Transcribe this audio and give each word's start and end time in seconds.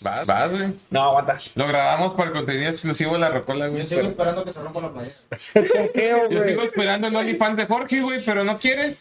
Vas, 0.00 0.26
vas, 0.26 0.50
güey. 0.50 0.74
No, 0.90 1.02
aguanta. 1.02 1.38
Lo 1.56 1.66
grabamos 1.66 2.14
para 2.14 2.28
el 2.28 2.32
contenido 2.32 2.70
exclusivo 2.70 3.14
de 3.14 3.18
la 3.18 3.30
Rocola, 3.30 3.66
güey. 3.66 3.82
Yo 3.82 3.88
sigo 3.88 4.02
esperando 4.02 4.44
que 4.44 4.52
se 4.52 4.62
los 4.62 4.94
maíz. 4.94 5.26
Chequeo, 5.54 6.30
Yo 6.30 6.44
sigo 6.44 6.62
esperando 6.62 7.08
el 7.08 7.16
OnlyFans 7.16 7.56
de 7.56 7.66
Jorge, 7.66 8.00
güey, 8.02 8.24
pero 8.24 8.44
no 8.44 8.56
quiere. 8.58 8.96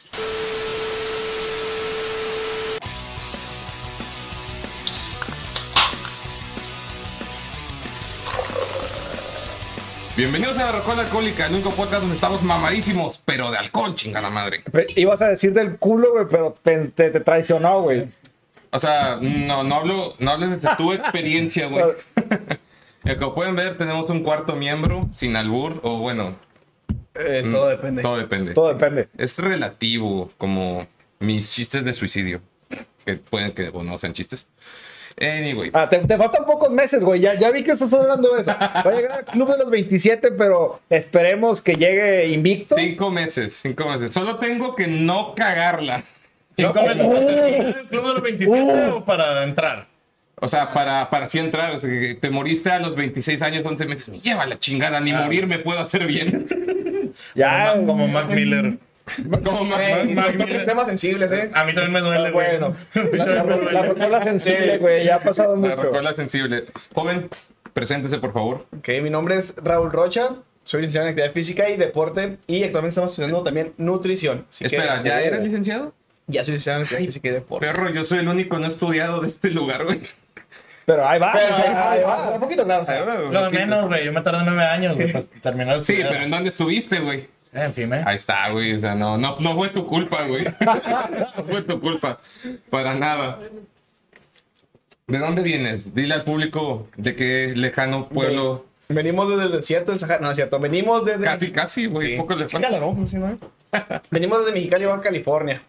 Bienvenidos 10.15 10.57
a 10.57 10.65
la 10.65 10.79
Rocola 10.79 11.03
Alcohólica, 11.03 11.45
el 11.45 11.53
único 11.53 11.69
podcast 11.71 12.01
donde 12.01 12.15
estamos 12.15 12.41
mamadísimos, 12.41 13.21
pero 13.23 13.51
de 13.51 13.57
alcohol, 13.57 13.93
chingada 13.93 14.31
madre. 14.31 14.63
Ibas 14.95 15.21
a 15.21 15.27
decir 15.27 15.53
del 15.53 15.77
culo, 15.77 16.11
güey, 16.13 16.25
pero 16.27 16.57
te, 16.63 16.77
te- 16.87 17.11
te 17.11 17.19
traicionó, 17.19 17.83
güey. 17.83 18.07
O 18.71 18.79
sea, 18.79 19.17
no, 19.21 19.63
no 19.63 19.75
hablo, 19.75 20.13
no 20.19 20.31
hables 20.31 20.61
de 20.61 20.69
tu 20.77 20.93
experiencia, 20.93 21.67
güey. 21.67 21.85
Como 23.19 23.33
pueden 23.35 23.55
ver, 23.55 23.77
tenemos 23.77 24.09
un 24.09 24.21
cuarto 24.23 24.55
miembro 24.55 25.07
sin 25.15 25.35
albur, 25.35 25.79
o 25.83 25.99
bueno, 25.99 26.35
Eh, 27.15 27.43
todo 27.51 27.69
depende. 27.69 28.01
todo 28.01 28.17
depende. 28.17 28.53
Todo 28.53 28.67
depende. 28.73 29.07
Es 29.17 29.39
relativo, 29.39 30.29
como 30.37 30.85
mis 31.19 31.51
chistes 31.51 31.83
de 31.85 31.93
suicidio. 31.93 32.41
Que 33.05 33.15
pueden 33.15 33.53
que 33.53 33.69
bueno, 33.69 33.91
no 33.91 33.97
sean 33.97 34.13
chistes. 34.13 34.47
Anyway. 35.19 35.71
Ah, 35.73 35.89
te, 35.89 35.97
te 35.99 36.15
faltan 36.17 36.45
pocos 36.45 36.69
meses, 36.69 37.03
güey. 37.03 37.19
Ya, 37.21 37.33
ya 37.33 37.49
vi 37.49 37.63
que 37.63 37.71
estás 37.71 37.91
hablando 37.93 38.35
de 38.35 38.41
eso. 38.41 38.51
Va 38.51 38.81
a 38.83 38.91
llegar 38.91 39.19
al 39.19 39.25
club 39.25 39.49
de 39.51 39.57
los 39.57 39.69
27, 39.71 40.31
pero 40.33 40.79
esperemos 40.89 41.61
que 41.63 41.73
llegue 41.75 42.27
invicto. 42.27 42.75
Cinco 42.77 43.09
meses, 43.09 43.57
cinco 43.59 43.89
meses. 43.89 44.13
Solo 44.13 44.37
tengo 44.37 44.75
que 44.75 44.85
no 44.87 45.33
cagarla. 45.33 46.03
¿Cinco 46.57 46.81
meses 46.81 46.97
para 47.05 47.25
terminar 47.25 47.77
el 47.79 47.87
club 47.87 48.01
de 48.07 48.13
los 48.13 48.21
27 48.21 48.85
o 48.91 49.05
para 49.05 49.43
entrar? 49.43 49.87
O 50.39 50.47
sea, 50.47 50.73
para, 50.73 51.09
para 51.09 51.25
así 51.25 51.39
entrar. 51.39 51.71
O 51.73 51.79
sea, 51.79 51.89
que 51.89 52.15
te 52.15 52.29
moriste 52.29 52.69
a 52.71 52.79
los 52.79 52.95
26 52.95 53.41
años, 53.41 53.65
11 53.65 53.85
meses. 53.85 54.09
Me 54.09 54.19
lleva 54.19 54.45
la 54.45 54.59
chingada, 54.59 54.99
ni 54.99 55.13
morir 55.13 55.47
me 55.47 55.59
puedo 55.59 55.79
hacer 55.79 56.05
bien. 56.05 56.45
Ya, 57.33 57.73
Como, 57.73 57.87
como 57.87 58.07
Mac 58.07 58.29
Miller. 58.29 58.77
Como 59.43 59.75
Ey, 59.77 60.13
Mac 60.13 60.35
no 60.35 60.45
Miller. 60.45 60.65
temas 60.67 60.85
sensibles, 60.85 61.31
¿eh? 61.31 61.49
A 61.53 61.63
mí 61.63 61.73
también 61.73 61.93
me 61.93 61.99
duele, 62.01 62.29
güey. 62.31 62.47
Bueno. 62.59 62.75
A 62.95 62.99
mí 62.99 63.17
la, 63.17 63.25
también 63.25 63.59
me 63.65 63.71
la, 63.71 63.79
duele. 63.79 63.87
rocola 63.93 64.21
sensible, 64.21 64.77
güey. 64.77 65.05
Ya 65.05 65.15
ha 65.15 65.19
pasado 65.21 65.55
La 65.55 65.69
mucho. 65.69 65.83
rocola 65.83 66.13
sensible. 66.13 66.65
Joven, 66.93 67.29
preséntese, 67.73 68.19
por 68.19 68.33
favor. 68.33 68.67
Ok, 68.77 68.89
mi 69.01 69.09
nombre 69.09 69.37
es 69.37 69.55
Raúl 69.57 69.91
Rocha. 69.91 70.29
Soy 70.63 70.81
licenciado 70.81 71.07
en 71.07 71.11
actividad 71.13 71.33
física 71.33 71.69
y 71.69 71.77
deporte. 71.77 72.37
Y 72.45 72.63
actualmente 72.63 72.89
estamos 72.89 73.11
estudiando 73.11 73.41
también 73.43 73.73
nutrición. 73.77 74.45
Así 74.49 74.65
que- 74.65 74.75
Espera, 74.75 75.01
¿ya 75.01 75.21
eres 75.21 75.41
licenciado? 75.43 75.93
Ya 76.27 76.43
soy 76.43 76.53
licenciado 76.53 76.81
en 76.81 76.87
física 76.87 77.29
y 77.29 77.31
deporte. 77.31 77.65
Perro, 77.65 77.89
yo 77.89 78.03
soy 78.03 78.19
el 78.19 78.27
único 78.27 78.59
no 78.59 78.67
estudiado 78.67 79.21
de 79.21 79.27
este 79.27 79.49
lugar, 79.49 79.85
güey. 79.85 80.01
Pero 80.85 81.07
ahí 81.07 81.19
va. 81.19 81.33
Pero, 81.33 81.55
ahí 81.55 81.63
ah, 81.67 81.97
va. 82.05 82.29
un 82.31 82.39
poquito 82.39 82.63
claro, 82.63 82.83
o 82.83 82.85
sea, 82.85 83.03
Lo 83.03 83.43
de 83.43 83.49
menos, 83.49 83.87
güey. 83.87 84.05
Yo 84.05 84.13
me 84.13 84.21
tardé 84.21 84.43
nueve 84.45 84.63
años, 84.63 84.95
güey, 84.95 85.11
para 85.11 85.25
terminar 85.41 85.75
de 85.75 85.81
Sí, 85.81 85.93
estudiar. 85.93 86.11
pero 86.11 86.23
¿en 86.23 86.31
dónde 86.31 86.49
estuviste, 86.49 86.99
güey? 86.99 87.19
Eh, 87.53 87.63
En 87.63 87.73
fin, 87.73 87.93
eh. 87.93 88.03
Ahí 88.05 88.15
está, 88.15 88.49
güey. 88.49 88.73
O 88.73 88.79
sea, 88.79 88.95
no, 88.95 89.17
no, 89.17 89.37
no 89.39 89.55
fue 89.55 89.69
tu 89.69 89.85
culpa, 89.85 90.23
güey. 90.23 90.45
No 90.59 91.43
fue 91.43 91.61
tu 91.61 91.79
culpa. 91.79 92.19
Para 92.69 92.93
nada. 92.93 93.39
¿De 95.07 95.19
dónde 95.19 95.41
vienes? 95.41 95.93
Dile 95.93 96.13
al 96.13 96.23
público 96.23 96.87
de 96.97 97.15
qué 97.15 97.53
lejano 97.55 98.09
pueblo. 98.09 98.65
Venimos 98.89 99.29
desde 99.29 99.43
el 99.43 99.51
desierto 99.51 99.91
del 99.91 99.99
Sahara. 99.99 100.19
No, 100.21 100.31
es 100.31 100.37
cierto. 100.37 100.59
Venimos 100.59 101.03
desde. 101.03 101.23
Casi, 101.25 101.51
casi, 101.51 101.85
güey. 101.87 102.11
Sí. 102.11 102.17
Poco 102.17 102.35
le 102.35 102.47
falta. 102.47 102.69
Venimos 104.11 104.39
desde 104.39 104.53
Mexicali, 104.53 104.85
Baja 104.85 105.01
California. 105.01 105.61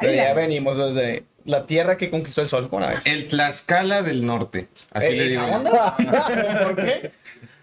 De 0.00 0.08
allá 0.20 0.34
venimos 0.34 0.76
desde 0.76 1.24
la 1.44 1.64
tierra 1.66 1.96
que 1.96 2.10
conquistó 2.10 2.42
el 2.42 2.48
sol. 2.48 2.68
¿Cómo 2.68 2.80
la 2.80 2.88
ves? 2.94 3.06
El 3.06 3.28
Tlaxcala 3.28 4.02
del 4.02 4.26
Norte. 4.26 4.68
Así 4.92 5.06
Eh, 5.06 5.10
le 5.12 5.26
¿esa 5.26 5.46
digo. 5.46 5.64
¿Por 6.64 6.76
qué? 6.76 7.10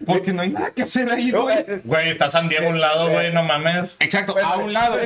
Porque 0.06 0.32
no 0.32 0.42
hay 0.42 0.48
nada 0.50 0.70
que 0.70 0.82
hacer 0.82 1.10
ahí, 1.10 1.30
güey. 1.30 1.64
Güey, 1.84 2.10
está 2.10 2.30
San 2.30 2.48
Diego 2.48 2.66
a 2.66 2.70
un 2.70 2.80
lado, 2.80 3.10
güey, 3.10 3.32
no 3.32 3.42
mames. 3.42 3.96
Exacto, 4.00 4.34
a 4.42 4.56
un 4.56 4.72
lado. 4.72 4.96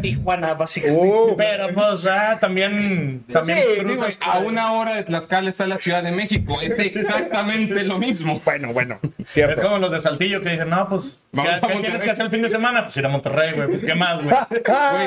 Tijuana, 0.00 0.54
básicamente. 0.54 1.06
Uh, 1.06 1.36
Pero, 1.36 1.68
pues, 1.74 2.06
ah, 2.06 2.38
también. 2.40 3.24
También 3.32 3.58
Sí, 3.58 3.64
sí, 3.74 3.80
cruzas 3.80 4.18
güey, 4.18 4.30
a 4.30 4.38
una 4.38 4.72
hora 4.72 4.94
de 4.94 5.04
Tlaxcala 5.04 5.48
está 5.48 5.66
la 5.66 5.78
Ciudad 5.78 6.02
de 6.02 6.12
México. 6.12 6.58
Es 6.60 6.70
exactamente 6.78 7.82
lo 7.84 7.98
mismo. 7.98 8.40
bueno, 8.44 8.72
bueno. 8.72 8.98
Es 9.18 9.30
Cierto. 9.30 9.62
como 9.62 9.78
los 9.78 9.90
de 9.90 10.00
Saltillo 10.00 10.42
que 10.42 10.50
dicen, 10.50 10.70
no, 10.70 10.88
pues, 10.88 11.24
¿qué, 11.32 11.38
Vamos 11.38 11.60
qué 11.60 11.78
tienes 11.80 12.02
que 12.02 12.10
hacer 12.10 12.24
el 12.26 12.30
fin 12.30 12.42
de 12.42 12.48
semana? 12.48 12.84
Pues 12.84 12.96
ir 12.96 13.06
a 13.06 13.08
Monterrey, 13.08 13.52
güey. 13.54 13.68
Pues, 13.68 13.84
¿qué 13.84 13.94
más, 13.94 14.22
güey? 14.22 14.36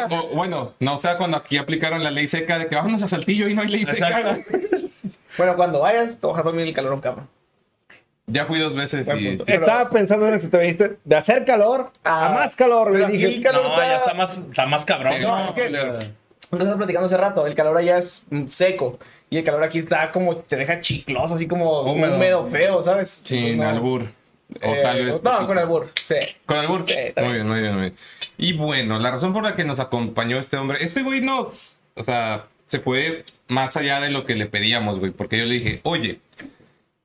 O, 0.09 0.35
bueno, 0.35 0.73
no 0.79 0.95
o 0.95 0.97
sea 0.97 1.17
cuando 1.17 1.37
aquí 1.37 1.57
aplicaron 1.57 2.03
la 2.03 2.11
ley 2.11 2.27
seca 2.27 2.57
de 2.59 2.67
que 2.67 2.75
vámonos 2.75 3.01
a 3.03 3.07
Saltillo 3.07 3.47
y 3.47 3.55
no 3.55 3.61
hay 3.61 3.67
ley 3.69 3.85
seca. 3.85 4.39
Bueno, 5.37 5.55
cuando 5.55 5.79
vayas, 5.79 6.19
te 6.19 6.27
vas 6.27 6.37
a 6.37 6.43
dormir 6.43 6.67
el 6.67 6.73
calor, 6.73 6.99
cabrón. 6.99 7.29
Ya 8.31 8.45
fui 8.45 8.59
dos 8.59 8.75
veces 8.75 9.05
Buen 9.05 9.19
y 9.19 9.27
punto. 9.37 9.51
Estaba 9.51 9.89
pensando 9.89 10.27
en 10.27 10.35
eso. 10.35 10.49
Te 10.49 10.57
viniste 10.57 10.97
de 11.03 11.15
hacer 11.15 11.45
calor 11.45 11.91
a 12.03 12.27
Ah, 12.27 12.33
más 12.33 12.55
calor, 12.55 12.89
pero 12.91 13.05
aquí 13.07 13.17
Dije, 13.17 13.35
el 13.35 13.41
calor 13.43 13.63
No, 13.63 13.77
ya 13.77 13.97
está 13.97 14.13
más, 14.13 14.37
está 14.37 14.65
más 14.65 14.85
cabrón. 14.85 15.21
No, 15.21 15.37
¿no? 15.43 15.49
es 15.49 15.53
que- 15.55 15.69
Lo 15.69 16.57
estaba 16.57 16.77
platicando 16.77 17.05
hace 17.05 17.17
rato. 17.17 17.45
El 17.45 17.55
calor 17.55 17.77
allá 17.77 17.97
es 17.97 18.25
seco. 18.47 18.97
Y 19.29 19.37
el 19.37 19.43
calor 19.43 19.63
aquí 19.63 19.77
está 19.77 20.11
como, 20.11 20.37
te 20.37 20.55
deja 20.55 20.79
chicloso, 20.79 21.35
así 21.35 21.47
como 21.47 21.81
Húmedo. 21.81 22.15
húmedo, 22.15 22.47
feo, 22.47 22.81
¿sabes? 22.81 23.21
Sin 23.23 23.57
No. 23.57 23.69
albur. 23.69 24.01
O 24.63 24.73
Eh, 24.73 24.79
tal 24.81 24.97
vez. 25.05 25.15
No, 25.17 25.21
poquito. 25.21 25.47
con 25.47 25.57
albur. 25.59 25.91
Sí. 26.03 26.15
¿Con 26.47 26.57
albur? 26.57 26.83
Sí, 26.87 26.95
está 26.97 27.21
muy 27.21 27.33
bien. 27.33 27.43
bien, 27.45 27.47
muy 27.47 27.61
bien, 27.61 27.73
muy 27.73 27.81
bien. 27.81 27.95
Y 28.39 28.53
bueno, 28.53 28.97
la 28.97 29.11
razón 29.11 29.31
por 29.31 29.43
la 29.43 29.53
que 29.55 29.63
nos 29.63 29.79
acompañó 29.79 30.39
este 30.39 30.57
hombre, 30.57 30.79
este 30.81 31.03
güey 31.03 31.21
nos, 31.21 31.77
o 31.95 32.01
sea, 32.03 32.45
se 32.65 32.79
fue 32.79 33.25
más 33.47 33.77
allá 33.77 33.99
de 33.99 34.09
lo 34.09 34.25
que 34.25 34.33
le 34.35 34.47
pedíamos, 34.47 34.97
güey, 34.99 35.11
porque 35.11 35.37
yo 35.37 35.45
le 35.45 35.53
dije, 35.53 35.81
oye, 35.83 36.19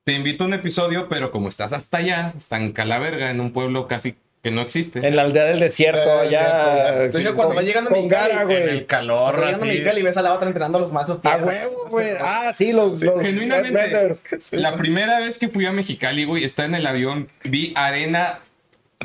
te 0.05 0.13
invito 0.13 0.43
a 0.43 0.47
un 0.47 0.53
episodio, 0.53 1.09
pero 1.09 1.31
como 1.31 1.49
estás 1.49 1.73
hasta 1.73 1.97
allá, 1.97 2.33
está 2.37 2.57
en 2.57 2.71
Calaverga, 2.71 3.31
en 3.31 3.41
un 3.41 3.51
pueblo 3.51 3.87
casi 3.87 4.15
que 4.43 4.51
no 4.51 4.61
existe. 4.61 4.99
En 5.05 5.15
la 5.15 5.23
aldea 5.23 5.45
del 5.45 5.59
desierto, 5.59 6.07
Eh, 6.21 6.27
allá. 6.27 7.03
Entonces, 7.05 7.29
sí, 7.31 7.35
cuando 7.35 7.55
vas 7.55 7.65
llegando 7.65 7.89
a 7.89 7.93
Mexicali, 7.93 8.31
En 8.33 8.39
el 8.51 8.67
güey. 8.69 8.85
calor, 8.85 9.17
Cuando 9.31 9.41
llegando 9.47 9.63
a. 9.65 9.67
Mexicali 9.67 10.01
ves 10.03 10.17
a 10.17 10.21
la 10.21 10.33
otra 10.33 10.47
entrenando 10.47 10.77
a 10.77 10.81
los 10.81 10.91
maestros 10.91 11.17
A 11.17 11.21
tierra. 11.21 11.45
huevo, 11.45 11.87
güey. 11.89 12.09
Ah, 12.21 12.51
sí, 12.53 12.71
los, 12.71 13.01
los 13.01 13.19
Genuinamente, 13.21 14.11
la 14.51 14.77
primera 14.77 15.19
vez 15.19 15.39
que 15.39 15.49
fui 15.49 15.65
a 15.65 15.71
Mexicali, 15.71 16.25
güey, 16.25 16.43
está 16.43 16.65
en 16.65 16.75
el 16.75 16.85
avión, 16.85 17.27
vi 17.43 17.73
arena 17.75 18.37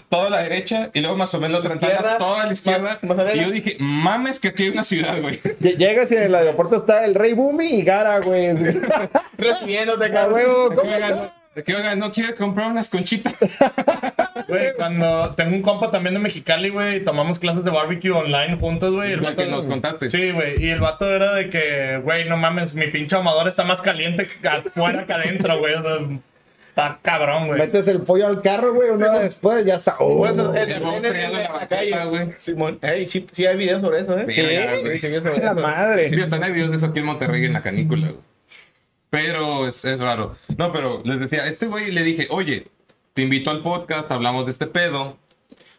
toda 0.08 0.26
a 0.28 0.30
la 0.30 0.38
derecha 0.42 0.90
y 0.94 1.00
luego 1.00 1.16
más 1.16 1.32
o 1.34 1.38
menos 1.40 1.52
la 1.52 1.58
otra 1.58 1.74
Izquierda, 1.74 1.96
entrada, 1.96 2.18
toda 2.18 2.42
a 2.42 2.46
la 2.46 2.52
izquierda. 2.52 2.80
más- 2.92 3.04
más 3.04 3.18
arena. 3.18 3.42
y 3.42 3.44
yo 3.46 3.50
dije, 3.52 3.76
mames 3.80 4.40
que 4.40 4.48
aquí 4.48 4.64
hay 4.64 4.68
una 4.70 4.84
ciudad, 4.84 5.20
güey. 5.20 5.40
Lle- 5.60 5.76
Llegas 5.76 6.10
y 6.12 6.16
en 6.16 6.22
el 6.24 6.34
aeropuerto 6.34 6.76
está 6.76 7.04
el 7.04 7.14
Rey 7.14 7.32
Bumi 7.32 7.66
y 7.66 7.82
Gara, 7.82 8.18
güey. 8.20 8.48
Recibiéndote, 9.38 10.10
cabrón. 10.10 10.70
que, 10.70 10.76
¿cómo 10.76 10.90
oigan, 11.78 11.98
no? 11.98 12.12
quiere 12.12 12.34
comprar 12.34 12.70
unas 12.70 12.88
conchitas. 12.88 13.34
Güey, 14.48 14.74
cuando 14.74 15.34
tengo 15.36 15.54
un 15.54 15.62
compa 15.62 15.92
también 15.92 16.14
de 16.14 16.18
Mexicali, 16.18 16.70
güey, 16.70 16.96
y 16.96 17.04
tomamos 17.04 17.38
clases 17.38 17.62
de 17.62 17.70
barbecue 17.70 18.10
online 18.10 18.56
juntos, 18.58 18.92
güey. 18.92 19.12
el 19.12 19.22
La 19.22 19.36
que 19.36 19.42
vato- 19.44 19.50
nos 19.50 19.66
contaste. 19.66 20.10
Sí, 20.10 20.32
güey. 20.32 20.60
Y 20.64 20.70
el 20.70 20.80
vato 20.80 21.08
era 21.08 21.34
de 21.34 21.50
que, 21.50 22.00
güey, 22.02 22.28
no 22.28 22.36
mames, 22.36 22.74
mi 22.74 22.88
pinche 22.88 23.14
amador 23.14 23.46
está 23.46 23.62
más 23.62 23.80
caliente 23.80 24.26
afuera 24.50 25.06
que 25.06 25.12
adentro, 25.12 25.58
güey. 25.58 25.74
O 25.74 25.82
sea, 25.82 25.92
está 26.88 26.98
cabrón, 27.02 27.46
güey. 27.48 27.58
Metes 27.60 27.88
el 27.88 28.00
pollo 28.00 28.26
al 28.26 28.42
carro, 28.42 28.74
güey. 28.74 28.90
Una 28.90 29.10
hora 29.10 29.18
después 29.20 29.64
ya 29.64 29.74
está. 29.76 29.96
Oh. 29.98 30.18
Pues, 30.18 30.36
el- 30.36 30.52
Ya 30.52 30.62
el- 30.76 30.82
vamos 30.82 30.98
en 30.98 31.04
el- 31.06 31.12
trayendo 31.12 31.38
en 31.38 31.44
la 31.44 31.52
la 31.60 31.68
calle. 31.68 32.04
güey. 32.06 32.32
Simón. 32.38 32.78
Ey, 32.82 33.06
sí, 33.06 33.26
sí 33.30 33.46
hay 33.46 33.56
videos 33.56 33.80
sobre 33.80 34.00
eso, 34.00 34.18
¿eh? 34.18 34.24
Sí, 34.26 34.32
sí, 34.34 34.40
sí, 34.40 34.46
hay 35.06 35.20
sobre 35.20 35.38
la 35.44 35.52
eso. 35.52 35.60
madre. 35.60 36.08
Sí, 36.08 36.16
también 36.16 36.42
hay 36.44 36.52
videos 36.52 36.70
de 36.70 36.76
eso 36.76 36.86
aquí 36.86 37.00
en 37.00 37.06
Monterrey 37.06 37.44
en 37.44 37.52
la 37.52 37.62
canícula, 37.62 38.08
güey. 38.08 38.20
Pero 39.10 39.66
es, 39.66 39.84
es 39.84 39.98
raro. 39.98 40.36
No, 40.56 40.72
pero 40.72 41.02
les 41.04 41.18
decía, 41.18 41.46
este 41.48 41.66
güey 41.66 41.90
le 41.90 42.02
dije, 42.04 42.28
oye, 42.30 42.68
te 43.14 43.22
invito 43.22 43.50
al 43.50 43.60
podcast, 43.62 44.10
hablamos 44.12 44.44
de 44.46 44.52
este 44.52 44.66
pedo, 44.66 45.16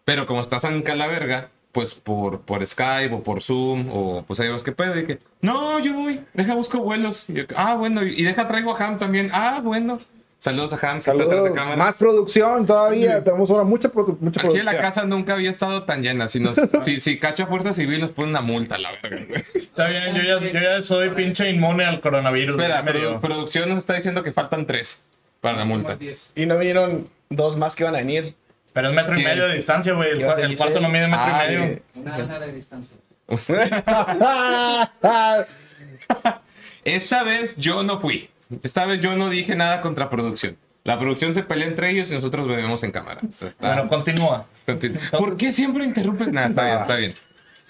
pero 0.03 0.25
como 0.25 0.41
estás 0.41 0.65
en 0.65 0.81
Calaverga, 0.81 1.49
pues 1.71 1.93
por, 1.93 2.41
por 2.41 2.65
Skype 2.67 3.13
o 3.15 3.23
por 3.23 3.41
Zoom, 3.41 3.87
o 3.89 4.25
pues 4.27 4.39
ahí 4.41 4.47
vemos 4.47 4.63
qué 4.63 4.73
pedo. 4.73 4.99
Y 4.99 5.05
que, 5.05 5.19
no, 5.39 5.79
yo 5.79 5.93
voy, 5.93 6.19
deja 6.33 6.55
busco 6.55 6.79
vuelos. 6.79 7.29
Y 7.29 7.33
yo, 7.35 7.43
ah, 7.55 7.75
bueno, 7.75 8.05
y, 8.05 8.09
y 8.19 8.23
deja 8.23 8.49
traigo 8.49 8.75
a 8.75 8.83
Ham 8.85 8.97
también. 8.99 9.29
Ah, 9.31 9.61
bueno. 9.63 10.01
Saludos 10.43 10.73
a 10.73 10.75
Ham, 10.89 10.93
que 10.95 10.99
está 11.01 11.11
atrás 11.11 11.27
de 11.29 11.35
Saludos. 11.35 11.55
cámara. 11.55 11.75
Más 11.77 11.97
producción 11.97 12.65
todavía. 12.65 13.23
Tenemos 13.23 13.47
ahora 13.51 13.63
mucha, 13.63 13.89
produ- 13.91 14.17
mucha 14.19 14.39
Aquí 14.39 14.47
producción. 14.47 14.67
en 14.67 14.75
la 14.75 14.81
casa 14.81 15.05
nunca 15.05 15.33
había 15.33 15.51
estado 15.51 15.83
tan 15.83 16.01
llena. 16.01 16.27
Si, 16.27 16.39
nos, 16.39 16.59
si, 16.81 16.99
si 16.99 17.19
cacha 17.19 17.45
Fuerza 17.45 17.73
Civil 17.73 18.01
nos 18.01 18.09
pone 18.09 18.29
una 18.29 18.41
multa, 18.41 18.79
la 18.79 18.89
verga, 19.03 19.23
güey. 19.29 19.43
Está 19.53 19.87
bien, 19.87 20.15
yo 20.15 20.23
ya, 20.23 20.39
yo 20.39 20.59
ya 20.59 20.81
soy 20.81 21.11
pinche 21.11 21.47
inmune 21.51 21.85
al 21.85 22.01
coronavirus. 22.01 22.59
Espera, 22.59 22.83
produ- 22.83 23.19
producción 23.21 23.69
nos 23.69 23.77
está 23.77 23.93
diciendo 23.93 24.23
que 24.23 24.31
faltan 24.31 24.65
tres 24.65 25.03
para 25.41 25.57
la 25.59 25.65
multa. 25.65 25.95
Y 26.35 26.47
no 26.47 26.57
vinieron 26.57 27.07
dos 27.29 27.55
más 27.55 27.75
que 27.75 27.83
iban 27.83 27.93
a 27.93 27.99
venir. 27.99 28.33
Pero 28.73 28.89
es 28.89 28.95
metro 28.95 29.13
y 29.13 29.17
¿Quién? 29.17 29.27
medio 29.29 29.47
de 29.47 29.53
distancia, 29.53 29.93
güey. 29.93 30.09
El, 30.11 30.21
el 30.21 30.57
cuarto 30.57 30.79
no 30.79 30.89
mide 30.89 31.07
metro 31.07 31.25
Ah, 31.27 31.43
y 31.45 31.47
medio. 31.49 31.63
eh. 31.65 31.81
Una 31.97 32.15
ana 32.15 32.39
de 32.39 32.51
distancia. 32.53 32.97
Esta 36.83 37.23
vez 37.23 37.57
yo 37.57 37.83
no 37.83 37.99
fui. 37.99 38.29
Esta 38.63 38.85
vez 38.85 38.99
yo 38.99 39.15
no 39.15 39.29
dije 39.29 39.55
nada 39.55 39.81
contra 39.81 40.09
producción. 40.09 40.57
La 40.83 40.97
producción 40.99 41.33
se 41.33 41.43
pelea 41.43 41.67
entre 41.67 41.91
ellos 41.91 42.09
y 42.09 42.13
nosotros 42.15 42.47
bebemos 42.47 42.83
en 42.83 42.91
cámara. 42.91 43.21
O 43.27 43.31
sea, 43.31 43.49
está- 43.49 43.73
Bueno, 43.75 43.87
continúa. 43.87 44.47
continu- 44.67 44.99
¿Por 45.11 45.37
qué 45.37 45.51
siempre 45.51 45.85
interrumpes? 45.85 46.31
Nada, 46.33 46.47
está 46.47 46.63
bien, 46.65 46.77
está 46.79 46.95
bien. 46.97 47.15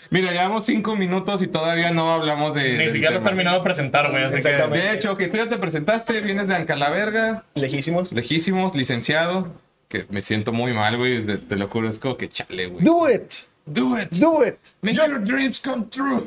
Mira, 0.09 0.31
llevamos 0.31 0.65
cinco 0.65 0.95
minutos 0.95 1.41
y 1.41 1.47
todavía 1.47 1.91
no 1.91 2.11
hablamos 2.13 2.53
de. 2.53 2.77
Ni 2.77 2.85
siquiera 2.85 3.11
lo 3.11 3.17
he 3.17 3.19
tema. 3.19 3.29
terminado 3.29 3.57
de 3.57 3.63
presentar, 3.63 4.11
güey. 4.11 4.29
De 4.71 4.93
hecho, 4.93 5.15
que 5.15 5.27
tú 5.27 5.37
ya 5.37 5.47
te 5.49 5.57
presentaste, 5.57 6.19
vienes 6.21 6.47
de 6.47 6.55
Ancalaverga, 6.55 7.43
Lejísimos. 7.55 8.11
lejísimos, 8.11 8.75
licenciado. 8.75 9.47
Que 9.87 10.05
me 10.09 10.21
siento 10.21 10.51
muy 10.53 10.73
mal, 10.73 10.97
güey. 10.97 11.21
de- 11.23 11.37
Te 11.37 11.55
lo 11.57 11.67
juro, 11.67 11.89
es 11.89 11.99
como 11.99 12.15
que 12.17 12.29
chale, 12.29 12.67
güey. 12.67 12.83
Do 12.83 13.09
it. 13.09 13.31
Do 13.65 13.99
it. 14.01 14.09
Do 14.11 14.45
it. 14.45 14.55
Make 14.81 14.95
your 14.95 15.21
dreams 15.23 15.59
come 15.61 15.85
true. 15.89 16.25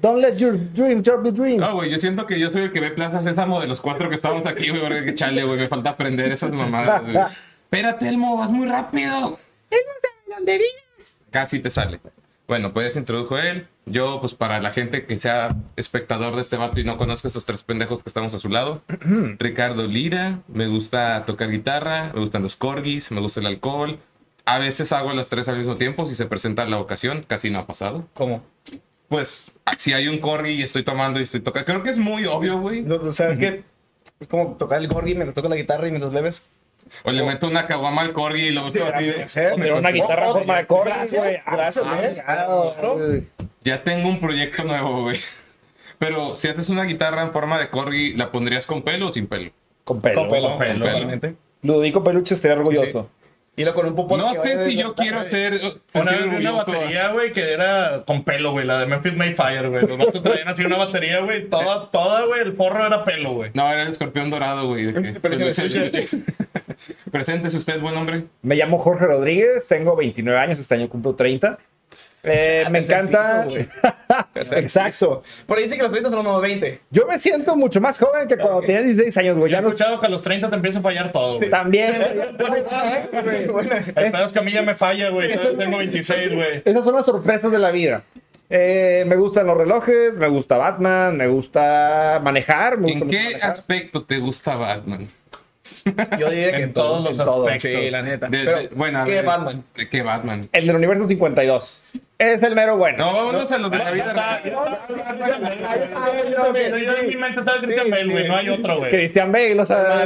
Don't 0.00 0.20
let 0.20 0.36
your 0.36 0.56
dream 0.56 1.02
be 1.02 1.32
dream. 1.32 1.58
No, 1.58 1.74
güey, 1.74 1.90
yo 1.90 1.98
siento 1.98 2.24
que 2.26 2.38
yo 2.38 2.50
soy 2.50 2.62
el 2.62 2.72
que 2.72 2.80
ve 2.80 2.90
Plaza 2.90 3.22
Sésamo 3.22 3.60
de 3.60 3.66
los 3.66 3.80
cuatro 3.80 4.08
que 4.08 4.14
estamos 4.14 4.46
aquí, 4.46 4.70
güey, 4.70 4.80
porque 4.80 5.04
que 5.04 5.14
chale, 5.14 5.42
güey, 5.42 5.58
me 5.58 5.68
falta 5.68 5.90
aprender 5.90 6.30
esas 6.30 6.52
mamadas, 6.52 7.02
güey. 7.02 7.16
Espérate, 7.64 8.08
Elmo, 8.08 8.36
vas 8.36 8.50
muy 8.50 8.68
rápido. 8.68 9.38
Casi 11.30 11.60
te 11.60 11.70
sale. 11.70 12.00
Bueno, 12.46 12.72
pues 12.72 12.96
introdujo 12.96 13.38
él. 13.38 13.66
Yo, 13.84 14.20
pues 14.20 14.34
para 14.34 14.60
la 14.60 14.70
gente 14.70 15.04
que 15.04 15.18
sea 15.18 15.56
espectador 15.76 16.34
de 16.34 16.42
este 16.42 16.56
vato 16.56 16.80
y 16.80 16.84
no 16.84 16.96
conozca 16.96 17.28
estos 17.28 17.44
tres 17.44 17.62
pendejos 17.62 18.02
que 18.02 18.08
estamos 18.08 18.34
a 18.34 18.38
su 18.38 18.48
lado. 18.48 18.82
Ricardo 19.38 19.86
Lira, 19.86 20.40
me 20.48 20.66
gusta 20.66 21.26
tocar 21.26 21.50
guitarra, 21.50 22.12
me 22.14 22.20
gustan 22.20 22.42
los 22.42 22.56
corgis, 22.56 23.10
me 23.10 23.20
gusta 23.20 23.40
el 23.40 23.46
alcohol. 23.46 23.98
A 24.46 24.58
veces 24.58 24.92
hago 24.92 25.12
las 25.12 25.28
tres 25.28 25.48
al 25.48 25.58
mismo 25.58 25.76
tiempo 25.76 26.06
si 26.06 26.14
se 26.14 26.24
presenta 26.24 26.64
la 26.64 26.78
ocasión, 26.78 27.24
casi 27.26 27.50
no 27.50 27.58
ha 27.58 27.66
pasado. 27.66 28.08
¿Cómo? 28.14 28.42
Pues 29.08 29.50
si 29.78 29.92
hay 29.92 30.08
un 30.08 30.18
corgi 30.18 30.52
y 30.52 30.62
estoy 30.62 30.82
tomando 30.82 31.18
y 31.20 31.22
estoy 31.22 31.40
tocando, 31.40 31.64
creo 31.66 31.82
que 31.82 31.90
es 31.90 31.98
muy 31.98 32.26
obvio, 32.26 32.58
güey. 32.58 32.82
No, 32.82 32.96
o 32.96 33.12
sea, 33.12 33.30
es 33.30 33.38
que 33.38 33.62
es 34.20 34.26
como 34.26 34.54
tocar 34.56 34.80
el 34.80 34.88
corgi 34.88 35.14
mientras 35.14 35.34
tocas 35.34 35.50
la 35.50 35.56
guitarra 35.56 35.86
y 35.88 35.90
mientras 35.90 36.12
bebes. 36.12 36.48
O 37.04 37.10
le 37.10 37.22
meto 37.22 37.46
una 37.48 37.66
caguama 37.66 38.02
al 38.02 38.12
corgi 38.12 38.46
y 38.46 38.50
luego 38.50 38.68
así 38.68 38.78
de- 38.78 39.26
Pero 39.56 39.78
una 39.78 39.90
guitarra 39.90 40.26
en 40.26 40.32
forma 40.32 40.56
de 40.58 40.66
corgi, 40.66 40.90
gracias, 40.90 41.22
güey. 41.22 41.36
gracias, 41.46 41.84
Ah, 41.86 42.34
claro, 42.34 42.72
Claro. 42.74 42.96
güey. 42.96 43.24
Ya 43.64 43.82
tengo 43.84 44.08
un 44.08 44.20
proyecto 44.20 44.64
nuevo, 44.64 45.02
güey. 45.02 45.18
Pero 45.98 46.36
si 46.36 46.48
haces 46.48 46.68
una 46.68 46.84
guitarra 46.84 47.22
en 47.22 47.32
forma 47.32 47.58
de 47.58 47.68
corgi, 47.70 48.14
¿la 48.14 48.30
pondrías 48.30 48.66
con 48.66 48.82
pelo 48.82 49.08
o 49.08 49.12
sin 49.12 49.26
pelo? 49.26 49.50
Con 49.84 50.00
pelo. 50.00 50.20
Con 50.22 50.30
pelo, 50.30 50.48
con 50.50 50.58
pelo. 50.58 51.36
Ludovico 51.62 52.04
Peluche 52.04 52.34
estaría 52.34 52.56
orgulloso. 52.56 53.10
Y 53.58 53.64
lo 53.64 53.74
con 53.74 53.86
un 53.86 53.96
popote. 53.96 54.22
No 54.22 54.32
sé 54.34 54.70
si 54.70 54.76
yo 54.76 54.94
quiero 54.94 55.24
ser. 55.24 55.60
Una 55.94 56.12
una 56.38 56.52
batería, 56.52 57.08
güey, 57.08 57.32
que 57.32 57.52
era 57.52 58.04
con 58.06 58.22
pelo, 58.22 58.52
güey, 58.52 58.64
la 58.64 58.78
de 58.78 58.86
Memphis 58.86 59.16
Mayfire, 59.16 59.68
güey. 59.68 59.84
Los 59.84 59.98
vatos 59.98 60.22
traían 60.22 60.46
así 60.46 60.64
una 60.64 60.76
batería, 60.76 61.18
güey, 61.20 61.48
toda, 61.48 61.90
toda, 61.90 62.24
güey, 62.26 62.42
el 62.42 62.52
forro 62.52 62.86
era 62.86 63.02
pelo, 63.02 63.32
güey. 63.32 63.50
No, 63.54 63.68
era 63.68 63.82
el 63.82 63.88
escorpión 63.88 64.30
dorado, 64.30 64.68
güey. 64.68 64.94
Preséntese 67.10 67.56
usted, 67.56 67.80
buen 67.80 67.96
hombre. 67.96 68.26
Me 68.42 68.54
llamo 68.54 68.78
Jorge 68.78 69.06
Rodríguez, 69.06 69.66
tengo 69.66 69.96
29 69.96 70.38
años, 70.38 70.60
este 70.60 70.76
año 70.76 70.88
cumplo 70.88 71.16
30. 71.16 71.58
Eh, 72.24 72.64
me 72.70 72.80
encanta. 72.80 73.46
piso. 74.34 74.56
Exacto. 74.56 75.22
Por 75.46 75.56
ahí 75.56 75.64
dice 75.64 75.76
que 75.76 75.82
los 75.82 75.90
30 75.92 76.10
son 76.10 76.16
los 76.16 76.24
nuevos 76.24 76.42
20. 76.42 76.80
Yo 76.90 77.06
me 77.06 77.18
siento 77.18 77.56
mucho 77.56 77.80
más 77.80 77.98
joven 77.98 78.26
que 78.28 78.36
cuando 78.36 78.60
tenía 78.60 78.82
16 78.82 79.16
años, 79.18 79.36
güey. 79.38 79.50
Yo 79.50 79.54
Ya 79.54 79.58
he 79.58 79.62
no. 79.62 79.68
escuchado 79.68 80.00
que 80.00 80.06
a 80.06 80.08
los 80.08 80.22
30 80.22 80.50
te 80.50 80.56
empieza 80.56 80.78
a 80.80 80.82
fallar 80.82 81.12
todo, 81.12 81.36
güey. 81.38 81.50
También. 81.50 82.02
Bueno, 83.52 83.74
El 83.74 83.92
pedo 84.12 84.24
es 84.24 84.32
que 84.32 84.38
a 84.38 84.42
mí 84.42 84.52
ya 84.52 84.62
me 84.62 84.74
falla, 84.74 85.10
güey. 85.10 85.32
Tengo 85.56 85.78
26, 85.78 86.34
güey. 86.34 86.62
Esas 86.64 86.84
son 86.84 86.94
las 86.94 87.06
sorpresas 87.06 87.50
de 87.52 87.58
la 87.58 87.70
vida. 87.70 88.02
Eh, 88.50 89.04
me 89.06 89.16
gustan 89.16 89.46
los 89.46 89.56
relojes, 89.58 90.16
me 90.16 90.26
gusta 90.28 90.56
Batman, 90.56 91.16
me 91.16 91.26
gusta 91.28 92.18
manejar. 92.22 92.78
Me 92.78 92.92
gusta 92.92 93.04
¿En 93.04 93.10
qué 93.10 93.24
manejar. 93.24 93.50
aspecto 93.50 94.04
te 94.04 94.18
gusta 94.18 94.56
Batman? 94.56 95.08
Yo 96.18 96.30
diría 96.30 96.52
que 96.56 96.62
En 96.64 96.72
todos 96.72 97.04
los 97.04 97.18
en 97.18 97.28
aspectos. 97.28 97.70
Sí, 97.70 97.90
la 97.90 98.02
neta. 98.02 98.28
De- 98.28 98.38
Pero, 98.44 98.58
de- 98.60 98.68
bueno, 98.68 99.04
¿qué 99.04 99.10
ver, 99.12 99.24
Batman? 99.24 99.64
¿de 99.74 99.88
¿Qué 99.88 100.02
Batman? 100.02 100.48
El 100.52 100.66
del 100.66 100.76
universo 100.76 101.06
52. 101.08 101.80
Es 102.18 102.42
el 102.42 102.54
mero 102.56 102.76
bueno. 102.76 102.98
No, 102.98 103.12
vámonos 103.14 103.52
a 103.52 103.58
los 103.58 103.70
de 103.70 103.78
la 103.78 103.90
vida 103.92 104.12
real. 104.12 104.40
Yo 106.84 106.96
en 106.96 107.06
mi 107.08 107.16
mente 107.16 107.40
estaba 107.40 107.58
Christian 107.58 107.86
Sí, 107.86 107.90
Bale, 107.92 108.06
güey. 108.12 108.28
No 108.28 108.36
hay 108.36 108.48
otro, 108.48 108.78
güey. 108.78 108.90
Christian 108.90 109.30
Bale, 109.32 109.60
o 109.60 109.64
sea, 109.66 110.04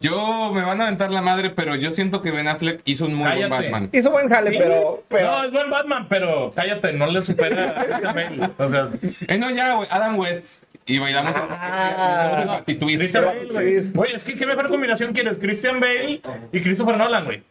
Yo 0.00 0.52
me 0.52 0.64
van 0.64 0.80
a 0.80 0.84
aventar 0.84 1.10
la 1.10 1.20
madre, 1.22 1.50
pero 1.50 1.74
yo 1.76 1.90
siento 1.90 2.22
que 2.22 2.30
Ben 2.30 2.48
Affleck 2.48 2.80
hizo 2.84 3.06
un 3.06 3.14
muy 3.14 3.28
buen. 3.34 3.50
Batman. 3.50 3.88
hizo 3.92 4.10
buen 4.10 4.28
jale, 4.28 4.50
pero, 4.56 5.02
pero 5.08 5.30
No, 5.30 5.44
es 5.44 5.50
buen 5.52 5.70
Batman, 5.70 6.06
pero 6.08 6.52
cállate, 6.54 6.92
no 6.92 7.06
le 7.06 7.22
supera 7.22 7.74
a 7.76 7.84
Christian 7.84 8.14
Bale. 8.14 8.50
O 8.58 8.68
sea, 8.68 8.90
Eh, 9.28 9.38
no, 9.38 9.50
ya, 9.50 9.74
güey, 9.74 9.88
Adam 9.90 10.18
West. 10.18 10.61
Y 10.86 10.98
bailamos 10.98 11.34
Ah. 11.36 12.44
Batitwist. 12.46 12.98
Christian 12.98 13.24
Bale, 13.24 13.46
güey. 13.50 13.84
Sí. 13.84 13.90
Güey, 13.94 14.12
es 14.14 14.24
que 14.24 14.36
qué 14.36 14.46
mejor 14.46 14.68
combinación 14.68 15.12
quieres, 15.12 15.38
Christian 15.38 15.80
Bale 15.80 16.20
y 16.52 16.60
Christopher 16.60 16.96
Nolan, 16.96 17.24
güey. 17.24 17.42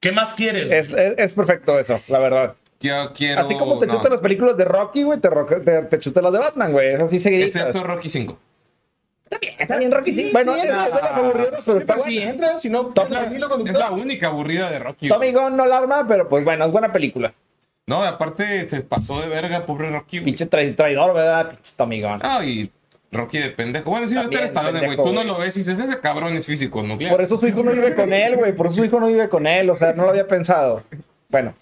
¿Qué 0.00 0.12
más 0.12 0.34
quieres? 0.34 0.70
es, 0.70 0.92
es- 0.92 1.18
es 1.18 1.32
perfecto 1.32 1.78
eso, 1.78 2.00
la 2.08 2.18
verdad. 2.18 2.54
Yo 2.80 3.12
quiero. 3.14 3.40
Así 3.40 3.56
como 3.56 3.78
te 3.78 3.86
no. 3.86 3.94
chutas 3.94 4.10
las 4.10 4.20
películas 4.20 4.56
de 4.56 4.64
Rocky, 4.66 5.02
güey, 5.04 5.18
te, 5.18 5.28
te, 5.64 5.82
te 5.82 5.98
chutas 6.00 6.22
las 6.22 6.32
de 6.32 6.38
Batman, 6.38 6.72
güey. 6.72 6.94
Es 6.94 7.00
así 7.00 7.18
seguiditas. 7.18 7.56
Excepto 7.56 7.82
Rocky 7.82 8.08
5. 8.08 8.38
Está 9.58 9.78
bien 9.78 9.90
Rocky, 9.90 10.12
sí. 10.12 10.30
Bueno, 10.32 10.54
es, 10.54 10.64
es 10.64 10.70
de 10.70 10.76
las 10.76 11.12
aburridas, 11.12 11.62
pero 11.64 11.78
está 11.78 11.94
Pero 11.94 12.06
si 12.06 12.18
entra, 12.18 12.58
si 12.58 12.68
no, 12.70 12.92
es 12.94 13.32
hilo 13.32 13.58
Es 13.64 13.72
la 13.72 13.90
única 13.90 14.28
aburrida 14.28 14.70
de 14.70 14.78
Rocky. 14.78 15.08
Tommy. 15.08 15.32
Gunn 15.32 15.56
no 15.56 15.66
la 15.66 15.78
arma, 15.78 16.06
pero 16.06 16.28
pues 16.28 16.44
bueno, 16.44 16.66
es 16.66 16.70
buena 16.72 16.92
película. 16.92 17.32
No, 17.86 18.02
aparte 18.02 18.66
se 18.66 18.80
pasó 18.80 19.20
de 19.20 19.28
verga, 19.28 19.66
pobre 19.66 19.90
Rocky. 19.90 20.18
güey. 20.18 20.24
Pinche 20.24 20.48
trai- 20.48 20.74
traidor, 20.74 21.14
¿verdad? 21.14 21.58
Pinche 21.76 22.00
Gunn. 22.00 22.18
Ah, 22.22 22.44
y 22.44 22.70
Rocky 23.12 23.38
de 23.38 23.50
pendejo. 23.50 23.90
Bueno, 23.90 24.08
sí, 24.08 24.14
no 24.14 24.22
está 24.22 24.30
También, 24.30 24.42
el 24.42 24.46
Stallone, 24.56 24.86
güey. 24.96 25.08
Tú 25.08 25.12
no 25.14 25.24
lo 25.24 25.38
ves 25.38 25.56
y 25.56 25.60
dices, 25.60 25.78
ese 25.78 26.00
cabrón 26.00 26.34
es 26.36 26.46
físico 26.46 26.82
nuclear. 26.82 27.12
Por 27.12 27.22
eso 27.22 27.38
su 27.38 27.46
hijo 27.46 27.62
no 27.62 27.72
vive 27.72 27.94
con 27.94 28.12
él, 28.12 28.36
güey. 28.36 28.52
Por 28.52 28.66
eso 28.66 28.76
su 28.76 28.84
hijo 28.84 28.98
no 29.00 29.06
vive 29.08 29.28
con 29.28 29.46
él. 29.46 29.68
O 29.70 29.76
sea, 29.76 29.92
no 29.92 30.04
lo 30.04 30.10
había 30.10 30.26
pensado. 30.26 30.82
Bueno. 31.34 31.54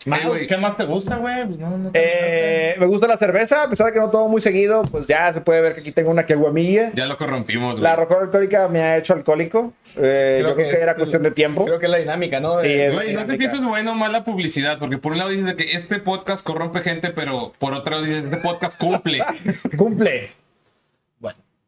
¿Qué 0.49 0.57
más 0.59 0.77
te 0.77 0.85
gusta, 0.85 1.17
güey? 1.17 1.47
Pues 1.47 1.59
no, 1.59 1.71
no 1.79 1.91
Eh, 1.95 2.75
me 2.79 2.87
gusta 2.87 3.07
la 3.07 3.17
cerveza, 3.17 3.63
a 3.63 3.71
pesar 3.71 3.87
de 3.87 3.93
que 3.95 3.99
no 4.01 4.11
tomo 4.11 4.29
muy 4.29 4.41
seguido, 4.43 4.83
pues 4.91 5.07
ya 5.07 5.33
se 5.33 5.41
puede 5.41 5.61
ver 5.63 5.75
que 5.75 5.81
aquí 5.81 5.93
tengo 5.93 6.11
una 6.11 6.27
queguamilla. 6.27 6.91
Ya 6.95 7.07
lo 7.07 7.17
corrompimos, 7.17 7.73
güey. 7.73 7.83
La 7.83 7.97
roca 7.97 8.17
alcohólica 8.21 8.69
me 8.69 8.81
ha 8.83 8.97
hecho 8.99 9.15
alcohólico. 9.15 9.73
Eh, 9.97 10.39
yo 10.43 10.55
creo 10.55 10.57
que, 10.57 10.71
es- 10.75 10.81
era 10.83 10.95
cuestión 10.97 11.23
de 11.23 11.31
tiempo. 11.31 11.65
Creo 11.65 11.79
que 11.79 11.87
es 11.87 11.91
la 11.91 11.99
dinámica, 11.99 12.39
¿no? 12.41 12.61
Sí, 12.61 12.69
es- 12.69 12.93
Güey, 12.93 13.15
no 13.15 13.27
sé 13.27 13.39
si 13.39 13.45
eso 13.45 13.57
es 13.57 13.65
bueno 13.65 13.93
o 13.93 13.95
mala 13.95 14.25
publicidad, 14.25 14.79
porque 14.79 14.99
por 14.99 15.13
un 15.13 15.19
lado 15.19 15.31
dices 15.31 15.55
que 15.55 15.65
este 15.77 15.99
podcast 16.01 16.45
corrompe 16.45 16.81
gente, 16.81 17.11
pero 17.11 17.53
por 17.59 17.73
otro 17.73 17.93
lado 17.93 18.05
dices, 18.05 18.25
este 18.25 18.37
podcast 18.39 18.79
cumple, 18.79 19.23
Cumple. 19.77 20.31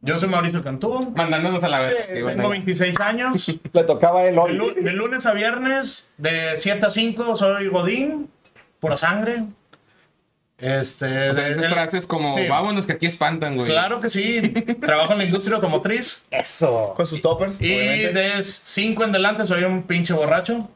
Yo 0.04 0.18
soy 0.18 0.28
Mauricio 0.28 0.62
Cantú. 0.62 1.12
mandándonos 1.16 1.64
a 1.64 1.68
la. 1.68 1.90
Y 2.14 2.22
bueno, 2.22 2.36
Tengo 2.36 2.48
26 2.50 3.00
años. 3.00 3.60
Le 3.72 3.84
tocaba 3.84 4.24
él 4.24 4.34
De, 4.34 4.40
hoy. 4.40 4.52
lu- 4.54 4.74
de 4.74 4.92
lunes 4.92 5.26
a 5.26 5.32
viernes, 5.32 6.10
de 6.18 6.52
7 6.56 6.86
a 6.86 6.90
5, 6.90 7.34
soy 7.36 7.68
Godín, 7.68 8.28
pura 8.80 8.96
sangre. 8.96 9.44
Este. 10.56 11.30
o 11.30 11.34
sea, 11.34 11.48
esas 11.48 11.62
el- 11.64 11.72
frases 11.72 12.06
como, 12.06 12.36
sí. 12.38 12.46
vámonos 12.46 12.86
que 12.86 12.92
aquí 12.92 13.06
espantan, 13.06 13.56
güey. 13.56 13.68
Claro 13.68 13.98
que 14.00 14.08
sí. 14.08 14.40
Trabajo 14.80 15.12
en 15.12 15.18
la 15.18 15.24
industria 15.24 15.56
automotriz. 15.56 16.24
Eso. 16.30 16.94
Con 16.96 17.06
sus 17.06 17.20
toppers. 17.20 17.60
Y 17.60 17.74
obviamente. 17.74 18.12
de 18.12 18.42
5 18.42 19.04
en 19.04 19.10
adelante 19.10 19.44
soy 19.44 19.64
un 19.64 19.82
pinche 19.82 20.12
borracho. 20.14 20.68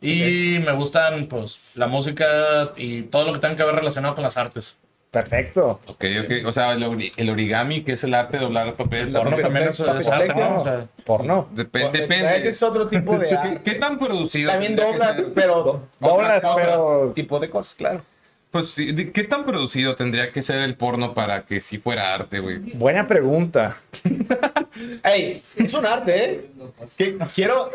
Y 0.00 0.58
me 0.62 0.72
gustan, 0.72 1.26
pues, 1.28 1.76
la 1.76 1.86
música 1.86 2.72
y 2.76 3.02
todo 3.02 3.24
lo 3.24 3.32
que 3.32 3.38
tenga 3.38 3.56
que 3.56 3.64
ver 3.64 3.74
relacionado 3.76 4.14
con 4.14 4.22
las 4.24 4.36
artes. 4.36 4.78
Perfecto. 5.14 5.80
Ok, 5.86 6.04
ok. 6.24 6.46
O 6.46 6.52
sea, 6.52 6.72
el, 6.72 6.82
ori- 6.82 7.12
el 7.16 7.30
origami, 7.30 7.82
que 7.82 7.92
es 7.92 8.04
el 8.04 8.12
arte 8.14 8.36
de 8.36 8.44
doblar 8.44 8.74
papel. 8.74 9.08
El 9.08 9.12
porno 9.14 9.36
también 9.38 9.68
es, 9.68 9.80
es 9.80 10.08
arte, 10.08 10.34
¿no? 10.34 10.56
O 10.56 10.62
sea, 10.64 10.86
Porno. 11.06 11.48
Ese 11.56 11.64
depende. 11.92 12.48
es 12.48 12.62
otro 12.62 12.88
tipo 12.88 13.16
de 13.18 13.28
¿Qué, 13.30 13.34
arte. 13.36 13.60
qué 13.64 13.74
tan 13.76 13.98
producido? 13.98 14.50
También 14.50 14.76
tendría 14.76 14.92
que 14.92 14.98
dobla, 14.98 15.14
ser? 15.14 15.32
pero 15.34 15.82
Doblas, 16.00 16.42
pero. 16.56 17.12
tipo 17.14 17.40
de 17.40 17.48
cosas, 17.48 17.74
claro. 17.76 18.02
Pues, 18.50 18.68
sí, 18.70 19.10
¿qué 19.10 19.24
tan 19.24 19.44
producido 19.44 19.96
tendría 19.96 20.30
que 20.30 20.40
ser 20.40 20.62
el 20.62 20.76
porno 20.76 21.12
para 21.12 21.44
que 21.44 21.60
sí 21.60 21.78
fuera 21.78 22.14
arte, 22.14 22.38
güey? 22.38 22.58
Buena 22.58 23.06
pregunta. 23.06 23.76
Ey, 25.02 25.42
es 25.56 25.74
un 25.74 25.86
arte, 25.86 26.24
¿eh? 26.24 26.50
Que 26.96 27.18
quiero. 27.34 27.70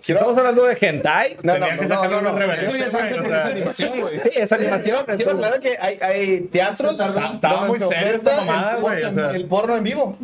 Si 0.00 0.12
estamos 0.12 0.38
hablando 0.38 0.64
de 0.66 0.78
hentai, 0.80 1.36
No, 1.42 1.58
no, 1.58 1.66
que 1.66 1.86
no, 1.86 2.08
no, 2.08 2.20
no. 2.22 2.40
es 2.76 2.94
animación, 2.94 4.00
güey. 4.00 4.20
sí, 4.22 4.30
es 4.36 4.52
animación. 4.52 5.04
Quiero 5.16 5.32
aclarar 5.32 5.58
que 5.60 5.76
hay, 5.80 5.98
hay 6.00 6.40
teatros. 6.42 6.92
Estaba- 6.92 7.66
muy 7.66 7.78
se 7.80 7.86
seria 7.86 8.02
oferta 8.14 8.30
esta 8.30 8.36
mamada, 8.44 8.74
el, 8.76 8.80
güey, 8.80 9.02
el 9.34 9.44
porno 9.46 9.76
en 9.76 9.82
vivo. 9.82 10.16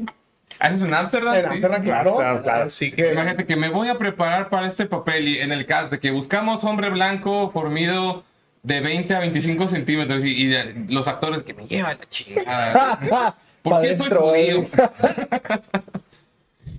¿Haces 0.58 0.84
en 0.84 0.94
Amsterdam? 0.94 1.34
En 1.34 1.44
Sí. 1.44 1.50
Amsterdam, 1.50 1.82
claro. 1.82 2.16
Claro, 2.16 2.42
claro. 2.42 2.64
Así 2.64 2.92
que. 2.92 3.12
Imagínate 3.12 3.44
que 3.44 3.56
me 3.56 3.68
voy 3.68 3.88
a 3.88 3.96
preparar 3.96 4.48
para 4.48 4.66
este 4.66 4.86
papel 4.86 5.28
y 5.28 5.38
en 5.40 5.52
el 5.52 5.66
cast 5.66 5.90
de 5.90 5.98
que 5.98 6.10
buscamos 6.12 6.62
hombre 6.64 6.88
blanco 6.88 7.50
formido 7.50 8.24
de 8.62 8.80
20 8.80 9.14
a 9.14 9.20
25 9.20 9.68
centímetros 9.68 10.24
y, 10.24 10.44
y 10.44 10.46
de- 10.46 10.86
los 10.88 11.08
actores 11.08 11.42
que 11.42 11.54
me 11.54 11.66
llevan 11.66 11.96
la 11.98 12.08
chingada. 12.08 13.34
¿Por 13.62 13.82
qué 13.82 13.96
soy 13.96 14.08
judío? 14.10 14.66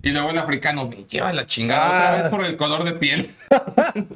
Y 0.04 0.12
luego 0.12 0.30
el 0.32 0.38
africano 0.38 0.88
me 0.88 1.04
lleva 1.06 1.32
la 1.34 1.46
chingada 1.46 1.86
Ah. 1.86 2.10
otra 2.16 2.22
vez 2.24 2.32
por 2.32 2.46
el 2.46 2.58
color 2.58 2.84
de 2.84 2.94
piel. 2.94 3.32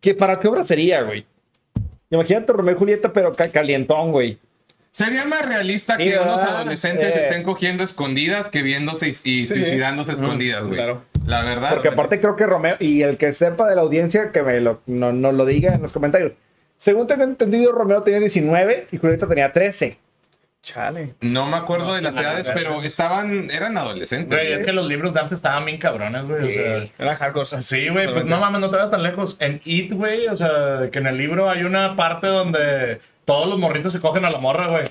¿Qué, 0.00 0.14
¿Para 0.14 0.38
qué 0.40 0.48
obra 0.48 0.62
sería, 0.62 1.02
güey? 1.02 1.26
Imagínate 2.10 2.52
Romeo 2.52 2.74
y 2.74 2.78
Julieta, 2.78 3.12
pero 3.12 3.34
ca- 3.34 3.48
calientón, 3.50 4.12
güey. 4.12 4.38
Sería 4.92 5.24
más 5.26 5.44
realista 5.44 5.96
Sí, 5.96 6.04
que 6.04 6.18
unos 6.18 6.40
adolescentes 6.40 7.14
Eh. 7.14 7.20
estén 7.24 7.42
cogiendo 7.42 7.82
escondidas 7.84 8.48
que 8.48 8.62
viéndose 8.62 9.08
y, 9.08 9.10
y 9.10 9.14
sí. 9.14 9.46
suicidándose 9.46 10.12
escondidas, 10.12 10.62
güey. 10.62 10.74
claro. 10.76 11.00
La 11.26 11.42
verdad. 11.42 11.70
Porque 11.74 11.88
aparte 11.88 12.20
creo 12.20 12.36
que 12.36 12.46
Romeo, 12.46 12.76
y 12.78 13.02
el 13.02 13.16
que 13.18 13.32
sepa 13.32 13.68
de 13.68 13.74
la 13.74 13.82
audiencia, 13.82 14.30
que 14.32 14.42
me 14.42 14.60
lo, 14.60 14.80
no, 14.86 15.12
nos 15.12 15.34
lo 15.34 15.44
diga 15.44 15.74
en 15.74 15.82
los 15.82 15.92
comentarios. 15.92 16.32
Según 16.78 17.06
tengo 17.06 17.24
entendido, 17.24 17.72
Romeo 17.72 18.02
tenía 18.02 18.20
19 18.20 18.86
y 18.92 18.96
Julieta 18.98 19.26
tenía 19.26 19.52
13. 19.52 19.98
Chale. 20.66 21.14
No 21.20 21.46
me 21.46 21.56
acuerdo 21.56 21.94
de 21.94 22.02
las 22.02 22.16
edades, 22.16 22.50
pero 22.52 22.82
estaban, 22.82 23.48
eran 23.52 23.78
adolescentes. 23.78 24.36
Güey, 24.36 24.52
es 24.52 24.62
que 24.62 24.72
los 24.72 24.88
libros 24.88 25.14
de 25.14 25.20
antes 25.20 25.36
estaban 25.36 25.64
bien 25.64 25.78
cabrones, 25.78 26.24
güey. 26.26 26.48
O 26.48 26.50
sea, 26.50 26.88
Era 26.98 27.14
hardcore. 27.14 27.62
Sí, 27.62 27.88
güey, 27.88 28.12
pues 28.12 28.24
no 28.24 28.40
mames, 28.40 28.60
no 28.60 28.68
te 28.68 28.76
vas 28.76 28.90
tan 28.90 29.04
lejos. 29.04 29.36
En 29.38 29.60
It, 29.64 29.92
güey, 29.92 30.26
o 30.26 30.34
sea, 30.34 30.88
que 30.90 30.98
en 30.98 31.06
el 31.06 31.16
libro 31.16 31.48
hay 31.48 31.62
una 31.62 31.94
parte 31.94 32.26
donde 32.26 33.00
todos 33.24 33.48
los 33.48 33.60
morritos 33.60 33.92
se 33.92 34.00
cogen 34.00 34.24
a 34.24 34.30
la 34.30 34.38
morra, 34.38 34.66
güey. 34.66 34.86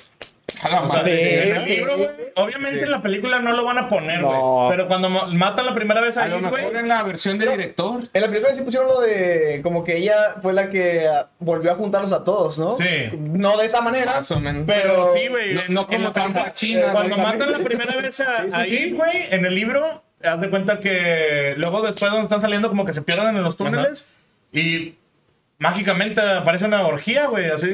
A 0.66 0.70
la 0.70 0.82
O 0.82 0.90
sea, 0.90 1.00
madre. 1.00 1.50
en 1.50 1.56
el 1.58 1.66
libro, 1.66 1.96
güey, 1.98 2.10
obviamente 2.36 2.84
en 2.84 2.92
la 2.92 3.02
película 3.02 3.40
no 3.40 3.54
lo 3.54 3.64
van 3.64 3.78
a 3.78 3.88
poner, 3.88 4.22
güey. 4.22 4.34
No. 4.38 4.68
Pero 4.70 4.88
cuando 4.88 5.10
matan 5.10 5.66
la 5.66 5.74
primera 5.76 6.02
vez 6.02 6.18
A 6.18 6.24
a 6.24 6.28
lo 6.28 6.40
mejor 6.40 6.62
güey. 6.62 6.76
en 6.78 6.88
la 6.88 7.04
versión 7.04 7.38
de 7.38 7.48
director. 7.48 8.02
En 8.14 8.22
la 8.22 8.28
película 8.28 8.54
sí 8.54 8.62
pusieron 8.64 8.88
lo 8.90 9.00
de 9.02 9.62
como 9.64 9.84
que 9.84 9.98
ella 9.98 10.36
fue 10.42 10.54
la 10.54 10.70
que 10.70 11.08
ah, 11.08 11.28
volvió 11.40 11.72
a 11.72 11.76
juntarlos 11.76 12.12
a 12.14 12.24
todos, 12.24 12.58
¿no? 12.60 12.76
Sí. 12.78 12.86
No 13.18 13.58
de 13.58 13.66
esa 13.66 13.82
manera. 13.82 14.16
Más 14.16 14.32
o 14.32 14.40
menos. 14.40 14.64
Pero 14.66 15.14
sí, 15.16 15.28
güey. 15.28 15.54
No- 15.54 15.62
no 15.70 15.88
en 15.90 16.04
como 16.12 16.30
la 16.40 16.54
china, 16.54 16.88
Cuando 16.92 17.16
güey. 17.16 17.28
matan 17.28 17.52
la 17.52 17.60
primera 17.60 17.96
vez 18.02 18.20
a, 18.20 18.44
Sí, 18.44 18.50
sí, 18.52 18.60
a 18.62 18.66
sí. 18.66 18.76
It, 18.78 18.96
güey, 18.96 19.28
en 19.32 19.46
el 19.46 19.54
libro, 19.56 20.04
haz 20.24 20.42
de 20.42 20.50
cuenta 20.50 20.80
que 20.80 21.54
luego 21.58 21.82
después 21.82 22.12
donde 22.12 22.24
están 22.24 22.42
saliendo 22.42 22.70
como 22.70 22.86
que 22.86 22.94
se 22.94 23.02
pierden 23.02 23.36
en 23.36 23.44
los 23.44 23.58
túneles 23.58 24.12
y 24.52 24.96
mágicamente 25.58 26.22
aparece 26.22 26.66
una 26.66 26.86
orgía, 26.86 27.28
güey, 27.28 27.46
así 27.46 27.68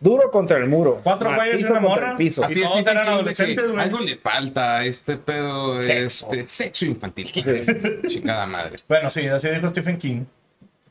Duro 0.00 0.30
contra 0.30 0.58
el 0.58 0.66
muro. 0.68 1.00
Cuatro 1.02 1.34
güeyes 1.34 1.60
y 1.60 1.64
una 1.64 1.80
morra. 1.80 2.16
piso. 2.16 2.44
Así- 2.44 2.60
todos 2.60 2.80
Stephen 2.80 2.96
eran 2.96 3.08
adolescentes, 3.08 3.68
güey. 3.70 3.80
Algo 3.82 3.98
le 4.00 4.16
falta 4.16 4.78
a 4.78 4.84
este 4.84 5.16
pedo 5.16 5.78
de 5.78 5.88
Sexo. 6.08 6.26
este, 6.32 6.44
sexo 6.44 6.86
infantil. 6.86 7.30
Chingada 8.06 8.46
madre. 8.46 8.78
Bueno, 8.88 9.10
sí, 9.10 9.26
así 9.26 9.48
dijo 9.48 9.68
Stephen 9.68 9.98
King. 9.98 10.24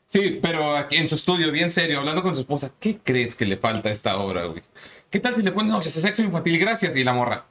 Sí, 0.06 0.40
pero 0.42 0.76
aquí 0.76 0.96
en 0.96 1.08
su 1.08 1.14
estudio, 1.14 1.52
bien 1.52 1.70
serio, 1.70 1.98
hablando 2.00 2.22
con 2.22 2.34
su 2.34 2.40
esposa, 2.42 2.72
¿qué 2.80 2.98
crees 3.02 3.34
que 3.36 3.44
le 3.46 3.56
falta 3.56 3.88
a 3.90 3.92
esta 3.92 4.18
obra, 4.18 4.44
güey? 4.46 4.60
¿Qué 5.08 5.20
tal 5.20 5.34
si 5.36 5.42
le 5.42 5.52
pones 5.52 5.70
no, 5.72 5.80
ese 5.80 6.00
sexo 6.00 6.22
infantil? 6.22 6.58
Gracias. 6.58 6.96
Y 6.96 7.04
la 7.04 7.12
morra. 7.12 7.44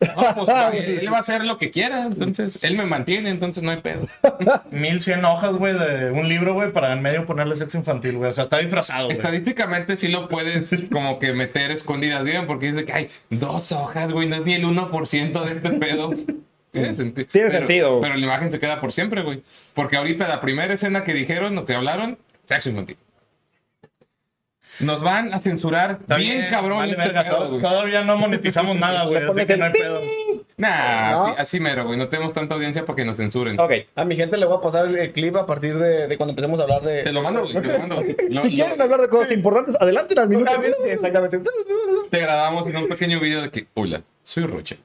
No, 0.00 0.34
pues 0.34 0.48
él 0.74 1.12
va 1.12 1.16
a 1.16 1.20
hacer 1.20 1.44
lo 1.44 1.56
que 1.56 1.70
quiera, 1.70 2.04
entonces 2.04 2.58
él 2.62 2.76
me 2.76 2.84
mantiene, 2.84 3.30
entonces 3.30 3.62
no 3.62 3.70
hay 3.70 3.80
pedo. 3.80 4.06
1100 4.70 5.24
hojas, 5.24 5.54
güey, 5.54 5.78
de 5.78 6.10
un 6.10 6.28
libro, 6.28 6.54
güey, 6.54 6.72
para 6.72 6.92
en 6.92 7.00
medio 7.00 7.24
ponerle 7.24 7.56
sexo 7.56 7.78
infantil, 7.78 8.16
güey. 8.16 8.30
O 8.30 8.32
sea, 8.34 8.44
está 8.44 8.58
disfrazado, 8.58 9.06
güey. 9.06 9.16
Estadísticamente 9.16 9.96
sí 9.96 10.08
lo 10.08 10.28
puedes 10.28 10.76
como 10.92 11.18
que 11.18 11.32
meter 11.32 11.70
escondidas 11.70 12.24
bien, 12.24 12.46
porque 12.46 12.72
dice 12.72 12.84
que 12.84 12.92
hay 12.92 13.10
dos 13.30 13.72
hojas, 13.72 14.12
güey, 14.12 14.28
no 14.28 14.36
es 14.36 14.44
ni 14.44 14.54
el 14.54 14.64
1% 14.64 15.44
de 15.44 15.52
este 15.52 15.70
pedo. 15.70 16.10
Tiene 16.72 16.94
sentido. 16.94 17.28
Tiene 17.32 17.48
pero, 17.48 17.58
sentido. 17.58 18.00
Pero 18.02 18.16
la 18.16 18.20
imagen 18.20 18.52
se 18.52 18.60
queda 18.60 18.80
por 18.80 18.92
siempre, 18.92 19.22
güey. 19.22 19.42
Porque 19.72 19.96
ahorita 19.96 20.28
la 20.28 20.42
primera 20.42 20.74
escena 20.74 21.04
que 21.04 21.14
dijeron, 21.14 21.54
lo 21.54 21.64
que 21.64 21.74
hablaron, 21.74 22.18
sexo 22.44 22.68
infantil. 22.68 22.98
Nos 24.80 25.02
van 25.02 25.32
a 25.32 25.38
censurar 25.38 25.98
Está 26.00 26.16
bien, 26.16 26.46
cabrón 26.50 26.78
vale 26.78 26.92
este 26.92 27.04
verga, 27.04 27.24
pedo, 27.24 27.36
to- 27.38 27.48
güey. 27.50 27.62
Todavía 27.62 28.02
no 28.02 28.16
monetizamos 28.16 28.76
nada, 28.76 29.04
güey, 29.06 29.22
así 29.30 29.44
que 29.46 29.56
no 29.56 29.64
hay 29.66 29.72
pedo. 29.72 30.00
Nah, 30.58 31.10
¿No? 31.12 31.26
así, 31.26 31.34
así 31.42 31.60
mero, 31.60 31.84
güey. 31.84 31.98
No 31.98 32.08
tenemos 32.08 32.32
tanta 32.34 32.54
audiencia 32.54 32.84
para 32.86 32.96
que 32.96 33.04
nos 33.04 33.16
censuren. 33.18 33.58
Ok. 33.60 33.72
A 33.94 34.04
mi 34.04 34.16
gente 34.16 34.36
le 34.36 34.46
voy 34.46 34.56
a 34.56 34.60
pasar 34.60 34.86
el, 34.86 34.96
el 34.96 35.12
clip 35.12 35.36
a 35.36 35.44
partir 35.46 35.76
de, 35.76 36.08
de 36.08 36.16
cuando 36.16 36.30
empecemos 36.32 36.58
a 36.60 36.62
hablar 36.64 36.82
de. 36.82 37.02
Te 37.02 37.12
lo 37.12 37.22
mando, 37.22 37.42
güey. 37.42 37.52
Te 37.54 37.60
lo 37.72 37.78
mando. 37.78 37.96
Lo- 38.00 38.02
Si 38.06 38.32
lo- 38.32 38.42
quieren 38.42 38.80
hablar 38.80 39.00
de 39.02 39.08
cosas 39.08 39.32
importantes, 39.32 39.76
adelante 39.80 40.18
al 40.18 40.28
minuto. 40.28 40.50
Sí, 40.82 40.88
exactamente. 40.90 41.40
te 42.10 42.18
grabamos 42.20 42.66
en 42.68 42.76
un 42.76 42.88
pequeño 42.88 43.20
video 43.20 43.42
de 43.42 43.50
que, 43.50 43.66
hola, 43.74 44.02
soy 44.24 44.44
Rocha. 44.44 44.76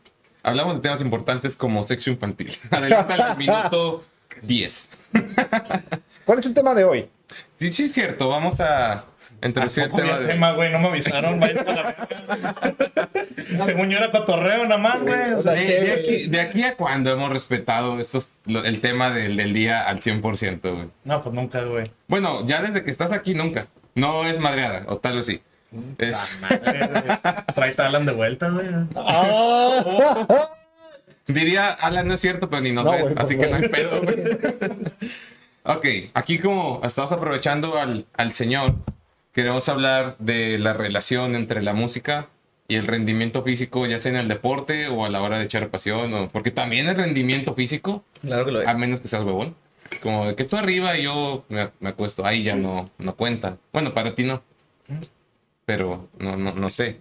Hablamos 0.44 0.76
de 0.76 0.82
temas 0.82 1.00
importantes 1.02 1.56
como 1.56 1.84
sexo 1.84 2.10
infantil. 2.10 2.54
Adelante 2.72 3.14
al 3.14 3.38
minuto 3.38 4.04
10. 4.42 4.90
¿Cuál 6.26 6.40
es 6.40 6.46
el 6.46 6.54
tema 6.54 6.74
de 6.74 6.84
hoy? 6.84 7.10
Sí, 7.60 7.72
sí, 7.72 7.84
es 7.86 7.94
cierto. 7.94 8.28
Vamos 8.28 8.60
a 8.60 9.06
introducir 9.44 9.84
el 9.84 9.90
tema 9.92 10.02
había 10.14 10.20
de... 10.20 10.34
tema, 10.34 10.52
güey, 10.52 10.72
no 10.72 10.80
me 10.80 10.88
avisaron. 10.90 11.40
váyanse 11.40 11.70
a 11.72 11.74
la. 11.76 11.96
Según 13.66 13.90
yo 13.90 13.98
era 13.98 14.12
cotorreo 14.12 14.64
nada 14.64 14.78
más, 14.78 15.02
güey. 15.02 15.34
O 15.34 15.42
sea, 15.42 15.54
De, 15.54 15.66
de 15.66 15.92
aquí, 15.94 16.28
de 16.28 16.40
aquí 16.42 16.64
a 16.64 16.76
cuando 16.76 17.12
hemos 17.12 17.30
respetado 17.30 18.00
estos, 18.00 18.32
lo- 18.46 18.64
el 18.64 18.82
tema 18.82 19.10
del, 19.12 19.36
del 19.38 19.54
día 19.54 19.88
al 19.88 20.00
100%, 20.00 20.62
güey. 20.62 20.88
no, 21.04 21.22
pues 21.22 21.36
nunca, 21.36 21.62
güey. 21.64 21.92
Bueno, 22.08 22.46
ya 22.46 22.62
desde 22.62 22.84
que 22.84 22.92
estás 22.92 23.12
aquí, 23.12 23.34
nunca. 23.34 23.68
No 23.96 24.26
es 24.26 24.40
madreada, 24.40 24.84
o 24.88 24.98
tal 24.98 25.18
vez 25.18 25.26
sí. 25.26 25.42
Es- 25.98 26.40
Madre, 26.42 26.88
güey. 26.88 27.04
Trae 27.56 27.76
Alan 27.78 28.06
de 28.06 28.12
vuelta, 28.14 28.50
güey. 28.50 28.68
Ah, 28.96 30.50
diría, 31.28 31.70
Alan, 31.70 32.08
no 32.08 32.14
es 32.14 32.20
cierto, 32.22 32.50
pero 32.50 32.62
ni 32.62 32.72
nos 32.72 32.86
No, 32.86 32.92
ves, 32.92 33.06
así 33.18 33.38
que 33.38 33.48
no 33.48 33.56
hay 33.58 33.68
pedo, 33.70 34.02
güey. 34.02 34.18
Ok, 35.64 35.86
aquí 36.14 36.40
como 36.40 36.82
estamos 36.84 37.12
aprovechando 37.12 37.78
al, 37.78 38.06
al 38.18 38.34
señor, 38.34 38.76
queremos 39.34 39.68
hablar 39.70 40.16
de 40.20 40.58
la 40.60 40.74
relación 40.74 41.36
entre 41.36 41.62
la 41.62 41.74
música 41.74 42.28
y 42.68 42.76
el 42.76 42.88
rendimiento 42.88 43.44
físico, 43.44 43.86
ya 43.86 44.00
sea 44.00 44.12
en 44.12 44.18
el 44.18 44.28
deporte 44.28 44.88
o 44.88 45.06
a 45.06 45.10
la 45.10 45.22
hora 45.22 45.40
de 45.40 45.46
echar 45.46 45.70
pasión, 45.70 46.14
o, 46.14 46.28
porque 46.30 46.52
también 46.52 46.88
el 46.88 46.96
rendimiento 46.96 47.54
físico, 47.54 48.04
Claro 48.22 48.46
que 48.46 48.52
lo 48.52 48.62
es. 48.62 48.68
a 48.68 48.74
menos 48.76 49.00
que 49.02 49.08
seas 49.10 49.24
huevón, 49.24 49.56
como 50.02 50.28
de 50.28 50.36
que 50.36 50.46
tú 50.46 50.56
arriba 50.56 50.98
y 50.98 51.04
yo 51.04 51.44
me, 51.50 51.70
me 51.82 51.90
acuesto, 51.90 52.26
ahí 52.26 52.44
ya 52.44 52.56
no, 52.56 52.90
no 52.98 53.16
cuenta. 53.16 53.58
Bueno, 53.74 53.94
para 53.94 54.16
ti 54.16 54.24
no, 54.24 54.42
pero 55.66 56.08
no, 56.18 56.38
no, 56.38 56.54
no 56.54 56.70
sé. 56.70 57.00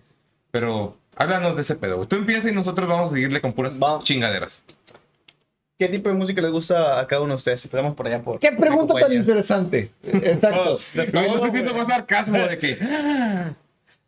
Pero 0.50 0.96
háblanos 1.16 1.54
de 1.54 1.62
ese 1.62 1.76
pedo, 1.76 1.96
güey. 1.96 2.08
Tú 2.08 2.16
empiezas 2.16 2.50
y 2.50 2.54
nosotros 2.54 2.88
vamos 2.88 3.08
a 3.10 3.12
seguirle 3.12 3.40
con 3.40 3.52
puras 3.52 3.78
chingaderas. 4.02 4.64
¿Qué 5.80 5.88
tipo 5.88 6.10
de 6.10 6.14
música 6.14 6.40
les 6.42 6.50
gusta 6.52 7.00
a 7.00 7.06
cada 7.06 7.22
uno 7.22 7.30
de 7.32 7.36
ustedes? 7.36 7.64
Empezamos 7.64 7.94
por 7.96 8.06
allá 8.06 8.20
por. 8.20 8.38
¿Qué 8.38 8.52
pregunta 8.52 8.92
tan 9.00 9.12
interesante? 9.14 9.90
Exacto. 10.04 10.76
De 10.94 11.06
Güey, 11.06 11.10
todo, 11.10 11.22
no 11.22 11.40
sé 11.40 11.44
si 11.46 11.48
güey. 11.50 11.62
esto 11.64 11.74
fue 11.74 11.84
sarcasmo 11.86 12.38
de 12.38 12.58
que. 12.58 12.76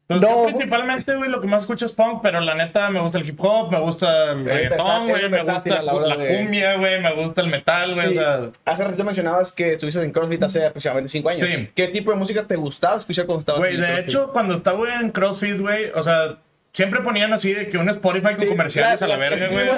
Pues 0.08 0.20
No. 0.20 0.28
yo 0.28 0.44
principalmente, 0.48 1.14
güey, 1.16 1.30
lo 1.30 1.40
que 1.40 1.46
más 1.46 1.62
escucho 1.62 1.86
es 1.86 1.92
punk, 1.92 2.20
pero 2.22 2.40
la 2.40 2.54
neta 2.54 2.90
me 2.90 3.00
gusta 3.00 3.16
el 3.18 3.26
hip 3.26 3.38
hop, 3.42 3.70
me 3.70 3.80
gusta 3.80 4.32
el 4.32 4.44
reggaetón, 4.44 5.08
güey, 5.08 5.30
me 5.30 5.38
gusta 5.38 5.82
la 5.82 6.16
de- 6.16 6.36
cumbia, 6.36 6.76
güey, 6.76 7.00
me 7.00 7.12
gusta 7.14 7.40
el 7.40 7.46
metal, 7.48 7.94
güey, 7.94 8.08
Sí. 8.10 8.18
o 8.18 8.20
sea, 8.20 8.50
Hace 8.66 8.84
rato 8.84 9.04
mencionabas 9.04 9.52
que 9.52 9.72
estuviste 9.72 10.02
en 10.02 10.12
CrossFit 10.12 10.42
hace 10.42 10.66
aproximadamente 10.66 11.08
5 11.08 11.28
años. 11.30 11.48
Sí. 11.48 11.70
¿Qué 11.74 11.88
tipo 11.88 12.10
de 12.10 12.18
música 12.18 12.42
te 12.42 12.56
gustaba 12.56 12.96
escuchar 12.98 13.24
cuando 13.24 13.38
estabas 13.38 13.60
güey, 13.60 13.76
en 13.76 13.80
de 13.80 13.86
CrossFit? 13.86 14.08
hecho, 14.08 14.30
cuando 14.32 14.54
estaba 14.54 14.94
en 15.00 15.10
CrossFit, 15.12 15.58
güey, 15.58 15.90
o 15.94 16.02
sea, 16.02 16.36
siempre 16.72 17.00
ponían 17.00 17.32
así 17.32 17.52
de 17.52 17.68
que 17.68 17.76
un 17.78 17.88
Spotify 17.90 18.28
con 18.34 18.38
Sí, 18.38 18.46
comerciales 18.46 18.98
claro, 19.00 19.12
a 19.12 19.16
la 19.16 19.20
verga, 19.28 19.48
güey. 19.48 19.68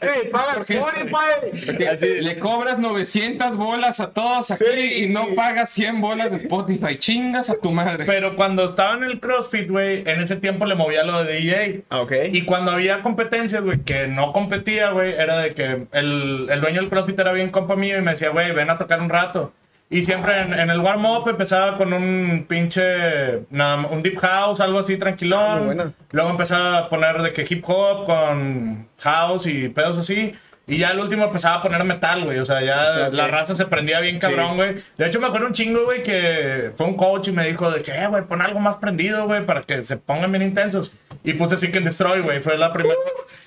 ¡Ey, 0.00 0.28
paga 0.30 0.62
Spotify! 0.66 1.86
Así, 1.86 2.06
le 2.20 2.38
cobras 2.38 2.78
900 2.78 3.56
bolas 3.56 4.00
a 4.00 4.10
todos 4.12 4.50
aquí 4.50 4.64
Sí. 4.74 5.04
y 5.04 5.08
no 5.08 5.34
pagas 5.34 5.70
100 5.70 6.00
bolas 6.00 6.30
de 6.30 6.38
Spotify. 6.38 6.96
Chingas 6.98 7.50
a 7.50 7.54
tu 7.58 7.70
madre. 7.72 8.04
Pero 8.06 8.34
cuando 8.36 8.64
estaba 8.64 8.94
en 8.94 9.04
el 9.04 9.20
CrossFit, 9.20 9.68
güey, 9.68 10.02
en 10.06 10.20
ese 10.20 10.36
tiempo 10.36 10.64
le 10.66 10.74
movía 10.74 11.04
lo 11.04 11.22
de 11.24 11.34
DJ. 11.34 11.82
Ah, 11.90 12.00
ok. 12.00 12.12
Y 12.32 12.42
cuando 12.42 12.70
había 12.72 13.02
competencias, 13.02 13.62
güey, 13.62 13.80
que 13.80 14.06
no 14.08 14.32
competía, 14.32 14.90
güey, 14.90 15.12
era 15.12 15.38
de 15.38 15.50
que 15.50 15.86
el, 15.92 16.48
el 16.50 16.60
dueño 16.60 16.80
del 16.80 16.88
CrossFit 16.88 17.18
era 17.18 17.32
bien 17.32 17.50
compa 17.50 17.76
mío 17.76 17.98
y 17.98 18.02
me 18.02 18.12
decía, 18.12 18.30
güey, 18.30 18.52
ven 18.52 18.70
a 18.70 18.78
tocar 18.78 19.00
un 19.00 19.10
rato. 19.10 19.52
Y 19.92 20.02
siempre 20.02 20.40
en, 20.40 20.54
en 20.58 20.70
el 20.70 20.80
warm-up 20.80 21.28
empezaba 21.28 21.76
con 21.76 21.92
un 21.92 22.46
pinche, 22.48 23.44
nada, 23.50 23.86
un 23.90 24.00
deep 24.02 24.18
house, 24.18 24.58
algo 24.60 24.78
así 24.78 24.94
Ah, 24.94 24.98
tranquilón. 24.98 25.66
buena. 25.66 25.92
Luego 26.10 26.30
empezaba 26.30 26.78
a 26.78 26.88
poner 26.88 27.20
de 27.22 27.32
que 27.34 27.46
hip 27.48 27.62
hop 27.68 28.04
con 28.06 28.88
house 29.00 29.46
y 29.46 29.68
pedos 29.68 29.98
así. 29.98 30.32
Y 30.72 30.78
ya 30.78 30.90
el 30.92 31.00
último 31.00 31.24
empezaba 31.24 31.56
a 31.56 31.62
poner 31.62 31.84
metal, 31.84 32.24
güey. 32.24 32.38
O 32.38 32.46
sea, 32.46 32.62
ya 32.62 33.10
la 33.10 33.28
raza 33.28 33.54
se 33.54 33.66
prendía 33.66 34.00
bien 34.00 34.18
cabrón, 34.18 34.56
güey. 34.56 34.76
De 34.96 35.06
hecho, 35.06 35.20
me 35.20 35.26
acuerdo 35.26 35.46
un 35.48 35.52
chingo, 35.52 35.84
güey, 35.84 36.02
que 36.02 36.70
fue 36.76 36.86
un 36.86 36.96
coach 36.96 37.28
y 37.28 37.32
me 37.32 37.46
dijo 37.46 37.70
de 37.70 37.82
que, 37.82 37.92
eh, 37.92 38.06
güey, 38.06 38.24
pon 38.24 38.40
algo 38.40 38.58
más 38.58 38.76
prendido, 38.76 39.26
güey, 39.26 39.44
para 39.44 39.62
que 39.62 39.82
se 39.84 39.98
pongan 39.98 40.32
bien 40.32 40.42
intensos. 40.42 40.94
Y 41.24 41.34
puse 41.34 41.58
Seek 41.58 41.76
and 41.76 41.84
Destroy, 41.84 42.20
güey. 42.20 42.40
Fue 42.40 42.56
la 42.56 42.72
primera. 42.72 42.94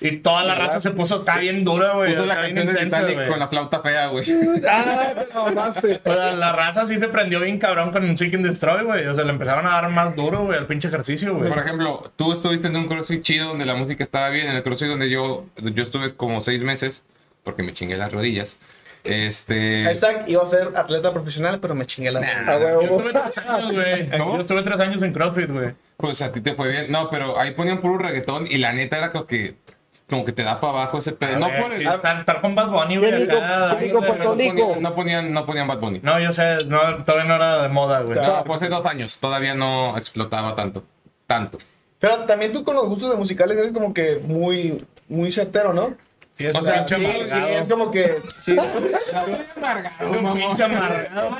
y 0.00 0.18
toda 0.18 0.44
la 0.44 0.54
raza 0.54 0.78
se 0.78 0.92
puso 0.92 1.16
acá 1.16 1.38
bien 1.38 1.64
dura, 1.64 1.94
güey. 1.94 2.14
Puso 2.14 2.26
la 2.26 2.36
canción 2.36 2.68
intensa, 2.68 3.02
con 3.28 3.40
la 3.40 3.48
flauta 3.48 3.80
fea, 3.80 4.06
güey. 4.06 4.24
Ah, 4.68 5.12
te 5.14 5.34
mamaste. 5.34 6.00
O 6.04 6.12
sea, 6.14 6.32
la 6.32 6.52
raza 6.52 6.86
sí 6.86 6.96
se 6.96 7.08
prendió 7.08 7.40
bien 7.40 7.58
cabrón 7.58 7.90
con 7.90 8.16
Seek 8.16 8.34
and 8.34 8.46
Destroy, 8.46 8.84
güey. 8.84 9.04
O 9.06 9.14
sea, 9.14 9.24
le 9.24 9.30
empezaron 9.30 9.66
a 9.66 9.70
dar 9.70 9.90
más 9.90 10.14
duro, 10.14 10.44
güey, 10.44 10.58
al 10.58 10.66
pinche 10.66 10.86
ejercicio, 10.86 11.34
güey. 11.34 11.48
Por 11.48 11.58
ejemplo, 11.58 12.12
tú 12.14 12.30
estuviste 12.30 12.68
en 12.68 12.76
un 12.76 12.86
crossfit 12.86 13.22
chido 13.22 13.48
donde 13.48 13.64
la 13.64 13.74
música 13.74 14.04
estaba 14.04 14.28
bien. 14.28 14.46
En 14.48 14.54
el 14.54 14.62
crossfit 14.62 14.88
donde 14.88 15.10
yo, 15.10 15.46
yo 15.56 15.82
estuve 15.82 16.14
como 16.14 16.40
seis 16.40 16.62
meses 16.62 17.02
porque 17.46 17.62
me 17.62 17.72
chingué 17.72 17.96
las 17.96 18.12
rodillas. 18.12 18.58
Este. 19.04 19.84
Hashtag 19.84 20.28
iba 20.28 20.42
a 20.42 20.46
ser 20.46 20.72
atleta 20.74 21.12
profesional, 21.12 21.60
pero 21.60 21.74
me 21.76 21.86
chingué 21.86 22.10
la. 22.10 22.20
Nah. 22.20 22.26
Ah, 22.48 22.58
Yo 22.58 22.80
estuve 22.82 23.12
tres 23.12 23.38
años, 23.48 23.72
güey. 23.74 24.10
Yo 24.10 24.40
estuve 24.40 24.62
tres 24.62 24.80
años 24.80 25.02
en 25.02 25.12
CrossFit, 25.12 25.50
güey. 25.50 25.74
Pues 25.96 26.20
a 26.22 26.32
ti 26.32 26.40
te 26.40 26.54
fue 26.54 26.68
bien. 26.68 26.90
No, 26.90 27.08
pero 27.08 27.38
ahí 27.38 27.52
ponían 27.52 27.80
puro 27.80 27.98
reggaetón 27.98 28.46
y 28.50 28.58
la 28.58 28.72
neta 28.72 28.98
era 28.98 29.10
como 29.12 29.26
que. 29.26 29.54
Como 30.08 30.24
que 30.24 30.30
te 30.30 30.44
da 30.44 30.60
para 30.60 30.72
abajo 30.72 30.98
ese 30.98 31.12
pedo. 31.12 31.36
No 31.38 31.46
A 31.46 31.48
ver, 31.48 31.62
por 31.62 31.72
el. 31.72 31.84
Estar, 31.86 32.40
con 32.40 32.54
Bad 32.54 32.68
Bunny, 32.70 32.96
güey, 32.98 33.10
¿Qué 33.10 33.16
dijo- 33.26 33.38
acá. 33.38 33.76
qué 33.78 33.84
dijo 33.86 34.00
pero 34.00 34.14
Puerto 34.14 34.36
no, 34.74 34.80
no 34.80 34.94
ponían, 34.94 35.32
no 35.32 35.46
ponían 35.46 35.66
Bad 35.66 35.78
Bunny. 35.80 36.00
No, 36.02 36.20
yo 36.20 36.32
sé, 36.32 36.58
no, 36.68 37.02
todavía 37.04 37.24
no 37.28 37.34
era 37.34 37.62
de 37.62 37.68
moda, 37.70 38.02
güey. 38.02 38.16
No, 38.16 38.44
fue 38.44 38.54
hace 38.56 38.68
dos 38.68 38.86
años. 38.86 39.18
Todavía 39.18 39.54
no 39.56 39.96
explotaba 39.98 40.54
tanto. 40.54 40.84
Tanto. 41.26 41.58
Pero 41.98 42.18
también 42.24 42.52
tú 42.52 42.62
con 42.62 42.76
los 42.76 42.86
gustos 42.86 43.10
de 43.10 43.16
musicales 43.16 43.58
eres 43.58 43.72
como 43.72 43.92
que 43.94 44.20
muy, 44.22 44.84
muy 45.08 45.32
certero, 45.32 45.72
¿no? 45.72 45.96
Sí, 46.38 46.46
O 46.48 46.62
sea, 46.62 46.82
Sí, 46.82 46.94
amargado. 46.94 47.28
sí, 47.28 47.38
es 47.54 47.68
como 47.68 47.90
que. 47.90 48.20
Sí. 48.36 48.56
Un 48.58 50.34
pinche 50.34 50.64
amargado. 50.64 51.38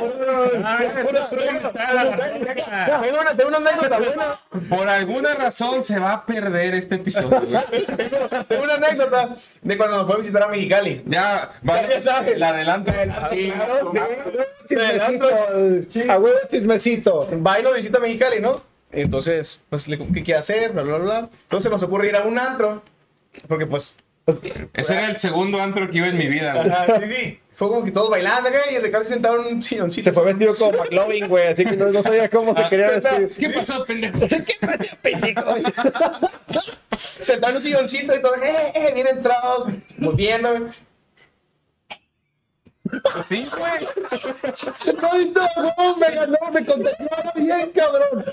Tengo 3.36 3.48
una, 3.48 3.58
anécdota 3.58 3.98
buena. 3.98 4.40
Por 4.70 4.88
alguna 4.88 5.34
razón 5.34 5.84
se 5.84 5.98
va 5.98 6.12
a 6.14 6.24
perder 6.26 6.74
este 6.74 6.94
episodio. 6.94 7.38
Tengo 8.48 8.64
una 8.64 8.74
anécdota 8.74 9.36
de 9.60 9.76
cuando 9.76 9.98
nos 9.98 10.06
fue 10.06 10.14
a 10.14 10.18
visitar 10.18 10.42
a 10.44 10.48
Mexicali. 10.48 11.02
Ya, 11.06 11.52
vale, 11.62 11.88
Ya 11.90 12.00
sabes. 12.00 12.38
la 12.38 12.48
adelanto. 12.48 12.90
Claro, 12.92 13.28
sí. 15.90 16.02
A 16.08 16.18
huevo 16.18 16.38
chismecito. 16.50 17.28
Va 17.46 17.60
y 17.60 17.62
nos 17.62 17.74
visita 17.74 17.98
a 17.98 18.00
Mexicali, 18.00 18.40
¿no? 18.40 18.62
Entonces, 18.92 19.62
pues, 19.68 19.84
¿qué 19.86 20.22
quiere 20.22 20.36
hacer? 20.36 20.72
Bla, 20.72 20.82
bla, 20.82 20.98
bla. 20.98 21.28
Entonces 21.42 21.70
nos 21.70 21.82
ocurre 21.82 22.08
ir 22.08 22.16
a 22.16 22.22
un 22.22 22.38
antro. 22.38 22.82
Porque, 23.48 23.66
pues, 23.66 23.96
Ese 24.72 24.92
era 24.94 25.08
el 25.08 25.18
segundo 25.18 25.60
antro 25.60 25.88
que 25.88 25.98
iba 25.98 26.08
en 26.08 26.18
mi 26.18 26.26
vida, 26.26 26.54
güey. 26.54 26.70
ajá, 26.70 27.00
sí, 27.00 27.14
sí. 27.14 27.40
Fue 27.56 27.68
como 27.68 27.84
que 27.84 27.90
todos 27.90 28.10
bailando 28.10 28.50
acá 28.50 28.70
y 28.70 28.78
Ricardo 28.78 29.04
se 29.04 29.14
sentado 29.14 29.40
en 29.40 29.54
un 29.54 29.62
silloncito. 29.62 30.04
Se 30.04 30.12
fue 30.12 30.24
vestido 30.24 30.54
como 30.54 30.72
McLovin, 30.72 31.26
güey, 31.26 31.46
así 31.46 31.64
que 31.64 31.74
no, 31.74 31.90
no 31.90 32.02
sabía 32.02 32.28
cómo 32.28 32.54
se 32.54 32.68
quería 32.68 32.90
vestir. 32.90 33.30
¿Qué 33.38 33.48
pasó, 33.48 33.82
pendejo? 33.84 34.18
¿Qué 34.28 34.56
pasa, 34.60 34.96
pendejo? 35.00 35.54
Sentado 36.98 37.50
en 37.52 37.56
un 37.56 37.62
silloncito 37.62 38.14
y 38.14 38.20
todos, 38.20 38.36
eh, 38.42 38.72
eh, 38.74 38.90
bien 38.92 39.06
entrados, 39.06 39.68
moviendo. 39.96 40.70
Sí, 43.28 43.48
güey. 43.56 43.88
No, 45.00 45.96
me 45.96 46.10
ganó, 46.10 46.38
me 46.52 46.66
contemplaba 46.66 47.32
bien, 47.36 47.72
cabrón. 47.74 48.24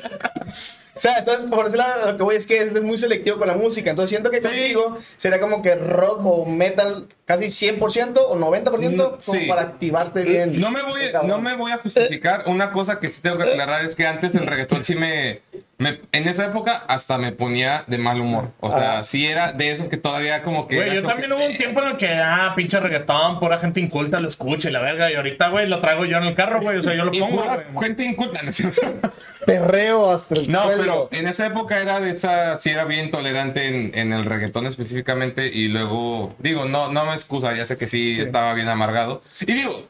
O 0.95 0.99
sea, 0.99 1.17
entonces, 1.17 1.49
por 1.49 1.65
ese 1.65 1.77
lado, 1.77 2.11
lo 2.11 2.17
que 2.17 2.23
voy 2.23 2.35
es 2.35 2.45
que 2.45 2.57
es 2.57 2.81
muy 2.81 2.97
selectivo 2.97 3.37
con 3.37 3.47
la 3.47 3.55
música. 3.55 3.89
Entonces, 3.89 4.11
siento 4.11 4.29
que 4.29 4.39
contigo 4.41 4.97
sería 5.17 5.39
como 5.39 5.61
que 5.61 5.73
rock 5.75 6.19
o 6.23 6.45
metal 6.45 7.07
casi 7.25 7.45
100% 7.45 8.17
o 8.17 8.35
90% 8.35 8.63
como 8.63 9.21
Sí. 9.21 9.47
para 9.47 9.61
activarte 9.63 10.21
bien. 10.23 10.59
No 10.59 10.69
me, 10.69 10.83
voy, 10.83 11.01
no 11.25 11.39
me 11.39 11.55
voy 11.55 11.71
a 11.71 11.77
justificar. 11.77 12.43
Una 12.47 12.71
cosa 12.71 12.99
que 12.99 13.09
sí 13.09 13.21
tengo 13.21 13.37
que 13.37 13.43
aclarar 13.43 13.83
es 13.85 13.95
que 13.95 14.05
antes 14.05 14.35
el 14.35 14.45
reggaetón 14.45 14.83
sí 14.83 14.95
me, 14.95 15.41
me- 15.83 15.99
En 16.11 16.27
esa 16.27 16.45
época 16.45 16.83
hasta 16.87 17.17
me 17.17 17.31
ponía 17.31 17.83
de 17.87 17.97
mal 17.97 18.19
humor. 18.19 18.51
O 18.59 18.71
sea, 18.71 18.99
Ah. 18.99 19.03
sí 19.03 19.27
era 19.27 19.51
de 19.51 19.71
esos 19.71 19.87
que 19.87 19.97
todavía 19.97 20.41
como 20.43 20.67
que. 20.67 20.77
Güey, 20.77 20.95
yo 20.95 21.03
también 21.03 21.29
que- 21.29 21.35
hubo 21.35 21.45
un 21.45 21.57
tiempo 21.57 21.81
en 21.83 21.89
el 21.89 21.97
que, 21.97 22.13
ah, 22.15 22.53
pinche 22.55 22.79
reggaetón, 22.79 23.39
pura 23.39 23.59
gente 23.59 23.79
inculta 23.79 24.19
lo 24.19 24.27
escucha 24.27 24.69
y 24.69 24.71
la 24.71 24.81
verga. 24.81 25.11
Y 25.11 25.15
ahorita, 25.15 25.49
güey, 25.49 25.67
lo 25.67 25.79
traigo 25.79 26.05
yo 26.05 26.17
en 26.17 26.23
el 26.23 26.33
carro, 26.33 26.61
güey. 26.61 26.77
O 26.77 26.81
sea, 26.81 26.95
yo 26.95 27.05
lo 27.05 27.11
Y 27.13 27.19
pongo, 27.19 27.43
pura 27.43 27.63
gente 27.81 28.03
inculta, 28.03 28.41
¿no 28.41 28.49
es 28.49 28.55
cierto? 28.55 28.81
Perreo 29.45 30.09
hasta 30.09 30.35
el 30.35 30.49
No, 30.49 30.63
suelo. 30.63 30.81
pero 30.81 31.09
en 31.11 31.27
esa 31.27 31.45
época 31.45 31.81
era 31.81 31.99
de 31.99 32.11
esa, 32.11 32.57
sí 32.59 32.69
era 32.69 32.85
bien 32.85 33.11
tolerante 33.11 33.67
en, 33.67 33.91
en 33.93 34.13
el 34.13 34.23
reggaetón 34.23 34.65
específicamente 34.67 35.47
y 35.47 35.67
luego, 35.67 36.33
digo, 36.39 36.63
no, 36.63 36.89
no 36.91 37.05
me 37.05 37.11
excusa, 37.11 37.53
ya 37.53 37.65
sé 37.67 37.75
que 37.75 37.89
sí, 37.89 38.21
estaba 38.21 38.53
bien 38.53 38.69
amargado. 38.69 39.21
Y 39.41 39.51
digo, 39.53 39.85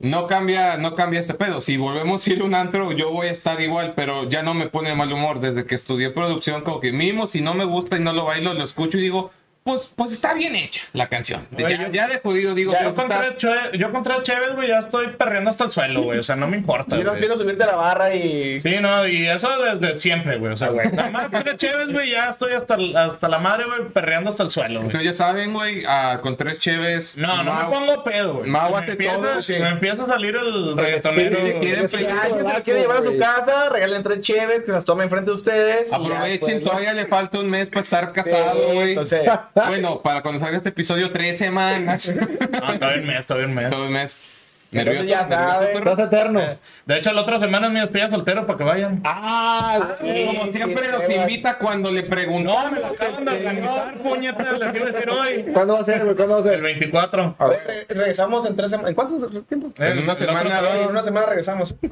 no 0.00 0.26
cambia, 0.26 0.78
no 0.78 0.94
cambia 0.94 1.20
este 1.20 1.34
pedo. 1.34 1.60
Si 1.60 1.76
volvemos 1.76 2.26
a 2.26 2.32
ir 2.32 2.40
a 2.40 2.44
un 2.44 2.54
antro, 2.54 2.90
yo 2.92 3.12
voy 3.12 3.28
a 3.28 3.30
estar 3.30 3.60
igual, 3.60 3.92
pero 3.94 4.28
ya 4.28 4.42
no 4.42 4.54
me 4.54 4.66
pone 4.66 4.94
mal 4.94 5.12
humor. 5.12 5.40
Desde 5.40 5.66
que 5.66 5.74
estudié 5.74 6.10
producción, 6.10 6.62
como 6.62 6.80
que 6.80 6.90
mínimo 6.90 7.26
si 7.26 7.42
no 7.42 7.54
me 7.54 7.66
gusta 7.66 7.98
y 7.98 8.00
no 8.00 8.14
lo 8.14 8.24
bailo, 8.24 8.54
lo 8.54 8.64
escucho 8.64 8.96
y 8.98 9.02
digo, 9.02 9.30
pues, 9.62 9.92
pues 9.94 10.12
está 10.12 10.34
bien 10.34 10.56
hecha 10.56 10.80
la 10.94 11.08
canción. 11.08 11.46
Ya, 11.50 11.68
yo- 11.68 11.92
ya 11.92 12.08
de 12.08 12.18
jodido 12.18 12.54
digo, 12.54 12.72
Yo 12.72 12.78
pues 12.78 12.88
está- 12.90 13.02
contra, 13.02 13.36
Che- 13.36 13.78
yo 13.78 13.90
contra 13.90 14.22
Chévez, 14.22 14.54
güey, 14.54 14.68
ya 14.68 14.78
estoy 14.78 15.08
perreando 15.08 15.50
hasta 15.50 15.64
el 15.64 15.70
suelo, 15.70 16.02
güey. 16.02 16.18
O 16.18 16.22
sea, 16.22 16.34
no 16.36 16.46
me 16.48 16.56
importa. 16.56 16.96
Yo 16.96 17.04
no 17.04 17.12
quiero 17.14 17.36
subirte 17.36 17.62
a 17.64 17.66
la 17.66 17.76
barra 17.76 18.14
y. 18.14 18.60
Sí, 18.60 18.76
no, 18.80 19.06
y 19.06 19.26
eso 19.26 19.48
desde 19.62 19.98
siempre, 19.98 20.38
güey. 20.38 20.52
O 20.52 20.56
sea, 20.56 20.68
güey. 20.68 20.90
Nada 20.92 21.10
más 21.10 21.28
contra 21.30 21.56
Chévez, 21.56 21.92
güey, 21.92 22.10
ya 22.10 22.28
estoy 22.30 22.52
hasta, 22.54 22.76
hasta 22.96 23.28
la 23.28 23.38
madre, 23.38 23.66
güey, 23.66 23.88
perreando 23.90 24.30
hasta 24.30 24.42
el 24.42 24.50
suelo, 24.50 24.80
güey. 24.80 24.86
Entonces 24.86 25.04
ya 25.04 25.12
saben, 25.12 25.52
güey, 25.52 25.82
ah, 25.86 26.18
con 26.22 26.36
tres 26.36 26.58
cheves. 26.58 27.16
No, 27.18 27.42
no 27.44 27.52
me 27.54 27.60
Mau- 27.62 27.70
pongo 27.70 28.02
pedo, 28.04 28.34
güey. 28.38 28.50
Mau 28.50 28.72
Me 28.72 28.78
hace 28.78 28.92
empieza- 28.92 29.14
todo, 29.16 29.42
sí. 29.42 29.54
Me 29.58 29.68
empieza 29.68 30.04
a 30.04 30.06
salir 30.06 30.36
el 30.36 30.76
reggaetonero. 30.76 31.36
espíritu, 31.36 31.60
quieren 31.60 31.86
Ya, 31.86 32.62
quiere 32.62 32.80
llevar 32.80 32.96
a 32.96 33.02
su 33.02 33.16
casa, 33.18 33.68
regalen 33.68 34.02
tres 34.02 34.20
cheves, 34.22 34.62
que 34.62 34.72
las 34.72 34.84
tome 34.84 35.04
enfrente 35.04 35.30
de 35.30 35.36
ustedes. 35.36 35.90
ya, 35.90 35.96
Aprovechen, 35.96 36.38
pues, 36.40 36.64
todavía 36.64 36.92
le 36.94 37.06
falta 37.06 37.38
un 37.40 37.50
mes 37.50 37.68
para 37.68 37.80
estar 37.82 38.10
casado, 38.10 38.72
güey. 38.72 38.90
entonces- 38.90 39.28
bueno, 39.54 40.00
para 40.02 40.22
cuando 40.22 40.40
salga 40.40 40.56
este 40.56 40.68
episodio, 40.70 41.10
tres 41.12 41.38
semanas. 41.38 42.12
No, 42.60 42.72
está 42.72 42.88
bien 42.94 43.06
mes, 43.06 43.18
está 43.20 43.34
bien 43.36 43.54
mes. 43.54 43.70
Todo 43.70 43.84
el 43.86 43.90
mes. 43.90 44.36
Entonces 44.72 45.08
ya 45.08 45.24
perro? 45.72 45.90
Estás 45.90 46.06
eterno. 46.06 46.40
De 46.86 46.96
hecho, 46.96 47.12
la 47.12 47.22
otra 47.22 47.40
semana 47.40 47.66
es 47.66 47.72
mi 47.72 47.80
despedida 47.80 48.06
soltero 48.06 48.46
para 48.46 48.56
que 48.56 48.62
vayan. 48.62 49.00
Ah, 49.04 49.96
güey. 50.00 50.26
Como 50.26 50.52
siempre 50.52 50.84
sí, 50.86 50.92
nos 50.92 51.04
sí, 51.06 51.14
invita 51.14 51.58
cuando 51.58 51.90
le 51.90 52.04
preguntó. 52.04 52.52
No, 52.52 52.70
me 52.70 52.78
lo 52.78 52.86
acaban 52.86 53.24
de 53.24 53.30
organizar, 53.32 53.94
puñetas, 53.98 54.58
les 54.60 54.74
iba 54.76 54.84
a 54.84 54.88
decir 54.88 55.10
hoy. 55.10 55.46
¿Cuándo 55.52 55.74
va 55.74 55.80
a 55.80 55.84
ser, 55.84 56.04
güey? 56.04 56.14
¿Cuándo 56.14 56.34
va 56.34 56.40
a 56.40 56.44
El 56.44 56.50
ser? 56.50 56.62
24. 56.62 57.34
A 57.36 57.46
ver. 57.48 57.60
Re- 57.66 57.86
Regresamos 57.88 58.46
en 58.46 58.54
tres 58.54 58.70
semanas. 58.70 58.90
¿En 58.90 58.94
cuánto 58.94 59.42
tiempo? 59.42 59.72
En 59.76 59.98
una 59.98 60.12
El- 60.12 60.18
semana. 60.18 60.60
En 60.82 60.86
una 60.88 61.02
semana 61.02 61.26
regresamos. 61.26 61.74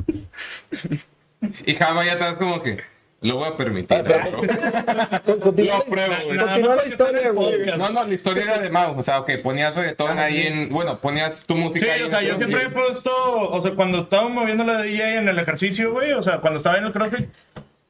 Y 1.66 1.74
Java 1.74 2.04
ya 2.04 2.12
estás 2.12 2.36
como 2.38 2.60
que. 2.62 2.78
Lo 3.20 3.36
voy 3.36 3.48
a 3.48 3.56
permitir. 3.56 4.02
bro. 4.02 4.16
Con- 5.26 5.40
Continúa, 5.40 5.78
Lo 5.78 5.84
pruebo, 5.84 6.14
güey. 6.26 6.38
continúa 6.38 6.76
la 6.76 6.86
historia, 6.86 7.30
güey. 7.32 7.66
No, 7.76 7.88
no, 7.90 8.04
la 8.04 8.14
historia 8.14 8.44
era 8.44 8.58
de 8.58 8.70
Mau. 8.70 8.96
O 8.98 9.02
sea, 9.02 9.24
que 9.26 9.38
ponías 9.38 9.74
reggaetón 9.74 10.18
ahí 10.20 10.46
en. 10.46 10.68
Bueno, 10.68 11.00
ponías 11.00 11.44
tu 11.44 11.54
Sí, 11.54 11.60
música 11.60 11.92
ahí. 11.92 12.02
o 12.02 12.08
sea, 12.10 12.22
yo 12.22 12.36
siempre 12.36 12.62
he 12.62 12.68
puesto, 12.70 13.10
o 13.50 13.60
sea, 13.60 13.72
cuando 13.72 14.02
estaba 14.02 14.28
moviendo 14.28 14.62
la 14.62 14.80
DJ 14.82 15.16
en 15.16 15.28
el 15.28 15.38
ejercicio, 15.38 15.92
güey, 15.92 16.12
o 16.12 16.22
sea, 16.22 16.38
cuando 16.38 16.58
estaba 16.58 16.76
en 16.78 16.84
el 16.84 16.92
CrossFit, 16.92 17.28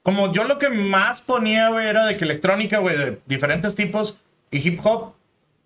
como 0.02 0.32
yo 0.32 0.44
lo 0.44 0.56
que 0.58 0.70
más 0.70 1.20
ponía, 1.20 1.68
güey, 1.68 1.86
era 1.86 2.06
de 2.06 2.16
que 2.16 2.24
electrónica, 2.24 2.78
güey, 2.78 2.96
de 2.96 3.18
diferentes 3.26 3.74
tipos 3.74 4.18
y 4.50 4.66
hip 4.66 4.80
hop, 4.82 5.12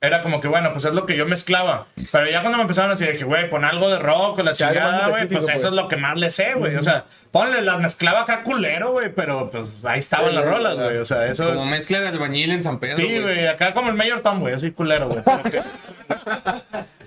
era 0.03 0.21
como 0.21 0.41
que, 0.41 0.49
bueno, 0.49 0.73
pues 0.73 0.85
es 0.85 0.93
lo 0.93 1.07
que 1.07 1.17
yo 1.17 1.27
mezclaba. 1.27 1.87
Pero 2.11 2.29
ya 2.29 2.41
cuando 2.41 2.59
me 2.59 2.63
empezaron 2.63 2.91
a 2.91 2.95
decir 2.95 3.07
de 3.07 3.17
que, 3.17 3.25
güey, 3.25 3.49
pon 3.49 3.65
algo 3.65 3.89
de 3.89 4.01
rock 4.01 4.41
o 4.41 4.43
la 4.43 4.53
chingada, 4.53 5.09
güey, 5.09 5.23
específico, 5.23 5.41
pues 5.47 5.49
eso 5.49 5.69
pues. 5.69 5.73
es 5.73 5.81
lo 5.81 5.89
que 5.89 5.97
más 5.97 6.19
le 6.19 6.31
sé, 6.33 6.55
güey. 6.55 6.75
O 6.75 6.83
sea, 6.83 7.05
ponle, 7.31 7.63
las 7.63 7.79
mezclaba 7.79 8.23
acá 8.23 8.43
culero, 8.43 8.91
güey, 8.91 9.15
pero 9.15 9.49
pues 9.49 9.79
ahí 9.85 10.01
estaban 10.01 10.31
Sí, 10.31 10.35
las 10.35 10.45
rolas, 10.45 10.75
güey. 10.75 10.97
O 10.99 11.05
sea, 11.05 11.27
eso... 11.29 11.47
Como 11.55 11.67
mezcla 11.67 12.01
de 12.01 12.09
albañil 12.09 12.51
en 12.51 12.63
San 12.65 12.81
Pedro. 12.81 12.97
Sí, 12.97 13.21
güey. 13.21 13.47
acá 13.47 13.75
como 13.75 13.91
el 13.91 13.95
Mayor 13.95 14.23
Tom, 14.23 14.41
güey, 14.41 14.55
así 14.55 14.73
culero, 14.73 15.09
güey. 15.09 15.23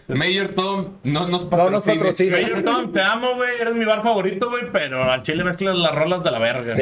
Mayor 0.08 0.49
Tom 0.49 0.93
no 1.03 1.27
nos 1.27 1.29
No 1.29 1.29
nos 1.29 1.43
patrocina. 1.43 1.95
patrocina. 1.97 2.38
Mayor 2.38 2.63
Tom, 2.63 2.93
te 2.93 3.01
amo, 3.01 3.36
güey, 3.36 3.60
eres 3.60 3.75
mi 3.75 3.84
bar 3.84 4.03
favorito, 4.03 4.49
güey, 4.49 4.71
pero 4.71 5.12
al 5.12 5.21
chile 5.21 5.43
mezclas 5.43 5.75
las 5.75 5.93
rolas 5.93 6.23
de 6.23 6.31
la 6.31 6.39
verga. 6.39 6.75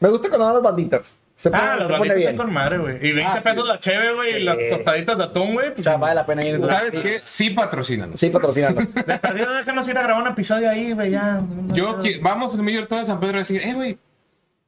Me 0.00 0.08
gusta 0.08 0.28
cuando 0.28 0.46
van 0.46 0.54
las 0.54 0.62
banditas. 0.62 1.18
Se 1.38 1.50
pone, 1.50 1.62
Ah, 1.62 1.76
banditas 1.88 2.16
bien. 2.16 2.18
están 2.30 2.36
con 2.36 2.52
madre, 2.52 2.78
güey. 2.78 2.96
Y 2.96 3.12
20 3.12 3.22
Ah, 3.38 3.40
pesos 3.40 3.66
la 3.66 3.78
cheve, 3.78 4.12
güey, 4.12 4.36
y 4.36 4.42
las 4.42 4.56
tostaditas 4.70 5.16
de 5.16 5.22
atún, 5.24 5.54
güey. 5.54 5.68
O 5.68 5.74
Pues, 5.74 5.84
sea, 5.84 5.96
vale 5.96 6.16
la 6.16 6.26
pena 6.26 6.44
ir. 6.44 6.60
¿Sabes 6.66 6.94
qué? 6.98 7.20
Sí 7.22 7.50
patrocínanos. 7.50 8.18
Sí, 8.18 8.28
patrocinando. 8.28 8.80
de 9.06 9.18
perdido 9.18 9.54
déjanos 9.54 9.86
ir 9.88 9.96
a 9.96 10.02
grabar 10.02 10.22
un 10.24 10.28
episodio 10.30 10.68
ahí, 10.68 10.92
güey, 10.92 11.12
ya. 11.12 11.40
Yo 11.68 12.00
vamos 12.22 12.54
al 12.54 12.62
Mayor 12.64 12.86
Tom 12.88 12.98
de 12.98 13.06
San 13.06 13.20
Pedro 13.20 13.36
a 13.36 13.38
decir, 13.38 13.62
eh, 13.64 13.72
güey, 13.72 13.98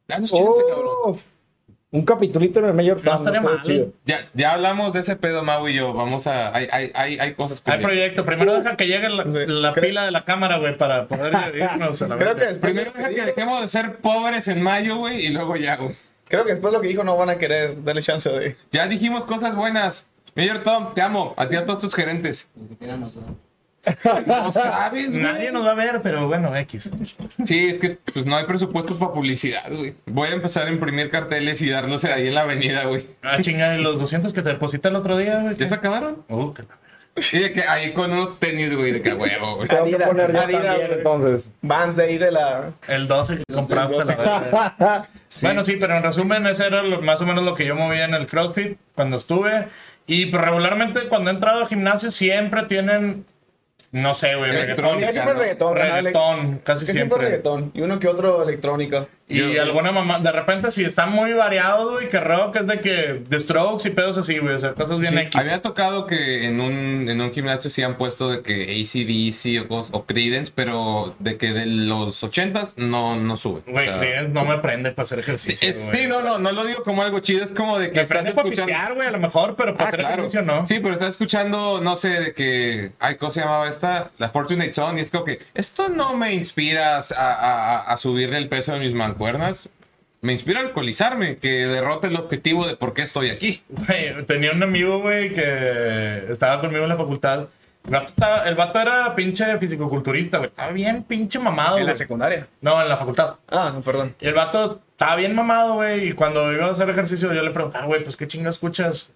danos 0.06 0.30
chance, 0.30 0.61
cabrón. 0.68 0.87
Oh, 1.04 1.18
un 1.92 2.04
capitulito 2.04 2.61
en 2.61 2.66
el 2.66 2.74
mayor 2.74 3.04
No 3.04 3.14
estaría 3.16 3.40
mal. 3.40 3.59
Ya, 4.04 4.18
ya 4.33 4.52
hablamos 4.52 4.92
de 4.92 5.00
ese 5.00 5.16
pedo, 5.16 5.42
Mau 5.42 5.66
y 5.66 5.74
yo. 5.74 5.92
Vamos 5.92 6.28
a. 6.28 6.54
Hay, 6.54 6.68
hay, 6.70 6.92
hay, 6.94 7.18
hay 7.18 7.35
cosas 7.35 7.61
Hay 7.66 7.80
proyecto. 7.83 8.24
Primero 8.24 8.54
deja 8.54 8.76
que 8.76 8.87
llegue 8.87 9.09
la, 9.09 9.24
la 9.24 9.72
Creo- 9.72 9.88
pila 9.88 10.04
de 10.04 10.12
la 10.12 10.24
cámara, 10.24 10.59
güey, 10.59 10.78
para 10.78 11.09
poder 11.09 11.33
irnos 11.56 12.00
a 12.00 12.06
la 12.06 12.16
Creo 12.16 12.37
que, 12.37 12.44
Primero 12.61 12.92
deja 12.94 13.09
que 13.09 13.22
dejemos 13.22 13.61
de 13.62 13.66
ser 13.66 13.96
pobres 13.96 14.46
en 14.46 14.62
mayo, 14.62 14.98
güey, 14.98 15.26
y 15.26 15.30
luego 15.30 15.56
ya, 15.56 15.74
güey. 15.74 15.96
Creo 16.31 16.45
que 16.47 16.53
después 16.53 16.73
lo 16.73 16.81
que 16.81 16.88
dijo 16.88 17.05
no 17.05 17.16
van 17.19 17.29
a 17.29 17.37
querer 17.37 17.85
darle 17.85 18.01
chance 18.01 18.31
de. 18.31 18.57
Ya 18.73 18.87
dijimos 18.87 19.25
cosas 19.27 19.55
buenas. 19.55 20.09
Mayor 20.35 20.62
Tom, 20.62 20.95
te 20.95 21.03
amo. 21.03 21.35
A 21.37 21.49
ti 21.49 21.57
y 21.57 21.59
a 21.59 21.66
todos 21.66 21.81
tus 21.81 21.95
gerentes. 21.95 22.49
No 24.27 24.53
sabes, 24.53 25.14
güey. 25.16 25.23
Nadie 25.25 25.51
nos 25.53 25.66
va 25.66 25.71
a 25.73 25.75
ver, 25.75 26.01
pero 26.03 26.29
bueno, 26.29 26.55
X. 26.55 26.90
Sí, 27.45 27.69
es 27.69 27.79
que 27.79 27.99
pues 28.12 28.27
no 28.27 28.37
hay 28.37 28.45
presupuesto 28.45 28.99
para 28.99 29.12
publicidad, 29.12 29.71
güey. 29.75 29.95
Voy 30.07 30.29
a 30.29 30.33
empezar 30.33 30.66
a 30.66 30.71
imprimir 30.71 31.11
carteles 31.11 31.61
y 31.62 31.71
darlos 31.71 32.05
ahí 32.05 32.29
en 32.29 32.35
la 32.35 32.43
avenida, 32.43 32.85
güey. 32.85 33.07
Ah, 33.23 33.38
chinga, 33.40 33.75
y 33.77 33.83
los 33.83 33.99
200 33.99 34.33
que 34.33 34.43
te 34.43 34.51
deposité 34.51 34.88
el 34.88 34.97
otro 34.97 35.16
día, 35.16 35.40
güey. 35.40 35.57
¿Ya 35.57 35.66
se 35.66 35.75
acabaron? 35.75 36.25
Uh, 36.29 36.53
verga. 36.53 36.77
Y 37.33 37.38
de 37.38 37.53
que 37.53 37.62
ahí 37.62 37.93
con 37.93 38.12
unos 38.12 38.38
tenis, 38.38 38.75
güey, 38.75 38.93
de 38.93 39.03
que 39.03 39.12
huevo, 39.14 39.57
güey. 39.57 39.69
Tengo 39.69 39.85
que 39.87 39.97
poner 39.99 40.33
yo 40.33 40.40
Adidas, 40.40 40.62
también, 40.62 40.87
güey. 40.87 40.99
entonces. 40.99 41.51
Vans 41.62 41.97
de 41.97 42.05
ahí 42.05 42.19
de 42.19 42.31
la. 42.31 42.71
El 42.87 43.09
12 43.09 43.37
que 43.37 43.45
compraste, 43.53 43.97
el 43.97 44.07
12. 44.07 44.16
la. 44.16 45.09
Sí. 45.31 45.47
Bueno, 45.47 45.62
sí, 45.62 45.77
pero 45.79 45.97
en 45.97 46.03
resumen, 46.03 46.45
ese 46.49 46.66
era 46.66 46.83
lo- 46.83 47.01
más 47.03 47.21
o 47.21 47.27
menos 47.27 47.45
lo 47.45 47.55
que 47.55 47.64
yo 47.64 47.77
movía 47.77 48.05
en 48.05 48.14
el 48.14 48.27
CrossFit 48.27 48.77
cuando 48.97 49.16
estuve. 49.16 49.69
Y 50.07 50.27
pues 50.27 50.43
regularmente 50.43 51.07
cuando 51.09 51.31
he 51.31 51.35
entrado 51.35 51.61
al 51.61 51.69
gimnasio 51.69 52.11
siempre 52.11 52.64
tienen, 52.64 53.25
no 53.93 54.12
sé, 54.12 54.35
güey, 54.35 54.51
reggaetón. 54.51 54.99
Electrónica, 54.99 55.07
Casi 55.07 55.21
siempre 55.21 55.35
reggaetón. 55.35 56.59
casi 56.64 56.87
siempre. 56.87 57.19
reggaetón. 57.19 57.71
Y 57.75 57.81
uno 57.83 58.01
que 58.01 58.09
otro 58.09 58.43
electrónico. 58.43 59.07
Y 59.31 59.38
Yo- 59.55 59.62
alguna 59.62 59.93
mamá, 59.93 60.19
de 60.19 60.33
repente 60.33 60.71
si 60.71 60.85
está 60.85 61.07
muy 61.07 61.33
variado, 61.33 61.93
güey, 61.93 62.09
que 62.09 62.21
rock 62.21 62.57
es 62.57 62.66
de 62.66 62.81
que 62.81 63.23
The 63.29 63.40
Strokes 63.40 63.88
y 63.88 63.93
pedos 63.93 64.19
así, 64.19 64.38
güey, 64.38 64.55
o 64.55 64.59
sea, 64.59 64.73
cosas 64.75 64.99
bien 64.99 65.16
X. 65.19 65.37
Había 65.37 65.62
tocado 65.62 66.07
que 66.07 66.47
en 66.47 66.61
un, 66.61 67.09
en 67.09 67.21
un 67.21 67.33
gimnasio 67.33 67.71
sí 67.71 67.83
han 67.83 67.97
puesto 67.97 68.29
de 68.31 68.43
que 68.43 68.64
ACDC 68.83 69.71
o, 69.71 69.87
o 69.93 70.05
Creedence, 70.07 70.53
pero 70.55 71.14
de 71.19 71.37
que 71.37 71.53
de 71.53 71.66
los 71.66 72.23
80s 72.23 72.75
no, 72.77 73.16
no 73.16 73.37
sube. 73.37 73.62
Güey, 73.66 73.87
O 73.88 73.90
sea, 73.90 74.01
Creedence 74.01 74.33
no 74.33 74.45
me 74.45 74.59
prende 74.59 74.90
para 74.90 75.05
hacer 75.05 75.19
ejercicio, 75.21 75.69
es- 75.69 75.77
sí, 75.93 76.07
no, 76.07 76.23
no, 76.23 76.38
no 76.38 76.53
lo 76.53 76.64
digo 76.64 76.83
como 76.83 77.03
algo 77.03 77.21
chido, 77.21 77.45
es 77.45 77.53
como 77.53 77.79
de 77.79 77.90
que 77.90 78.01
Me 78.01 78.07
prende 78.07 78.33
para 78.33 78.49
escuchando... 78.49 78.66
pistear, 78.73 78.95
güey, 78.95 79.09
a 79.09 79.12
lo 79.12 79.19
mejor, 79.19 79.55
pero 79.57 79.75
para 79.75 79.85
Ah, 79.85 79.88
hacer 79.88 80.01
claro. 80.01 80.14
ejercicio 80.14 80.43
no. 80.43 80.66
Sí, 80.66 80.79
pero 80.81 80.95
estás 80.95 81.11
escuchando, 81.11 81.81
no 81.81 81.97
sé, 81.97 82.09
de 82.21 82.35
que. 82.35 82.93
Ay, 82.99 83.16
¿cómo 83.16 83.31
se 83.31 83.40
llamaba 83.40 83.69
esta? 83.69 84.11
La 84.19 84.29
Fortunate 84.29 84.73
Son. 84.75 84.99
Y 84.99 85.01
es 85.03 85.11
como 85.11 85.25
que. 85.25 85.38
Esto 85.55 85.88
no 85.88 86.14
me 86.16 86.33
inspira 86.35 86.99
a, 86.99 87.01
a, 87.19 87.79
a 87.93 87.97
subirle 87.97 88.38
el 88.38 88.49
peso 88.49 88.73
de 88.73 88.81
mis 88.81 88.93
mancuernas. 89.20 89.68
Me 90.22 90.33
inspira 90.33 90.61
a 90.61 90.62
alcoholizarme, 90.64 91.37
que 91.37 91.66
derrote 91.66 92.09
el 92.09 92.16
objetivo 92.16 92.66
de 92.66 92.76
por 92.76 92.92
qué 92.92 93.02
estoy 93.02 93.30
aquí. 93.30 93.62
Güey, 93.70 94.22
tenía 94.26 94.52
un 94.52 94.62
amigo, 94.62 95.00
güey, 95.00 95.33
que 95.33 96.26
estaba 96.28 96.61
conmigo 96.61 96.83
en 96.83 96.90
la 96.90 96.96
facultad. 96.96 97.46
El 97.87 97.92
vato, 97.92 98.04
estaba- 98.06 98.46
el 98.46 98.54
vato 98.54 98.78
era 98.80 99.14
pinche 99.14 99.56
fisicoculturista, 99.59 100.37
güey. 100.37 100.50
Estaba 100.50 100.72
bien 100.72 101.02
pinche 101.04 101.38
mamado, 101.38 101.78
En 101.78 101.87
la 101.87 101.94
secundaria. 101.94 102.46
No, 102.61 102.80
en 102.83 102.88
la 102.90 102.98
facultad. 102.98 103.37
Ah, 103.48 103.70
no, 103.74 103.80
perdón. 103.80 104.14
Y 104.20 104.26
el 104.26 104.35
vato 104.35 104.83
estaba 104.90 105.16
bien 105.16 105.35
mamado, 105.35 105.74
güey. 105.76 106.09
Y 106.09 106.12
cuando 106.12 106.52
iba 106.52 106.66
a 106.66 106.70
hacer 106.72 106.90
ejercicio, 106.90 107.33
yo 107.33 107.40
le 107.40 107.50
preguntaba, 107.52 107.87
güey, 107.87 108.02
pues 108.02 108.16
qué 108.16 108.26
chinga 108.28 108.50
escuchas. 108.50 109.09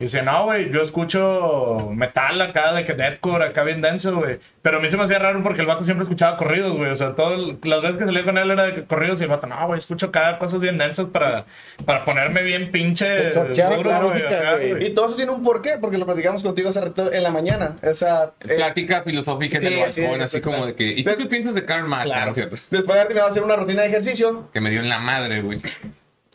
Y 0.00 0.04
dice, 0.04 0.22
no, 0.22 0.44
güey, 0.44 0.70
yo 0.70 0.80
escucho 0.80 1.90
metal 1.92 2.40
acá, 2.40 2.72
de 2.72 2.84
que 2.84 2.94
deathcore, 2.94 3.46
acá 3.46 3.64
bien 3.64 3.82
denso, 3.82 4.14
güey. 4.14 4.38
Pero 4.62 4.78
a 4.78 4.80
mí 4.80 4.88
se 4.88 4.96
me 4.96 5.02
hacía 5.02 5.18
raro 5.18 5.42
porque 5.42 5.60
el 5.60 5.66
vato 5.66 5.82
siempre 5.82 6.04
escuchaba 6.04 6.36
corridos, 6.36 6.76
güey. 6.76 6.92
O 6.92 6.94
sea, 6.94 7.16
todas 7.16 7.40
las 7.64 7.82
veces 7.82 7.96
que 7.96 8.04
salía 8.04 8.22
con 8.22 8.38
él 8.38 8.48
era 8.48 8.68
de 8.68 8.84
corridos 8.84 9.20
y 9.20 9.24
el 9.24 9.28
vato, 9.28 9.48
no, 9.48 9.66
güey, 9.66 9.76
escucho 9.76 10.06
acá 10.06 10.38
cosas 10.38 10.60
bien 10.60 10.78
densas 10.78 11.08
para, 11.08 11.46
para 11.84 12.04
ponerme 12.04 12.42
bien 12.42 12.70
pinche 12.70 13.30
duro, 13.30 14.08
güey. 14.08 14.86
Y 14.86 14.90
todo 14.90 15.06
eso 15.06 15.16
tiene 15.16 15.32
un 15.32 15.42
porqué, 15.42 15.78
porque 15.80 15.98
lo 15.98 16.06
platicamos 16.06 16.44
contigo 16.44 16.68
hace 16.68 16.80
rato 16.80 17.12
en 17.12 17.22
la 17.24 17.30
mañana. 17.30 17.74
O 17.82 17.92
sea, 17.92 18.34
eh, 18.48 18.54
Plática 18.54 19.02
filosófica 19.02 19.56
en 19.56 19.62
sí, 19.62 19.66
el 19.66 19.80
balcón, 19.80 20.18
sí, 20.18 20.22
así 20.22 20.40
como 20.40 20.64
de 20.64 20.76
que. 20.76 20.90
¿Y 20.90 21.02
tú 21.02 21.10
qué 21.18 21.26
piensas 21.26 21.56
de 21.56 21.64
Karl 21.64 21.88
Marx? 21.88 22.04
Claro. 22.04 22.34
¿cierto? 22.34 22.54
después 22.70 22.86
de 22.86 22.92
haber 22.92 23.08
terminado 23.08 23.30
hacer 23.30 23.42
una 23.42 23.56
rutina 23.56 23.82
de 23.82 23.88
ejercicio, 23.88 24.48
Que 24.52 24.60
me 24.60 24.70
dio 24.70 24.78
en 24.78 24.88
la 24.88 25.00
madre, 25.00 25.42
güey. 25.42 25.58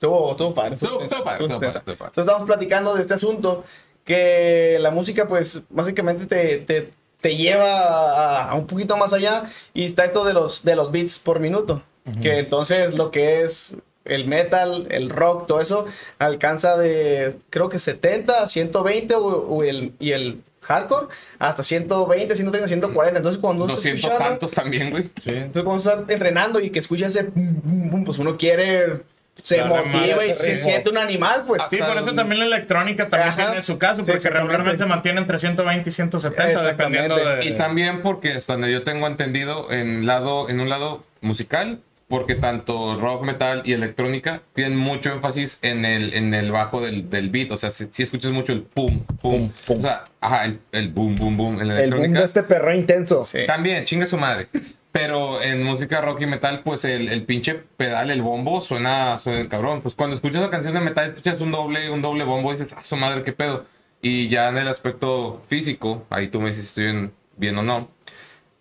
Estuvo, 0.04 0.32
estuvo 0.32 0.54
padre. 0.54 0.76
Estuvo- 0.76 1.02
estuvo 1.02 1.24
padre, 1.24 1.48
tensa. 1.48 1.80
padre. 1.82 1.94
Entonces 1.94 2.22
estamos 2.28 2.46
platicando 2.46 2.94
de 2.96 3.02
este 3.02 3.14
asunto, 3.14 3.64
que 4.04 4.78
la 4.82 4.92
música 4.92 5.28
pues 5.28 5.64
básicamente 5.70 6.26
te, 6.26 6.58
te, 6.58 6.90
te 7.22 7.36
lleva 7.38 7.72
a, 7.82 8.50
a 8.52 8.56
un 8.56 8.68
poquito 8.68 8.98
más 8.98 9.14
allá 9.14 9.44
y 9.74 9.86
está 9.86 10.04
esto 10.04 10.26
de 10.26 10.34
los, 10.34 10.64
de 10.66 10.76
los 10.76 10.92
beats 10.92 11.20
por 11.20 11.40
minuto, 11.40 11.82
que 12.22 12.40
entonces 12.40 12.96
lo 12.98 13.12
que 13.12 13.44
es 13.44 13.78
el 14.04 14.26
metal, 14.28 14.88
el 14.92 15.10
rock, 15.10 15.48
todo 15.48 15.62
eso 15.62 15.86
alcanza 16.20 16.76
de 16.78 17.38
creo 17.50 17.70
que 17.70 17.80
70 17.80 18.44
a 18.44 18.48
120 18.48 19.16
o, 19.16 19.22
o 19.26 19.64
el, 19.64 19.94
y 20.02 20.12
el 20.12 20.42
hardcore 20.60 21.08
hasta 21.40 21.64
120, 21.64 22.36
130, 22.36 22.68
140. 22.68 23.18
Entonces 23.20 23.40
cuando 23.40 23.64
uno 23.64 23.74
está 23.74 23.90
200 23.90 24.04
escuchando- 24.04 24.30
tantos 24.30 24.52
también, 24.52 24.92
güey. 24.92 25.10
entonces, 25.26 25.64
cuando 25.64 25.78
estás 25.78 26.00
entrenando 26.10 26.60
y 26.60 26.70
que 26.72 26.80
escucha 26.80 27.06
ese 27.06 27.24
pum, 27.24 27.62
pum, 27.62 27.90
pum, 27.90 28.04
pues 28.04 28.18
uno 28.20 28.36
quiere, 28.38 29.02
se 29.42 29.64
motiva 29.66 30.26
y 30.26 30.34
se 30.34 30.56
siente 30.58 30.90
un 30.90 30.98
animal, 30.98 31.44
pues. 31.48 31.62
Sí, 31.70 31.78
por 31.78 31.98
eso 31.98 32.14
también 32.14 32.40
la 32.40 32.46
electrónica 32.46 33.08
también 33.08 33.32
Ajá. 33.32 33.46
tiene 33.48 33.62
su 33.62 33.78
caso, 33.78 34.04
Sí, 34.04 34.12
porque 34.12 34.30
regularmente 34.30 34.78
se 34.78 34.86
mantiene 34.86 35.20
entre 35.20 35.40
120 35.40 35.90
y 35.90 35.92
170, 35.92 36.64
dependiendo 36.64 37.16
Exactamente. 37.18 37.50
de... 37.50 37.56
Y 37.56 37.58
también 37.58 38.02
porque 38.02 38.32
hasta 38.34 38.54
donde 38.54 38.72
yo 38.72 38.84
tengo 38.84 39.08
entendido, 39.08 39.72
en, 39.72 40.06
lado, 40.06 40.50
en 40.50 40.60
un 40.60 40.70
lado 40.70 41.04
musical, 41.22 41.80
porque 42.08 42.36
tanto 42.36 43.00
rock, 43.00 43.24
metal 43.24 43.64
y 43.66 43.74
electrónica 43.74 44.42
tienen 44.54 44.78
mucho 44.78 45.12
énfasis 45.14 45.58
en 45.64 45.84
el, 45.84 46.14
en 46.14 46.34
el 46.36 46.52
bajo 46.52 46.80
del, 46.80 47.10
del 47.10 47.30
beat. 47.30 47.52
O 47.52 47.58
sea, 47.58 47.72
si, 47.72 47.88
si 47.92 48.04
escuchas 48.04 48.32
mucho 48.32 48.52
el 48.54 48.62
pum, 48.62 49.00
pum, 49.00 49.18
Pum, 49.18 49.52
pum. 49.66 49.80
O 49.80 49.82
sea, 49.82 50.04
ajá, 50.22 50.46
el, 50.46 50.60
el 50.74 50.90
boom, 50.90 51.16
boom, 51.16 51.38
boom 51.38 51.62
en 51.62 51.68
la 51.70 51.74
El 51.80 51.90
boom 51.90 52.02
electrónica. 52.04 52.20
de 52.20 52.26
este 52.26 52.44
perro 52.44 52.76
intenso. 52.76 53.24
Sí. 53.24 53.40
También, 53.48 53.84
chingue 53.84 54.06
su 54.06 54.18
madre. 54.18 54.48
Pero 54.94 55.42
en 55.42 55.64
música 55.64 56.02
rock 56.02 56.22
y 56.22 56.28
metal, 56.28 56.62
pues 56.64 56.86
el, 56.86 57.10
el 57.10 57.26
pinche 57.26 57.56
pedal, 57.56 58.12
el 58.12 58.22
bombo, 58.22 58.62
suena, 58.62 59.20
suena 59.20 59.50
cabrón. 59.50 59.82
Pues 59.82 59.96
cuando 59.96 60.16
escuchas 60.16 60.42
la 60.44 60.52
canción 60.52 60.74
de 60.76 60.82
metal, 60.82 61.10
escuchas 61.10 61.42
un 61.42 61.52
doble, 61.52 61.90
un 61.92 62.02
doble 62.04 62.24
bombo 62.26 62.52
y 62.54 62.58
dices, 62.58 62.76
ah, 62.78 62.84
su 62.84 62.96
madre, 62.98 63.24
qué 63.24 63.34
pedo. 63.34 63.66
Y 64.04 64.30
ya 64.30 64.50
en 64.50 64.58
el 64.60 64.68
aspecto 64.70 65.44
físico, 65.50 66.06
ahí 66.12 66.28
tú 66.30 66.40
me 66.42 66.50
dices 66.50 66.66
si 66.66 66.70
estoy 66.70 66.84
bien, 66.86 67.14
bien 67.38 67.58
o 67.58 67.64
no. 67.64 67.90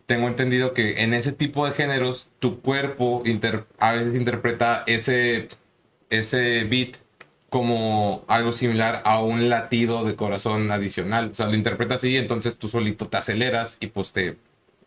Tengo 0.06 0.28
entendido 0.28 0.74
que 0.74 1.02
en 1.02 1.14
ese 1.14 1.32
tipo 1.32 1.66
de 1.66 1.72
géneros, 1.72 2.30
tu 2.40 2.60
cuerpo 2.62 3.22
inter- 3.26 3.66
a 3.78 3.92
veces 3.92 4.14
interpreta 4.14 4.84
ese, 4.86 5.48
ese 6.10 6.64
beat 6.64 6.96
como 7.50 8.24
algo 8.28 8.52
similar 8.52 9.02
a 9.04 9.22
un 9.22 9.48
latido 9.50 10.04
de 10.04 10.16
corazón 10.16 10.70
adicional. 10.72 11.30
O 11.32 11.34
sea, 11.34 11.46
lo 11.46 11.54
interpreta 11.56 11.96
así, 11.96 12.16
entonces 12.16 12.58
tú 12.58 12.68
solito 12.68 13.08
te 13.08 13.18
aceleras 13.18 13.76
y 13.80 13.88
pues 13.88 14.12
te, 14.12 14.36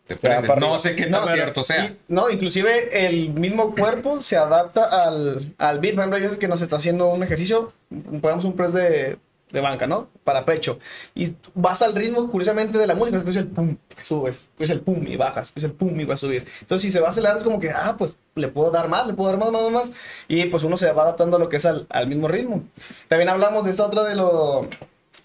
te 0.07 0.15
prendes. 0.15 0.51
No 0.57 0.79
sé 0.79 0.95
qué 0.95 1.07
No, 1.07 1.23
tan 1.25 1.33
cierto 1.35 1.63
sea. 1.63 1.85
y- 1.85 1.97
no, 2.07 2.29
inclusive 2.29 3.05
el 3.07 3.29
mismo 3.31 3.73
cuerpo 3.73 4.21
se 4.21 4.37
adapta 4.37 4.85
al, 4.85 5.53
al 5.57 5.79
beat. 5.79 5.95
Por 5.95 6.01
ejemplo, 6.03 6.17
hay 6.17 6.23
veces 6.23 6.37
que 6.37 6.47
nos 6.47 6.61
está 6.61 6.75
haciendo 6.75 7.07
un 7.09 7.23
ejercicio, 7.23 7.73
pongamos 8.21 8.45
un 8.45 8.53
press 8.53 8.73
de, 8.73 9.17
de 9.51 9.61
banca, 9.61 9.87
¿no? 9.87 10.07
Para 10.23 10.45
pecho. 10.45 10.77
Y 11.15 11.33
vas 11.55 11.81
al 11.81 11.95
ritmo, 11.95 12.29
curiosamente, 12.29 12.77
de 12.77 12.85
la 12.87 12.93
música. 12.95 13.17
Escuchas 13.17 13.37
el 13.43 13.47
pum, 13.47 13.77
subes. 14.01 14.47
Escuchas 14.51 14.69
el 14.71 14.81
pum 14.81 15.07
y 15.07 15.15
bajas. 15.15 15.47
Escuchas 15.47 15.71
el 15.71 15.75
pum 15.75 15.99
y 15.99 16.05
vas 16.05 16.19
a 16.19 16.27
subir. 16.27 16.45
Entonces, 16.61 16.83
si 16.83 16.91
se 16.91 16.99
va 16.99 17.07
a 17.07 17.09
acelerar, 17.09 17.37
es 17.37 17.43
como 17.43 17.59
que, 17.59 17.71
ah, 17.71 17.95
pues 17.97 18.15
le 18.35 18.47
puedo 18.49 18.69
dar 18.69 18.89
más, 18.89 19.07
le 19.07 19.13
puedo 19.13 19.29
dar 19.31 19.39
más, 19.39 19.51
más, 19.51 19.71
más. 19.71 19.91
Y 20.27 20.45
pues 20.47 20.63
uno 20.63 20.77
se 20.77 20.91
va 20.91 21.03
adaptando 21.03 21.37
a 21.37 21.39
lo 21.39 21.49
que 21.49 21.55
es 21.57 21.65
al, 21.65 21.87
al 21.89 22.07
mismo 22.07 22.27
ritmo. 22.27 22.63
También 23.07 23.29
hablamos 23.29 23.63
de 23.65 23.71
esta 23.71 23.85
otra 23.85 24.03
de 24.03 24.15
lo... 24.15 24.67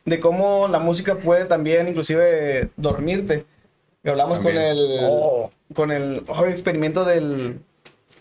De 0.06 0.18
cómo 0.18 0.66
la 0.68 0.78
música 0.78 1.16
puede 1.16 1.44
también, 1.44 1.86
inclusive, 1.86 2.70
dormirte. 2.76 3.44
Y 4.02 4.08
hablamos 4.08 4.38
con 4.38 4.56
el, 4.56 4.98
Oh. 5.02 5.50
con 5.74 5.90
el 5.92 6.22
oh, 6.26 6.46
experimento 6.46 7.04
del 7.04 7.60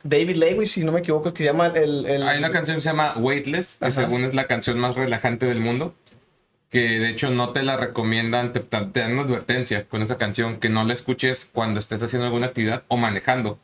David 0.04 0.36
Lewis, 0.36 0.72
si 0.72 0.84
no 0.84 0.92
me 0.92 1.00
equivoco, 1.00 1.34
que 1.34 1.39
se 1.44 1.46
llama 1.46 1.68
el... 1.68 2.06
el- 2.06 2.24
Hay 2.24 2.38
una 2.39 2.52
canción 2.52 2.78
que 2.78 2.82
se 2.82 2.89
llama 2.89 3.13
Weightless, 3.18 3.78
que 3.80 3.86
Ajá. 3.88 3.92
según 3.94 4.24
es 4.26 4.34
la 4.34 4.48
canción 4.48 4.78
más 4.80 4.96
relajante 4.96 5.46
del 5.46 5.60
mundo. 5.62 5.94
Que 6.70 7.00
de 7.00 7.10
hecho 7.10 7.32
no 7.32 7.50
te 7.52 7.63
la 7.63 7.78
recomiendan, 7.78 8.54
te, 8.54 8.60
te 8.60 9.00
dan 9.00 9.13
una 9.13 9.24
advertencia 9.24 9.86
con 9.88 10.04
esa 10.04 10.18
canción, 10.20 10.60
que 10.60 10.70
no 10.70 10.84
la 10.84 10.94
escuches 10.94 11.50
cuando 11.52 11.80
estés 11.80 12.04
haciendo 12.04 12.28
alguna 12.28 12.48
actividad 12.48 12.84
o 12.89 12.98
manejando. 12.98 13.58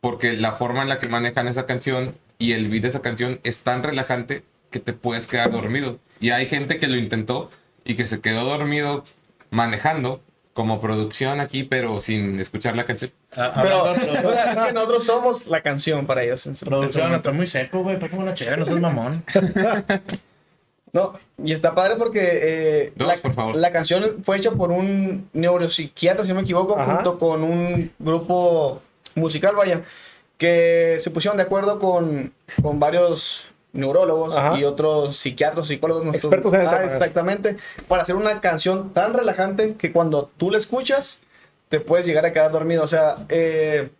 Porque 0.00 0.34
la 0.36 0.52
forma 0.52 0.82
en 0.82 0.88
la 0.88 0.98
que 0.98 1.08
manejan 1.08 1.48
esa 1.48 1.66
canción 1.66 2.14
y 2.38 2.52
el 2.52 2.68
beat 2.68 2.82
de 2.82 2.88
esa 2.90 3.02
canción 3.02 3.40
es 3.42 3.62
tan 3.62 3.82
relajante 3.82 4.44
que 4.70 4.78
te 4.80 4.92
puedes 4.92 5.26
quedar 5.26 5.50
dormido. 5.50 5.98
Y 6.20 6.30
hay 6.30 6.46
gente 6.46 6.78
que 6.78 6.86
lo 6.86 6.96
intentó 6.96 7.50
y 7.84 7.94
que 7.96 8.06
se 8.06 8.20
quedó 8.20 8.44
dormido 8.44 9.04
manejando 9.50 10.20
como 10.54 10.80
producción 10.80 11.40
aquí, 11.40 11.64
pero 11.64 12.00
sin 12.00 12.40
escuchar 12.40 12.74
la 12.76 12.84
canción. 12.84 13.10
Ah, 13.36 13.52
Pero 13.62 13.80
hablando 13.86 14.12
de 14.12 14.26
o 14.26 14.32
sea, 14.32 14.52
es 14.54 14.62
que 14.62 14.72
nosotros 14.72 15.04
somos 15.04 15.46
la 15.48 15.60
canción 15.62 16.06
para 16.06 16.22
ellos. 16.22 16.46
en 16.46 16.54
su- 16.54 16.64
Producción, 16.64 17.12
está 17.12 17.32
muy 17.32 17.46
seco, 17.46 17.82
güey. 17.82 17.98
Fue 17.98 18.08
como 18.08 18.22
una 18.22 18.32
chévere, 18.34 18.56
no 18.58 18.64
seas 18.66 18.80
mamón. 18.80 19.22
No, 20.92 21.14
y 21.42 21.52
está 21.52 21.74
padre 21.74 21.96
porque 21.96 22.20
eh, 22.22 22.92
Dos, 22.94 23.08
la, 23.08 23.16
por 23.16 23.34
favor. 23.34 23.56
la 23.56 23.72
canción 23.72 24.22
fue 24.22 24.36
hecha 24.36 24.52
por 24.52 24.70
un 24.70 25.28
neuropsiquiatra, 25.32 26.22
si 26.22 26.28
no 26.28 26.36
me 26.36 26.42
equivoco, 26.42 26.78
Ajá. 26.78 26.94
junto 26.94 27.18
con 27.18 27.42
un 27.42 27.90
grupo 27.98 28.80
musical, 29.16 29.56
vaya, 29.56 29.82
que 30.38 30.96
se 31.00 31.10
pusieron 31.10 31.36
de 31.36 31.42
acuerdo 31.42 31.80
con, 31.80 32.32
con 32.62 32.78
varios 32.78 33.48
neurólogos 33.74 34.36
Ajá. 34.36 34.58
y 34.58 34.64
otros 34.64 35.16
psiquiatras, 35.16 35.66
psicólogos. 35.66 36.04
no 36.04 36.12
estoy- 36.12 36.28
Expertos 36.28 36.54
en 36.54 36.62
el 36.62 36.66
Ah, 36.68 36.78
tema. 36.78 36.84
Exactamente, 36.92 37.56
para 37.88 38.02
hacer 38.02 38.16
una 38.16 38.40
canción 38.40 38.94
tan 38.94 39.12
relajante 39.12 39.74
que 39.74 39.92
cuando 39.92 40.30
tú 40.38 40.50
la 40.50 40.56
escuchas 40.58 41.20
te 41.68 41.80
puedes 41.80 42.06
llegar 42.06 42.24
a 42.24 42.32
quedar 42.32 42.50
dormido. 42.52 42.82
O 42.82 42.86
sea, 42.86 43.16
eh, 43.28 43.90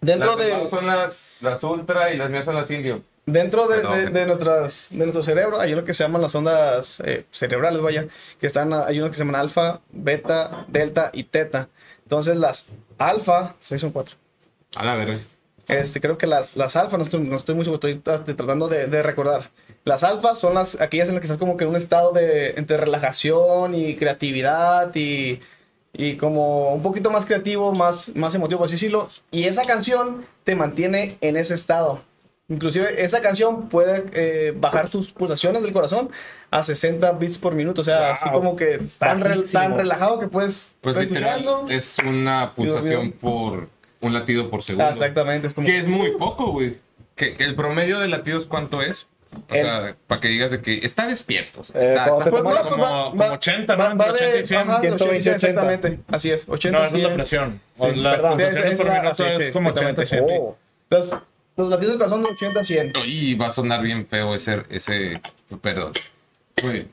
dentro 0.00 0.36
Las 0.36 0.38
de... 0.38 0.68
son 0.70 0.86
las, 0.86 1.36
las 1.40 1.62
ultra 1.62 2.12
y 2.12 2.16
las 2.16 2.30
mías 2.30 2.44
son 2.44 2.54
las 2.56 2.70
indio. 2.70 3.02
Dentro 3.28 3.66
de, 3.66 4.10
de 4.10 4.24
nuestras, 4.24 4.88
de 4.92 4.98
nuestro 4.98 5.20
cerebro 5.20 5.58
hay 5.60 5.74
lo 5.74 5.84
que 5.84 5.92
se 5.92 6.04
llaman 6.04 6.22
las 6.22 6.32
ondas 6.36 7.02
eh, 7.04 7.26
cerebrales, 7.32 7.82
vaya, 7.82 8.06
que 8.40 8.46
están, 8.46 8.72
hay 8.72 9.00
uno 9.00 9.08
que 9.08 9.14
se 9.14 9.20
llaman 9.24 9.34
alfa, 9.40 9.80
beta, 9.90 10.64
delta 10.68 11.10
y 11.12 11.24
teta. 11.24 11.68
Entonces 12.04 12.36
las 12.36 12.68
alfa, 12.98 13.56
seis 13.58 13.80
son 13.80 13.90
cuatro. 13.90 14.14
A 14.76 14.84
la 14.84 14.94
verga. 14.94 15.18
Este, 15.68 16.00
creo 16.00 16.16
que 16.16 16.26
las, 16.26 16.54
las 16.56 16.76
alfa, 16.76 16.96
no 16.96 17.02
estoy, 17.02 17.20
no 17.20 17.34
estoy 17.36 17.54
muy 17.54 17.64
seguro, 17.64 17.88
estoy 17.88 18.00
tratando 18.34 18.68
de, 18.68 18.86
de 18.86 19.02
recordar. 19.02 19.42
Las 19.84 20.04
alfa 20.04 20.34
son 20.34 20.54
las, 20.54 20.80
aquellas 20.80 21.08
en 21.08 21.14
las 21.14 21.20
que 21.20 21.26
estás 21.26 21.38
como 21.38 21.56
que 21.56 21.64
en 21.64 21.70
un 21.70 21.76
estado 21.76 22.12
de 22.12 22.50
entre 22.56 22.76
relajación 22.76 23.74
y 23.74 23.96
creatividad 23.96 24.94
y, 24.94 25.40
y 25.92 26.16
como 26.16 26.72
un 26.74 26.82
poquito 26.82 27.10
más 27.10 27.24
creativo, 27.26 27.72
más, 27.74 28.14
más 28.14 28.34
emotivo, 28.34 28.58
por 28.60 28.66
así 28.66 28.74
decirlo. 28.76 29.08
Y 29.30 29.44
esa 29.44 29.62
canción 29.64 30.24
te 30.44 30.54
mantiene 30.54 31.18
en 31.20 31.36
ese 31.36 31.54
estado. 31.54 32.00
Inclusive 32.48 33.02
esa 33.02 33.20
canción 33.22 33.68
puede 33.68 34.04
eh, 34.12 34.54
bajar 34.56 34.88
tus 34.88 35.10
pulsaciones 35.10 35.64
del 35.64 35.72
corazón 35.72 36.10
a 36.52 36.62
60 36.62 37.10
beats 37.12 37.38
por 37.38 37.56
minuto. 37.56 37.80
O 37.80 37.84
sea, 37.84 37.98
Wow. 38.02 38.10
así 38.12 38.30
como 38.30 38.54
que 38.54 38.80
tan, 38.98 39.20
re- 39.20 39.42
tan 39.50 39.74
relajado 39.76 40.20
que 40.20 40.28
puedes 40.28 40.76
Pues 40.80 40.96
es 41.68 41.96
una 42.06 42.54
pulsación 42.54 43.10
por 43.10 43.68
un 44.06 44.14
latido 44.14 44.48
por 44.50 44.62
segundo. 44.62 44.86
Ah, 44.86 44.90
exactamente, 44.90 45.46
es 45.46 45.54
como... 45.54 45.66
Que 45.66 45.78
es 45.78 45.86
muy 45.86 46.12
poco, 46.16 46.52
güey. 46.52 46.76
que 47.14 47.36
el 47.38 47.54
promedio 47.54 47.98
de 47.98 48.08
latidos 48.08 48.46
cuánto 48.46 48.82
es. 48.82 49.06
O 49.50 49.54
El- 49.54 49.62
sea, 49.62 49.96
para 50.06 50.20
que 50.20 50.28
digas 50.28 50.50
de 50.50 50.60
que 50.62 50.78
está 50.82 51.06
despierto. 51.06 51.60
o 51.60 51.64
sea, 51.64 51.80
Eh, 51.80 51.88
está- 51.94 52.04
está- 52.04 52.24
tomas- 52.30 52.42
como- 52.42 52.50
va- 52.54 52.70
como 52.70 53.16
va- 53.16 53.32
80, 53.32 53.76
¿no? 53.76 53.82
va- 53.82 53.94
va 53.94 54.06
Entre 54.06 54.10
80 54.26 54.34
y 54.34 54.38
de- 54.38 54.44
100. 54.44 54.60
ajá, 54.60 54.72
de 54.80 54.80
120, 54.88 55.16
80, 55.30 55.34
exactamente. 55.34 55.98
Así 56.10 56.30
es, 56.30 56.48
80 56.48 56.78
No, 56.78 56.84
esa 56.84 56.96
es 56.96 57.02
la 57.02 57.08
100. 57.08 57.16
presión. 57.16 57.60
Sí, 57.74 57.82
la 57.96 58.10
Sí, 58.16 58.18
es 58.18 58.78
por 58.78 58.86
la- 58.86 59.00
minuto 59.00 59.14
sí, 59.14 59.24
sí, 59.36 59.42
es 59.42 59.50
como 59.50 59.70
80 59.70 60.02
exactamente. 60.02 60.34
100. 60.34 60.42
Oh. 60.42 60.58
Los, 60.90 61.10
los 61.56 61.68
latidos 61.70 61.90
del 61.92 61.98
corazón 61.98 62.22
de 62.22 62.28
80 62.30 62.60
a 62.60 62.64
100. 62.64 62.92
Y 63.04 63.34
va 63.34 63.46
a 63.46 63.50
sonar 63.50 63.82
bien 63.82 64.06
feo 64.06 64.34
ese, 64.34 64.62
ese, 64.70 65.20
perdón. 65.60 65.92
Muy 66.62 66.72
bien. 66.72 66.90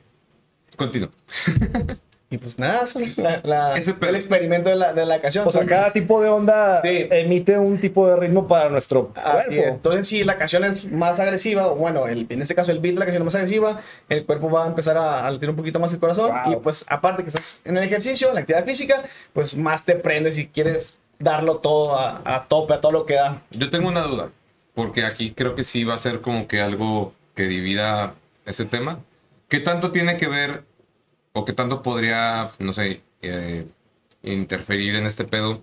Continúo. 0.76 1.10
Y 2.34 2.38
pues 2.38 2.58
nada, 2.58 2.82
eso 2.82 2.98
es 2.98 3.16
la, 3.16 3.40
la- 3.44 3.74
Ese 3.76 3.94
el 4.00 4.14
experimento 4.16 4.68
de 4.70 4.76
la, 4.76 4.92
de 4.92 5.06
la 5.06 5.20
canción. 5.20 5.46
O 5.46 5.52
sea, 5.52 5.60
Entonces, 5.62 5.78
cada 5.80 5.92
tipo 5.92 6.20
de 6.20 6.28
onda 6.28 6.82
Sí. 6.82 7.06
emite 7.10 7.56
un 7.58 7.78
tipo 7.78 8.08
de 8.08 8.16
ritmo 8.16 8.48
para 8.48 8.68
nuestro 8.70 9.12
Así 9.14 9.46
cuerpo. 9.50 9.52
es. 9.68 9.74
Entonces, 9.76 10.08
si 10.08 10.24
la 10.24 10.36
canción 10.36 10.64
es 10.64 10.90
más 10.90 11.20
agresiva, 11.20 11.68
o 11.68 11.76
bueno, 11.76 12.08
el- 12.08 12.26
en 12.28 12.42
este 12.42 12.54
caso 12.56 12.72
el 12.72 12.80
beat 12.80 12.94
de 12.94 12.98
la 13.00 13.04
canción 13.06 13.22
es 13.22 13.24
más 13.26 13.34
agresiva, 13.36 13.78
el 14.08 14.24
cuerpo 14.24 14.50
va 14.50 14.64
a 14.64 14.66
empezar 14.68 14.96
a, 14.96 15.26
a 15.26 15.30
latir 15.30 15.48
un 15.48 15.56
poquito 15.56 15.78
más 15.78 15.92
el 15.92 16.00
corazón. 16.00 16.32
Wow. 16.44 16.52
Y 16.52 16.56
pues, 16.56 16.84
aparte 16.88 17.22
que 17.22 17.28
estás 17.28 17.60
en 17.64 17.76
el 17.76 17.84
ejercicio, 17.84 18.28
en 18.30 18.34
la 18.34 18.40
actividad 18.40 18.64
física, 18.64 19.02
pues 19.32 19.56
más 19.56 19.84
te 19.84 19.94
prendes 19.94 20.36
y 20.38 20.48
quieres 20.48 20.98
darlo 21.20 21.58
todo 21.58 21.96
a, 21.96 22.20
a 22.24 22.44
tope, 22.48 22.74
a 22.74 22.80
todo 22.80 22.90
lo 22.90 23.06
que 23.06 23.14
da. 23.14 23.42
Yo 23.52 23.70
tengo 23.70 23.86
una 23.88 24.02
duda, 24.02 24.30
porque 24.74 25.04
aquí 25.04 25.30
creo 25.30 25.54
que 25.54 25.62
sí 25.62 25.84
va 25.84 25.94
a 25.94 25.98
ser 25.98 26.20
como 26.20 26.48
que 26.48 26.60
algo 26.60 27.12
que 27.36 27.44
divida 27.44 28.14
ese 28.44 28.64
tema. 28.64 28.98
¿Qué 29.48 29.60
tanto 29.60 29.92
tiene 29.92 30.16
que 30.16 30.26
ver 30.26 30.64
o 31.34 31.44
qué 31.44 31.52
tanto 31.52 31.82
podría, 31.82 32.52
no 32.58 32.72
sé, 32.72 33.02
eh, 33.20 33.66
interferir 34.22 34.94
en 34.94 35.04
este 35.04 35.24
pedo? 35.24 35.62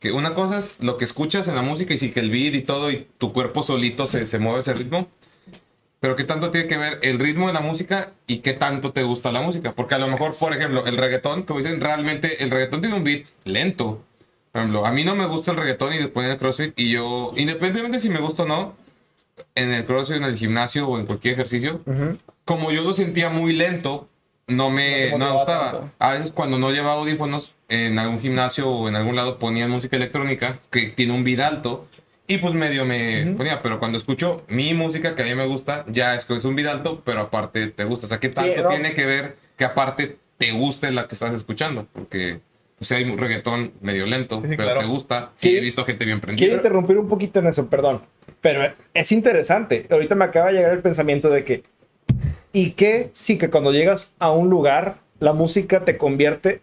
Que 0.00 0.10
una 0.10 0.34
cosa 0.34 0.58
es 0.58 0.82
lo 0.82 0.96
que 0.96 1.04
escuchas 1.04 1.46
en 1.46 1.54
la 1.54 1.62
música 1.62 1.94
y 1.94 1.98
sí 1.98 2.10
que 2.10 2.20
el 2.20 2.30
beat 2.30 2.54
y 2.54 2.62
todo 2.62 2.90
y 2.90 3.06
tu 3.18 3.32
cuerpo 3.32 3.62
solito 3.62 4.06
se, 4.08 4.26
se 4.26 4.38
mueve 4.40 4.60
ese 4.60 4.74
ritmo. 4.74 5.08
Pero 6.00 6.16
qué 6.16 6.24
tanto 6.24 6.50
tiene 6.50 6.66
que 6.66 6.78
ver 6.78 6.98
el 7.02 7.20
ritmo 7.20 7.46
de 7.46 7.52
la 7.52 7.60
música 7.60 8.12
y 8.26 8.38
qué 8.38 8.54
tanto 8.54 8.92
te 8.92 9.04
gusta 9.04 9.30
la 9.30 9.42
música. 9.42 9.72
Porque 9.72 9.94
a 9.94 9.98
lo 9.98 10.08
mejor, 10.08 10.32
por 10.36 10.52
ejemplo, 10.52 10.84
el 10.84 10.96
reggaetón, 10.96 11.44
como 11.44 11.60
dicen, 11.60 11.80
realmente 11.80 12.42
el 12.42 12.50
reggaetón 12.50 12.80
tiene 12.80 12.96
un 12.96 13.04
beat 13.04 13.26
lento. 13.44 14.02
Por 14.50 14.62
ejemplo, 14.62 14.84
a 14.84 14.90
mí 14.90 15.04
no 15.04 15.14
me 15.14 15.26
gusta 15.26 15.52
el 15.52 15.58
reggaetón 15.58 15.92
y 15.92 15.98
después 15.98 16.26
en 16.26 16.32
el 16.32 16.38
CrossFit 16.38 16.72
y 16.76 16.90
yo, 16.90 17.32
independientemente 17.36 18.00
si 18.00 18.08
me 18.08 18.20
gusta 18.20 18.42
o 18.42 18.46
no, 18.46 18.74
en 19.54 19.70
el 19.70 19.84
CrossFit, 19.84 20.16
en 20.16 20.24
el 20.24 20.36
gimnasio 20.36 20.88
o 20.88 20.98
en 20.98 21.06
cualquier 21.06 21.34
ejercicio, 21.34 21.80
como 22.44 22.72
yo 22.72 22.82
lo 22.82 22.92
sentía 22.92 23.30
muy 23.30 23.52
lento, 23.52 24.08
no 24.46 24.70
me, 24.70 25.16
No 25.16 25.32
gustaba. 25.34 25.70
tanto. 25.72 25.90
A 25.98 26.12
veces 26.12 26.32
cuando 26.32 26.58
no 26.58 26.70
llevaba 26.70 26.94
audífonos, 27.00 27.54
en 27.68 27.98
algún 27.98 28.20
gimnasio 28.20 28.68
o 28.70 28.88
en 28.88 28.96
algún 28.96 29.16
lado 29.16 29.38
ponían 29.38 29.70
música 29.70 29.96
electrónica 29.96 30.58
que 30.70 30.90
tiene 30.90 31.12
un 31.14 31.24
beat 31.24 31.40
alto 31.40 31.86
y 32.26 32.38
pues 32.38 32.54
medio 32.54 32.84
me 32.84 33.34
ponía, 33.36 33.62
pero 33.62 33.78
cuando 33.78 33.98
escucho 33.98 34.42
mi 34.48 34.74
música 34.74 35.14
que 35.14 35.22
a 35.22 35.24
mí 35.24 35.34
me 35.34 35.46
gusta, 35.46 35.84
ya 35.88 36.14
es 36.14 36.24
que 36.24 36.34
es 36.36 36.44
un 36.44 36.54
beat 36.54 36.68
alto, 36.68 37.02
pero 37.04 37.20
aparte 37.20 37.66
te 37.68 37.84
gusta. 37.84 38.06
O 38.06 38.08
sea, 38.08 38.20
¿qué 38.20 38.28
tanto 38.28 38.62
no. 38.62 38.68
tiene 38.70 38.92
que 38.94 39.06
ver 39.06 39.36
que 39.56 39.64
aparte 39.64 40.18
te 40.38 40.52
guste 40.52 40.90
la 40.90 41.08
que 41.08 41.14
estás 41.14 41.34
escuchando? 41.34 41.86
Porque 41.92 42.40
pues, 42.78 42.90
hay 42.92 43.04
un 43.04 43.18
reggaetón 43.18 43.72
medio 43.80 44.06
lento, 44.06 44.36
Sí, 44.36 44.42
sí, 44.42 44.48
pero 44.56 44.64
claro. 44.64 44.80
te 44.80 44.86
gusta. 44.86 45.32
Sí, 45.34 45.56
he 45.56 45.60
visto 45.60 45.84
gente 45.84 46.04
bien 46.04 46.18
Quiero 46.20 46.36
prendida. 46.36 46.56
interrumpir 46.56 46.98
un 46.98 47.08
poquito 47.08 47.38
en 47.40 47.46
eso, 47.48 47.68
perdón. 47.68 48.02
Pero 48.40 48.72
es 48.94 49.12
interesante. 49.12 49.86
Ahorita 49.90 50.14
me 50.14 50.24
acaba 50.24 50.48
de 50.48 50.54
llegar 50.54 50.72
el 50.72 50.80
pensamiento 50.80 51.28
de 51.30 51.44
que, 51.44 51.62
¿y 52.52 52.72
qué 52.72 53.10
si 53.12 53.38
que 53.38 53.50
cuando 53.50 53.72
llegas 53.72 54.14
a 54.18 54.30
un 54.32 54.48
lugar, 54.50 54.96
la 55.20 55.32
música 55.32 55.84
te 55.84 55.96
convierte 55.96 56.62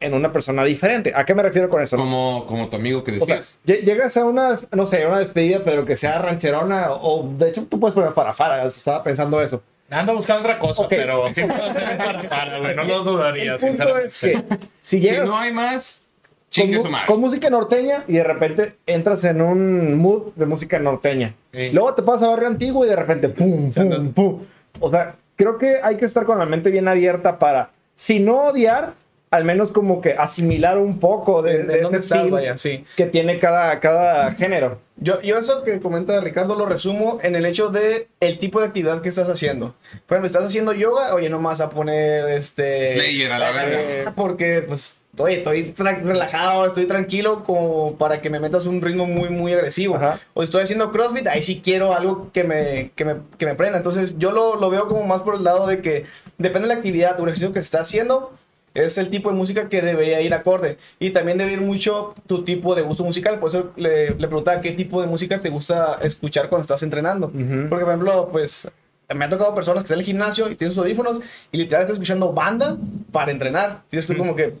en 0.00 0.14
una 0.14 0.32
persona 0.32 0.64
diferente? 0.64 1.12
¿A 1.14 1.24
qué 1.24 1.34
me 1.34 1.42
refiero 1.42 1.68
con 1.68 1.80
eso? 1.82 1.96
Como, 1.96 2.44
como 2.46 2.68
tu 2.68 2.76
amigo 2.76 3.02
que 3.04 3.12
O 3.18 3.24
sea, 3.24 3.36
decías. 3.36 3.58
lle- 3.66 3.82
llegas 3.84 4.16
a 4.16 4.24
una, 4.24 4.58
no 4.72 4.86
sé, 4.86 5.06
una 5.06 5.18
despedida, 5.20 5.62
pero 5.64 5.84
que 5.84 5.96
sea 5.96 6.18
rancherona, 6.20 6.92
o 6.92 7.28
de 7.38 7.48
hecho 7.50 7.64
tú 7.64 7.80
puedes 7.80 7.94
poner 7.94 8.12
farafara, 8.12 8.64
estaba 8.66 9.02
pensando 9.02 9.40
eso. 9.42 9.62
Ando 9.90 10.14
buscando 10.14 10.42
otra 10.42 10.58
cosa, 10.58 10.82
Ok. 10.82 10.88
pero 10.90 11.24
sí 11.34 11.42
güey. 11.42 12.74
No 12.76 12.84
lo 12.84 13.04
dudaría, 13.04 13.54
El 13.54 13.58
punto 13.60 13.98
es 13.98 14.18
que 14.18 14.34
si 14.36 14.42
Si 14.82 15.00
llegas 15.00 15.26
no 15.26 15.36
hay 15.38 15.52
más, 15.52 16.04
con, 16.14 16.50
chingue 16.50 16.78
mu- 16.78 16.84
su 16.84 16.90
madre. 16.90 17.06
con 17.06 17.20
música 17.20 17.50
norteña 17.50 18.04
y 18.08 18.14
de 18.14 18.24
repente 18.24 18.74
entras 18.86 19.22
en 19.24 19.40
un 19.40 19.96
mood 19.96 20.32
de 20.36 20.46
música 20.46 20.78
norteña. 20.78 21.34
Sí. 21.52 21.70
Luego 21.70 21.94
te 21.94 22.02
pasas 22.02 22.24
a 22.24 22.28
barrio 22.28 22.48
antiguo 22.48 22.84
y 22.84 22.88
de 22.88 22.96
repente 22.96 23.28
pum, 23.28 23.70
pum, 23.70 24.12
pum. 24.12 24.40
O 24.80 24.88
sea, 24.88 25.14
creo 25.36 25.58
que 25.58 25.78
hay 25.82 25.96
que 25.96 26.04
estar 26.04 26.24
con 26.24 26.38
la 26.38 26.46
mente 26.46 26.70
bien 26.70 26.88
abierta 26.88 27.38
para, 27.38 27.70
si 27.96 28.20
no 28.20 28.48
odiar, 28.48 28.94
al 29.30 29.44
menos 29.44 29.72
como 29.72 30.00
que 30.00 30.12
asimilar 30.12 30.78
un 30.78 31.00
poco 31.00 31.42
de, 31.42 31.64
¿De, 31.64 31.80
dónde 31.80 32.02
feel 32.02 32.30
Vaya, 32.30 32.56
sí. 32.56 32.84
que 32.96 33.06
tiene 33.06 33.40
cada, 33.40 33.80
cada 33.80 34.30
género. 34.32 34.78
Yo, 34.96 35.20
yo 35.22 35.36
eso 35.38 35.64
que 35.64 35.80
comenta 35.80 36.20
Ricardo 36.20 36.54
lo 36.54 36.66
resumo 36.66 37.18
en 37.20 37.34
el 37.34 37.44
hecho 37.44 37.68
de 37.68 38.06
el 38.20 38.38
tipo 38.38 38.60
de 38.60 38.66
actividad 38.66 39.02
que 39.02 39.08
estás 39.08 39.28
haciendo. 39.28 39.74
Por 40.06 40.14
ejemplo, 40.16 40.26
estás 40.28 40.44
haciendo 40.44 40.72
yoga, 40.72 41.12
oye, 41.16 41.28
no 41.30 41.42
vas 41.42 41.60
a 41.60 41.68
poner 41.68 42.28
este... 42.28 42.94
Slayer 42.94 43.32
a 43.32 43.38
la 43.40 43.50
verga. 43.50 43.80
eh, 43.80 44.04
Porque, 44.14 44.62
pues, 44.62 45.00
oye, 45.18 45.38
estoy 45.38 45.74
relajado, 45.76 46.66
estoy 46.66 46.86
tranquilo 46.86 47.44
como 47.44 47.96
para 47.96 48.20
que 48.20 48.30
me 48.30 48.40
metas 48.40 48.66
un 48.66 48.80
ritmo 48.82 49.06
muy, 49.06 49.30
muy 49.30 49.52
agresivo. 49.52 49.96
Ajá. 49.96 50.18
O 50.34 50.42
estoy 50.42 50.62
haciendo 50.62 50.90
CrossFit, 50.90 51.26
ahí 51.26 51.42
sí 51.42 51.60
quiero 51.62 51.94
algo 51.94 52.30
que 52.32 52.44
me, 52.44 52.90
que 52.94 53.04
me, 53.04 53.16
que 53.38 53.46
me 53.46 53.54
prenda. 53.54 53.78
Entonces, 53.78 54.16
yo 54.18 54.32
lo, 54.32 54.56
lo 54.56 54.70
veo 54.70 54.88
como 54.88 55.04
más 55.04 55.22
por 55.22 55.36
el 55.36 55.44
lado 55.44 55.66
de 55.66 55.80
que 55.80 56.04
depende 56.38 56.68
de 56.68 56.74
la 56.74 56.78
actividad 56.78 57.18
o 57.18 57.22
el 57.24 57.28
ejercicio 57.30 57.52
que 57.52 57.60
se 57.60 57.64
está 57.64 57.80
haciendo, 57.80 58.32
es 58.74 58.98
el 58.98 59.08
tipo 59.08 59.30
de 59.30 59.36
música 59.36 59.68
que 59.68 59.82
debería 59.82 60.20
ir 60.20 60.34
acorde. 60.34 60.78
Y 60.98 61.10
también 61.10 61.38
debe 61.38 61.52
ir 61.52 61.60
mucho 61.60 62.14
tu 62.26 62.44
tipo 62.44 62.74
de 62.74 62.82
gusto 62.82 63.04
musical. 63.04 63.38
Por 63.38 63.50
eso 63.50 63.70
le, 63.76 64.10
le 64.10 64.26
preguntaba 64.26 64.60
qué 64.60 64.72
tipo 64.72 65.00
de 65.00 65.06
música 65.06 65.40
te 65.40 65.48
gusta 65.48 65.98
escuchar 66.02 66.48
cuando 66.48 66.62
estás 66.62 66.82
entrenando. 66.82 67.28
Ujú. 67.28 67.68
Porque, 67.68 67.84
por 67.84 67.92
ejemplo, 67.92 68.28
pues 68.32 68.68
me 69.14 69.24
han 69.24 69.30
tocado 69.30 69.54
personas 69.54 69.82
que 69.82 69.86
están 69.86 69.96
en 69.96 70.00
el 70.00 70.06
gimnasio 70.06 70.50
y 70.50 70.56
tienen 70.56 70.74
sus 70.74 70.82
audífonos 70.82 71.20
y 71.52 71.58
literal 71.58 71.82
están 71.82 71.94
escuchando 71.94 72.32
banda 72.32 72.76
para 73.12 73.30
entrenar. 73.30 73.82
Y 73.92 74.00
tú 74.00 74.16
como 74.16 74.34
que, 74.34 74.54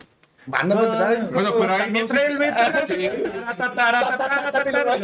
¿banda 0.46 0.74
para 0.74 0.86
entrenar? 1.14 1.30
Bueno, 1.32 1.50
pero 1.58 1.72
hay 1.72 1.78
También 1.82 2.04
música- 2.06 2.20
trae 2.22 2.32
el 2.32 2.38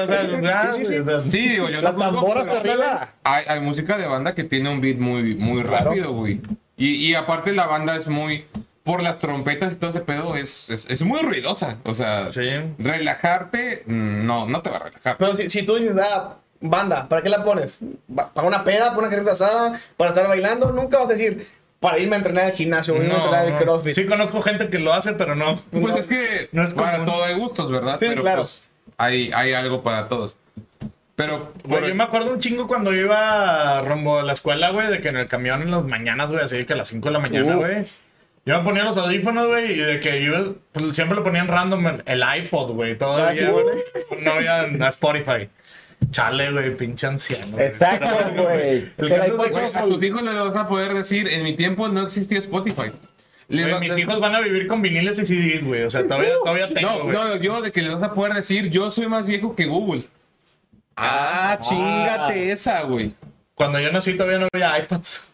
sea, 0.07 0.73
Sí, 0.73 0.85
sí, 0.85 0.95
sí. 1.29 1.39
digo, 1.49 1.69
yo 1.69 1.81
juzgo, 1.93 2.05
tamboras 2.13 2.45
pero 2.47 2.57
arriba. 2.59 3.09
Hay, 3.25 3.45
hay 3.49 3.61
música 3.61 3.97
de 3.99 4.07
banda 4.07 4.35
que 4.35 4.45
tiene 4.45 4.69
un 4.71 4.81
beat 4.81 4.99
muy, 4.99 5.35
muy 5.35 5.63
Claro. 5.63 5.87
rápido, 5.91 6.13
güey. 6.13 6.41
Y, 6.77 6.95
y 7.07 7.15
aparte 7.15 7.53
la 7.53 7.67
banda 7.67 7.97
es 7.97 8.09
muy... 8.09 8.47
Por 8.83 9.03
las 9.03 9.19
trompetas 9.19 9.75
y 9.75 9.77
todo 9.77 9.91
ese 9.91 10.01
pedo 10.01 10.37
es, 10.37 10.71
es, 10.71 10.91
es 10.91 11.03
muy 11.03 11.21
ruidosa. 11.21 11.77
O 11.85 11.95
sea, 11.95 12.31
Sí. 12.33 12.41
relajarte, 12.79 13.83
no, 13.87 14.47
no 14.47 14.63
te 14.63 14.71
va 14.71 14.77
a 14.77 14.85
relajar. 14.85 15.17
Pero 15.19 15.35
si, 15.35 15.51
si 15.51 15.63
tú 15.63 15.77
dices, 15.77 15.95
ah, 16.03 16.37
banda, 16.61 17.07
¿para 17.09 17.23
qué 17.23 17.29
la 17.29 17.45
pones? 17.45 17.81
¿Pa- 18.15 18.31
¿Para 18.33 18.49
una 18.49 18.65
peda? 18.65 18.89
¿Para 18.89 18.99
una 19.01 19.11
carreta 19.11 19.33
asada? 19.33 19.79
¿Para 19.99 20.11
estar 20.11 20.27
bailando? 20.27 20.73
Nunca 20.73 20.99
vas 20.99 21.11
a 21.11 21.13
decir, 21.13 21.47
para 21.81 21.99
irme 21.99 22.15
a 22.15 22.19
entrenar 22.19 22.45
al 22.45 22.53
gimnasio, 22.53 22.95
irme 22.97 23.13
a 23.13 23.17
entrenar 23.17 23.47
al. 23.47 23.59
CrossFit. 23.59 23.95
Sí 23.95 24.07
conozco 24.07 24.41
gente 24.43 24.69
que 24.69 24.79
lo 24.79 24.93
hace, 24.93 25.15
pero 25.15 25.35
no. 25.35 25.57
Pues 25.71 25.83
no, 25.83 25.97
es 25.97 26.07
que 26.07 26.49
no 26.53 26.63
es 26.63 26.73
para 26.75 27.05
todo 27.05 27.25
hay 27.25 27.35
gustos, 27.35 27.71
¿verdad? 27.71 27.99
Sí, 27.99 28.07
Pero 28.09 28.23
claro. 28.23 28.43
pues 28.43 28.63
hay, 28.99 29.31
hay 29.35 29.53
algo 29.55 29.83
para 29.83 30.07
todos. 30.09 30.37
Pero, 31.17 31.53
Güey, 31.65 31.89
yo 31.89 31.95
me 31.95 32.05
acuerdo 32.05 32.33
un 32.33 32.41
chingo 32.41 32.67
cuando 32.67 32.95
iba 32.95 33.81
rumbo 33.81 34.21
a 34.21 34.23
la 34.23 34.33
escuela, 34.33 34.71
güey, 34.71 34.89
de 34.89 35.01
que 35.01 35.09
en 35.09 35.17
el 35.19 35.27
camión 35.27 35.61
en 35.61 35.71
las 35.71 35.85
mañanas, 35.85 36.31
güey, 36.33 36.43
así 36.45 36.65
que 36.65 36.73
a 36.73 36.77
las 36.77 36.89
5 36.89 37.09
de 37.09 37.13
la 37.13 37.19
mañana, 37.19 37.57
Uh. 37.57 37.59
güey. 37.59 37.85
Yo 38.47 38.57
me 38.59 38.65
ponía 38.65 38.85
los 38.85 38.97
audífonos, 38.97 39.47
güey, 39.49 39.73
y 39.73 39.77
de 39.77 40.01
que 40.01 40.25
yo 40.25 40.55
pues, 40.73 40.97
siempre 40.97 41.15
lo 41.17 41.23
ponían 41.23 41.47
random 41.47 41.87
en 41.89 42.03
el 42.07 42.25
iPod, 42.39 42.71
güey, 42.73 42.93
Ah, 42.93 42.99
todavía, 42.99 43.51
güey. 43.51 43.65
güey. 43.65 44.23
No 44.25 44.33
había 44.33 44.65
Spotify. 44.89 45.51
Chale, 46.11 46.51
güey, 46.51 46.77
pinche 46.77 47.07
anciano. 47.07 47.53
güey. 47.53 47.67
Exacto, 47.67 48.07
güey. 48.43 48.61
El 48.61 48.93
El 48.99 49.09
caso 49.09 49.27
iPod 49.35 49.47
es 49.47 49.55
de 49.55 49.61
güey, 49.61 49.73
a 49.75 49.83
tus 49.85 50.03
hijos 50.03 50.23
les 50.23 50.35
vas 50.35 50.57
a 50.57 50.69
poder 50.69 50.95
decir, 50.95 51.29
en 51.29 51.45
mi 51.45 51.55
tiempo 51.55 51.89
no 51.89 52.03
existía 52.03 52.39
Spotify. 52.39 52.91
Les 53.49 53.63
Güey, 53.63 53.73
va- 53.75 53.81
mis 53.81 53.89
les- 53.91 53.99
hijos 53.99 54.21
van 54.21 54.35
a 54.35 54.41
vivir 54.41 54.67
con 54.67 54.81
viniles 54.83 55.19
y 55.19 55.27
CDs, 55.27 55.65
güey. 55.65 55.83
O 55.83 55.91
sea, 55.91 56.03
todavía, 56.05 56.35
todavía 56.43 56.69
tengo, 56.73 56.91
No, 56.91 57.03
güey. 57.05 57.13
no, 57.17 57.37
yo 57.37 57.61
de 57.63 57.71
que 57.73 57.83
les 57.83 57.93
vas 57.93 58.03
a 58.03 58.15
poder 58.15 58.33
decir, 58.35 58.71
yo 58.71 58.91
soy 58.91 59.07
más 59.09 59.27
viejo 59.29 59.55
que 59.57 59.67
Google. 59.67 60.03
Ah, 60.97 61.59
chingate 61.61 62.51
esa, 62.53 62.83
güey. 62.83 63.15
Cuando 63.55 63.79
yo 63.81 63.91
nací 63.93 64.15
todavía 64.15 64.39
no 64.39 64.49
había 64.53 64.79
iPads. 64.79 65.30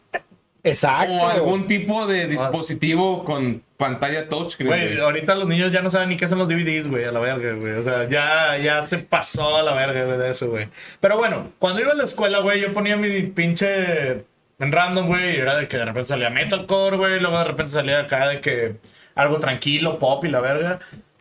Exacto. 0.67 1.13
O 1.13 1.27
algún 1.29 1.67
tipo 1.67 2.07
de 2.07 2.27
dispositivo 2.27 3.25
con 3.25 3.63
pantalla 3.77 4.29
touchscreen. 4.29 4.69
Güey, 4.69 4.87
güey. 4.89 5.01
ahorita 5.01 5.35
los 5.37 5.47
niños 5.47 5.71
ya 5.71 5.81
no 5.81 5.91
saben 5.91 6.09
ni 6.09 6.17
qué 6.17 6.27
son 6.27 6.39
los 6.39 6.49
DVDs, 6.49 6.89
güey, 6.89 7.05
a 7.05 7.13
la 7.13 7.21
verga, 7.21 7.53
güey. 7.57 7.73
O 7.75 7.85
sea, 7.85 8.09
ya, 8.09 8.59
ya 8.59 8.83
se 8.83 8.99
pasó 8.99 9.57
a 9.57 9.63
la 9.63 9.75
verga, 9.75 10.05
güey, 10.05 10.19
de 10.19 10.31
eso, 10.31 10.51
güey. 10.51 10.69
Pero 11.01 11.19
bueno, 11.19 11.53
cuando 11.59 11.81
iba 11.81 11.93
a 11.93 11.95
la 11.95 12.05
escuela, 12.05 12.41
güey, 12.41 12.61
yo 12.61 12.73
ponía 12.73 12.97
mi 12.97 13.23
pinche 13.23 14.25
en 14.59 14.73
random, 14.73 15.07
güey, 15.07 15.37
y 15.37 15.41
era 15.41 15.57
de 15.57 15.69
que 15.69 15.77
de 15.77 15.85
repente 15.85 16.09
salía 16.09 16.31
metalcore, 16.31 16.97
güey, 16.97 17.21
luego 17.21 17.39
de 17.39 17.45
repente 17.45 17.73
salía 17.73 18.01
acá 18.01 18.29
de 18.29 18.41
que 18.41 18.77
algo 19.15 19.39
tranquilo, 19.39 19.99
pop 19.99 20.25
y 20.25 20.29
la 20.29 20.41
verga. 20.41 20.81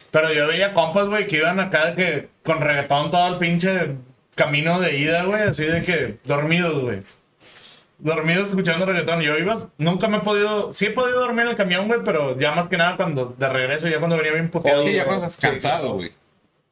Pero 0.10 0.34
yo 0.34 0.48
veía 0.48 0.74
compas, 0.74 1.08
güey, 1.08 1.28
que 1.28 1.38
iban 1.38 1.60
acá 1.60 1.92
de 1.92 1.96
que 1.96 2.28
con 2.44 2.62
reggaetón 2.62 3.12
todo 3.12 3.28
el 3.28 3.38
pinche 3.38 3.96
camino 4.34 4.80
de 4.80 4.98
ida, 4.98 5.24
güey, 5.26 5.44
así 5.44 5.66
de 5.66 5.82
que 5.84 6.18
dormidos, 6.24 6.82
güey. 6.82 7.00
Dormidos 8.06 8.50
escuchando 8.50 8.86
reggaetón. 8.86 9.22
Yo 9.22 9.36
iba, 9.38 9.56
nunca 9.80 10.08
me 10.08 10.18
he 10.18 10.20
podido, 10.22 10.74
sí 10.74 10.86
he 10.86 10.92
podido 10.92 11.20
dormir 11.20 11.42
en 11.46 11.50
el 11.50 11.56
camión, 11.56 11.88
güey, 11.88 12.02
pero 12.06 12.38
ya 12.38 12.52
más 12.52 12.68
que 12.68 12.78
nada 12.78 12.96
cuando 12.98 13.34
de 13.38 13.50
regreso, 13.50 13.88
ya 13.88 13.98
cuando 13.98 14.16
venía 14.18 14.32
bien 14.34 14.50
puteado. 14.50 14.84
Sí, 14.84 14.90
ya 14.94 15.04
güey. 15.04 15.06
cuando 15.08 15.26
estás 15.26 15.52
cansado, 15.52 15.94
güey. 15.96 16.12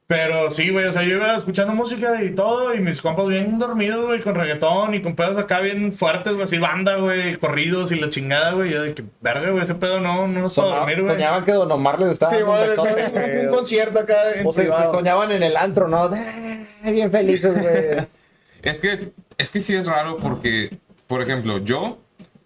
Pero 0.06 0.52
sí, 0.52 0.70
güey, 0.70 0.86
o 0.86 0.92
sea, 0.92 1.02
yo 1.02 1.16
iba 1.16 1.36
escuchando 1.36 1.74
música 1.74 2.22
y 2.24 2.36
todo, 2.36 2.76
y 2.76 2.80
mis 2.82 3.02
compas 3.02 3.26
bien 3.28 3.58
dormidos, 3.58 4.06
güey, 4.06 4.20
con 4.20 4.36
reggaetón 4.36 4.94
y 4.94 5.02
con 5.02 5.16
pedos 5.16 5.38
acá 5.38 5.60
bien 5.62 5.94
fuertes, 5.94 6.34
güey, 6.34 6.44
así 6.44 6.60
banda, 6.60 6.98
güey, 6.98 7.36
corridos 7.38 7.92
y 7.92 7.96
la 7.96 8.10
chingada, 8.10 8.52
güey. 8.52 8.70
Yo 8.70 8.84
de 8.84 8.94
que, 8.94 9.04
verga, 9.22 9.50
güey, 9.50 9.64
ese 9.64 9.74
pedo 9.76 10.00
no, 10.02 10.28
no 10.28 10.42
nos 10.42 10.54
Soñaba- 10.54 10.80
dormir, 10.82 11.02
güey. 11.02 11.14
soñaban 11.16 11.46
que 11.46 11.54
Don 11.54 11.72
Omar 11.72 12.00
les 12.00 12.10
estaba 12.12 12.32
Sí, 12.32 12.38
dando 12.38 12.84
un 12.84 13.48
un 13.48 13.56
concierto 13.56 14.00
acá 14.00 14.34
en 14.36 14.46
O 14.46 14.54
sea, 14.54 14.64
privado. 14.66 14.94
soñaban 14.94 15.32
en 15.32 15.42
el 15.42 15.58
antro, 15.58 15.88
¿no? 15.88 16.10
Bien 16.10 17.10
felices, 17.12 17.54
güey. 17.60 18.06
Es 18.62 18.80
que, 18.80 19.14
es 19.38 19.50
que 19.50 19.62
sí 19.62 19.74
es 19.76 19.88
raro 19.88 20.18
porque, 20.18 20.78
por 21.08 21.22
ejemplo, 21.22 21.60
yo 21.60 22.00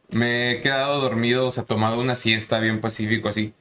me 0.10 0.52
he 0.52 0.62
quedado 0.62 1.02
dormido, 1.02 1.48
o 1.48 1.52
sea, 1.52 1.64
tomado 1.64 2.00
una 2.00 2.16
siesta 2.16 2.60
bien 2.60 2.80
pacífico 2.82 3.30
así, 3.30 3.54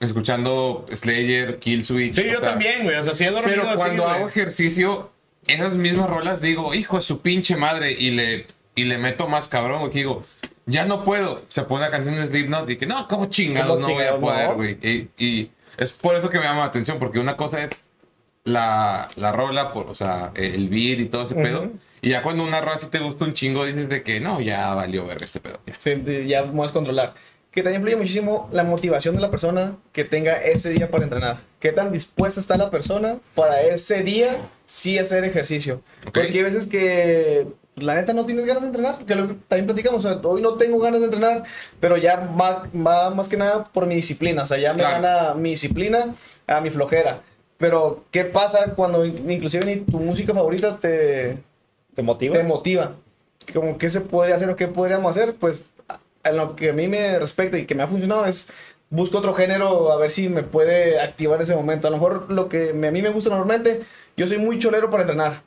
escuchando 0.00 0.86
Slayer, 0.92 1.58
Killswitch. 1.58 2.14
Sí, 2.14 2.20
o 2.22 2.24
yo 2.24 2.40
sea, 2.40 2.50
también, 2.50 2.84
güey, 2.84 2.96
o 2.96 3.02
sea, 3.02 3.14
sí 3.14 3.24
he 3.24 3.30
dormido 3.30 3.56
Pero 3.62 3.70
así, 3.70 3.82
cuando 3.82 4.04
güey. 4.04 4.14
hago 4.14 4.28
ejercicio, 4.28 5.10
esas 5.46 5.76
mismas 5.76 6.08
rolas 6.08 6.40
digo, 6.40 6.74
hijo 6.74 6.96
de 6.96 7.02
su 7.02 7.20
pinche 7.20 7.56
madre, 7.56 7.92
y 7.92 8.10
le, 8.10 8.46
y 8.74 8.84
le 8.84 8.98
meto 8.98 9.28
más 9.28 9.48
cabrón, 9.48 9.80
güey, 9.80 9.92
que 9.92 9.98
digo, 9.98 10.22
ya 10.66 10.84
no 10.84 11.04
puedo. 11.04 11.42
Se 11.48 11.62
pone 11.62 11.82
una 11.84 11.90
canción 11.90 12.16
de 12.16 12.26
Slipknot 12.26 12.68
y 12.70 12.76
que 12.76 12.86
no, 12.86 13.06
¿cómo 13.08 13.26
chingados 13.26 13.78
¿Cómo 13.78 13.88
no 13.88 13.94
voy 13.94 14.04
a 14.04 14.18
poder, 14.18 14.48
no? 14.48 14.54
güey? 14.56 14.78
Y, 14.82 15.08
y 15.24 15.50
es 15.76 15.92
por 15.92 16.14
eso 16.16 16.28
que 16.28 16.38
me 16.38 16.44
llama 16.44 16.60
la 16.60 16.66
atención, 16.66 16.98
porque 16.98 17.18
una 17.18 17.36
cosa 17.36 17.62
es 17.62 17.84
la, 18.44 19.08
la 19.16 19.32
rola, 19.32 19.72
por, 19.72 19.86
o 19.88 19.94
sea, 19.94 20.32
el 20.34 20.68
beat 20.68 20.98
y 21.00 21.04
todo 21.06 21.22
ese 21.22 21.34
pedo. 21.34 21.70
Y 22.06 22.10
ya 22.10 22.22
cuando 22.22 22.44
una 22.44 22.78
sí 22.78 22.86
te 22.88 23.00
gusta 23.00 23.24
un 23.24 23.34
chingo, 23.34 23.64
dices 23.64 23.88
de 23.88 24.04
que 24.04 24.20
no, 24.20 24.40
ya 24.40 24.72
valió 24.74 25.04
ver 25.06 25.20
este 25.24 25.40
pedo. 25.40 25.58
ya. 25.66 25.74
Sí, 25.76 26.00
ya 26.28 26.44
puedes 26.52 26.70
controlar. 26.70 27.14
Que 27.50 27.62
también 27.64 27.80
influye 27.80 27.96
muchísimo 27.96 28.48
la 28.52 28.62
motivación 28.62 29.16
de 29.16 29.20
la 29.22 29.28
persona 29.28 29.74
que 29.92 30.04
tenga 30.04 30.34
ese 30.34 30.70
día 30.70 30.88
para 30.88 31.02
entrenar. 31.02 31.38
Qué 31.58 31.72
tan 31.72 31.90
dispuesta 31.90 32.38
está 32.38 32.56
la 32.56 32.70
persona 32.70 33.16
para 33.34 33.60
ese 33.62 34.04
día 34.04 34.36
sí 34.66 34.98
hacer 35.00 35.24
ejercicio. 35.24 35.82
Ok. 36.06 36.14
Porque 36.14 36.28
hay 36.38 36.42
veces 36.44 36.68
que 36.68 37.48
la 37.74 37.96
neta 37.96 38.12
no 38.12 38.24
tienes 38.24 38.46
ganas 38.46 38.62
de 38.62 38.68
entrenar, 38.68 38.98
que 39.04 39.14
lo 39.16 39.26
que 39.26 39.34
también 39.48 39.66
platicamos. 39.66 40.04
O 40.04 40.08
sea, 40.08 40.20
hoy 40.22 40.42
no 40.42 40.54
tengo 40.54 40.78
ganas 40.78 41.00
de 41.00 41.06
entrenar, 41.06 41.42
pero 41.80 41.96
ya 41.96 42.14
va, 42.40 42.68
va 42.72 43.10
más 43.10 43.26
que 43.26 43.36
nada 43.36 43.64
por 43.64 43.86
mi 43.86 43.96
disciplina. 43.96 44.44
O 44.44 44.46
sea, 44.46 44.58
ya 44.58 44.72
me 44.74 44.78
Claro. 44.84 45.02
gana 45.02 45.34
mi 45.34 45.50
disciplina 45.50 46.14
a 46.46 46.60
mi 46.60 46.70
flojera. 46.70 47.22
Pero, 47.58 48.04
¿qué 48.12 48.24
pasa 48.26 48.74
cuando 48.76 49.04
in- 49.04 49.28
inclusive 49.28 49.64
ni 49.64 49.76
tu 49.78 49.98
música 49.98 50.32
favorita 50.32 50.78
te, 50.78 51.38
¿Te 51.96 52.02
motiva? 52.02 52.36
te 52.36 52.44
motiva. 52.44 52.94
Como 53.52 53.78
qué 53.78 53.88
se 53.88 54.02
podría 54.02 54.34
hacer 54.34 54.50
o 54.50 54.56
qué 54.56 54.68
podríamos 54.68 55.16
hacer, 55.16 55.34
pues 55.34 55.70
en 56.22 56.36
lo 56.36 56.54
que 56.54 56.70
a 56.70 56.72
mí 56.72 56.88
me 56.88 57.18
respecta 57.18 57.58
y 57.58 57.66
que 57.66 57.74
me 57.74 57.82
ha 57.82 57.86
funcionado 57.86 58.26
es 58.26 58.50
busco 58.90 59.18
otro 59.18 59.32
género 59.32 59.90
a 59.90 59.96
ver 59.96 60.10
si 60.10 60.28
me 60.28 60.42
puede 60.42 61.00
activar 61.00 61.40
ese 61.40 61.56
momento. 61.56 61.88
A 61.88 61.90
lo 61.90 61.96
mejor 61.96 62.30
lo 62.30 62.48
que 62.48 62.70
a 62.70 62.90
mí 62.90 63.02
me 63.02 63.08
gusta 63.08 63.30
normalmente, 63.30 63.80
yo 64.16 64.26
soy 64.26 64.38
muy 64.38 64.58
cholero 64.58 64.90
para 64.90 65.04
entrenar. 65.04 65.42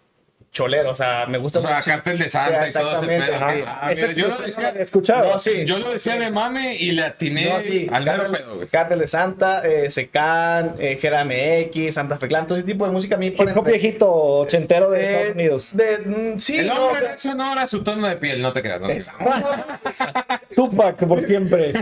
Cholero, 0.51 0.89
o 0.89 0.95
sea, 0.95 1.27
me 1.27 1.37
gusta 1.37 1.59
O 1.59 1.61
sea, 1.61 1.75
mucho- 1.77 1.85
cartel 1.91 2.17
de 2.17 2.27
Santa 2.27 2.67
Sí, 2.67 2.71
y 2.77 2.81
todo 2.81 2.97
ese 2.97 3.05
pedo. 3.07 3.35
ajá. 3.35 3.53
Ah, 3.81 3.91
mira, 3.95 4.11
yo, 4.13 4.27
lo 4.29 4.35
no 4.39 4.41
decía, 4.45 4.69
escuchado. 4.79 5.31
No, 5.33 5.37
sí. 5.39 5.63
yo 5.63 5.77
lo 5.77 5.91
decía 5.91 6.15
de 6.17 6.31
mame 6.31 6.75
y 6.75 6.91
le 6.91 7.03
atiné 7.03 7.45
No, 7.49 7.61
sí, 7.61 7.87
al 7.91 8.03
mero 8.03 8.31
pedo, 8.31 8.55
güey. 8.55 8.67
Cártel 8.67 8.97
de 8.99 9.05
Santa, 9.07 9.61
eh, 9.63 9.91
Secan, 9.91 10.73
eh, 10.79 10.97
Jera 10.99 11.23
MX, 11.23 11.93
Santa 11.93 12.17
Fe 12.17 12.27
Clan, 12.27 12.47
todo 12.47 12.57
ese 12.57 12.65
tipo 12.65 12.83
de 12.85 12.91
música 12.91 13.15
a 13.15 13.19
mí 13.19 13.27
Hip 13.27 13.39
hop 13.57 13.65
viejito 13.67 14.11
ochentero 14.11 14.89
de 14.89 14.99
Eh, 15.01 15.11
Estados 15.11 15.35
Unidos. 15.35 15.69
de- 15.77 15.97
mm, 15.99 16.39
sí, 16.39 16.57
El 16.57 16.67
no, 16.67 16.85
hombre 16.87 16.97
o 16.97 17.03
sea, 17.03 17.11
de 17.11 17.17
Sonora, 17.19 17.67
su 17.67 17.83
tono 17.83 18.07
de 18.07 18.15
piel, 18.15 18.41
no 18.41 18.51
te 18.51 18.63
creas. 18.63 18.81
No 18.81 18.87
te 18.87 18.93
creas. 18.93 19.11
Tupac, 20.55 20.97
por 21.05 21.25
siempre. 21.25 21.73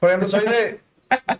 Por 0.00 0.08
ejemplo, 0.08 0.28
soy 0.28 0.44
de. 0.46 0.80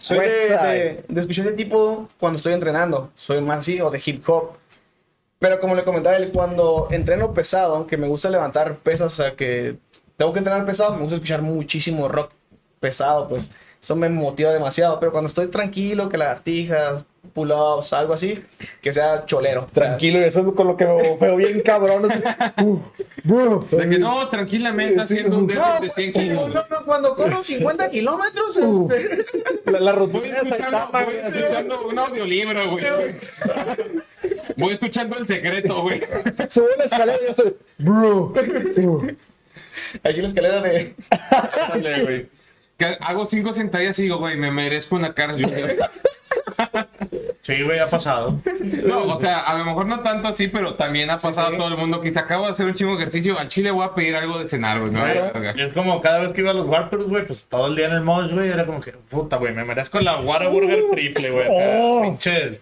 Soy 0.01 0.19
de, 0.19 0.27
de, 0.27 1.05
de 1.09 1.21
escuchar 1.21 1.47
ese 1.47 1.55
tipo 1.55 2.09
cuando 2.19 2.37
estoy 2.37 2.53
entrenando. 2.55 3.11
Soy 3.15 3.41
más 3.41 3.59
así, 3.59 3.81
o 3.81 3.91
de 3.91 4.01
hip 4.05 4.27
hop. 4.29 4.53
Pero 5.39 5.61
como 5.61 5.75
le 5.75 5.85
comentaba 5.85 6.17
él, 6.17 6.31
cuando 6.33 6.89
entreno 6.91 7.33
pesado, 7.33 7.87
que 7.87 7.97
me 7.97 8.09
gusta 8.09 8.29
levantar 8.31 8.77
pesas, 8.79 9.13
o 9.13 9.17
sea, 9.23 9.35
que 9.37 9.77
tengo 10.17 10.33
que 10.33 10.39
entrenar 10.41 10.65
pesado, 10.67 10.95
me 10.95 11.01
gusta 11.03 11.15
escuchar 11.17 11.43
muchísimo 11.43 12.09
rock 12.09 12.33
pesado, 12.81 13.29
pues 13.29 13.51
eso 13.81 13.95
me 13.95 14.09
motiva 14.09 14.53
demasiado. 14.53 14.99
Pero 14.99 15.13
cuando 15.13 15.29
estoy 15.29 15.47
tranquilo, 15.47 16.09
que 16.09 16.19
lagartijas, 16.19 17.05
pull-ups, 17.35 17.93
algo 17.93 18.15
así, 18.15 18.43
que 18.83 18.93
sea 18.93 19.27
cholero. 19.27 19.63
o 19.71 19.75
sea, 19.75 19.85
Tranquilo, 19.85 20.19
y 20.19 20.25
eso 20.25 20.41
es 20.41 20.55
con 20.57 20.67
lo 20.67 20.77
que 20.77 20.87
me 20.87 21.17
veo 21.17 21.37
bien 21.37 21.61
cabrón. 21.61 22.09
Uh, 22.61 22.79
bro. 23.23 23.65
De 23.71 23.89
que 23.89 23.99
no, 24.01 24.29
tranquilamente 24.29 25.07
Sí, 25.07 25.07
sí. 25.07 25.15
haciendo 25.19 25.39
un 25.39 25.47
no, 25.47 25.53
dedo 25.55 25.73
de 25.75 25.79
pues, 25.79 25.93
100 25.95 26.09
no, 26.09 26.13
kilos. 26.21 26.49
no, 26.55 26.65
no, 26.69 26.85
cuando 26.85 27.15
corro 27.15 27.43
50 27.45 27.89
kilómetros, 27.91 28.57
Uh. 28.57 28.89
este, 28.93 29.71
La, 29.71 29.79
la 29.79 29.93
rutina 29.93 30.39
voy 30.43 31.15
escuchando 31.23 31.87
un 31.87 31.97
audiolibro, 31.97 32.71
güey. 32.71 32.85
Voy 34.59 34.73
escuchando 34.75 35.17
el 35.17 35.27
secreto, 35.27 35.83
güey. 35.83 36.03
Sube 36.51 36.69
la 36.77 36.85
escalera 36.85 37.19
y 37.23 37.27
yo 37.29 37.35
soy. 37.35 37.57
Bro. 37.79 38.35
Aquí 40.03 40.21
la 40.21 40.27
escalera 40.27 40.61
de. 40.61 40.95
Ándale, 41.73 42.03
güey. 42.03 42.27
Que 42.77 42.97
hago 43.01 43.27
cinco 43.27 43.53
sentadillas 43.53 43.99
y 43.99 44.03
digo, 44.03 44.19
güey, 44.19 44.37
me 44.37 44.51
merezco 44.51 44.97
una 44.97 45.15
cara. 45.15 45.35
Sí, 47.43 47.63
güey, 47.63 47.79
ha 47.79 47.89
pasado. 47.89 48.37
No, 48.85 49.05
o 49.05 49.21
sea, 49.21 49.41
a 49.41 49.57
lo 49.59 49.65
mejor 49.65 49.87
no 49.87 50.01
tanto 50.01 50.29
así, 50.29 50.49
pero 50.49 50.75
también 50.75 51.09
ha 51.11 51.17
pasado 51.17 51.51
sí. 51.51 51.57
todo 51.57 51.69
el 51.69 51.77
mundo 51.77 52.01
que 52.01 52.11
se 52.11 52.19
acabo 52.19 52.45
de 52.45 52.51
hacer 52.53 52.67
un 52.67 52.75
chingo 52.75 52.93
de 52.93 52.99
ejercicio. 52.99 53.39
Al 53.39 53.49
chile 53.49 53.71
voy 53.71 53.85
a 53.85 53.95
pedir 53.95 54.17
algo 54.17 54.39
de 54.39 54.49
cenar, 54.49 54.81
güey. 54.81 54.93
Y 55.57 55.63
es 55.63 55.73
como 55.73 56.01
cada 56.01 56.19
vez 56.19 56.33
que 56.33 56.43
iba 56.43 56.51
a 56.51 56.55
los 56.55 56.67
Warpers, 56.67 57.07
güey, 57.07 57.27
pues 57.27 57.47
todo 57.49 57.69
el 57.69 57.77
día 57.77 57.87
en 57.87 57.93
el 57.93 58.03
Mosh, 58.03 58.33
güey, 58.33 58.51
era 58.51 58.67
como 58.67 58.81
que, 58.81 58.93
puta, 58.93 59.37
güey, 59.37 59.55
me 59.55 59.65
merezco 59.65 59.99
la 60.01 60.21
Whataburger 60.21 60.85
triple, 60.93 61.31
güey. 61.31 61.45
acá, 61.47 61.79
Oh. 61.81 62.03
Pinche 62.03 62.61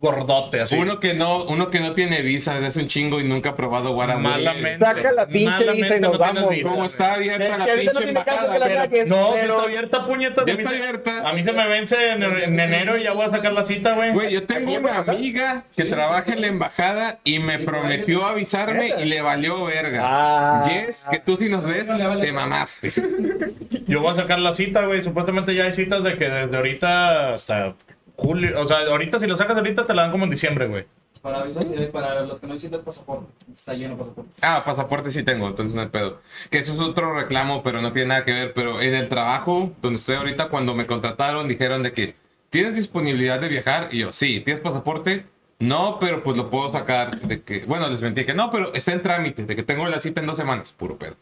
gordote, 0.00 0.60
así. 0.60 0.76
Uno 0.76 1.00
que 1.00 1.12
no, 1.14 1.42
uno 1.44 1.70
que 1.70 1.80
no 1.80 1.92
tiene 1.92 2.22
visa 2.22 2.54
desde 2.54 2.66
hace 2.68 2.80
un 2.82 2.86
chingo 2.86 3.20
y 3.20 3.24
nunca 3.24 3.50
ha 3.50 3.54
probado 3.56 3.92
Guaraburger. 3.92 4.30
Malamente. 4.30 4.78
Saca 4.78 5.10
la 5.12 5.26
pinche 5.26 5.50
malamente 5.50 5.82
visa 5.82 5.96
y 5.96 6.00
nos 6.00 6.12
no 6.12 6.18
vamos. 6.18 6.48
visa, 6.50 6.68
güey. 6.70 6.86
está 6.86 7.14
abierta 7.14 7.48
la 7.58 7.64
que 7.64 7.70
ahorita 7.72 7.90
pinche 7.92 8.04
no 8.04 8.08
embajada. 8.20 8.52
que 8.52 8.58
la 8.60 8.66
pero- 8.66 8.80
saques, 8.80 9.08
No, 9.10 9.16
si 9.16 9.32
pero- 9.40 9.54
está 9.54 9.64
abierta, 9.64 10.04
puñetas. 10.06 10.46
Ya 10.46 10.52
está 10.52 10.68
abierta. 10.70 11.28
A 11.28 11.32
mí 11.32 11.42
se 11.42 11.52
me 11.52 11.66
vence 11.66 12.10
en, 12.12 12.22
en 12.22 12.60
enero 12.60 12.96
y 12.96 13.02
ya 13.02 13.12
voy 13.12 13.24
a 13.26 13.30
sacar 13.30 13.52
la 13.52 13.64
cita, 13.64 13.94
güey. 13.94 14.12
Güey, 14.12 14.32
yo 14.32 14.44
tengo 14.44 14.72
una 14.72 14.98
amiga 14.98 15.64
que 15.76 15.84
trabaja 15.84 16.32
en 16.32 16.40
la 16.42 16.46
embajada 16.46 17.18
y 17.24 17.40
me 17.40 17.58
prometió 17.58 18.24
avisarme 18.24 18.90
y 19.00 19.04
le 19.04 19.20
valió 19.20 19.64
verga. 19.64 20.02
Ah. 20.04 20.68
Yes, 20.68 21.06
que 21.10 21.18
tú 21.18 21.36
si 21.36 21.48
nos 21.48 21.64
ves, 21.64 21.88
te 21.88 22.32
mamaste. 22.32 22.92
Yo 23.88 24.00
voy 24.02 24.10
a 24.12 24.14
sacar 24.14 24.38
la 24.38 24.52
cita, 24.52 24.82
güey. 24.84 25.00
Supuestamente 25.00 25.54
ya 25.54 25.64
hay 25.64 25.72
citas 25.72 26.02
de 26.04 26.16
que 26.16 26.28
desde 26.28 26.56
ahorita 26.56 27.34
hasta 27.34 27.74
julio. 28.18 28.60
O 28.60 28.66
sea, 28.66 28.80
ahorita 28.90 29.18
si 29.18 29.26
lo 29.26 29.36
sacas 29.36 29.56
ahorita 29.56 29.86
te 29.86 29.94
la 29.94 30.02
dan 30.02 30.10
como 30.10 30.24
en 30.24 30.30
diciembre, 30.30 30.66
güey. 30.66 30.84
Para 31.22 31.40
avisar 31.40 31.64
y 31.64 31.86
para 31.86 32.20
los 32.22 32.38
que 32.38 32.46
no 32.46 32.52
necesitas 32.52 32.82
pasaporte. 32.82 33.26
Está 33.54 33.74
lleno 33.74 33.94
de 33.94 34.00
pasaporte. 34.00 34.30
Ah, 34.42 34.62
pasaporte 34.64 35.10
sí 35.10 35.22
tengo, 35.22 35.48
entonces 35.48 35.74
no 35.74 35.80
hay 35.80 35.88
pedo. 35.88 36.20
Que 36.50 36.58
eso 36.58 36.74
es 36.74 36.80
otro 36.80 37.14
reclamo, 37.14 37.62
pero 37.62 37.80
no 37.80 37.92
tiene 37.92 38.08
nada 38.08 38.24
que 38.24 38.32
ver. 38.32 38.52
Pero 38.52 38.80
en 38.80 38.94
el 38.94 39.08
trabajo 39.08 39.72
donde 39.80 39.96
estoy 39.96 40.16
ahorita, 40.16 40.48
cuando 40.48 40.74
me 40.74 40.86
contrataron, 40.86 41.48
dijeron 41.48 41.82
de 41.82 41.92
que 41.92 42.14
¿tienes 42.50 42.74
disponibilidad 42.74 43.40
de 43.40 43.48
viajar? 43.48 43.88
Y 43.90 43.98
yo, 43.98 44.12
sí, 44.12 44.40
¿tienes 44.40 44.60
pasaporte? 44.60 45.26
No, 45.58 45.98
pero 45.98 46.22
pues 46.22 46.36
lo 46.36 46.50
puedo 46.50 46.68
sacar 46.68 47.18
de 47.20 47.42
que, 47.42 47.64
bueno, 47.64 47.88
les 47.88 48.00
mentí 48.00 48.24
que 48.24 48.34
no, 48.34 48.50
pero 48.50 48.72
está 48.74 48.92
en 48.92 49.02
trámite, 49.02 49.44
de 49.44 49.56
que 49.56 49.64
tengo 49.64 49.86
la 49.88 50.00
cita 50.00 50.20
en 50.20 50.26
dos 50.28 50.36
semanas, 50.36 50.72
puro 50.72 50.96
pedo. 50.96 51.16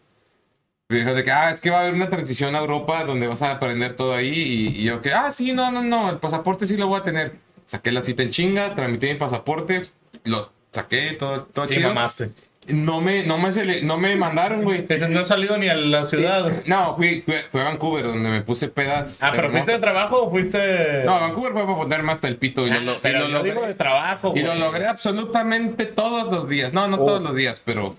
Y 0.88 0.94
dijo 0.94 1.14
de 1.14 1.24
que, 1.24 1.32
ah, 1.32 1.50
es 1.50 1.60
que 1.60 1.70
va 1.70 1.78
a 1.78 1.80
haber 1.80 1.94
una 1.94 2.08
transición 2.08 2.54
a 2.54 2.58
Europa 2.60 3.04
donde 3.04 3.26
vas 3.26 3.42
a 3.42 3.50
aprender 3.52 3.94
todo 3.94 4.14
ahí. 4.14 4.28
Y, 4.32 4.68
y 4.80 4.82
yo 4.84 5.00
que, 5.02 5.12
ah, 5.12 5.32
sí, 5.32 5.52
no, 5.52 5.70
no, 5.72 5.82
no, 5.82 6.10
el 6.10 6.18
pasaporte 6.18 6.66
sí 6.66 6.76
lo 6.76 6.86
voy 6.86 7.00
a 7.00 7.02
tener. 7.02 7.34
Saqué 7.66 7.90
la 7.90 8.02
cita 8.02 8.22
en 8.22 8.30
chinga, 8.30 8.74
tramité 8.76 9.12
mi 9.12 9.18
pasaporte, 9.18 9.90
lo 10.22 10.52
saqué, 10.72 11.12
todo, 11.18 11.42
todo 11.52 11.64
Y 11.66 11.70
chido. 11.70 11.88
mamaste. 11.88 12.30
No 12.68 13.00
me, 13.00 13.24
no 13.24 13.38
me, 13.38 13.50
sele- 13.50 13.82
no 13.82 13.96
me 13.96 14.14
mandaron, 14.16 14.62
güey. 14.62 14.86
No 15.08 15.20
he 15.20 15.24
salido 15.24 15.56
ni 15.56 15.68
a 15.68 15.74
la 15.76 16.04
ciudad. 16.04 16.62
No, 16.66 16.96
fui, 16.96 17.20
fui, 17.20 17.34
fui 17.50 17.60
a 17.60 17.64
Vancouver, 17.64 18.06
donde 18.06 18.28
me 18.28 18.42
puse 18.42 18.66
pedas. 18.68 19.18
Ah, 19.22 19.30
pero 19.34 19.50
fuiste 19.50 19.70
de 19.72 19.76
hermosas. 19.76 19.80
trabajo 19.92 20.22
o 20.24 20.30
fuiste. 20.30 21.04
No, 21.04 21.20
Vancouver 21.20 21.52
fue 21.52 21.62
para 21.64 21.76
ponerme 21.76 22.10
hasta 22.12 22.26
el 22.28 22.36
pito. 22.36 22.66
Y 22.66 22.70
Ah, 22.70 22.74
lo, 22.78 22.80
lo- 22.80 22.94
y 22.96 22.98
pero 23.02 23.20
lo 23.20 23.26
yo 23.28 23.32
logré, 23.34 23.50
digo 23.52 23.66
de 23.66 23.74
trabajo, 23.74 24.32
y 24.34 24.42
lo 24.42 24.54
logré 24.56 24.86
absolutamente 24.86 25.86
todos 25.86 26.32
los 26.32 26.48
días. 26.48 26.72
No, 26.72 26.86
no 26.88 26.96
Oh. 26.96 27.04
todos 27.06 27.22
los 27.22 27.34
días, 27.36 27.62
pero. 27.64 27.94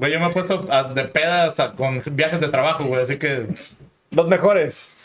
Güey, 0.00 0.12
yo 0.12 0.18
me 0.20 0.28
he 0.28 0.30
puesto 0.30 0.66
a- 0.70 0.84
de 0.84 1.04
peda 1.04 1.44
hasta 1.44 1.72
con 1.72 2.02
viajes 2.12 2.40
de 2.40 2.48
trabajo, 2.48 2.84
güey. 2.84 3.02
Así 3.02 3.18
que. 3.18 3.46
Los 4.10 4.26
mejores. 4.28 4.96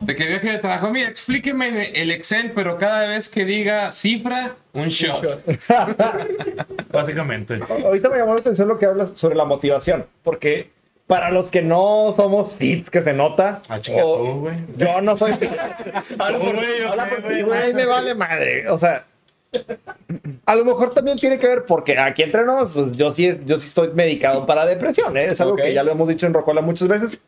De 0.00 0.16
que 0.16 0.26
viaje 0.26 0.50
de 0.50 0.58
trabajo. 0.58 0.90
Mira, 0.90 1.08
explíqueme 1.08 1.90
el 1.94 2.10
Excel, 2.10 2.52
pero 2.52 2.78
cada 2.78 3.06
vez 3.06 3.28
que 3.28 3.44
diga 3.44 3.92
cifra, 3.92 4.56
un 4.72 4.88
shot. 4.88 5.44
Básicamente. 6.90 7.60
Ahorita 7.84 8.08
me 8.08 8.18
llamó 8.18 8.34
la 8.34 8.40
atención 8.40 8.66
lo 8.68 8.78
que 8.78 8.86
hablas 8.86 9.12
sobre 9.14 9.36
la 9.36 9.44
motivación, 9.44 10.06
porque 10.22 10.70
para 11.06 11.30
los 11.30 11.50
que 11.50 11.62
no 11.62 12.12
somos 12.16 12.54
fits, 12.54 12.90
que 12.90 13.02
se 13.02 13.12
nota, 13.12 13.62
Ah, 13.68 13.78
chinga 13.80 14.04
o- 14.04 14.16
tú, 14.16 14.40
güey. 14.40 14.56
yo 14.76 15.00
no 15.02 15.16
soy 15.16 15.34
fit. 15.40 15.50
Habla 16.18 16.38
por- 16.38 16.58
habla 16.88 17.08
por 17.08 17.28
ti, 17.32 17.42
Güey, 17.42 17.74
me 17.74 17.86
vale 17.86 18.14
madre. 18.14 18.68
O 18.70 18.78
sea, 18.78 19.04
a 20.46 20.54
lo 20.54 20.64
mejor 20.64 20.90
también 20.92 21.18
tiene 21.18 21.38
que 21.38 21.46
ver 21.46 21.64
porque 21.66 21.98
aquí 21.98 22.22
entre 22.22 22.44
nos, 22.44 22.74
yo 22.92 23.14
sí, 23.14 23.40
yo 23.44 23.56
sí 23.58 23.68
estoy 23.68 23.90
medicado 23.94 24.46
para 24.46 24.64
depresión. 24.66 25.16
¿eh? 25.16 25.26
Es 25.30 25.40
algo 25.40 25.54
Ok. 25.54 25.60
que 25.62 25.74
ya 25.74 25.82
lo 25.82 25.92
hemos 25.92 26.08
dicho 26.08 26.26
en 26.26 26.34
Rocola 26.34 26.60
muchas 26.60 26.88
veces. 26.88 27.20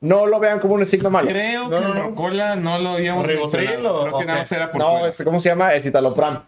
no 0.00 0.26
lo 0.26 0.40
vean 0.40 0.58
como 0.58 0.74
un 0.74 0.82
estigma 0.82 1.10
malo. 1.10 1.28
Creo 1.28 1.68
No, 1.68 1.78
que 1.78 1.84
no, 1.86 1.94
no. 1.94 2.02
Rocola 2.02 2.56
no 2.56 2.76
lo 2.78 2.88
habíamos 2.90 3.24
¿Ribotril 3.24 3.86
o- 3.86 4.02
Creo 4.02 4.18
que 4.18 4.24
o 4.24 4.24
nada 4.24 4.38
más 4.40 4.50
era 4.52 4.70
por 4.72 4.80
No, 4.80 4.90
fuera. 4.92 5.08
este, 5.08 5.22
¿cómo 5.24 5.40
se 5.40 5.48
llama? 5.50 5.72
Escitalopram. 5.74 6.42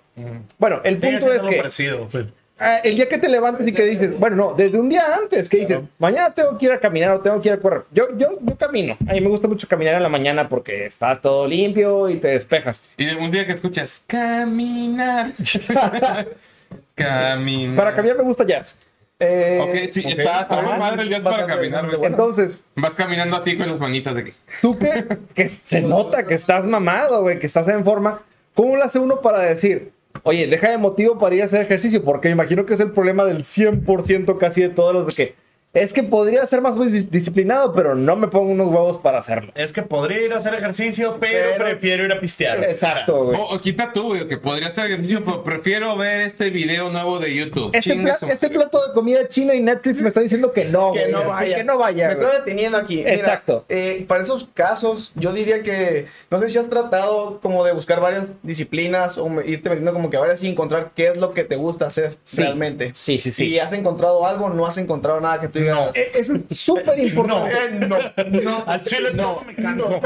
Bueno, 0.58 0.80
el 0.82 0.96
punto 0.96 1.32
es 1.32 1.40
que 1.42 1.56
parecido. 1.58 2.08
pues. 2.10 2.26
Ah, 2.58 2.78
el 2.78 2.96
día 2.96 3.08
que 3.08 3.18
te 3.18 3.28
levantes 3.28 3.66
y 3.66 3.72
que 3.72 3.84
dices, 3.84 4.18
bueno, 4.18 4.36
no, 4.36 4.54
desde 4.54 4.78
un 4.78 4.88
día 4.88 5.14
antes 5.14 5.48
que 5.48 5.58
dices, 5.58 5.80
mañana 5.98 6.32
tengo 6.32 6.56
que 6.58 6.66
ir 6.66 6.72
a 6.72 6.80
caminar 6.80 7.12
o 7.12 7.20
tengo 7.20 7.40
que 7.40 7.48
ir 7.48 7.54
a 7.54 7.58
correr. 7.58 7.82
Yo, 7.92 8.08
yo, 8.16 8.30
yo 8.40 8.56
camino. 8.56 8.96
A 9.08 9.12
mí 9.12 9.20
me 9.20 9.28
gusta 9.28 9.48
mucho 9.48 9.68
caminar 9.68 9.94
en 9.94 10.02
la 10.02 10.08
mañana 10.08 10.48
porque 10.48 10.86
está 10.86 11.20
todo 11.20 11.46
limpio 11.46 12.08
y 12.08 12.16
te 12.16 12.28
despejas. 12.28 12.82
Y 12.96 13.06
de 13.06 13.16
un 13.16 13.30
día 13.30 13.46
que 13.46 13.52
escuchas 13.52 14.04
caminar. 14.06 15.32
caminar. 16.94 17.76
Para 17.76 17.94
caminar 17.94 18.18
me 18.18 18.24
gusta 18.24 18.44
jazz. 18.44 18.76
Eh, 19.20 19.60
Ok, 19.62 19.92
sí, 19.92 20.02
está, 20.06 20.42
está 20.42 20.60
muy 20.60 20.78
padre 20.78 21.02
el 21.02 21.08
jazz 21.08 21.22
para 21.22 21.46
caminar, 21.46 21.86
bueno. 21.86 22.04
Entonces, 22.04 22.62
Vas 22.74 22.94
caminando 22.94 23.36
así 23.36 23.56
con 23.56 23.68
las 23.68 23.78
manitas 23.78 24.14
de 24.14 24.24
que. 24.24 24.34
tú 24.60 24.76
que, 24.76 25.04
que 25.34 25.48
se 25.48 25.80
nota 25.80 26.26
que 26.26 26.34
estás 26.34 26.64
mamado, 26.64 27.22
güey, 27.22 27.38
que 27.38 27.46
estás 27.46 27.68
en 27.68 27.84
forma, 27.84 28.22
¿cómo 28.54 28.76
lo 28.76 28.84
hace 28.84 28.98
uno 28.98 29.20
para 29.20 29.40
decir, 29.40 29.92
oye, 30.22 30.46
deja 30.46 30.70
de 30.70 30.78
motivo 30.78 31.18
para 31.18 31.34
ir 31.34 31.42
a 31.42 31.46
hacer 31.46 31.62
ejercicio? 31.62 32.02
Porque 32.04 32.30
imagino 32.30 32.66
que 32.66 32.74
es 32.74 32.80
el 32.80 32.92
problema 32.92 33.24
del 33.24 33.44
100% 33.44 34.38
casi 34.38 34.62
de 34.62 34.68
todos 34.68 34.94
los 34.94 35.14
que 35.14 35.34
es 35.74 35.92
que 35.92 36.02
podría 36.02 36.46
ser 36.46 36.60
más 36.60 36.74
dis- 36.76 37.08
disciplinado, 37.10 37.72
pero 37.72 37.94
no 37.94 38.16
me 38.16 38.28
pongo 38.28 38.50
unos 38.52 38.68
huevos 38.68 38.98
para 38.98 39.18
hacerlo. 39.18 39.52
Es 39.54 39.72
que 39.72 39.82
podría 39.82 40.20
ir 40.22 40.32
a 40.32 40.36
hacer 40.36 40.54
ejercicio, 40.54 41.16
pero, 41.20 41.48
Pero- 41.52 41.64
prefiero 41.64 42.04
ir 42.04 42.12
a 42.12 42.20
pistear. 42.20 42.62
Exacto, 42.64 43.24
güey. 43.26 43.38
O, 43.38 43.54
o 43.54 43.60
quita 43.60 43.92
tú, 43.92 44.04
güey, 44.08 44.26
que 44.28 44.36
podría 44.38 44.68
hacer 44.68 44.86
ejercicio, 44.86 45.24
pero 45.24 45.42
prefiero 45.44 45.96
ver 45.96 46.20
este 46.22 46.50
video 46.50 46.90
nuevo 46.90 47.18
de 47.18 47.34
YouTube. 47.34 47.70
Este, 47.74 47.90
Chingue 47.90 48.04
pla- 48.04 48.16
su- 48.16 48.26
este 48.26 48.48
plato 48.50 48.86
de 48.86 48.94
comida 48.94 49.28
china 49.28 49.54
y 49.54 49.60
Netflix 49.60 50.00
me 50.02 50.08
está 50.08 50.20
diciendo 50.20 50.52
que 50.52 50.64
no, 50.64 50.92
que 50.92 51.00
güey, 51.00 51.12
no 51.12 51.24
vaya. 51.28 51.56
Que 51.56 51.64
no 51.64 51.78
vaya. 51.78 52.08
Me 52.08 52.14
güey. 52.14 52.26
estoy 52.26 52.40
deteniendo 52.40 52.78
aquí. 52.78 52.96
Mira, 52.98 53.12
Exacto. 53.14 53.64
eh, 53.68 54.04
para 54.08 54.22
esos 54.22 54.48
casos, 54.54 55.12
yo 55.16 55.32
diría 55.32 55.62
que 55.62 56.06
no 56.30 56.38
sé 56.38 56.48
si 56.48 56.58
has 56.58 56.70
tratado 56.70 57.40
como 57.40 57.64
de 57.64 57.72
buscar 57.72 58.00
varias 58.00 58.38
disciplinas 58.42 59.18
o 59.18 59.28
irte 59.42 59.68
metiendo 59.68 59.92
como 59.92 60.10
que 60.10 60.16
a 60.16 60.20
varias 60.20 60.42
y 60.42 60.48
encontrar 60.48 60.92
qué 60.94 61.08
es 61.08 61.16
lo 61.16 61.34
que 61.34 61.44
te 61.44 61.56
gusta 61.56 61.86
hacer 61.86 62.16
Sí. 62.24 62.42
realmente. 62.42 62.90
Sí, 62.94 63.18
sí, 63.18 63.32
sí. 63.32 63.46
Si 63.46 63.58
has 63.58 63.72
encontrado 63.72 64.26
algo, 64.26 64.48
no 64.50 64.66
has 64.66 64.78
encontrado 64.78 65.20
nada 65.20 65.40
que 65.40 65.48
tú 65.48 65.58
digas. 65.64 65.96
Eh, 65.96 66.12
Eso 66.14 66.34
es 66.34 66.58
súper 66.58 66.98
importante. 67.08 67.86
no, 67.86 67.98
no. 68.40 68.64
Al 68.66 68.82
chile 68.82 69.10
no, 69.14 69.42
me 69.46 69.54
canso. 69.54 70.00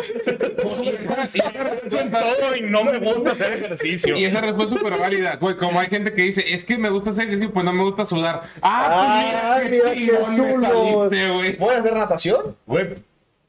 Todo 2.10 2.56
y 2.56 2.60
no 2.62 2.84
me 2.84 2.98
gusta 2.98 3.32
hacer 3.32 3.52
ejercicio. 3.64 4.16
Y 4.16 4.24
esa 4.24 4.40
respuesta 4.40 4.74
es 4.74 4.80
súper 4.80 4.98
válida. 4.98 5.36
Güey, 5.36 5.56
como 5.56 5.80
hay 5.80 5.88
gente 5.88 6.12
que 6.12 6.22
dice, 6.22 6.42
es 6.54 6.64
que 6.64 6.78
me 6.78 6.90
gusta 6.90 7.10
hacer 7.10 7.24
ejercicio, 7.24 7.52
pues 7.52 7.64
no 7.64 7.72
me 7.72 7.84
gusta 7.84 8.04
sudar. 8.04 8.42
Ah, 8.62 9.58
pues 9.58 9.70
mira 9.70 9.94
mira, 9.94 10.18
qué 10.18 10.36
chulo. 10.36 11.10
¿Voy 11.58 11.74
a 11.74 11.78
hacer 11.78 11.94
natación? 11.94 12.56
Güey, 12.66 12.94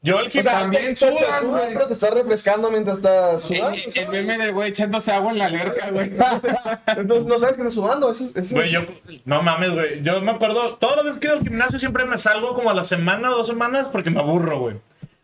yo 0.02 0.18
el 0.20 0.26
O 0.28 0.30
sea, 0.30 0.42
gimnasio 0.42 0.60
también 0.62 0.94
te- 0.94 1.46
güey. 1.46 1.74
pero 1.74 1.86
te 1.86 1.92
estás 1.92 2.10
refrescando 2.14 2.70
mientras 2.70 2.96
estás 2.98 3.42
sudando. 3.42 3.76
El, 3.76 3.92
el 3.96 4.08
meme 4.08 4.38
del 4.38 4.52
güey 4.54 4.70
echándose 4.70 5.12
agua 5.12 5.32
en 5.32 5.38
la 5.38 5.44
alberca, 5.46 5.90
güey. 5.90 6.10
No, 7.06 7.20
no 7.20 7.38
sabes 7.38 7.56
que 7.56 7.62
estás 7.62 7.74
sudando. 7.74 8.10
Eso, 8.10 8.24
es- 8.24 8.36
eso- 8.36 8.54
Güey, 8.54 8.70
yo, 8.70 8.80
no 9.24 9.42
mames, 9.42 9.70
güey. 9.72 10.02
Yo 10.02 10.20
me 10.22 10.30
acuerdo, 10.32 10.76
todas 10.76 10.96
las 10.96 11.04
veces 11.04 11.20
que 11.20 11.26
he 11.26 11.30
ido 11.30 11.38
al 11.38 11.44
gimnasio 11.44 11.78
siempre 11.78 12.04
me 12.06 12.16
salgo 12.18 12.54
como 12.54 12.70
a 12.70 12.74
la 12.74 12.82
semana 12.82 13.30
o 13.30 13.36
dos 13.36 13.46
semanas 13.46 13.88
porque 13.88 14.10
me 14.10 14.20
aburro, 14.20 14.58
güey. 14.60 14.76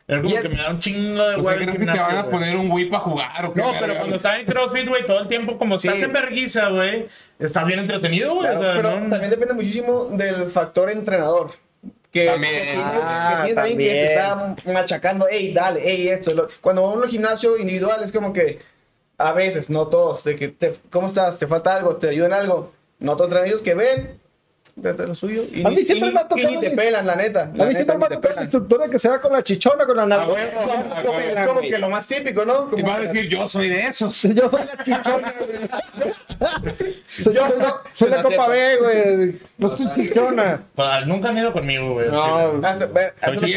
Es 0.09 0.23
como 0.23 0.37
el- 0.37 0.43
que 0.43 0.49
me 0.51 0.57
da 0.63 0.71
un 0.71 0.79
chingo 0.79 1.21
de 1.29 1.35
O 1.37 1.43
sea, 1.43 1.43
güey 1.43 1.55
el 1.57 1.63
¿crees 1.65 1.79
que 1.81 1.85
te 1.87 1.99
van 1.99 2.17
a 2.17 2.21
güey. 2.23 2.31
poner 2.33 2.57
un 2.57 2.71
Wii 2.71 2.91
para 2.91 3.03
jugar 3.03 3.45
o 3.47 3.53
qué? 3.55 3.61
No, 3.61 3.73
pero 3.73 3.87
güey? 3.87 3.97
cuando 3.97 4.15
estás 4.17 4.39
en 4.39 4.47
CrossFit, 4.47 4.89
güey, 4.89 5.05
todo 5.05 5.21
el 5.21 5.27
tiempo, 5.27 5.59
como 5.59 5.79
Sí. 5.79 5.89
estás 5.89 6.01
en 6.03 6.13
verguiza, 6.13 6.69
güey, 6.69 7.07
estás 7.41 7.67
bien 7.67 7.81
entretenido, 7.81 8.29
güey. 8.35 8.43
Claro, 8.43 8.61
o 8.61 8.63
sea, 8.63 8.73
pero 8.75 9.01
no- 9.01 9.09
también 9.11 9.31
depende 9.31 9.55
muchísimo 9.55 10.05
del 10.13 10.47
factor 10.49 10.91
entrenador. 10.91 11.51
Que, 12.13 12.27
También. 12.27 12.81
Ah, 12.83 13.29
que 13.31 13.43
tienes 13.43 13.59
alguien 13.59 13.79
que 13.79 13.85
te 13.85 14.05
está 14.07 14.57
machacando, 14.73 15.27
hey, 15.31 15.53
dale, 15.53 15.81
hey, 15.85 16.09
esto. 16.09 16.33
lo-". 16.33 16.49
Cuando 16.61 16.83
vamos 16.83 16.99
a 16.99 17.03
un 17.03 17.09
gimnasio 17.09 17.57
individual 17.57 18.03
es 18.03 18.13
como 18.13 18.33
que 18.33 18.59
a 19.19 19.33
veces, 19.33 19.71
no 19.71 19.89
todos, 19.89 20.25
de 20.25 20.37
que, 20.37 20.49
te, 20.49 20.75
¿cómo 20.91 21.07
estás? 21.07 21.39
¿Te 21.39 21.47
falta 21.47 21.77
algo? 21.77 21.97
¿Te 21.97 22.09
ayudan 22.11 22.33
algo? 22.33 22.73
No 22.99 23.17
todos 23.17 23.47
ellos 23.47 23.63
que 23.63 23.75
ven, 23.75 24.21
de 24.77 25.07
lo 25.07 25.15
suyo. 25.15 25.43
Y, 25.51 25.65
A 25.65 25.71
mí 25.71 25.77
ni- 25.77 25.85
siempre 25.85 26.11
y 26.11 26.13
me 26.13 26.21
ha 26.21 26.29
tocado 26.29 26.51
y 26.51 26.55
ni 26.57 26.61
te 26.61 26.71
pelan, 26.73 27.07
la 27.07 27.17
neta. 27.17 27.45
A 27.45 27.47
la 27.47 27.51
mí 27.53 27.59
neta, 27.61 27.75
siempre 27.77 27.97
me 27.99 28.05
ha 28.05 28.09
tocado 28.09 28.21
el 28.21 28.29
pelan. 28.29 28.45
instructor 28.45 28.81
de 28.83 28.91
que 28.91 28.99
se 28.99 29.09
va 29.09 29.21
con 29.23 29.33
la 29.33 29.43
chichona, 29.43 29.87
con 29.87 29.97
la 29.97 30.03
Ah, 30.03 30.07
nalga. 30.07 30.35
es 30.43 31.47
como- 31.47 31.61
que 31.61 31.79
lo 31.79 31.89
más 31.89 32.07
típico, 32.07 32.45
¿no? 32.45 32.69
Y 32.77 32.83
va 32.83 32.97
a 32.97 33.01
decir, 33.01 33.27
yo 33.27 33.49
soy 33.49 33.71
de 33.71 33.81
esos. 33.87 34.21
Yo 34.37 34.51
soy 34.51 34.61
la 34.67 34.83
chichona, 34.83 35.35
güey. 35.39 36.97
Soy, 37.09 37.35
yo 37.35 37.47
soy, 37.49 37.67
soy 37.93 38.11
la 38.11 38.17
la 38.19 38.23
copa. 38.23 38.49
B, 38.49 38.77
güey. 38.77 39.41
No 39.57 39.75
estoy 39.75 39.87
chichona. 40.05 40.63
Ah, 40.77 41.01
nunca 41.07 41.31
han 41.31 41.39
ido 41.39 41.51
conmigo, 41.53 41.95
güey. 41.95 42.11
No, 42.11 42.23
Ah, 42.23 42.51
a 42.63 42.77
eso 42.77 42.89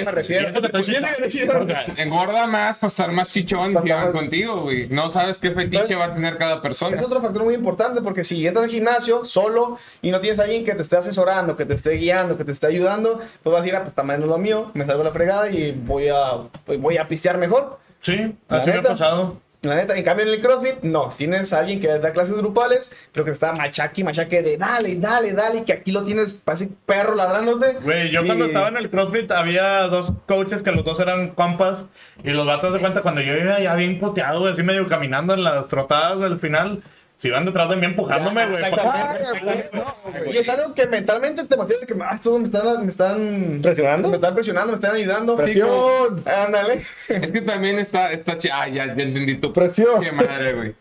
me 0.06 0.12
refiero. 0.12 0.50
Engorda 1.98 2.48
más 2.48 2.78
para 2.78 2.88
estar 2.88 3.12
más 3.12 3.30
chichón 3.32 3.76
que 3.84 3.92
van 3.94 4.14
contigo, 4.14 4.62
güey. 4.62 4.88
No 4.88 5.10
sabes 5.10 5.38
qué 5.40 5.52
fetiche 5.52 5.96
va 5.96 6.06
a 6.06 6.14
tener 6.14 6.38
cada 6.38 6.62
persona. 6.62 6.96
Es 6.98 7.04
otro 7.04 7.22
factor 7.22 7.44
muy 7.44 7.54
importante 7.56 8.02
porque 8.02 8.24
si 8.24 8.48
entras 8.48 8.64
al 8.66 8.72
gimnasio 8.72 9.26
solo 9.26 9.78
y 10.02 10.12
no 10.12 10.22
tienes 10.22 10.40
a 10.40 10.44
alguien 10.44 10.64
que 10.64 10.74
te 10.74 10.82
esté 10.82 10.96
asesorando, 11.10 11.58
que 11.58 11.66
te 11.66 11.74
esté 11.74 11.92
guiando, 11.92 12.38
que 12.38 12.46
te 12.46 12.52
esté 12.52 12.68
ayudando, 12.68 13.20
pues 13.44 13.54
vas 13.54 13.66
a 13.66 13.68
ir 13.68 13.76
a, 13.76 13.82
pues 13.82 13.94
también 13.94 14.22
es 14.22 14.28
lo 14.28 14.38
mío, 14.38 14.72
me 14.74 14.86
salgo 14.86 15.04
la 15.04 15.12
fregada 15.12 15.50
y 15.50 15.72
voy 15.72 16.08
a, 16.10 16.18
pues, 16.66 16.80
voy 16.80 16.98
a 16.98 17.08
pistear 17.08 17.38
mejor. 17.38 17.80
Sí, 18.00 18.36
La 18.48 18.58
así 18.58 18.68
me 18.68 18.74
ha 18.74 18.78
neta. 18.78 18.90
pasado. 18.90 19.38
La 19.62 19.76
neta, 19.76 19.98
en 19.98 20.06
cambio 20.06 20.26
en 20.26 20.32
el 20.32 20.40
CrossFit, 20.40 20.84
no. 20.84 21.14
Tienes 21.18 21.52
a 21.52 21.60
alguien 21.60 21.82
que 21.82 21.88
da 21.90 22.14
clases 22.14 22.34
grupales, 22.34 22.96
pero 23.12 23.26
que 23.26 23.32
está 23.32 23.52
machaque 23.52 24.06
machaque 24.06 24.42
de 24.42 24.56
dale, 24.56 24.96
dale, 24.96 25.34
dale, 25.34 25.66
que 25.66 25.74
aquí 25.74 25.92
lo 25.92 26.02
tienes, 26.06 26.36
parece 26.36 26.70
perro 26.86 27.14
ladrándote. 27.14 27.74
Güey, 27.84 28.10
yo 28.10 28.26
cuando 28.26 28.46
Y- 28.46 28.48
estaba 28.48 28.70
en 28.70 28.78
el 28.78 28.90
CrossFit 28.90 29.30
había 29.34 29.82
dos 29.88 30.14
coaches 30.28 30.64
que 30.64 30.72
los 30.72 30.86
dos 30.86 31.02
eran 31.02 31.32
compas 31.32 31.84
y 32.24 32.30
los 32.30 32.46
vatos 32.46 32.72
de 32.74 32.80
cuenta 32.80 33.02
cuando 33.02 33.20
yo 33.20 33.36
iba 33.36 33.60
ya 33.60 33.76
bien 33.76 34.00
poteado, 34.00 34.48
así 34.48 34.64
medio 34.64 34.86
caminando 34.88 35.34
en 35.34 35.44
las 35.44 35.68
trotadas 35.68 36.22
del 36.22 36.40
final, 36.40 36.82
se 37.20 37.28
iban 37.28 37.44
detrás 37.44 37.70
de 37.70 37.76
mí 37.76 37.86
empujándome, 37.86 38.46
güey. 38.48 38.54
Exactamente. 38.64 40.32
Y 40.32 40.38
es 40.38 40.48
algo 40.48 40.74
que 40.74 40.88
mentalmente 40.88 41.44
te 41.44 41.58
motiva 41.58 41.80
de 41.82 41.86
que 41.86 41.94
ah, 42.02 42.18
me 42.40 42.46
están, 42.46 42.82
me 42.84 42.90
están 42.90 43.60
¿Presionando? 43.62 44.08
Me 44.08 44.16
están 44.16 44.34
presionando, 44.34 44.72
me 44.72 44.76
están 44.76 44.96
ayudando. 44.96 45.36
Presión. 45.36 46.24
Ándale. 46.26 46.82
Es 47.10 47.32
que 47.34 47.42
también 47.42 47.78
está, 47.78 48.12
está 48.14 48.38
chi- 48.38 48.50
Ah, 48.54 48.70
ya, 48.70 48.86
ya 48.96 49.04
entendí 49.04 49.36
tu 49.36 49.52
Presión. 49.52 50.02
Qué 50.02 50.14
madre, 50.14 50.54
güey. 50.54 50.74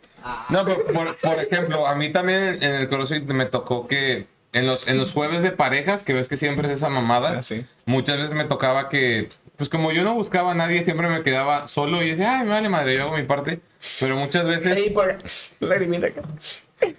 No, 0.49 0.65
pero 0.65 0.85
por, 0.87 1.17
por 1.17 1.41
ejemplo, 1.41 1.87
a 1.89 1.95
mí 1.97 2.11
también 2.11 2.57
en 2.63 2.75
el 2.75 2.89
CrossFit 2.89 3.25
me 3.25 3.47
tocó 3.47 3.89
que 3.89 4.27
en 4.53 4.67
los, 4.67 4.87
en 4.87 4.97
los 4.97 5.13
jueves 5.13 5.43
de 5.43 5.51
parejas, 5.51 6.05
que 6.05 6.13
ves 6.13 6.29
que 6.29 6.37
siempre 6.37 6.69
es 6.69 6.75
esa 6.75 6.89
mamada, 6.89 7.39
Ah, 7.39 7.43
sí. 7.43 7.67
muchas 7.85 8.17
veces 8.19 8.33
me 8.35 8.45
tocaba 8.45 8.89
que, 8.89 9.29
pues 9.59 9.69
como 9.69 9.91
yo 9.91 10.05
no 10.05 10.15
buscaba 10.15 10.53
a 10.53 10.55
nadie, 10.55 10.85
siempre 10.85 11.09
me 11.09 11.25
quedaba 11.25 11.67
solo 11.67 12.01
y 12.01 12.11
decía, 12.11 12.39
ay, 12.39 12.45
me 12.45 12.51
vale 12.51 12.69
madre, 12.69 12.95
yo 12.95 13.03
hago 13.03 13.17
mi 13.17 13.25
parte. 13.25 13.59
Pero 13.99 14.17
muchas 14.17 14.47
veces. 14.47 14.77
Ahí 14.77 14.91
por 14.91 15.19
lagrimita 15.59 16.07
acá. 16.07 16.23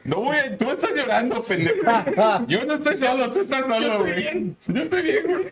No, 0.03 0.18
güey, 0.18 0.57
tú 0.57 0.70
estás 0.70 0.93
llorando, 0.93 1.41
pendejo. 1.41 1.80
Yo 2.47 2.66
no 2.66 2.74
estoy 2.74 2.95
solo, 2.97 3.32
tú 3.32 3.41
estás 3.43 3.66
solo, 3.66 3.99
güey. 3.99 4.53
Yo 4.68 4.84
estoy 4.84 5.01
bien, 5.01 5.24
güey. 5.26 5.51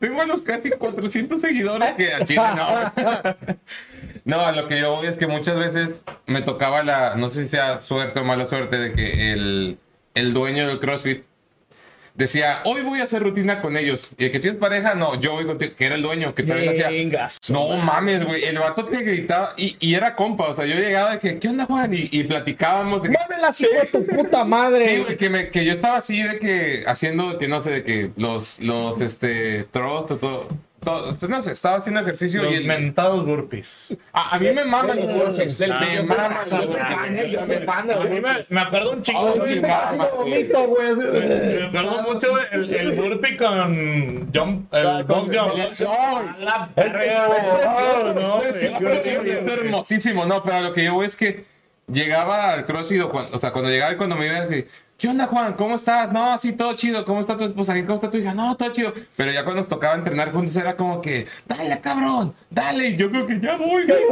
Tengo 0.00 0.22
a 0.22 0.26
los 0.26 0.42
casi 0.42 0.70
400 0.70 1.40
seguidores 1.40 1.92
que 1.92 2.12
a 2.12 2.24
Chile 2.24 2.42
no. 2.56 3.36
No, 4.24 4.40
a 4.40 4.50
lo 4.52 4.66
que 4.66 4.80
yo 4.80 4.96
voy 4.96 5.06
es 5.06 5.18
que 5.18 5.28
muchas 5.28 5.56
veces 5.56 6.04
me 6.26 6.42
tocaba 6.42 6.82
la, 6.82 7.14
no 7.14 7.28
sé 7.28 7.44
si 7.44 7.50
sea 7.50 7.78
suerte 7.78 8.18
o 8.18 8.24
mala 8.24 8.46
suerte, 8.46 8.76
de 8.76 8.92
que 8.92 9.32
el, 9.32 9.78
el 10.14 10.32
dueño 10.32 10.66
del 10.66 10.80
CrossFit 10.80 11.24
decía, 12.14 12.60
hoy 12.64 12.82
voy 12.82 13.00
a 13.00 13.04
hacer 13.04 13.22
rutina 13.22 13.60
con 13.60 13.76
ellos. 13.76 14.08
Y 14.16 14.26
el 14.26 14.30
que 14.30 14.38
tienes 14.38 14.58
pareja, 14.58 14.94
no, 14.94 15.20
yo 15.20 15.32
voy 15.32 15.44
contigo, 15.46 15.72
que 15.76 15.84
era 15.86 15.96
el 15.96 16.02
dueño, 16.02 16.34
que 16.34 16.42
también 16.44 16.70
hacía. 16.70 16.86
No 17.50 17.76
mames, 17.76 18.24
güey. 18.24 18.44
El 18.44 18.58
vato 18.58 18.84
te 18.86 18.98
gritaba 19.02 19.52
y, 19.56 19.76
y 19.80 19.94
era 19.94 20.14
compa. 20.14 20.48
O 20.48 20.54
sea, 20.54 20.64
yo 20.66 20.76
llegaba 20.76 21.12
de 21.12 21.18
que, 21.18 21.38
¿qué 21.38 21.48
onda, 21.48 21.66
Juan? 21.66 21.92
Y, 21.92 22.08
y 22.12 22.24
platicábamos 22.24 23.02
de 23.02 23.08
que, 23.10 23.16
¡Mueve 23.18 23.42
hijo 23.60 23.80
de 23.80 23.86
tu 23.86 24.04
puta 24.16 24.42
Sí, 24.42 24.48
madre! 24.48 25.00
güey, 25.00 25.16
que, 25.16 25.28
me- 25.30 25.50
que 25.50 25.64
yo 25.64 25.72
estaba 25.72 25.96
así 25.96 26.22
de 26.22 26.38
que 26.38 26.84
haciendo, 26.86 27.36
que 27.38 27.48
no 27.48 27.60
sé, 27.60 27.70
de 27.70 27.82
que 27.84 28.10
los, 28.16 28.58
los, 28.60 29.00
este, 29.00 29.64
thrust 29.72 30.12
o 30.12 30.16
todo, 30.16 30.48
todo, 30.84 31.16
no 31.28 31.40
sé, 31.40 31.52
estaba 31.52 31.76
haciendo 31.76 32.00
ejercicio 32.00 32.42
Los 32.42 32.52
y 32.52 32.56
el, 32.56 32.64
mentados 32.66 33.24
burpees. 33.26 33.96
a, 34.12 34.34
a 34.34 34.38
mí 34.38 34.52
me 34.52 34.64
maman 34.64 35.00
los 35.00 35.12
burpees, 35.14 35.58
me 35.60 35.66
maman 35.68 36.38
los 36.38 36.50
del- 36.50 36.66
burpees. 36.66 37.68
A 37.68 38.04
mí 38.04 38.20
me, 38.20 38.46
me 38.48 38.60
acuerdo 38.60 38.92
un 38.92 39.02
chingo, 39.02 39.34
Oh. 40.16 40.24
Me 40.26 41.78
acuerdo 41.78 42.02
mucho 42.02 42.38
el, 42.52 42.74
el 42.74 42.92
burpee 42.92 43.36
con 43.36 44.32
jump, 44.32 44.72
el 44.74 45.04
box 45.04 45.32
jump. 45.32 45.90
A 45.90 46.36
la 46.40 46.68
verga, 46.74 47.26
güey. 47.26 48.14
No, 48.14 48.36
güey. 48.38 48.52
Sí, 48.52 48.66
es 48.66 49.46
hermosísimo, 49.52 50.26
no, 50.26 50.42
pero 50.42 50.60
lo 50.60 50.72
que 50.72 50.84
yo 50.84 50.94
voy 50.94 51.06
es 51.06 51.16
que 51.16 51.44
llegaba 51.90 52.52
al 52.52 52.66
CrossFit, 52.66 53.02
o, 53.02 53.38
sea, 53.38 53.52
cuando 53.52 53.70
llegaba 53.70 53.96
cuando 53.96 54.16
me 54.16 54.26
iba, 54.26 54.48
que, 54.48 54.68
¿qué 54.98 55.08
onda, 55.08 55.26
Juan? 55.26 55.54
¿Cómo 55.54 55.74
estás? 55.74 56.12
No, 56.12 56.32
así 56.32 56.52
todo 56.52 56.74
chido. 56.74 57.04
¿Cómo 57.04 57.20
está 57.20 57.36
tu 57.36 57.44
esposa? 57.44 57.74
¿Cómo 57.84 57.94
está 57.96 58.10
tu 58.10 58.18
hija? 58.18 58.34
No, 58.34 58.56
todo 58.56 58.70
chido. 58.70 58.92
Pero 59.16 59.32
ya 59.32 59.44
cuando 59.44 59.62
nos 59.62 59.68
tocaba 59.68 59.94
entrenar 59.94 60.32
juntos 60.32 60.56
era 60.56 60.76
como 60.76 61.00
que, 61.00 61.26
dale, 61.46 61.80
cabrón, 61.80 62.34
dale. 62.50 62.96
Yo 62.96 63.10
creo 63.10 63.26
que 63.26 63.40
ya 63.40 63.56
voy, 63.56 63.86
güey. 63.86 64.02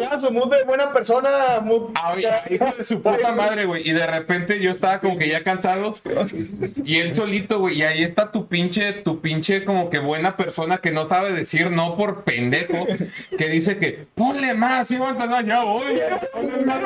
Ya, 0.00 0.18
su 0.20 0.30
mood 0.30 0.50
de 0.50 0.64
buena 0.64 0.92
persona, 0.92 1.60
mood... 1.62 1.90
Ay, 1.94 2.26
hijo 2.50 2.72
de 2.76 2.84
su 2.84 3.00
puta 3.00 3.32
madre, 3.32 3.64
güey. 3.64 3.88
Y 3.88 3.92
de 3.92 4.06
repente 4.06 4.60
yo 4.60 4.70
estaba 4.70 5.00
como 5.00 5.18
que 5.18 5.28
ya 5.28 5.42
cansado. 5.42 5.92
Y 6.84 6.96
él 6.96 7.14
solito, 7.14 7.58
güey. 7.58 7.78
Y 7.78 7.82
ahí 7.82 8.02
está 8.02 8.32
tu 8.32 8.46
pinche, 8.46 8.92
tu 8.92 9.20
pinche 9.20 9.64
como 9.64 9.90
que 9.90 9.98
buena 9.98 10.36
persona 10.36 10.78
que 10.78 10.90
no 10.90 11.04
sabe 11.06 11.32
decir 11.32 11.70
no 11.70 11.96
por 11.96 12.24
pendejo. 12.24 12.86
Que 13.38 13.48
dice 13.48 13.78
que 13.78 14.06
ponle 14.14 14.54
más, 14.54 14.90
y 14.90 14.96
aguanta 14.96 15.42
ya 15.42 15.64
voy. 15.64 15.96
ya, 15.96 16.20
ponle 16.32 16.64
más, 16.64 16.80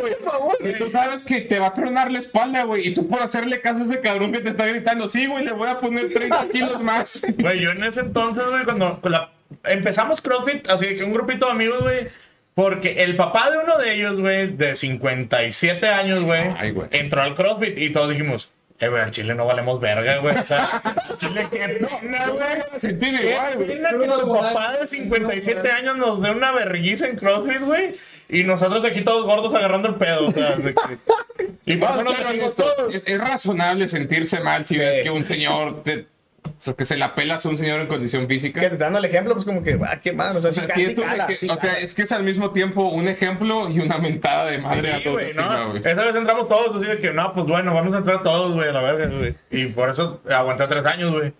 güey. 0.00 0.72
Y 0.72 0.78
tú 0.78 0.90
sabes 0.90 1.24
que 1.24 1.40
te 1.40 1.58
va 1.58 1.68
a 1.68 1.74
tronar 1.74 2.10
la 2.10 2.18
espalda, 2.18 2.64
güey. 2.64 2.93
Y 2.94 3.00
tú 3.00 3.08
por 3.08 3.20
hacerle 3.20 3.60
caso 3.60 3.80
a 3.80 3.84
ese 3.84 4.00
cabrón 4.00 4.30
que 4.32 4.38
te 4.40 4.50
está 4.50 4.66
gritando, 4.66 5.08
sí, 5.08 5.26
güey, 5.26 5.44
le 5.44 5.50
voy 5.52 5.68
a 5.68 5.78
poner 5.78 6.12
30 6.12 6.48
kilos 6.48 6.80
más. 6.80 7.22
Güey, 7.38 7.60
yo 7.60 7.72
en 7.72 7.82
ese 7.82 8.00
entonces, 8.00 8.44
güey, 8.48 8.62
cuando 8.64 9.00
la- 9.04 9.30
empezamos 9.64 10.20
CrossFit, 10.20 10.68
así 10.68 10.94
que 10.94 11.02
un 11.02 11.12
grupito 11.12 11.46
de 11.46 11.52
amigos, 11.52 11.82
güey, 11.82 12.06
porque 12.54 13.02
el 13.02 13.16
papá 13.16 13.50
de 13.50 13.58
uno 13.58 13.76
de 13.78 13.94
ellos, 13.94 14.20
güey, 14.20 14.56
de 14.56 14.76
57 14.76 15.88
años, 15.88 16.22
güey, 16.22 16.44
entró 16.92 17.22
al 17.22 17.34
CrossFit 17.34 17.76
y 17.78 17.90
todos 17.90 18.10
dijimos, 18.10 18.52
eh, 18.78 18.88
güey, 18.88 19.02
al 19.02 19.10
chile 19.10 19.34
no 19.34 19.44
valemos 19.46 19.80
verga, 19.80 20.18
güey. 20.18 20.36
O 20.36 20.44
sea, 20.44 20.80
chile 21.16 21.48
qué 21.50 21.58
pena, 22.00 22.28
güey. 22.28 22.78
Sentir 22.80 23.14
igual, 23.14 23.54
güey. 23.56 23.68
que 23.68 24.08
tu 24.20 24.32
papá 24.32 24.76
de 24.80 24.86
57 24.86 25.70
años 25.70 25.96
nos 25.96 26.22
dé 26.22 26.30
una 26.30 26.52
vergüenza 26.52 27.08
en 27.08 27.16
CrossFit, 27.16 27.60
güey. 27.60 27.94
Y 28.28 28.44
nosotros 28.44 28.82
de 28.82 28.88
aquí 28.88 29.02
todos 29.02 29.24
gordos 29.26 29.52
agarrando 29.54 29.88
el 29.88 29.94
pedo. 29.96 30.28
O 30.28 30.32
sea, 30.32 30.56
de 30.56 30.74
que- 30.74 30.98
Y 31.66 31.76
por 31.76 31.88
a 31.90 31.94
ser 31.94 32.04
venimos 32.04 32.28
honestos, 32.58 32.76
todos. 32.76 32.94
Es, 32.94 33.06
es 33.08 33.18
razonable 33.18 33.88
sentirse 33.88 34.40
mal 34.40 34.64
si 34.66 34.76
ves 34.78 35.02
que 35.02 35.10
un 35.10 35.24
señor 35.24 35.82
te- 35.82 36.06
o 36.46 36.50
sea, 36.58 36.74
que 36.74 36.84
se 36.84 36.98
la 36.98 37.14
pelas 37.14 37.44
a 37.46 37.48
un 37.48 37.56
señor 37.56 37.80
en 37.80 37.86
condición 37.86 38.28
física. 38.28 38.60
Que 38.60 38.68
te 38.68 38.76
dando 38.76 38.98
el 38.98 39.04
ejemplo, 39.06 39.32
pues 39.32 39.46
como 39.46 39.62
que, 39.62 39.78
ah, 39.82 39.98
qué 40.02 40.12
mal, 40.12 40.36
o 40.36 40.40
sea, 40.42 40.50
O 40.50 40.52
sea, 40.52 40.66
sí, 40.74 40.94
cala, 40.94 41.26
eje- 41.26 41.36
sí 41.36 41.48
o 41.48 41.56
sea, 41.56 41.78
es 41.78 41.94
que 41.94 42.02
es 42.02 42.12
al 42.12 42.22
mismo 42.22 42.50
tiempo 42.50 42.88
un 42.90 43.08
ejemplo 43.08 43.70
y 43.70 43.80
una 43.80 43.96
mentada 43.96 44.50
de 44.50 44.58
madre 44.58 44.92
a 44.92 44.98
Sí, 44.98 45.04
¿no? 45.36 45.70
güey. 45.70 45.82
Esa 45.84 46.04
vez 46.04 46.14
entramos 46.14 46.46
todos, 46.48 46.76
así 46.76 46.84
de 46.86 46.98
que, 46.98 47.12
no, 47.12 47.32
pues 47.32 47.46
bueno, 47.46 47.72
vamos 47.72 47.94
a 47.94 47.98
entrar 47.98 48.22
todos, 48.22 48.52
güey, 48.54 48.68
a 48.68 48.72
la 48.72 48.82
verga, 48.82 49.06
güey. 49.06 49.34
Y 49.50 49.66
por 49.66 49.88
eso 49.88 50.20
aguanté 50.30 50.66
tres 50.66 50.84
años, 50.84 51.12
güey. 51.12 51.32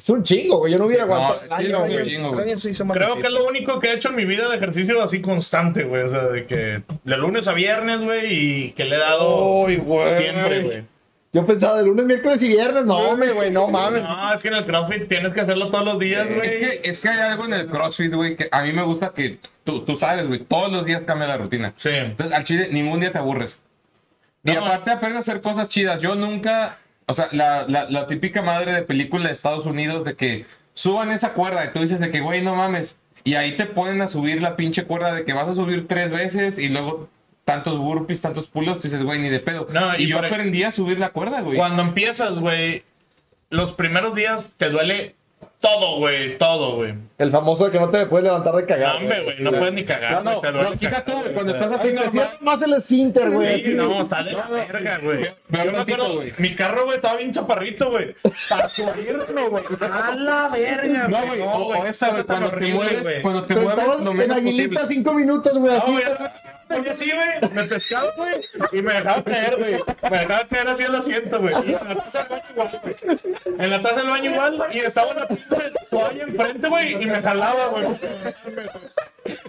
Es 0.00 0.08
un 0.08 0.22
chingo, 0.22 0.58
güey. 0.58 0.72
Yo 0.72 0.78
no 0.78 0.86
hubiera 0.86 1.02
aguantado. 1.04 1.42
no, 1.48 1.54
año, 1.54 1.78
güey. 1.84 2.02
chingo, 2.04 2.32
güey. 2.32 2.54
Creo 2.94 3.16
que 3.18 3.26
es 3.26 3.32
lo 3.34 3.46
único 3.46 3.78
que 3.78 3.88
he 3.88 3.94
hecho 3.94 4.08
en 4.08 4.16
mi 4.16 4.24
vida 4.24 4.48
de 4.48 4.56
ejercicio 4.56 5.02
así 5.02 5.20
constante, 5.20 5.84
güey. 5.84 6.04
O 6.04 6.08
sea, 6.08 6.22
de 6.24 6.46
que 6.46 6.82
de 7.04 7.16
lunes 7.18 7.46
a 7.48 7.52
viernes, 7.52 8.00
güey, 8.00 8.32
y 8.34 8.70
que 8.72 8.86
le 8.86 8.96
he 8.96 8.98
dado 8.98 9.66
Ay, 9.66 9.76
güey. 9.76 10.22
siempre, 10.22 10.62
güey. 10.62 10.84
Yo 11.32 11.46
pensaba 11.46 11.76
de 11.76 11.84
lunes, 11.84 12.06
miércoles 12.06 12.42
y 12.42 12.48
viernes. 12.48 12.86
No, 12.86 12.96
hombre, 12.96 13.32
güey, 13.32 13.50
no 13.50 13.68
mames. 13.68 14.02
No, 14.02 14.32
es 14.32 14.40
que 14.42 14.48
en 14.48 14.54
el 14.54 14.64
CrossFit 14.64 15.06
tienes 15.06 15.32
que 15.34 15.40
hacerlo 15.42 15.68
todos 15.70 15.84
los 15.84 15.98
días, 15.98 16.26
Es 16.28 16.34
güey. 16.34 16.48
que, 16.60 16.80
es 16.90 17.00
que 17.00 17.08
hay 17.10 17.18
algo 17.20 17.44
en 17.44 17.52
el 17.52 17.66
CrossFit, 17.68 18.12
güey, 18.14 18.34
que 18.36 18.48
a 18.50 18.62
mí 18.62 18.72
me 18.72 18.82
gusta 18.82 19.12
que 19.14 19.38
tú, 19.62 19.84
tú 19.84 19.94
sabes, 19.96 20.26
güey, 20.26 20.40
todos 20.40 20.72
los 20.72 20.86
días 20.86 21.04
cambia 21.04 21.28
la 21.28 21.36
rutina. 21.36 21.72
Sí. 21.76 21.90
Entonces, 21.92 22.34
al 22.36 22.42
chile, 22.44 22.68
ningún 22.72 22.98
día 23.00 23.12
te 23.12 23.18
aburres. 23.18 23.60
Y 24.42 24.52
No. 24.52 24.64
aparte 24.64 24.90
aprendes 24.90 25.18
a 25.18 25.20
hacer 25.20 25.40
cosas 25.42 25.68
chidas. 25.68 26.00
Yo 26.00 26.14
nunca, 26.16 26.78
o 27.10 27.14
sea, 27.14 27.28
la, 27.32 27.66
la, 27.68 27.84
la 27.90 28.06
típica 28.06 28.40
madre 28.42 28.72
de 28.72 28.82
película 28.82 29.26
de 29.26 29.32
Estados 29.32 29.66
Unidos 29.66 30.04
de 30.04 30.14
que 30.14 30.46
suban 30.74 31.10
esa 31.10 31.32
cuerda 31.32 31.64
y 31.64 31.72
tú 31.72 31.80
dices 31.80 32.00
de 32.00 32.10
que, 32.10 32.20
güey, 32.20 32.40
no 32.42 32.54
mames. 32.54 32.96
Y 33.24 33.34
ahí 33.34 33.56
te 33.56 33.66
ponen 33.66 34.00
a 34.00 34.06
subir 34.06 34.40
la 34.40 34.56
pinche 34.56 34.84
cuerda 34.84 35.12
de 35.12 35.24
que 35.24 35.32
vas 35.32 35.48
a 35.48 35.54
subir 35.54 35.86
tres 35.88 36.10
veces 36.10 36.58
y 36.58 36.68
luego 36.68 37.08
tantos 37.44 37.78
burpees, 37.78 38.20
tantos 38.20 38.46
pulos, 38.46 38.78
tú 38.78 38.84
dices, 38.84 39.02
güey, 39.02 39.18
ni 39.18 39.28
de 39.28 39.40
pedo. 39.40 39.66
No, 39.72 39.98
y, 39.98 40.04
y 40.04 40.06
yo 40.06 40.16
por- 40.16 40.26
aprendí 40.26 40.62
a 40.62 40.70
subir 40.70 40.98
la 40.98 41.10
cuerda, 41.10 41.40
güey. 41.40 41.58
Cuando 41.58 41.82
empiezas, 41.82 42.38
güey, 42.38 42.82
los 43.50 43.72
primeros 43.72 44.14
días 44.14 44.54
te 44.56 44.70
duele 44.70 45.16
todo, 45.60 45.98
güey, 45.98 46.38
todo, 46.38 46.76
güey. 46.76 46.94
El 47.18 47.30
famoso 47.30 47.66
de 47.66 47.70
que 47.70 47.78
no 47.78 47.90
te 47.90 48.06
puedes 48.06 48.24
levantar 48.24 48.54
de 48.54 48.62
No, 48.62 48.66
cagar. 48.68 48.96
hombre, 48.96 49.22
güey, 49.24 49.40
no 49.40 49.50
puedes 49.50 49.74
ni 49.74 49.84
cagar. 49.84 50.12
No, 50.12 50.22
no, 50.22 50.30
güey, 50.40 50.40
te 50.40 50.52
duele 50.52 50.70
no, 50.70 50.76
quita 50.76 51.04
tú, 51.04 51.12
güey, 51.12 51.22
güey. 51.24 51.34
cuando 51.34 51.52
estás 51.54 51.72
haciendo 51.72 52.00
así. 52.00 52.10
cierra 52.12 52.30
más 52.40 52.62
el 52.62 52.72
esfínter, 52.72 53.30
güey. 53.30 53.62
Sí, 53.64 53.74
no, 53.74 54.00
está 54.02 54.22
de 54.22 54.32
la 54.32 54.46
verga, 54.48 54.98
güey. 55.02 55.24
Yo 55.24 55.72
me 55.72 55.78
acuerdo, 55.78 56.14
güey. 56.14 56.32
mi 56.38 56.54
carro, 56.54 56.84
güey, 56.86 56.96
estaba 56.96 57.16
bien 57.18 57.32
chaparrito, 57.32 57.90
güey. 57.90 58.14
Para 58.48 58.68
subirlo, 58.68 59.50
güey. 59.50 59.64
A 59.80 60.14
la 60.14 60.48
verga, 60.48 61.08
No, 61.08 61.26
güey, 61.26 61.40
o, 61.42 61.84
esta, 61.84 62.10
güey, 62.10 62.24
cuando 62.24 62.50
te 62.50 62.72
mueves, 62.72 63.02
güey. 63.02 63.22
cuando 63.22 63.44
te 63.44 63.56
mueves 63.56 63.84
en 64.00 64.16
menos 64.16 64.36
aguilita 64.38 64.80
posible. 64.80 64.80
cinco 64.88 65.14
minutos, 65.14 65.58
güey. 65.58 65.72
No, 65.74 65.78
así. 65.78 65.92
Oye, 66.70 66.94
sí, 66.94 67.10
güey, 67.10 67.52
me 67.52 67.64
pescaba, 67.64 68.10
güey, 68.16 68.40
y 68.72 68.82
me 68.82 68.94
dejaba 68.94 69.22
caer, 69.24 69.56
güey. 69.56 69.78
Me 70.10 70.18
dejaba 70.18 70.46
caer 70.46 70.68
así 70.68 70.82
el 70.84 70.94
asiento, 70.94 71.40
güey. 71.40 71.54
Y 71.66 71.74
en 71.74 71.88
la 71.88 71.94
taza 71.96 72.22
del 72.24 72.28
baño 72.30 72.44
igual, 72.50 72.80
güey. 72.82 72.94
En 73.58 73.70
la 73.70 73.82
taza 73.82 73.96
del 73.96 74.08
baño 74.10 74.30
igual, 74.30 74.66
y 74.72 74.78
estaba 74.78 75.14
la 75.14 75.26
pinche 75.28 75.44
toalla 75.90 76.22
enfrente, 76.22 76.68
güey, 76.68 77.02
y 77.02 77.06
me 77.06 77.20
jalaba, 77.20 77.66
güey. 77.68 77.86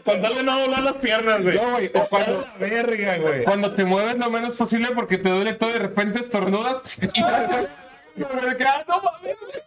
Con 0.03 0.21
tal 0.21 0.35
de 0.35 0.43
no 0.43 0.59
doblar 0.59 0.83
las 0.83 0.97
piernas, 0.97 1.41
güey. 1.43 1.55
No, 1.55 1.71
güey, 1.71 1.91
o 1.93 2.03
cuando- 2.09 2.47
verga, 2.59 3.17
güey. 3.17 3.43
Cuando 3.43 3.73
te 3.73 3.85
mueves 3.85 4.17
lo 4.17 4.29
menos 4.29 4.55
posible 4.55 4.89
porque 4.93 5.17
te 5.17 5.29
duele 5.29 5.53
todo 5.53 5.71
de 5.71 5.79
repente 5.79 6.19
estornudas 6.19 6.77
y 7.01 7.07
te 7.07 7.21
no 8.87 9.01
mames. 9.01 9.61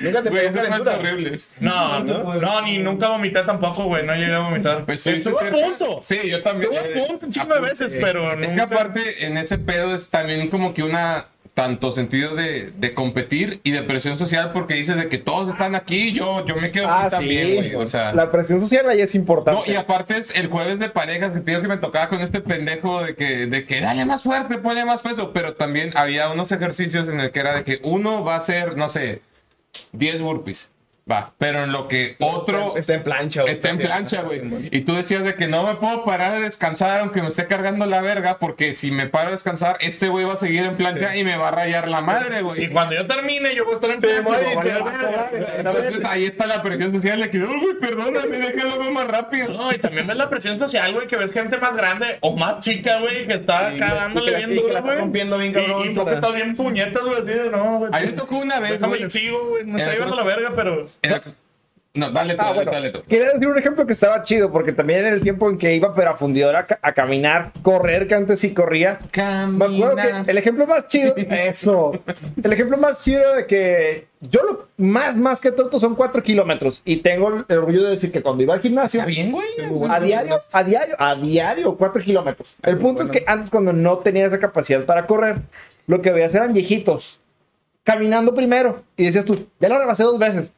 Nunca 0.00 0.22
te 0.22 0.30
Güey, 0.30 0.50
pegó 0.50 0.74
eso 0.76 0.90
horrible. 0.98 1.40
No, 1.60 2.00
no, 2.00 2.34
no, 2.34 2.62
ni 2.62 2.78
nunca 2.78 3.08
vomité 3.08 3.42
tampoco, 3.42 3.84
güey. 3.84 4.04
No 4.04 4.14
llegué 4.14 4.34
a 4.34 4.40
vomitar. 4.40 4.84
Pues, 4.84 5.00
sí, 5.00 5.10
Estuve 5.10 5.48
a 5.48 5.50
punto. 5.52 6.00
Sí, 6.02 6.18
yo 6.28 6.42
también. 6.42 6.72
Estuve 6.72 7.02
a 7.04 7.06
punto 7.06 7.26
un 7.26 7.32
chingo 7.32 7.54
de 7.54 7.60
veces, 7.60 7.94
Eh, 7.94 7.98
pero 8.00 8.32
Es 8.40 8.52
que 8.52 8.60
aparte, 8.60 9.26
en 9.26 9.36
ese 9.36 9.58
pedo 9.58 9.94
es 9.94 10.08
también 10.08 10.48
como 10.50 10.74
que 10.74 10.82
una. 10.82 11.26
Tanto 11.52 11.92
sentido 11.92 12.34
de, 12.34 12.72
de 12.78 12.94
competir 12.94 13.60
y 13.62 13.70
de 13.70 13.82
presión 13.82 14.18
social, 14.18 14.50
porque 14.52 14.74
dices 14.74 14.96
de 14.96 15.08
que 15.08 15.18
todos 15.18 15.48
están 15.48 15.76
aquí, 15.76 16.12
yo, 16.12 16.44
yo 16.46 16.56
me 16.56 16.72
quedo 16.72 16.88
Ah, 16.88 17.02
aquí 17.04 17.10
también, 17.10 17.46
sí. 17.46 17.54
güey. 17.70 17.74
O 17.76 17.86
sea. 17.86 18.12
La 18.12 18.32
presión 18.32 18.60
social 18.60 18.88
ahí 18.90 19.00
es 19.00 19.14
importante. 19.14 19.60
No, 19.64 19.72
y 19.72 19.76
aparte 19.76 20.18
es 20.18 20.34
el 20.34 20.48
jueves 20.48 20.80
de 20.80 20.88
parejas 20.88 21.32
que 21.32 21.38
digo 21.38 21.62
que 21.62 21.68
me 21.68 21.76
tocaba 21.76 22.08
con 22.08 22.20
este 22.22 22.40
pendejo 22.40 23.04
de 23.04 23.14
que, 23.14 23.46
de 23.46 23.64
que 23.66 23.80
dale 23.80 24.04
más 24.04 24.24
fuerte, 24.24 24.58
ponle 24.58 24.84
más 24.84 25.00
peso, 25.02 25.32
pero 25.32 25.54
también 25.54 25.92
había 25.94 26.28
unos 26.28 26.50
ejercicios 26.50 27.08
en 27.08 27.20
el 27.20 27.30
que 27.30 27.38
era 27.38 27.54
de 27.54 27.62
que 27.62 27.78
uno 27.84 28.24
va 28.24 28.34
a 28.34 28.38
hacer, 28.38 28.76
no 28.76 28.88
sé, 28.88 29.22
10 29.92 30.22
burpees, 30.22 30.68
va, 31.10 31.34
pero 31.38 31.64
en 31.64 31.72
lo 31.72 31.86
que 31.88 32.16
otro 32.20 32.76
Está 32.76 32.94
en 32.94 33.02
plancha, 33.02 33.42
güey. 33.42 33.52
está 33.52 33.68
en 33.70 33.78
plancha, 33.78 34.22
güey. 34.22 34.40
Y 34.70 34.80
tú 34.82 34.94
decías 34.94 35.22
de 35.22 35.34
que 35.34 35.46
no 35.48 35.62
me 35.64 35.74
puedo 35.76 36.04
parar 36.04 36.32
a 36.34 36.40
descansar 36.40 37.00
aunque 37.00 37.20
me 37.20 37.28
esté 37.28 37.46
cargando 37.46 37.84
la 37.86 38.00
verga, 38.00 38.38
porque 38.38 38.72
si 38.74 38.90
me 38.90 39.06
paro 39.06 39.28
a 39.28 39.32
descansar, 39.32 39.76
este 39.80 40.08
güey 40.08 40.24
va 40.24 40.32
a 40.34 40.36
seguir 40.36 40.64
en 40.64 40.76
plancha 40.76 41.16
y 41.16 41.24
me 41.24 41.36
va 41.36 41.48
a 41.48 41.50
rayar 41.50 41.88
la 41.88 42.00
madre, 42.00 42.38
Y 42.38 42.42
güey. 42.42 42.70
cuando 42.70 42.94
yo 42.94 43.06
termine, 43.06 43.54
yo 43.54 43.64
voy 43.64 43.72
a 43.72 43.76
estar 43.76 43.90
en 43.90 44.00
Sí, 44.00 44.06
plancha, 44.24 44.42
y. 44.42 45.58
Entonces 45.58 46.04
ahí 46.04 46.24
está 46.24 46.46
la 46.46 46.62
presión 46.62 46.92
social 46.92 47.20
de 47.20 47.30
que, 47.30 47.42
"Oh, 47.42 47.48
güey, 47.60 47.74
perdóname, 47.80 48.38
déjalo 48.38 48.90
más 48.90 49.06
rápido. 49.08 49.48
No, 49.48 49.72
y 49.72 49.78
también 49.78 50.06
ves 50.06 50.16
la 50.16 50.28
presión 50.30 50.58
social, 50.58 50.92
güey, 50.94 51.06
que 51.06 51.16
ves 51.16 51.32
gente 51.32 51.56
más 51.58 51.76
grande 51.76 52.18
o 52.20 52.36
más 52.36 52.60
chica, 52.64 52.98
güey, 53.00 53.26
que 53.26 53.34
está 53.34 53.70
Sí, 53.70 53.76
acá 53.76 53.92
y 53.92 53.94
dándole 53.94 54.36
bien 54.36 54.52
y 54.52 54.54
duro, 54.56 54.68
está 54.68 54.80
güey. 54.80 54.98
rompiendo 54.98 55.38
bien 55.38 55.50
Y- 55.50 55.54
cabrón 55.54 55.82
Y, 55.82 55.88
tú 55.94 56.00
que 56.00 56.04
para- 56.04 56.16
estás 56.16 56.34
bien 56.34 56.56
puñetas, 56.56 57.02
güey, 57.02 57.14
así 57.20 57.30
de 57.30 57.50
no, 57.50 57.78
güey. 57.78 57.90
A 57.92 58.00
mí 58.00 58.06
me 58.06 58.12
tocó 58.12 58.36
una 58.36 58.60
vez, 58.60 58.80
güey. 58.80 59.00
güey. 59.04 59.64
Me 59.64 59.80
está 59.80 59.92
llevando 59.94 60.16
la 60.16 60.22
verga, 60.22 60.52
pero. 60.54 60.88
Era- 61.02 61.20
No, 61.96 62.10
dale 62.10 62.34
tú, 62.34 62.40
Ah, 62.40 62.46
dale 62.46 62.56
bueno, 62.56 62.72
dale 62.72 62.90
tú. 62.90 63.02
quería 63.08 63.28
decir 63.30 63.46
un 63.46 63.56
ejemplo 63.56 63.86
que 63.86 63.92
estaba 63.92 64.20
chido, 64.24 64.50
porque 64.50 64.72
también 64.72 65.06
en 65.06 65.12
el 65.12 65.20
tiempo 65.20 65.48
en 65.48 65.56
que 65.58 65.76
iba 65.76 65.94
pero 65.94 66.10
a 66.10 66.16
fundidora 66.16 66.58
a, 66.58 66.66
ca- 66.66 66.78
a 66.82 66.92
caminar, 66.92 67.52
correr, 67.62 68.08
que 68.08 68.16
antes 68.16 68.40
sí 68.40 68.52
corría. 68.52 68.98
Me 69.16 69.64
acuerdo 69.64 69.94
que 70.24 70.30
el 70.32 70.36
ejemplo 70.38 70.66
más 70.66 70.88
chido, 70.88 71.14
eso, 71.16 71.92
el 72.42 72.52
ejemplo 72.52 72.76
más 72.78 73.00
chido 73.00 73.34
de 73.36 73.46
que 73.46 74.08
yo 74.20 74.40
lo 74.42 74.68
más, 74.76 75.16
más 75.16 75.40
que 75.40 75.52
tonto 75.52 75.78
son 75.78 75.94
4 75.94 76.20
kilómetros 76.24 76.82
y 76.84 76.96
tengo 76.96 77.44
el 77.46 77.58
orgullo 77.58 77.84
de 77.84 77.90
decir 77.90 78.10
que 78.10 78.22
cuando 78.22 78.42
iba 78.42 78.54
al 78.54 78.60
gimnasio, 78.60 78.98
Está 78.98 79.06
bien, 79.10 79.30
güey. 79.30 79.46
a 79.88 80.00
diario, 80.00 80.40
a 80.50 80.64
diario, 80.64 80.96
a 80.98 81.14
diario, 81.14 81.76
4 81.76 82.02
kilómetros. 82.02 82.56
El 82.64 82.78
punto 82.78 83.04
es 83.04 83.10
que 83.12 83.22
antes 83.24 83.50
cuando 83.50 83.72
no 83.72 83.98
tenía 83.98 84.26
esa 84.26 84.40
capacidad 84.40 84.84
para 84.84 85.06
correr, 85.06 85.36
lo 85.86 86.02
que 86.02 86.10
veías 86.10 86.34
eran 86.34 86.52
viejitos 86.52 87.20
caminando 87.84 88.34
primero 88.34 88.82
y 88.96 89.04
decías 89.04 89.24
tú, 89.24 89.46
ya 89.60 89.68
lo 89.68 89.78
rebasé 89.78 90.02
dos 90.02 90.18
veces. 90.18 90.52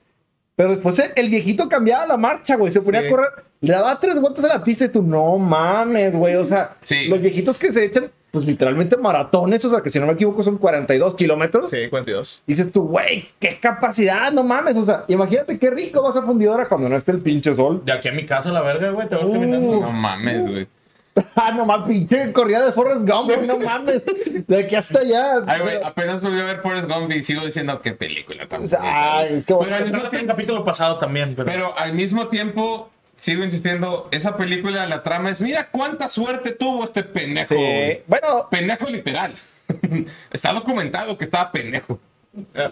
Pero 0.56 0.70
después 0.70 0.98
el- 1.14 1.28
viejito 1.28 1.68
cambiaba 1.68 2.06
la 2.06 2.16
marcha, 2.16 2.56
güey. 2.56 2.72
Se 2.72 2.80
ponía 2.80 3.02
Sí. 3.02 3.06
a 3.06 3.10
correr, 3.10 3.28
le 3.60 3.72
daba 3.72 4.00
tres 4.00 4.18
vueltas 4.20 4.44
a 4.44 4.48
la 4.48 4.64
pista 4.64 4.86
y 4.86 4.88
tú, 4.88 5.02
no 5.02 5.36
mames, 5.38 6.14
güey. 6.14 6.34
O 6.36 6.48
sea, 6.48 6.76
Sí. 6.82 7.08
los 7.08 7.20
viejitos 7.20 7.58
que 7.58 7.72
se 7.72 7.84
echan, 7.84 8.10
pues 8.30 8.46
literalmente 8.46 8.96
maratones, 8.96 9.64
o 9.64 9.70
sea, 9.70 9.80
que 9.82 9.90
si 9.90 9.98
no 10.00 10.06
me 10.06 10.12
equivoco 10.14 10.42
son 10.42 10.58
42 10.58 11.14
kilómetros. 11.14 11.70
Sí, 11.70 11.88
42. 11.90 12.42
Dices 12.46 12.70
tú, 12.72 12.82
güey, 12.88 13.28
qué 13.38 13.58
capacidad, 13.60 14.32
no 14.32 14.42
mames. 14.44 14.76
O 14.76 14.84
sea, 14.84 15.04
imagínate 15.08 15.58
qué 15.58 15.70
rico 15.70 16.02
vas 16.02 16.16
a 16.16 16.22
fundidora 16.22 16.68
cuando 16.68 16.88
no 16.88 16.96
esté 16.96 17.12
el 17.12 17.18
pinche 17.20 17.54
sol. 17.54 17.82
De 17.84 17.92
aquí 17.92 18.08
a 18.08 18.12
mi 18.12 18.24
casa, 18.26 18.50
la 18.50 18.62
verga, 18.62 18.90
güey, 18.90 19.08
te 19.08 19.14
vas 19.14 19.26
Uh. 19.26 19.32
caminando. 19.32 19.80
No 19.80 19.90
mames, 19.92 20.40
güey. 20.42 20.66
Ah, 21.34 21.52
no 21.52 21.64
mames, 21.64 21.88
pinche 21.88 22.32
corrida 22.32 22.64
de 22.64 22.72
Forrest 22.72 23.08
Gump, 23.08 23.30
no 23.42 23.58
mames. 23.58 24.02
De 24.46 24.58
aquí 24.58 24.74
hasta 24.74 25.00
allá. 25.00 25.42
Ay, 25.46 25.60
güey, 25.60 25.76
apenas 25.82 26.22
volví 26.22 26.40
a 26.40 26.44
ver 26.44 26.60
Forrest 26.60 26.88
Gump 26.88 27.10
y 27.12 27.22
sigo 27.22 27.44
diciendo 27.44 27.80
qué 27.82 27.92
película 27.92 28.46
tan 28.48 28.64
O 28.64 28.68
sea, 28.68 28.78
bonita, 28.80 29.12
güey. 29.14 29.28
Ay, 29.36 29.44
qué 29.46 29.54
bueno. 29.54 29.76
Pero 29.78 30.06
al 30.08 30.14
el 30.14 30.26
capítulo 30.26 30.64
pasado 30.64 30.98
también, 30.98 31.34
pero. 31.34 31.46
Pero 31.50 31.78
al 31.78 31.94
mismo 31.94 32.28
tiempo, 32.28 32.90
sigo 33.14 33.44
insistiendo, 33.44 34.08
esa 34.12 34.36
película, 34.36 34.86
la 34.86 35.02
trama 35.02 35.30
es, 35.30 35.40
mira 35.40 35.68
cuánta 35.70 36.08
suerte 36.08 36.52
tuvo 36.52 36.84
este 36.84 37.02
pendejo. 37.02 37.54
Sí. 37.54 37.60
güey". 37.60 38.02
Bueno, 38.06 38.48
Pendejo 38.50 38.86
literal. 38.90 39.34
Está 40.30 40.52
documentado 40.52 41.16
que 41.18 41.24
estaba 41.24 41.50
pendejo. 41.50 41.98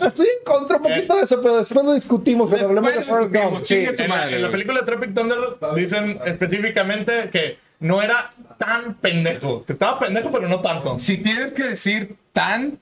estoy 0.06 0.26
en 0.26 0.44
contra 0.44 0.76
un 0.76 0.82
poquito 0.84 1.16
de 1.16 1.22
eso, 1.22 1.40
pero 1.42 1.56
después 1.58 1.84
lo 1.84 1.94
discutimos 1.94 2.48
cuando 2.48 2.68
hablemos 2.68 2.94
de 2.94 3.02
Forrest 3.02 3.34
Gump. 3.34 3.64
Sí. 3.64 3.84
En 3.98 4.08
la, 4.10 4.30
en 4.30 4.42
la 4.42 4.50
película 4.50 4.80
de 4.80 4.86
Tropic 4.86 5.14
Thunder 5.14 5.38
dicen 5.74 6.20
específicamente 6.24 7.30
que 7.30 7.58
no 7.80 8.02
era 8.02 8.30
tan 8.58 8.94
pendejo. 8.94 9.64
Estaba 9.68 9.98
pendejo, 9.98 10.30
pero 10.30 10.48
no 10.48 10.60
tanto. 10.60 10.98
Si 10.98 11.18
tienes 11.18 11.52
que 11.52 11.64
decir 11.64 12.16
tan, 12.32 12.78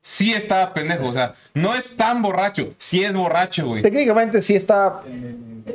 sí 0.00 0.32
estaba 0.32 0.72
pendejo. 0.72 1.08
O 1.08 1.12
sea, 1.12 1.34
no 1.54 1.74
es 1.74 1.96
tan 1.96 2.22
borracho, 2.22 2.74
sí 2.78 3.04
es 3.04 3.14
borracho, 3.14 3.66
güey. 3.66 3.82
Técnicamente 3.82 4.40
sí 4.40 4.54
está 4.56 5.02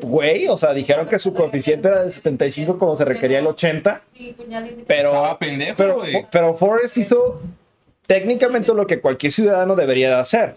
güey, 0.01 0.47
o 0.47 0.57
sea, 0.57 0.73
dijeron 0.73 1.07
que 1.07 1.19
su 1.19 1.33
coeficiente 1.33 1.87
era 1.87 2.03
de 2.03 2.11
75 2.11 2.77
cuando 2.77 2.95
se 2.95 3.05
requería 3.05 3.39
el 3.39 3.47
80, 3.47 4.01
pero 4.87 5.09
Estaba 5.09 5.39
pendejo, 5.39 5.73
pero, 5.77 5.95
güey. 5.95 6.25
pero 6.31 6.53
Forrest 6.55 6.97
hizo 6.97 7.41
técnicamente 8.07 8.73
lo 8.73 8.87
que 8.87 8.99
cualquier 8.99 9.31
ciudadano 9.31 9.75
debería 9.75 10.09
de 10.09 10.15
hacer. 10.15 10.55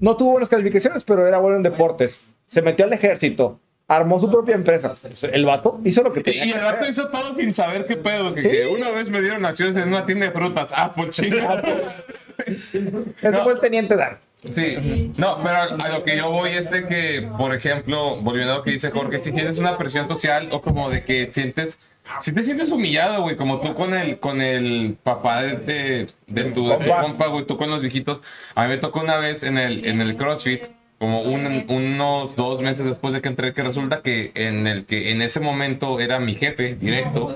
No 0.00 0.16
tuvo 0.16 0.32
buenas 0.32 0.48
calificaciones, 0.48 1.04
pero 1.04 1.26
era 1.26 1.38
bueno 1.38 1.56
en 1.56 1.62
deportes. 1.62 2.28
Se 2.46 2.62
metió 2.62 2.84
al 2.84 2.92
ejército, 2.92 3.60
armó 3.88 4.18
su 4.18 4.30
propia 4.30 4.54
empresa. 4.54 4.92
El 5.32 5.44
vato 5.44 5.80
hizo 5.84 6.02
lo 6.02 6.12
que 6.12 6.22
tenía 6.22 6.46
y 6.46 6.52
el 6.52 6.62
vato 6.62 6.86
hizo 6.86 7.08
todo 7.08 7.34
sin 7.34 7.52
saber 7.52 7.84
qué 7.84 7.96
pedo. 7.96 8.34
Que, 8.34 8.42
que 8.42 8.66
una 8.66 8.90
vez 8.90 9.10
me 9.10 9.20
dieron 9.20 9.44
acciones 9.44 9.76
en 9.76 9.88
una 9.88 10.06
tienda 10.06 10.26
de 10.26 10.32
frutas. 10.32 10.72
Ah, 10.74 10.92
pues 10.94 11.10
chinga. 11.10 11.62
Ese 12.46 13.38
fue 13.42 13.52
el 13.52 13.60
teniente 13.60 13.96
Dan. 13.96 14.18
Sí, 14.52 15.12
no, 15.16 15.38
pero 15.42 15.56
a, 15.56 15.88
lo 15.88 16.04
que 16.04 16.18
yo 16.18 16.30
voy 16.30 16.50
es 16.50 16.70
de 16.70 16.84
que, 16.84 17.30
por 17.38 17.54
ejemplo, 17.54 18.20
volviendo 18.20 18.52
a 18.52 18.56
lo 18.56 18.62
que 18.62 18.72
dice 18.72 18.90
Jorge, 18.90 19.18
si 19.18 19.32
tienes 19.32 19.58
una 19.58 19.78
presión 19.78 20.06
social 20.06 20.50
o 20.52 20.60
como 20.60 20.90
de 20.90 21.02
que 21.02 21.30
sientes, 21.32 21.78
si 22.20 22.32
te 22.32 22.42
sientes 22.42 22.70
humillado, 22.70 23.22
güey, 23.22 23.36
como 23.36 23.60
tú 23.60 23.72
con 23.72 23.94
el, 23.94 24.20
con 24.20 24.42
el 24.42 24.98
papá 25.02 25.42
de, 25.42 25.56
de, 25.56 26.10
de 26.26 26.44
tu, 26.50 26.68
de 26.68 26.76
tu 26.76 26.90
compa, 26.90 27.28
güey, 27.28 27.46
tú 27.46 27.56
con 27.56 27.70
los 27.70 27.80
viejitos, 27.80 28.20
a 28.54 28.64
mí 28.64 28.68
me 28.68 28.76
tocó 28.76 29.00
una 29.00 29.16
vez 29.16 29.44
en 29.44 29.56
el, 29.56 29.86
en 29.86 30.02
el 30.02 30.14
CrossFit, 30.14 30.64
como 31.04 31.20
un- 31.20 31.66
unos 31.68 32.34
dos 32.34 32.60
meses 32.62 32.86
después 32.86 33.12
de 33.12 33.20
que 33.20 33.28
entré, 33.28 33.52
que 33.52 33.62
resulta 33.62 34.00
que 34.00 34.32
en 34.34 34.66
el 34.66 34.86
que 34.86 35.10
en 35.10 35.20
ese 35.20 35.38
momento 35.38 36.00
era 36.00 36.18
mi 36.18 36.34
jefe 36.34 36.76
directo, 36.76 37.34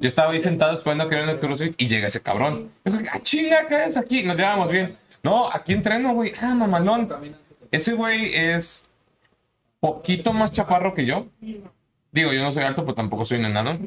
yo 0.00 0.06
estaba 0.06 0.30
ahí 0.32 0.38
sentado 0.38 0.72
esperando 0.72 1.04
a 1.04 1.08
que 1.08 1.16
era 1.16 1.24
en 1.24 1.30
el 1.30 1.40
CrossFit 1.40 1.74
y 1.78 1.88
llega 1.88 2.06
ese 2.06 2.20
cabrón. 2.22 2.70
Yo 2.84 2.92
dije, 2.92 3.10
ah, 3.12 3.18
chinga, 3.20 3.66
¿qué 3.66 3.84
es 3.86 3.96
aquí? 3.96 4.22
Nos 4.22 4.36
llevamos 4.36 4.70
bien. 4.70 4.96
No, 5.24 5.48
aquí 5.50 5.72
entreno, 5.72 6.14
güey. 6.14 6.32
Ah, 6.40 6.54
mamalón. 6.54 7.08
Ese 7.72 7.94
güey 7.94 8.32
es 8.34 8.86
poquito 9.80 10.32
más 10.32 10.52
chaparro 10.52 10.94
que 10.94 11.04
yo. 11.04 11.26
Digo, 12.12 12.32
yo 12.32 12.42
no 12.42 12.52
soy 12.52 12.62
alto, 12.62 12.82
pero 12.84 12.94
tampoco 12.94 13.24
soy 13.24 13.38
un 13.38 13.46
enano. 13.46 13.78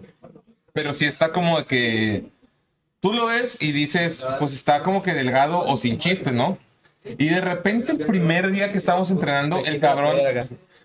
Pero 0.73 0.93
sí 0.93 1.05
está 1.05 1.32
como 1.32 1.57
de 1.57 1.65
que 1.65 2.25
tú 2.99 3.13
lo 3.13 3.27
ves 3.27 3.61
y 3.61 3.71
dices, 3.71 4.25
pues 4.39 4.53
está 4.53 4.84
como 4.84 5.01
que 5.01 5.13
delgado 5.13 5.59
o 5.61 5.77
sin 5.77 5.97
chiste, 5.99 6.32
¿no? 6.32 6.57
Y 7.04 7.30
de 7.30 7.41
repente 7.41 7.93
el 7.93 7.99
primer 7.99 8.52
día 8.52 8.72
que 8.72 8.78
estábamos 8.78 9.10
entrenando, 9.12 9.60
el 9.66 9.80
cabrón... 9.80 10.18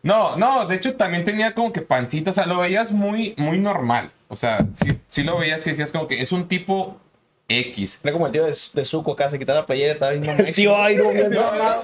No, 0.02 0.36
no, 0.36 0.66
de 0.66 0.76
hecho 0.76 0.94
también 0.94 1.24
tenía 1.24 1.52
como 1.52 1.72
que 1.72 1.80
pancita, 1.80 2.30
o 2.30 2.32
sea, 2.32 2.46
lo 2.46 2.58
veías 2.58 2.92
muy, 2.92 3.34
muy 3.38 3.58
normal. 3.58 4.12
O 4.28 4.36
sea, 4.36 4.64
sí, 4.76 4.98
sí 5.08 5.24
lo 5.24 5.36
veías 5.38 5.66
y 5.66 5.70
decías 5.70 5.90
como 5.90 6.06
que 6.06 6.22
es 6.22 6.30
un 6.30 6.46
tipo 6.46 6.96
X. 7.48 8.00
Era 8.04 8.12
como 8.12 8.26
el 8.26 8.32
tío 8.32 8.44
de, 8.44 8.56
de 8.74 8.84
Zuko 8.84 9.12
acá, 9.14 9.28
se 9.30 9.38
quitaba 9.38 9.60
la 9.60 9.66
playera, 9.66 9.94
estaba 9.94 10.12
bien 10.12 10.24
El 10.38 10.54
tío 10.54 10.72
mamado. 10.76 11.82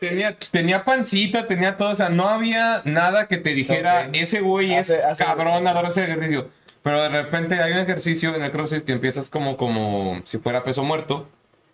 Tenía, 0.00 0.36
tenía 0.50 0.84
pancita, 0.84 1.46
tenía 1.46 1.76
todo, 1.76 1.90
o 1.90 1.94
sea, 1.94 2.08
no 2.08 2.28
había 2.28 2.82
nada 2.84 3.26
que 3.28 3.36
te 3.36 3.50
dijera, 3.50 4.08
ese 4.12 4.40
güey 4.40 4.72
es 4.74 4.90
Hace- 4.90 5.02
hace- 5.02 5.24
cabrón, 5.24 5.66
adora 5.66 5.88
ese 5.88 6.04
ejercicio. 6.04 6.48
Pero 6.82 7.02
de 7.02 7.08
repente 7.10 7.56
hay 7.60 7.72
un 7.72 7.78
ejercicio 7.78 8.34
en 8.34 8.42
el 8.42 8.50
CrossFit 8.50 8.84
que 8.84 8.92
empiezas 8.92 9.28
como, 9.28 9.56
como 9.56 10.20
si 10.24 10.38
fuera 10.38 10.64
peso 10.64 10.82
muerto 10.82 11.28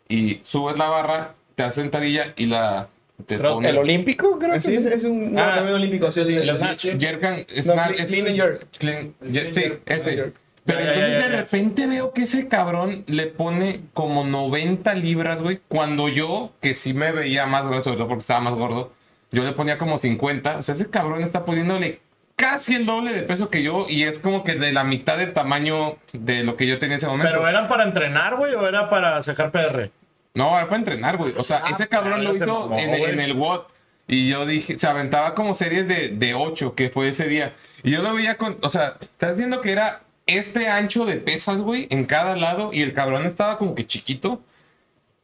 y 0.08 0.40
subes 0.42 0.76
la 0.76 0.88
barra, 0.88 1.34
te 1.58 1.64
haces 1.64 1.74
sentadilla 1.82 2.22
y 2.36 2.46
la... 2.46 2.86
Te 3.26 3.34
El 3.34 3.76
olímpico, 3.78 4.38
creo 4.38 4.52
que 4.54 4.60
Sí, 4.60 4.76
es, 4.76 4.86
es 4.86 5.02
un 5.02 5.36
Ah. 5.36 5.56
ah, 5.58 5.72
olímpico, 5.74 6.12
sí, 6.12 6.24
sí. 6.24 6.36
El 6.36 6.56
snatch. 6.56 6.86
Jerkan, 7.00 7.44
snatch, 7.50 8.00
clean- 8.02 8.58
clean- 8.78 9.14
ye- 9.28 9.52
sí, 9.52 9.64
ese. 9.86 10.32
Pero 10.64 10.78
Ya, 10.78 10.84
ya, 10.84 10.92
entonces 10.94 11.10
ya, 11.24 11.28
de 11.28 11.36
repente 11.40 11.86
veo 11.88 12.12
que 12.12 12.22
ese 12.22 12.46
cabrón 12.46 13.02
le 13.08 13.26
pone 13.26 13.80
como 13.92 14.24
90 14.24 14.94
libras, 14.94 15.42
güey. 15.42 15.58
Cuando 15.66 16.08
yo, 16.08 16.52
que 16.60 16.74
sí 16.74 16.94
me 16.94 17.10
veía 17.10 17.44
más 17.46 17.64
grande, 17.66 17.82
sobre 17.82 17.96
todo 17.96 18.06
porque 18.06 18.20
estaba 18.20 18.38
más 18.40 18.54
gordo, 18.54 18.92
yo 19.32 19.42
le 19.42 19.50
ponía 19.50 19.78
como 19.78 19.98
50. 19.98 20.58
O 20.58 20.62
sea, 20.62 20.74
ese 20.76 20.88
cabrón 20.88 21.20
está 21.22 21.44
poniéndole 21.44 21.98
casi 22.36 22.76
el 22.76 22.86
doble 22.86 23.12
de 23.12 23.22
peso 23.22 23.50
que 23.50 23.64
yo 23.64 23.86
y 23.88 24.04
es 24.04 24.20
como 24.20 24.44
que 24.44 24.54
de 24.54 24.70
la 24.72 24.84
mitad 24.84 25.18
de 25.18 25.26
tamaño 25.26 25.96
de 26.12 26.44
lo 26.44 26.54
que 26.54 26.68
yo 26.68 26.78
tenía 26.78 26.94
en 26.94 26.98
ese 26.98 27.08
momento. 27.08 27.32
¿Pero 27.32 27.48
eran 27.48 27.66
para 27.66 27.82
entrenar, 27.82 28.36
güey, 28.36 28.54
o 28.54 28.68
era 28.68 28.88
para 28.88 29.20
sacar 29.22 29.50
PR? 29.50 29.90
No, 30.34 30.56
era 30.56 30.66
para 30.66 30.76
entrenar, 30.76 31.16
güey. 31.16 31.34
O 31.36 31.44
sea, 31.44 31.64
ese 31.70 31.88
cabrón 31.88 32.24
lo 32.24 32.34
hizo 32.34 32.68
mamó, 32.68 32.76
en, 32.76 33.20
el 33.20 33.34
WOD. 33.34 33.62
Y 34.06 34.28
yo 34.28 34.46
dije, 34.46 34.78
se 34.78 34.86
aventaba 34.86 35.34
como 35.34 35.54
series 35.54 35.88
de, 35.88 36.08
de 36.08 36.34
8, 36.34 36.74
que 36.74 36.90
fue 36.90 37.08
ese 37.08 37.28
día. 37.28 37.54
Y 37.82 37.90
yo 37.90 38.02
lo 38.02 38.14
veía 38.14 38.36
con, 38.36 38.58
o 38.62 38.68
sea, 38.68 38.96
estás 39.00 39.36
diciendo 39.36 39.60
que 39.60 39.72
era 39.72 40.02
este 40.26 40.68
ancho 40.68 41.04
de 41.04 41.16
pesas, 41.16 41.60
güey, 41.60 41.86
en 41.90 42.06
cada 42.06 42.36
lado. 42.36 42.70
Y 42.72 42.82
el 42.82 42.92
cabrón 42.92 43.26
estaba 43.26 43.58
como 43.58 43.74
que 43.74 43.86
chiquito. 43.86 44.40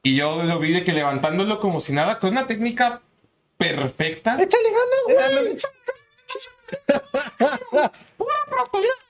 Y 0.03 0.17
yo 0.17 0.43
lo 0.43 0.59
vi 0.59 0.73
de 0.73 0.85
que 0.85 0.93
levantándolo 0.93 1.61
como 1.61 1.81
si 1.81 1.93
nada, 1.93 2.19
con 2.19 2.31
una 2.31 2.47
técnica 2.47 3.01
perfecta. 3.57 4.37
Échale 4.41 4.69
ganas, 4.71 5.41
güey. 5.41 5.55
Es 5.55 5.67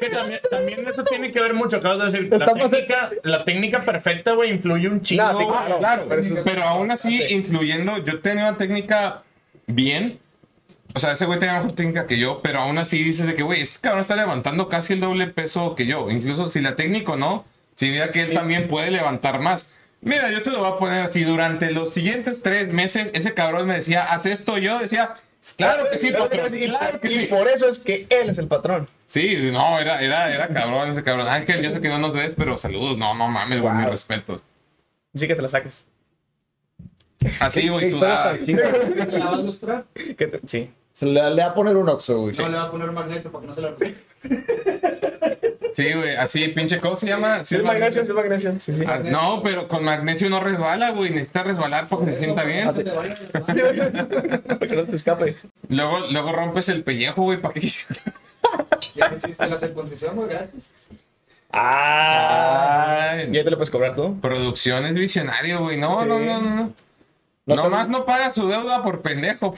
que 0.00 0.08
también, 0.10 0.40
también 0.50 0.88
eso 0.88 1.04
tiene 1.04 1.30
que 1.30 1.40
ver 1.40 1.54
mucho, 1.54 1.76
acabas 1.78 2.12
de 2.12 2.20
decir. 2.20 2.38
La 2.38 2.54
técnica, 2.54 3.10
la 3.24 3.44
técnica 3.44 3.84
perfecta, 3.84 4.32
güey, 4.32 4.50
influye 4.50 4.88
un 4.88 5.00
chingo. 5.02 5.24
No, 5.24 5.34
sí, 5.34 5.44
claro. 5.46 5.78
Claro, 5.78 6.06
Pero 6.08 6.20
eso- 6.20 6.36
pero 6.44 6.62
aún 6.64 6.90
así, 6.90 7.20
incluyendo, 7.30 7.98
yo 7.98 8.20
tenía 8.20 8.48
una 8.48 8.56
técnica 8.58 9.22
bien. 9.66 10.18
O 10.94 10.98
sea, 11.00 11.12
ese 11.12 11.24
güey 11.24 11.38
tenía 11.38 11.54
mejor 11.54 11.72
técnica 11.72 12.06
que 12.06 12.18
yo, 12.18 12.40
pero 12.42 12.60
aún 12.60 12.76
así 12.78 13.02
dices 13.02 13.26
de 13.26 13.34
que, 13.34 13.42
güey, 13.42 13.62
este 13.62 13.80
cabrón 13.80 14.02
está 14.02 14.14
levantando 14.14 14.68
casi 14.68 14.92
el 14.92 15.00
doble 15.00 15.26
peso 15.26 15.74
que 15.74 15.86
yo. 15.86 16.10
Incluso 16.10 16.46
si 16.50 16.60
la 16.60 16.76
técnica 16.76 17.16
no, 17.16 17.44
significa 17.74 18.10
que 18.10 18.22
él 18.22 18.34
también 18.34 18.68
puede 18.68 18.90
levantar 18.90 19.40
más. 19.40 19.68
Mira, 20.02 20.30
yo 20.30 20.42
te 20.42 20.50
lo 20.50 20.58
voy 20.58 20.68
a 20.68 20.76
poner 20.78 21.02
así. 21.04 21.22
Durante 21.24 21.70
los 21.70 21.92
siguientes 21.94 22.42
tres 22.42 22.68
meses, 22.68 23.10
ese 23.14 23.32
cabrón 23.34 23.68
me 23.68 23.76
decía, 23.76 24.02
haz 24.02 24.26
esto. 24.26 24.58
Yo 24.58 24.78
decía, 24.80 25.14
claro 25.56 25.84
que 25.90 25.98
sí, 25.98 26.12
patrón, 26.12 26.50
sí, 26.50 26.60
claro 26.66 27.00
que 27.00 27.08
y 27.08 27.10
sí. 27.10 27.26
por 27.26 27.48
eso 27.48 27.68
es 27.68 27.78
que 27.80 28.06
él 28.10 28.30
es 28.30 28.38
el 28.38 28.46
patrón. 28.46 28.88
Sí, 29.06 29.50
no, 29.52 29.78
era, 29.78 30.00
era, 30.00 30.32
era 30.32 30.48
cabrón 30.48 30.90
ese 30.90 31.02
cabrón. 31.02 31.28
Ángel, 31.28 31.62
yo 31.62 31.70
sé 31.72 31.80
que 31.80 31.88
no 31.88 31.98
nos 31.98 32.12
ves, 32.14 32.32
pero 32.36 32.56
saludos. 32.58 32.96
No, 32.96 33.14
no 33.14 33.28
mames, 33.28 33.60
güey, 33.60 33.74
mi 33.74 33.84
respeto. 33.84 34.40
Así 35.14 35.26
que 35.26 35.34
te 35.34 35.42
la 35.42 35.48
saques. 35.48 35.84
Así, 37.40 37.68
güey, 37.68 37.90
sudada. 37.90 38.34
¿Me 38.46 39.18
la 39.18 39.26
vas 39.26 39.40
a 39.40 39.42
mostrar? 39.42 39.84
Te- 40.16 40.40
sí. 40.46 40.70
Se 40.92 41.06
le, 41.06 41.30
le 41.30 41.42
va 41.42 41.48
a 41.48 41.54
poner 41.54 41.76
un 41.76 41.88
oxo, 41.88 42.20
güey. 42.20 42.34
No, 42.38 42.48
le 42.48 42.56
va 42.56 42.64
a 42.64 42.70
poner 42.70 42.90
magnesio 42.92 43.30
para 43.32 43.42
que 43.42 43.46
no 43.48 43.54
se 43.54 43.60
la 43.60 43.68
rompa. 43.70 43.86
Sí, 45.74 45.92
güey, 45.92 46.16
así, 46.16 46.48
pinche, 46.48 46.78
¿cómo 46.80 46.96
se 46.96 47.06
llama? 47.06 47.44
Sí, 47.44 47.56
es 47.56 47.62
magnesio, 47.64 48.04
sí, 48.04 48.10
es 48.10 48.14
magnesio. 48.16 48.58
Sí, 48.58 48.72
sí. 48.74 48.84
Ah, 48.86 48.98
no, 49.02 49.42
pero 49.42 49.68
con 49.68 49.84
magnesio 49.84 50.28
no 50.28 50.40
resbala, 50.40 50.90
güey. 50.90 51.10
Necesita 51.10 51.44
resbalar 51.44 51.88
para 51.88 52.04
que 52.04 52.12
se 52.12 52.18
sienta 52.18 52.44
bien. 52.44 52.70
Para 53.32 54.68
que 54.68 54.76
no 54.76 54.84
te 54.84 54.96
escape. 54.96 55.36
Luego, 55.68 55.98
luego 56.10 56.32
rompes 56.32 56.68
el 56.68 56.82
pellejo, 56.84 57.22
güey, 57.22 57.40
para 57.40 57.54
que. 57.54 57.72
Ya 58.94 59.06
existe 59.06 59.48
la 59.48 59.56
circuncisión, 59.56 60.16
güey, 60.16 60.28
gratis. 60.28 60.72
Ah. 61.50 63.16
Ya 63.30 63.44
te 63.44 63.50
lo 63.50 63.56
puedes 63.56 63.70
cobrar 63.70 63.94
tú. 63.94 64.20
Producciones 64.20 64.94
visionario, 64.94 65.60
güey. 65.60 65.78
No, 65.78 66.02
Sí. 66.02 66.08
no, 66.08 66.18
no, 66.18 66.40
no, 66.40 66.50
no. 66.56 66.72
No 67.44 67.56
Nomás 67.56 67.88
no 67.88 68.04
paga 68.04 68.30
su 68.30 68.46
deuda 68.48 68.84
por 68.84 69.02
pendejo. 69.02 69.52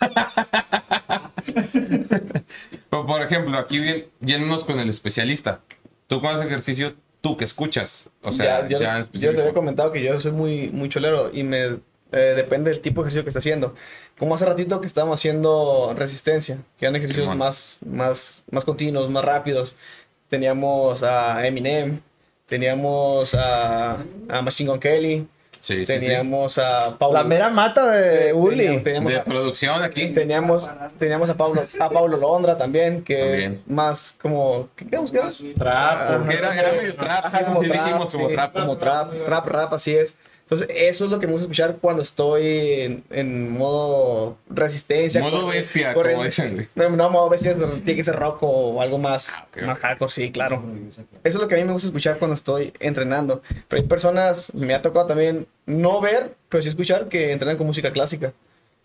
Pero, 2.94 3.06
por 3.06 3.22
ejemplo, 3.22 3.58
aquí 3.58 3.78
vien- 3.80 4.06
yéndonos 4.20 4.62
con 4.62 4.78
el 4.78 4.88
especialista. 4.88 5.60
Tú 6.06 6.20
con 6.20 6.30
ese 6.36 6.46
ejercicio, 6.46 6.94
tú 7.20 7.36
que 7.36 7.44
escuchas. 7.44 8.08
O 8.22 8.30
sea, 8.32 8.68
ya, 8.68 8.78
ya, 8.78 8.78
ya, 8.78 9.06
les- 9.12 9.36
había 9.36 9.52
comentado 9.52 9.90
que 9.90 10.00
yo 10.00 10.20
soy 10.20 10.30
muy, 10.30 10.70
muy 10.70 10.88
cholero 10.88 11.30
y 11.32 11.42
me 11.42 11.80
eh, 12.12 12.34
depende 12.36 12.70
del 12.70 12.78
tipo 12.80 13.00
de 13.02 13.06
ejercicio 13.08 13.24
que 13.24 13.30
está 13.30 13.40
haciendo. 13.40 13.74
Como 14.16 14.36
hace 14.36 14.44
ratito 14.46 14.80
que 14.80 14.86
estábamos 14.86 15.18
haciendo 15.18 15.92
resistencia, 15.98 16.58
que 16.78 16.84
eran 16.84 16.94
ejercicios 16.94 17.24
Simón. 17.24 17.38
más, 17.38 17.80
más, 17.84 18.44
más 18.52 18.64
continuos, 18.64 19.10
más 19.10 19.24
rápidos. 19.24 19.74
Teníamos 20.28 21.02
a 21.02 21.44
Eminem, 21.44 22.00
teníamos 22.46 23.34
a, 23.34 23.94
a 24.28 24.42
Machine 24.42 24.70
Gun 24.70 24.78
Kelly, 24.78 25.26
Sí, 25.64 25.86
sí, 25.86 25.94
sí. 25.94 25.98
teníamos 25.98 26.58
a 26.58 26.98
Paulo. 26.98 27.16
La 27.16 27.24
mera 27.24 27.48
mata 27.48 27.90
de 27.90 28.34
Uli. 28.34 28.56
Teníamos, 28.58 28.82
teníamos 28.82 29.12
De 29.14 29.18
a- 29.18 29.24
producción 29.24 29.82
aquí. 29.82 30.08
teníamos, 30.12 30.70
teníamos 30.98 31.30
a 31.30 31.36
Pablo, 31.38 31.64
a 31.80 31.88
Pablo 31.88 32.18
Londra 32.18 32.58
también, 32.58 33.02
que 33.02 33.16
También. 33.16 33.62
es 33.66 33.70
más 33.72 34.18
como. 34.20 34.68
¿Qué 34.76 34.86
qué 34.86 34.98
buscamos? 34.98 35.42
Trap, 35.58 36.18
Porque 36.18 36.34
era, 36.34 36.54
era 36.54 36.72
medio 36.72 36.94
trap, 36.94 37.24
Ajá, 37.24 37.38
sí, 37.38 37.44
como 37.46 37.62
sí 37.62 37.68
trap, 37.70 37.84
dijimos 37.86 38.12
como 38.14 38.28
sí, 38.28 38.34
trap. 38.34 38.52
como 38.52 38.76
trap, 38.76 39.12
rap, 39.26 39.46
rap, 39.46 39.72
así 39.72 39.94
es. 39.96 40.14
Entonces, 40.44 40.68
eso 40.70 41.06
es 41.06 41.10
lo 41.10 41.18
que 41.18 41.26
me 41.26 41.32
gusta 41.32 41.46
escuchar 41.46 41.76
cuando 41.80 42.02
estoy 42.02 42.42
en, 42.82 43.04
en 43.10 43.50
modo 43.50 44.36
resistencia. 44.50 45.22
Modo 45.22 45.42
corre- 45.42 45.56
bestia, 45.56 45.94
como 45.94 46.24
dicen. 46.24 46.68
No, 46.74 46.90
no, 46.90 47.10
modo 47.10 47.30
bestia, 47.30 47.54
tiene 47.54 47.96
que 47.96 48.04
ser 48.04 48.16
rock 48.16 48.38
o 48.42 48.80
algo 48.82 48.98
más, 48.98 49.30
Ah, 49.30 49.46
más 49.64 49.78
hardcore, 49.78 50.12
sí, 50.12 50.30
claro. 50.30 50.62
Eso 51.24 51.38
es 51.38 51.42
lo 51.42 51.48
que 51.48 51.54
a 51.54 51.58
mí 51.58 51.64
me 51.64 51.72
gusta 51.72 51.88
escuchar 51.88 52.18
cuando 52.18 52.34
estoy 52.34 52.74
entrenando. 52.78 53.40
Pero 53.68 53.80
hay 53.82 53.88
personas, 53.88 54.52
me 54.54 54.74
ha 54.74 54.82
tocado 54.82 55.06
también 55.06 55.46
no 55.64 56.00
ver, 56.02 56.34
pero 56.50 56.62
sí 56.62 56.68
escuchar 56.68 57.08
que 57.08 57.32
entrenan 57.32 57.56
con 57.56 57.66
música 57.66 57.90
clásica. 57.90 58.34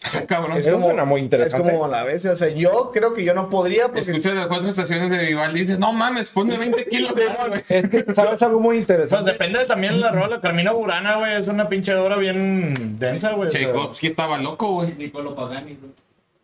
Ah, 0.04 0.22
Cabrón. 0.28 0.58
Es 0.58 0.66
como, 0.68 0.86
suena 0.88 1.04
muy 1.06 1.22
interesante. 1.22 1.68
Es 1.68 1.74
como 1.74 1.86
a 1.86 1.88
la 1.90 2.04
vez, 2.04 2.26
o 2.26 2.36
sea, 2.36 2.48
yo 2.50 2.92
creo 2.94 3.14
que 3.14 3.24
yo 3.26 3.34
no 3.34 3.50
podría 3.50 3.88
porque... 3.88 4.00
Escuchas 4.02 4.34
las 4.34 4.48
cuatro 4.48 4.70
estaciones 4.70 5.10
de 5.10 5.18
Vivaldi 5.26 5.60
y 5.60 5.62
dices, 5.64 5.78
no 5.80 5.92
mames, 5.92 6.30
ponme 6.30 6.58
20 6.58 6.86
kilos 6.88 7.14
de 7.16 7.30
agua, 7.30 7.48
güey. 7.50 7.62
Es 7.68 7.90
que, 7.90 8.14
¿sabes 8.14 8.42
algo 8.42 8.60
muy 8.62 8.78
Pues 8.78 8.82
interesante? 8.82 9.32
depende 9.34 9.66
también 9.66 9.94
de 9.96 10.00
la 10.00 10.12
rola. 10.12 10.40
Carmina 10.40 10.72
Burana, 10.72 11.18
güey, 11.18 11.36
es 11.36 11.48
una 11.50 11.68
pinche 11.68 11.94
obra 11.96 12.16
bien 12.16 12.98
densa, 12.98 13.34
güey. 13.34 13.50
Tchaikovsky 13.50 14.08
estaba 14.08 14.38
loco, 14.38 14.72
güey. 14.76 14.94
Niccolo 14.96 15.36
Pagani, 15.36 15.76
güey. 15.76 15.92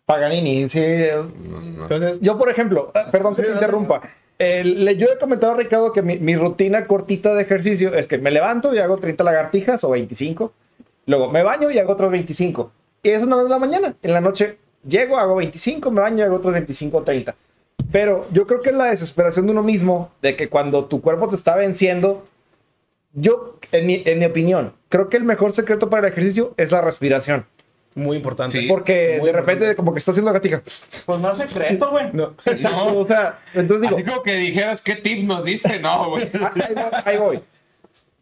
Paganini, 0.05 0.67
sí. 0.69 0.81
Entonces, 0.83 2.19
Yo, 2.21 2.37
por 2.37 2.49
ejemplo, 2.49 2.91
eh, 2.93 2.99
perdón 3.11 3.35
que 3.35 3.43
te 3.43 3.51
interrumpa. 3.51 4.01
El- 4.37 4.83
le- 4.83 4.97
yo 4.97 5.07
he 5.07 5.17
comentado 5.17 5.53
a 5.53 5.55
Ricardo 5.55 5.93
que 5.93 6.01
mi, 6.01 6.17
mi 6.17 6.35
rutina 6.35 6.85
cortita 6.85 7.33
de 7.33 7.43
ejercicio 7.43 7.93
es 7.95 8.05
que 8.07 8.17
me 8.17 8.31
levanto 8.31 8.75
y 8.75 8.79
hago 8.79 8.97
30 8.97 9.23
lagartijas 9.23 9.83
o 9.85 9.91
25. 9.91 10.51
Luego 11.07 11.31
me 11.31 11.41
baño 11.41 11.71
y 11.71 11.79
hago 11.79 11.93
otros 11.93 12.11
25. 12.11 12.71
Y 13.05 13.09
eso 13.11 13.25
una 13.25 13.35
vez 13.35 13.45
en 13.45 13.51
la 13.51 13.59
mañana. 13.59 13.95
En 14.01 14.13
la 14.13 14.19
noche 14.21 14.57
llego, 14.87 15.17
hago 15.19 15.35
25, 15.35 15.91
me 15.91 16.01
baño 16.01 16.25
hago 16.25 16.37
otros 16.37 16.53
25 16.53 16.97
o 16.97 17.03
30. 17.03 17.35
Pero 17.91 18.27
yo 18.31 18.47
creo 18.47 18.61
que 18.61 18.69
es 18.71 18.75
la 18.75 18.85
desesperación 18.85 19.45
de 19.45 19.51
uno 19.51 19.61
mismo, 19.61 20.09
de 20.23 20.35
que 20.35 20.49
cuando 20.49 20.85
tu 20.85 21.01
cuerpo 21.01 21.29
te 21.29 21.35
está 21.35 21.55
venciendo, 21.55 22.25
yo, 23.13 23.59
en 23.71 23.85
mi, 23.85 24.01
en 24.05 24.17
mi 24.19 24.25
opinión, 24.25 24.73
creo 24.89 25.07
que 25.09 25.17
el 25.17 25.23
mejor 25.23 25.51
secreto 25.51 25.89
para 25.89 26.07
el 26.07 26.13
ejercicio 26.13 26.53
es 26.57 26.71
la 26.71 26.81
respiración. 26.81 27.45
muy 27.93 28.17
importante. 28.17 28.59
Sí. 28.59 28.67
Porque 28.67 29.17
Muy 29.19 29.27
de 29.27 29.33
repente 29.33 29.51
importante. 29.65 29.75
como 29.75 29.93
que 29.93 29.99
está 29.99 30.11
haciendo 30.11 30.33
gatija. 30.33 30.63
Pues 31.05 31.19
no 31.19 31.31
es 31.31 31.37
secreto, 31.37 31.91
güey. 31.91 32.07
No. 32.11 32.33
Exacto, 32.43 32.99
o 32.99 33.05
sea, 33.05 33.39
entonces 33.53 33.81
digo, 33.83 33.95
Así 33.97 34.03
como 34.03 34.23
que 34.23 34.33
dijeras, 34.33 34.81
¿qué 34.81 34.95
tip 34.95 35.23
nos 35.27 35.43
diste? 35.45 35.79
No, 35.79 36.09
güey. 36.09 36.23
ahí 36.33 36.73
voy, 36.73 36.83
ahí 37.05 37.17
voy. 37.17 37.39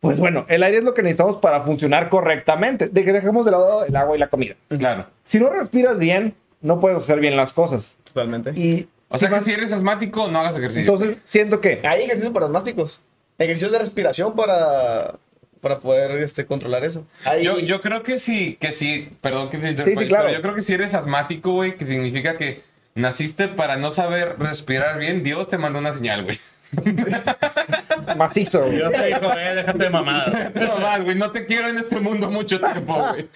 Pues 0.04 0.20
bueno, 0.20 0.46
el 0.50 0.62
aire 0.64 0.78
es 0.80 0.84
lo 0.84 0.94
que 0.94 1.02
necesitamos 1.02 1.38
para 1.38 1.62
funcionar 1.64 2.10
correctamente. 2.10 2.88
De 2.90 3.04
que 3.04 3.12
dejemos 3.14 3.46
de 3.46 3.52
lado 3.52 3.86
el 3.86 3.96
agua 3.96 4.16
y 4.16 4.20
la 4.20 4.28
comida. 4.28 4.56
Claro. 4.78 5.08
Si 5.24 5.40
no 5.40 5.50
respiras 5.50 5.98
bien, 5.98 6.36
no 6.62 6.80
puedes 6.80 6.98
hacer 7.00 7.20
bien 7.20 7.36
las 7.36 7.54
cosas. 7.54 7.96
Totalmente. 8.04 8.52
Y 8.52 8.88
O 9.10 9.18
sea 9.18 9.28
si 9.28 9.32
que 9.32 9.36
vas- 9.40 9.44
si 9.46 9.52
eres 9.52 9.72
asmático, 9.74 10.28
no 10.28 10.40
hagas 10.40 10.56
ejercicio. 10.56 10.82
entonces 10.94 11.18
siento 11.24 11.60
que 11.62 11.82
Hay 11.84 12.04
ejercicios 12.04 12.34
para 12.34 12.46
asmáticos. 12.48 13.02
Ejercicios 13.38 13.72
de 13.72 13.80
respiración 13.80 14.36
para, 14.36 15.16
para 15.62 15.80
poder 15.80 16.12
este, 16.22 16.46
controlar 16.46 16.84
eso. 16.84 17.06
Hay- 17.26 17.44
Yo, 17.44 17.58
yo 17.60 17.80
crreo 17.82 18.04
que 18.04 18.20
sí, 18.20 18.58
que 18.60 18.74
sí, 18.74 19.10
perdón 19.22 19.50
que 19.50 19.58
te 19.58 19.70
interrumpa, 19.70 20.02
sí, 20.02 20.08
claro. 20.08 20.26
pero 20.26 20.36
yo 20.38 20.42
creo 20.42 20.54
que 20.54 20.62
si 20.62 20.74
eres 20.74 20.94
asmático, 20.94 21.52
güey, 21.54 21.76
que 21.76 21.86
significa 21.86 22.38
que 22.38 22.62
naciste 22.96 23.48
para 23.48 23.76
no 23.78 23.90
saber 23.90 24.36
respirar 24.38 25.00
bien, 25.00 25.24
Dios 25.24 25.48
te 25.48 25.58
mandó 25.58 25.80
una 25.80 25.94
señal, 25.94 26.26
güey. 26.26 26.38
macizo. 28.18 28.62
güey. 28.62 28.76
Dios 28.78 28.92
te 28.94 29.06
dijo, 29.08 29.32
eh, 29.38 29.56
déjate 29.56 29.78
de 29.84 29.90
mamada. 29.90 30.52
No 30.56 30.78
más, 30.80 31.04
güey, 31.04 31.18
no 31.18 31.32
te 31.32 31.46
quiero 31.46 31.68
en 31.68 31.78
este 31.78 32.00
mundo 32.00 32.30
mucho 32.30 32.60
tiempo, 32.60 32.94
güey. 33.12 33.28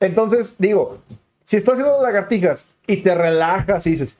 Entonces 0.00 0.56
digo, 0.58 0.98
si 1.44 1.56
estás 1.56 1.74
haciendo 1.74 2.02
lagartijas 2.02 2.68
y 2.86 2.98
te 2.98 3.14
relajas 3.14 3.86
y 3.86 3.92
dices, 3.92 4.18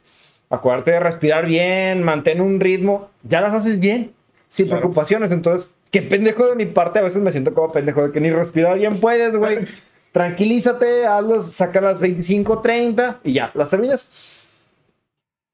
acuérdate 0.50 0.92
de 0.92 1.00
respirar 1.00 1.46
bien, 1.46 2.02
mantén 2.02 2.40
un 2.40 2.60
ritmo, 2.60 3.10
ya 3.22 3.40
las 3.40 3.52
haces 3.52 3.80
bien, 3.80 4.12
sin 4.48 4.66
Claro. 4.66 4.80
preocupaciones. 4.82 5.32
Entonces, 5.32 5.70
qué 5.90 6.02
pendejo 6.02 6.46
de 6.46 6.56
mi 6.56 6.66
parte, 6.66 6.98
a 6.98 7.02
veces 7.02 7.22
me 7.22 7.32
siento 7.32 7.54
como 7.54 7.72
pendejo 7.72 8.02
de 8.06 8.12
que 8.12 8.20
ni 8.20 8.30
respirar 8.30 8.76
bien 8.78 9.00
puedes, 9.00 9.34
güey. 9.36 9.58
Tranquilízate, 10.12 11.06
hazlas, 11.06 11.52
saca 11.52 11.80
las 11.80 11.98
25, 11.98 12.60
30 12.60 13.20
y 13.24 13.32
ya, 13.32 13.50
las 13.54 13.70
terminas. 13.70 14.10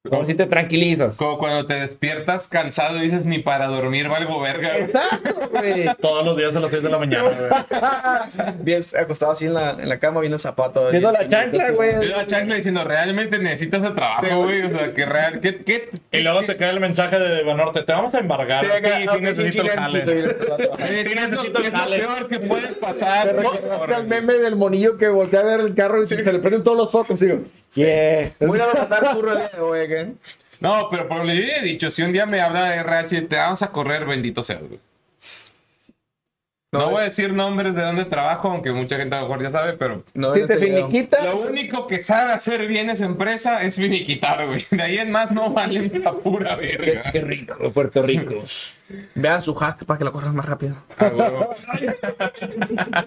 Como 0.09 0.26
si 0.26 0.34
te 0.34 0.46
tranquilizas. 0.46 1.16
Como 1.16 1.38
cuando 1.38 1.66
te 1.66 1.74
despiertas 1.74 2.46
cansado 2.48 2.96
y 2.98 3.00
dices, 3.02 3.24
ni 3.24 3.38
para 3.38 3.66
dormir 3.66 4.09
valgo 4.09 4.40
verga, 4.40 4.70
güey. 4.72 4.82
Exacto, 4.84 5.48
güey. 5.50 5.86
Todos 6.00 6.24
los 6.24 6.36
días 6.36 6.54
a 6.56 6.61
las 6.61 6.70
6 6.70 6.82
de 6.82 6.88
la 6.88 6.98
mañana, 6.98 7.30
güey. 7.30 8.54
Bien 8.61 8.80
acostado 9.00 9.32
así 9.32 9.46
en 9.46 9.54
la, 9.54 9.70
en 9.72 9.88
la 9.88 9.98
cama 9.98 10.20
viendo 10.20 10.36
el 10.36 10.40
zapato. 10.40 10.90
Viendo 10.90 11.12
la 11.12 11.26
chancla, 11.26 11.70
güey. 11.70 11.94
Yo 11.94 12.16
la 12.16 12.26
chancla 12.26 12.54
diciendo, 12.56 12.84
realmente 12.84 13.38
necesitas 13.38 13.82
el 13.82 13.94
trabajo, 13.94 14.42
güey. 14.42 14.62
O 14.62 14.70
sea, 14.70 14.92
que 14.92 15.06
real, 15.06 15.40
¿qué, 15.40 15.56
qué, 15.64 15.90
Y 16.12 16.20
luego 16.20 16.42
te 16.42 16.56
cae 16.56 16.70
el 16.70 16.80
mensaje 16.80 17.18
de 17.18 17.42
Banorte, 17.42 17.82
te 17.82 17.92
vamos 17.92 18.14
a 18.14 18.18
embargar. 18.18 18.64
Sí, 18.64 19.06
sí, 19.12 19.20
necesito 19.20 19.62
el 19.64 19.70
jale. 19.70 20.04
Sí, 20.04 20.06
¿qué 20.06 20.98
es 21.00 21.06
lo- 21.14 21.20
necesito 21.20 21.61
qué 21.61 21.66
es 21.68 21.72
lo 21.72 21.78
jale. 21.78 21.98
peor 21.98 22.28
que 22.28 22.38
puede 22.40 22.68
pasar? 22.68 23.34
Al 23.94 24.06
meme 24.06 24.34
del 24.34 24.56
monillo 24.56 24.96
que 24.96 25.09
voltea 25.09 25.40
a 25.40 25.44
ver 25.44 25.61
el 25.61 25.74
carro 25.74 26.02
y 26.02 26.06
se 26.06 26.16
le 26.22 26.38
prenden 26.38 26.62
todos 26.62 26.76
los 26.76 26.90
focos. 26.90 27.20
Y 27.22 27.26
digo, 27.26 27.40
yeah. 27.74 28.32
Voy 28.40 28.61
a 28.61 28.66
matar 28.66 29.14
curro 29.14 29.32
el 29.32 29.38
de 29.38 29.61
hoy, 29.61 29.80
No, 30.61 30.88
pero 30.90 31.07
por 31.07 31.18
lo 31.18 31.24
que 31.24 31.36
yo 31.36 31.42
he 31.42 31.62
dicho, 31.62 31.90
si 31.90 32.03
un 32.03 32.12
día 32.12 32.26
me 32.26 32.40
habla 32.40 32.70
de 32.70 32.76
RH, 32.78 33.22
te 33.22 33.36
vamos 33.36 33.62
a 33.62 33.70
correr, 33.70 34.05
bendito 34.05 34.42
sea, 34.42 34.59
güey. 34.59 34.80
No, 36.70 36.80
No, 36.80 36.90
voy 36.90 37.01
a 37.01 37.05
decir 37.05 37.32
nombres 37.32 37.74
de 37.74 37.82
dónde 37.82 38.05
trabajo, 38.05 38.51
aunque 38.51 38.72
mucha 38.72 38.96
gente 38.99 39.14
a 39.16 39.20
lo 39.20 39.28
mejor 39.28 39.42
ya 39.42 39.51
sabe, 39.51 39.72
pero 39.72 40.05
No 40.12 40.34
Si 40.34 40.44
te 40.44 40.59
finiquita, 40.59 41.24
lo 41.24 41.38
único 41.38 41.86
que 41.86 42.03
sabe 42.03 42.32
hacer 42.32 42.66
bien 42.66 42.90
esa 42.90 43.07
empresa 43.07 43.62
es 43.62 43.76
finiquitar, 43.76 44.46
güey. 44.46 44.66
De 44.70 44.82
ahí 44.82 44.99
en 44.99 45.11
más 45.11 45.30
no 45.30 45.51
valen 45.51 46.03
la 46.05 46.12
pura 46.12 46.57
verga. 46.57 47.11
qué 47.11 47.22
rico, 47.22 47.72
Puerto 47.72 48.03
Rico. 48.03 48.44
Vean 49.14 49.40
su 49.40 49.55
hack 49.55 49.86
para 49.86 49.96
que 49.96 50.05
lo 50.05 50.12
corras 50.12 50.34
más 50.34 50.44
rápido. 50.44 50.76
Ah. 50.99 51.49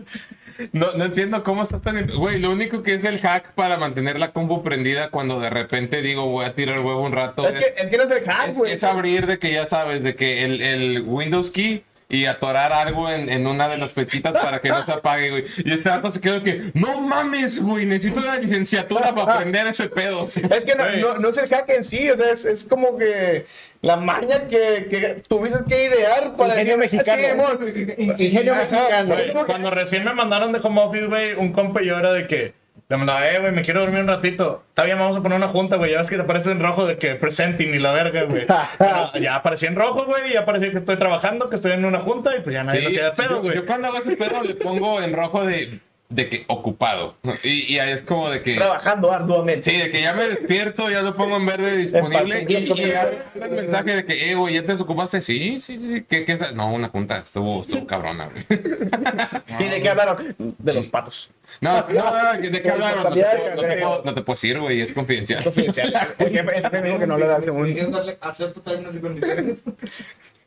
No, 0.73 0.91
no 0.93 1.05
entiendo 1.05 1.43
cómo 1.43 1.63
estás 1.63 1.81
tan... 1.81 2.07
Güey, 2.07 2.39
lo 2.39 2.51
único 2.51 2.83
que 2.83 2.93
es 2.95 3.03
el 3.03 3.19
hack 3.19 3.53
para 3.53 3.77
mantener 3.77 4.19
la 4.19 4.31
compu 4.31 4.63
prendida 4.63 5.09
cuando 5.09 5.39
de 5.39 5.49
repente 5.49 6.01
digo 6.01 6.25
voy 6.27 6.45
a 6.45 6.53
tirar 6.53 6.79
huevo 6.79 7.03
un 7.03 7.11
rato 7.11 7.47
Es 7.47 7.59
que, 7.59 7.81
es 7.81 7.89
que 7.89 7.97
no 7.97 8.03
es 8.03 8.11
el 8.11 8.23
hack, 8.23 8.49
es, 8.49 8.57
güey. 8.57 8.71
es 8.73 8.83
abrir 8.83 9.27
de 9.27 9.39
que 9.39 9.51
ya 9.51 9.65
sabes, 9.65 10.03
de 10.03 10.15
que 10.15 10.43
el, 10.43 10.61
el 10.61 11.03
Windows 11.05 11.51
key 11.51 11.83
y 12.11 12.25
atorar 12.25 12.73
algo 12.73 13.09
en, 13.09 13.29
en 13.29 13.47
una 13.47 13.69
de 13.69 13.77
las 13.77 13.93
flechitas 13.93 14.33
para 14.33 14.59
que 14.59 14.67
no 14.69 14.85
se 14.85 14.91
apague, 14.91 15.29
güey. 15.29 15.45
Y 15.63 15.71
este 15.71 15.87
dato 15.89 16.11
se 16.11 16.19
quedó 16.19 16.43
que, 16.43 16.71
no 16.73 16.99
mames, 16.99 17.61
güey, 17.63 17.85
necesito 17.85 18.19
una 18.19 18.35
licenciatura 18.37 19.15
para 19.15 19.35
aprender 19.35 19.65
ese 19.67 19.87
pedo. 19.87 20.29
Es 20.51 20.65
que 20.65 20.75
no, 20.75 20.89
no, 20.97 21.17
no 21.19 21.29
es 21.29 21.37
el 21.37 21.47
hack 21.47 21.69
en 21.69 21.83
sí, 21.85 22.09
o 22.09 22.17
sea, 22.17 22.31
es, 22.31 22.45
es 22.45 22.65
como 22.65 22.97
que 22.97 23.45
la 23.81 23.95
maña 23.95 24.47
que, 24.49 24.87
que 24.89 25.23
tuviste 25.27 25.59
que 25.67 25.85
idear 25.85 26.35
para 26.35 26.53
Ingenio 26.61 26.77
decir, 26.77 26.99
mexicano. 26.99 27.21
"Sí, 27.23 27.29
amor". 27.29 28.15
Ingenio 28.19 28.53
Ajá, 28.53 28.61
mexicano. 28.69 29.15
güey. 29.15 29.31
Güey, 29.31 29.45
cuando 29.45 29.71
recién 29.71 30.03
me 30.03 30.13
mandaron 30.13 30.51
de 30.51 30.59
home 30.61 30.81
office, 30.81 31.05
güey, 31.05 31.33
un 31.33 31.53
compa 31.53 31.81
y 31.81 31.87
yo 31.87 31.97
era 31.97 32.11
de 32.11 32.27
que 32.27 32.53
le 32.91 32.97
mandaba, 32.97 33.25
eh, 33.25 33.39
güey, 33.39 33.53
me 33.53 33.61
quiero 33.61 33.79
dormir 33.79 34.01
un 34.01 34.07
ratito. 34.07 34.65
Está 34.67 34.83
bien, 34.83 34.99
vamos 34.99 35.15
a 35.15 35.21
poner 35.21 35.37
una 35.37 35.47
junta, 35.47 35.77
güey. 35.77 35.91
Ya 35.91 35.99
ves 35.99 36.09
que 36.09 36.17
te 36.17 36.23
aparece 36.23 36.51
en 36.51 36.59
rojo 36.59 36.85
de 36.85 36.97
que 36.97 37.15
presenting 37.15 37.69
y 37.73 37.79
la 37.79 37.93
verga, 37.93 38.23
güey. 38.23 38.45
Ya 39.21 39.35
aparecía 39.35 39.69
en 39.69 39.77
rojo, 39.77 40.03
güey, 40.03 40.33
ya 40.33 40.41
aparecía 40.41 40.71
que 40.71 40.77
estoy 40.77 40.97
trabajando, 40.97 41.49
que 41.49 41.55
estoy 41.55 41.71
en 41.71 41.85
una 41.85 41.99
junta 41.99 42.35
y 42.35 42.41
pues 42.41 42.53
ya 42.53 42.65
nadie 42.65 42.81
lo 42.81 42.89
Sí, 42.89 42.95
hacía 42.97 43.09
de 43.11 43.15
pedo, 43.15 43.29
yo, 43.35 43.41
güey. 43.43 43.55
yo 43.55 43.65
cuando 43.65 43.87
hago 43.87 43.97
ese 43.97 44.17
pedo 44.17 44.43
le 44.43 44.55
pongo 44.55 45.01
en 45.01 45.13
rojo 45.13 45.45
de, 45.45 45.79
de 46.09 46.27
que 46.27 46.43
ocupado. 46.47 47.15
Y, 47.43 47.73
y 47.73 47.79
ahí 47.79 47.91
es 47.91 48.03
como 48.03 48.29
de 48.29 48.41
que... 48.41 48.55
Trabajando 48.55 49.09
arduamente. 49.09 49.71
Sí, 49.71 49.77
de 49.77 49.89
que 49.89 50.01
ya 50.01 50.13
me 50.13 50.27
despierto, 50.27 50.89
ya 50.89 51.01
lo 51.01 51.13
pongo 51.13 51.37
en 51.37 51.45
verde 51.45 51.77
disponible 51.77 52.45
y, 52.45 52.53
y 52.57 52.65
ya 52.75 53.07
me 53.35 53.45
el 53.45 53.51
mensaje 53.51 53.95
de 53.95 54.05
que, 54.05 54.31
eh, 54.31 54.35
güey, 54.35 54.55
¿ya 54.55 54.63
te 54.63 54.73
desocupaste? 54.73 55.21
Sí, 55.21 55.61
sí, 55.61 55.77
sí. 55.77 56.05
¿Qué, 56.09 56.25
qué 56.25 56.33
es? 56.33 56.53
No, 56.55 56.73
una 56.73 56.89
junta, 56.89 57.19
estuvo, 57.19 57.61
estuvo 57.61 57.87
cabrona, 57.87 58.25
güey. 58.25 58.45
¿Y 59.59 59.63
de 59.69 59.81
qué 59.81 59.89
hablaron? 59.89 60.35
De 60.37 60.73
los 60.73 60.87
patos. 60.87 61.31
No, 61.59 61.85
no, 61.87 62.33
¿de 62.41 62.61
qué 62.61 62.71
hablaron? 62.71 63.03
No 63.03 63.09
te, 63.13 63.21
puedo- 63.21 63.55
no 63.55 63.61
te 63.61 63.77
puedo- 63.77 64.01
no 64.05 64.13
te 64.13 64.21
puedo 64.21 64.35
decir, 64.35 64.59
güey, 64.59 64.81
es 64.81 64.93
confidencial. 64.93 65.43
Confidencial. 65.43 66.15
Dijo 66.19 66.99
que 66.99 67.07
no 67.07 67.17
lo 67.17 67.35
hace 67.35 67.51
muy 67.51 67.73
¿Quieres 67.73 67.91
darle 67.91 68.17
acepto 68.21 68.61
términos 68.61 68.95
y 68.95 68.99
condiciones? 68.99 69.57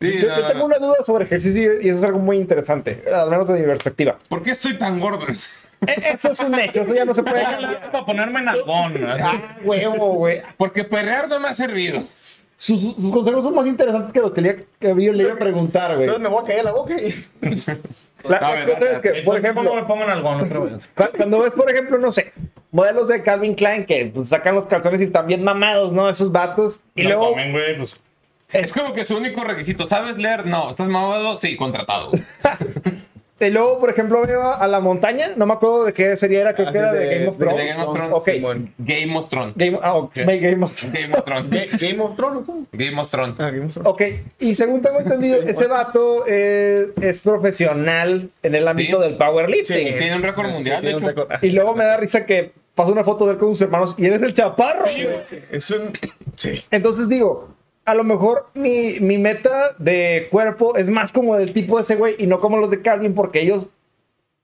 Sí, 0.00 0.18
Yo, 0.20 0.28
no, 0.28 0.36
yo 0.36 0.42
no, 0.42 0.48
tengo 0.48 0.58
no. 0.60 0.64
una 0.66 0.78
duda 0.78 0.96
sobre 1.06 1.24
ejercicio 1.24 1.80
y 1.80 1.88
eso 1.88 1.98
es 1.98 2.04
algo 2.04 2.18
muy 2.18 2.36
interesante, 2.36 3.04
al 3.14 3.30
menos 3.30 3.46
de 3.48 3.54
mi 3.60 3.64
perspectiva. 3.66 4.18
¿Por 4.28 4.42
qué 4.42 4.50
estoy 4.50 4.74
tan 4.76 4.98
gordo? 4.98 5.26
E- 5.86 6.12
Eso 6.14 6.32
es 6.32 6.40
un 6.40 6.54
hecho, 6.58 6.82
eso 6.82 6.94
ya 6.94 7.04
no 7.04 7.14
se 7.14 7.22
puede. 7.22 7.44
Para 7.44 8.04
ponerme 8.04 8.40
en 8.40 8.48
algón. 8.48 8.92
así. 9.06 9.22
Ah, 9.22 9.56
huevo, 9.62 10.14
güey. 10.14 10.42
Porque 10.56 10.84
perrear 10.84 11.28
no 11.28 11.38
me 11.40 11.48
ha 11.48 11.54
servido. 11.54 12.02
Sus, 12.66 12.80
sus 12.80 13.12
consejos 13.12 13.42
son 13.42 13.54
más 13.54 13.66
interesantes 13.66 14.10
que 14.10 14.20
lo 14.20 14.32
que 14.32 14.40
le, 14.40 14.56
que 14.78 14.88
yo 14.88 15.12
le 15.12 15.22
iba 15.24 15.34
a 15.34 15.36
preguntar, 15.36 15.90
güey. 15.96 16.04
Entonces 16.08 16.22
me 16.22 16.28
voy 16.30 16.42
a 16.44 16.46
caer 16.46 16.64
la 16.64 16.72
boca 16.72 16.94
y... 16.96 17.14
La, 18.24 18.40
la 18.40 18.64
cosa 18.64 18.90
es 18.92 19.00
que, 19.00 19.08
por 19.22 19.36
Entonces, 19.36 19.52
¿Cómo 19.52 19.64
me 19.64 19.70
ejemplo, 19.80 19.86
pongo 19.86 20.04
en 20.04 20.10
algón 20.10 20.40
otra 20.40 20.58
vez? 20.60 20.88
cu- 20.94 21.04
cuando 21.14 21.40
ves, 21.42 21.52
por 21.52 21.70
ejemplo, 21.70 21.98
no 21.98 22.10
sé, 22.10 22.32
modelos 22.70 23.08
de 23.08 23.22
Calvin 23.22 23.54
Klein 23.54 23.84
que 23.84 24.06
pues, 24.14 24.30
sacan 24.30 24.54
los 24.54 24.64
calzones 24.64 25.02
y 25.02 25.04
están 25.04 25.26
bien 25.26 25.44
mamados, 25.44 25.92
¿no? 25.92 26.08
Esos 26.08 26.32
vatos. 26.32 26.80
Y 26.94 27.02
No 27.02 27.08
luego, 27.10 27.28
comen, 27.32 27.52
güey, 27.52 27.76
pues. 27.76 27.96
Es 28.50 28.72
como 28.72 28.94
que 28.94 29.04
su 29.04 29.18
único 29.18 29.44
requisito, 29.44 29.86
¿sabes 29.86 30.16
leer? 30.16 30.46
No, 30.46 30.70
¿estás 30.70 30.88
mamado? 30.88 31.38
Sí, 31.38 31.54
contratado. 31.56 32.12
Este, 33.44 33.50
luego, 33.50 33.78
por 33.78 33.90
ejemplo, 33.90 34.22
veo 34.26 34.52
a 34.54 34.66
la 34.66 34.80
montaña. 34.80 35.32
No 35.36 35.44
me 35.46 35.52
acuerdo 35.54 35.84
de 35.84 35.92
qué 35.92 36.16
serie 36.16 36.40
era, 36.40 36.54
creo 36.54 36.68
Ah, 36.68 36.72
que 36.72 36.78
era 36.78 36.92
de, 36.92 36.98
de- 37.00 37.14
Game 37.14 37.26
of 37.28 37.36
de 37.38 37.44
Thrones. 37.44 37.66
Game 37.66 37.82
of 37.84 37.94
Thrones, 37.94 38.12
Ok. 38.14 38.28
Simón. 38.30 38.74
Game 38.78 39.16
of 39.16 39.28
Thrones. 39.28 39.52
Game, 39.56 39.78
ah, 39.82 39.94
ok, 39.94 40.14
Game 40.14 40.64
of 40.64 40.74
Thrones. 40.74 41.00
Game 41.00 41.14
of 41.14 41.24
Thrones. 41.24 41.50
Ga- 41.50 41.78
Game 41.80 42.02
of 42.02 42.16
Thrones. 42.16 42.46
Game 42.72 43.00
of 43.00 43.10
Thrones. 43.10 43.34
Ah, 43.38 43.50
Game 43.50 43.66
of 43.66 43.72
Thrones. 43.74 43.88
Ok, 43.88 44.02
y 44.40 44.54
según 44.54 44.80
tengo 44.82 45.00
entendido, 45.00 45.38
Sí, 45.42 45.48
ese 45.48 45.66
vato 45.66 46.24
eh, 46.26 46.86
es 47.00 47.20
profesional 47.20 48.30
en 48.42 48.54
el 48.54 48.66
ámbito 48.68 49.02
Sí. 49.02 49.08
del 49.08 49.16
powerlifting. 49.18 49.76
Sí. 49.88 49.94
Tiene 49.98 50.16
un 50.16 50.22
récord 50.22 50.46
Sí, 50.46 50.52
mundial, 50.52 50.82
de 50.82 50.90
hecho. 50.92 51.28
Y 51.42 51.50
luego 51.50 51.74
me 51.74 51.84
da 51.84 51.96
risa 51.96 52.24
que 52.26 52.52
pasó 52.74 52.90
una 52.92 53.04
foto 53.04 53.26
de 53.26 53.32
él 53.32 53.38
con 53.38 53.50
sus 53.50 53.62
hermanos 53.62 53.94
y 53.98 54.06
él 54.06 54.14
es 54.14 54.22
el 54.22 54.34
chaparro. 54.34 54.84
Es 55.50 55.70
un. 55.70 55.92
Sí. 56.36 56.64
Entonces 56.70 57.08
digo, 57.08 57.48
a 57.84 57.94
lo 57.94 58.04
mejor 58.04 58.48
mi, 58.54 58.98
mi 59.00 59.18
meta 59.18 59.74
de 59.78 60.28
cuerpo 60.30 60.76
es 60.76 60.90
más 60.90 61.12
como 61.12 61.36
del 61.36 61.52
tipo 61.52 61.76
de 61.76 61.82
ese 61.82 61.96
güey 61.96 62.14
y 62.18 62.26
no 62.26 62.40
como 62.40 62.56
los 62.56 62.70
de 62.70 62.82
Calvin, 62.82 63.14
porque 63.14 63.40
ellos, 63.40 63.66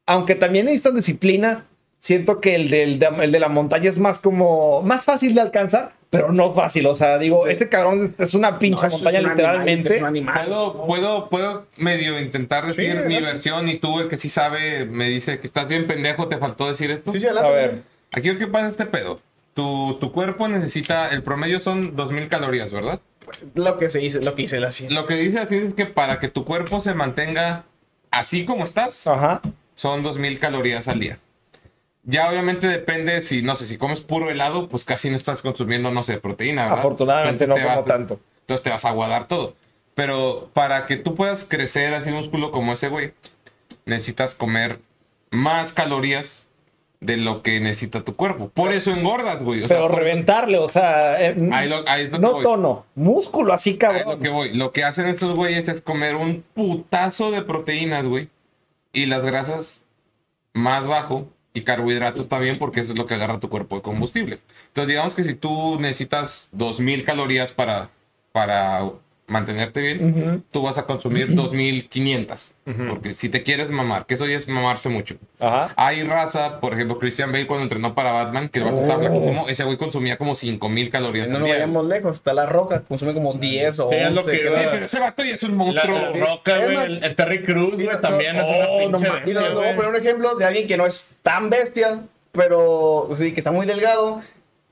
aunque 0.07 0.35
también 0.35 0.67
necesitan 0.67 0.97
disciplina, 0.97 1.67
siento 1.99 2.41
que 2.41 2.55
el, 2.55 2.71
del, 2.71 2.99
de, 2.99 3.07
el 3.23 3.33
de 3.33 3.39
la 3.41 3.49
montaña 3.49 3.89
es 3.91 3.99
más 3.99 4.19
como, 4.19 4.83
más 4.83 5.05
fácil 5.05 5.35
de 5.35 5.41
alcanzar, 5.43 5.93
pero 6.11 6.33
no 6.33 6.55
fácil. 6.55 6.87
O 6.87 6.95
sea, 6.95 7.19
digo, 7.19 7.47
ese 7.47 7.69
cabrón 7.69 8.15
es 8.19 8.35
una 8.35 8.59
pinche 8.59 8.83
No, 8.83 8.89
es 8.89 8.95
montaña 8.95 9.19
animal, 9.19 9.37
literalmente. 9.37 9.95
es 9.97 10.01
un 10.01 10.07
animal. 10.09 10.45
Puedo, 10.47 10.87
puedo, 10.87 11.29
puedo 11.29 11.67
medio 11.77 12.19
intentar 12.19 12.67
decir 12.67 12.85
Sí, 12.85 12.91
mi 12.91 12.95
adelante. 13.15 13.21
versión 13.21 13.69
y 13.69 13.79
tú, 13.79 14.01
el 14.01 14.09
que 14.09 14.17
sí 14.17 14.29
sabe, 14.29 14.85
me 14.87 15.09
dice 15.09 15.39
que 15.39 15.47
estás 15.47 15.69
bien 15.69 15.87
pendejo, 15.87 16.29
te 16.29 16.39
faltó 16.39 16.67
decir 16.69 16.91
esto. 16.91 17.13
Sí, 17.13 17.21
sí, 17.21 17.27
A 17.29 17.33
ver, 17.51 17.83
Aquí 18.13 18.37
qué 18.37 18.47
pasa 18.49 18.67
este 18.67 18.87
pedo. 18.87 19.21
Tu, 19.55 19.99
tu 20.01 20.11
cuerpo 20.13 20.49
necesita, 20.49 21.11
el 21.11 21.23
promedio 21.23 21.61
son 21.61 21.95
2000 21.97 22.29
calorías, 22.29 22.73
¿verdad? 22.73 23.01
Lo 23.55 23.79
que 23.79 23.89
se 23.89 23.99
dice, 23.99 24.21
lo 24.21 24.35
que 24.35 24.43
dice 24.43 24.61
la 24.61 24.71
ciencia. 24.71 24.99
Lo 24.99 25.07
que 25.07 25.15
dice 25.15 25.37
la 25.37 25.47
ciencia 25.47 25.69
es 25.69 25.75
que 25.75 25.87
para 25.87 26.19
que 26.19 26.29
tu 26.29 26.45
cuerpo 26.45 26.81
se 26.81 26.95
mantenga 26.95 27.65
así 28.11 28.45
como 28.45 28.65
estás, 28.65 29.07
ajá. 29.07 29.41
son 29.75 30.03
2000 30.03 30.39
calorías 30.39 30.89
al 30.89 31.01
día. 31.01 31.19
Ya 32.03 32.29
obviamente 32.31 32.67
depende 32.67 33.21
si, 33.21 33.43
no 33.43 33.55
sé, 33.55 33.67
si 33.67 33.77
comes 33.77 34.01
puro 34.01 34.31
helado, 34.31 34.69
pues 34.69 34.85
casi 34.85 35.11
no 35.11 35.17
estás 35.17 35.43
consumiendo, 35.43 35.91
no 35.91 36.03
sé, 36.03 36.19
proteína, 36.19 36.65
¿verdad? 36.65 36.79
Afortunadamente 36.79 37.47
no 37.47 37.57
Entonces 37.57 37.77
como 37.77 37.87
tanto. 37.87 38.21
Entonces 38.41 38.65
te 38.65 38.71
vas 38.71 38.85
a 38.85 38.89
aguadar 38.89 39.29
todo. 39.29 39.55
Pero 39.95 40.51
para 40.55 40.87
que 40.87 40.97
tú 40.97 41.15
puedas 41.15 41.45
crecer 41.45 41.95
así 41.95 42.11
músculo 42.11 42.53
como 42.53 42.73
ese 42.73 42.89
güey, 42.89 43.13
necesitas 43.85 44.35
comer 44.35 44.81
más 45.31 45.73
calorías 45.73 46.47
de 47.01 47.17
lo 47.17 47.43
que 47.43 47.61
necesita 47.61 48.03
tu 48.03 48.15
cuerpo. 48.15 48.51
Por 48.51 48.73
eso 48.73 48.91
engordas, 48.93 49.43
güey. 49.43 49.63
O 49.63 49.69
sea, 49.69 49.79
Pero 49.79 49.89
por- 49.89 49.99
reventarle, 49.99 50.59
o 50.59 50.69
sea, 50.69 51.21
eh, 51.21 51.35
Ahí 51.51 51.69
lo- 51.69 51.89
ahí 51.89 52.05
es 52.05 52.11
lo 52.13 52.19
que 52.19 52.23
no 52.23 52.43
tono, 52.43 52.85
músculo 52.95 53.53
así, 53.55 53.71
Ahí 53.71 53.75
es 53.75 53.79
cabrón. 53.81 54.05
lo 54.07 54.19
que 54.21 54.29
voy. 54.29 54.53
Lo 54.55 54.73
que 54.73 54.85
hacen 54.85 55.07
estos 55.07 55.35
güeyes 55.35 55.69
es 55.69 55.81
comer 55.81 56.15
un 56.17 56.45
putazo 56.55 57.31
de 57.31 57.43
proteínas, 57.43 58.07
güey. 58.07 58.29
Y 58.93 59.07
las 59.07 59.25
grasas 59.25 59.85
más 60.53 60.87
bajo. 60.87 61.27
Y 61.53 61.63
carbohidratos 61.63 62.29
también, 62.29 62.59
porque 62.59 62.79
eso 62.79 62.93
es 62.93 62.99
lo 62.99 63.07
que 63.07 63.15
agarra 63.15 63.41
tu 63.41 63.49
cuerpo 63.49 63.75
de 63.77 63.83
combustible. 63.83 64.39
Entonces, 64.69 64.89
digamos 64.89 65.17
que 65.17 65.25
si 65.25 65.35
tú 65.35 65.81
necesitas 65.81 66.49
2000 66.53 67.05
calorías 67.05 67.51
para, 67.51 67.91
para 68.31 68.85
mantenerte 69.31 69.81
bien, 69.81 70.11
Ujú. 70.11 70.43
tú 70.51 70.63
vas 70.63 70.77
a 70.79 70.85
consumir 70.87 71.35
2500. 71.35 72.53
Porque 72.89 73.15
si 73.15 73.29
te 73.29 73.43
quieres 73.43 73.71
mamar, 73.71 74.07
que 74.07 74.15
eso 74.15 74.27
ya 74.27 74.37
es 74.37 74.47
mamarse 74.47 74.89
mucho. 74.89 75.17
Ajá. 75.41 75.73
Hay 75.77 76.05
raza, 76.05 76.61
por 76.61 76.73
ejemplo, 76.75 76.99
Christian 77.01 77.33
Bale 77.33 77.49
cuando 77.49 77.65
entrenó 77.65 77.97
para 77.97 78.13
Batman, 78.13 78.49
que 78.49 78.61
el 78.61 78.67
vato 78.67 78.83
estaba 78.83 78.95
Oh. 79.03 79.07
flaquísimo, 79.07 79.49
ese 79.49 79.65
güey 79.65 79.77
consumía 79.77 80.17
como 80.19 80.37
5000 80.37 80.89
calorías 80.91 81.31
No 81.31 81.39
al 81.39 81.45
día. 81.45 81.55
vayamos 81.55 81.87
lejos. 81.87 82.15
Está 82.17 82.33
la 82.33 82.47
roca, 82.47 82.83
consume 82.83 83.13
como 83.13 83.35
10 83.35 83.81
o 83.81 83.89
Sí, 83.91 83.97
11. 83.97 84.07
es 84.07 84.15
lo 84.15 84.25
que 84.25 84.33
Sí, 84.33 84.39
pero 84.45 84.85
ese 84.85 85.01
vato 85.01 85.25
ya 85.25 85.35
es 85.35 85.43
un 85.43 85.51
La, 85.53 85.57
monstruo. 85.57 85.99
la 85.99 86.09
güey. 86.11 86.21
Roca, 86.21 86.59
güey, 86.59 86.77
el, 86.85 87.05
el 87.05 87.15
Terry 87.17 87.43
Cruz, 87.43 87.83
güey, 87.83 88.01
también 88.01 88.37
no, 88.37 88.43
es 88.45 88.49
una 88.49 88.69
oh, 88.69 88.89
no 88.89 88.99
pinche 88.99 89.09
mames. 89.09 89.23
bestia, 89.25 89.41
Mira, 89.41 89.49
te 89.53 89.57
voy 89.59 89.69
a 89.69 89.75
poner 89.77 89.91
un 89.91 89.97
ejemplo 89.97 90.35
de 90.37 90.45
alguien 90.45 90.67
que 90.69 90.77
no 90.77 90.87
es 90.87 91.11
tan 91.23 91.51
bestia, 91.51 92.03
pero 92.33 93.09
sí, 93.19 93.33
que 93.33 93.41
está 93.41 93.51
muy 93.51 93.67
delgado, 93.67 94.21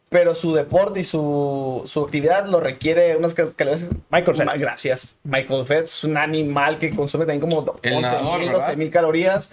pero 0.08 0.34
su 0.34 0.54
deporte 0.54 1.00
y 1.00 1.04
su, 1.04 1.82
su 1.84 2.00
actividad 2.04 2.46
lo 2.46 2.60
requiere 2.60 3.16
unas 3.16 3.34
cal- 3.34 3.54
calorías. 3.54 3.88
Michael 4.10 4.36
Phelps. 4.36 4.58
Gracias. 4.60 5.16
Michael 5.24 5.66
Phelps 5.66 5.92
es 5.98 6.04
un 6.04 6.16
animal 6.16 6.78
que 6.78 6.94
consume 6.94 7.26
también 7.26 7.40
como 7.40 7.60
El 7.82 7.92
11 7.94 8.00
nadador, 8.00 8.38
mil, 8.40 8.48
¿verdad? 8.48 8.64
12 8.66 8.76
mil 8.76 8.90
calorías. 8.90 9.52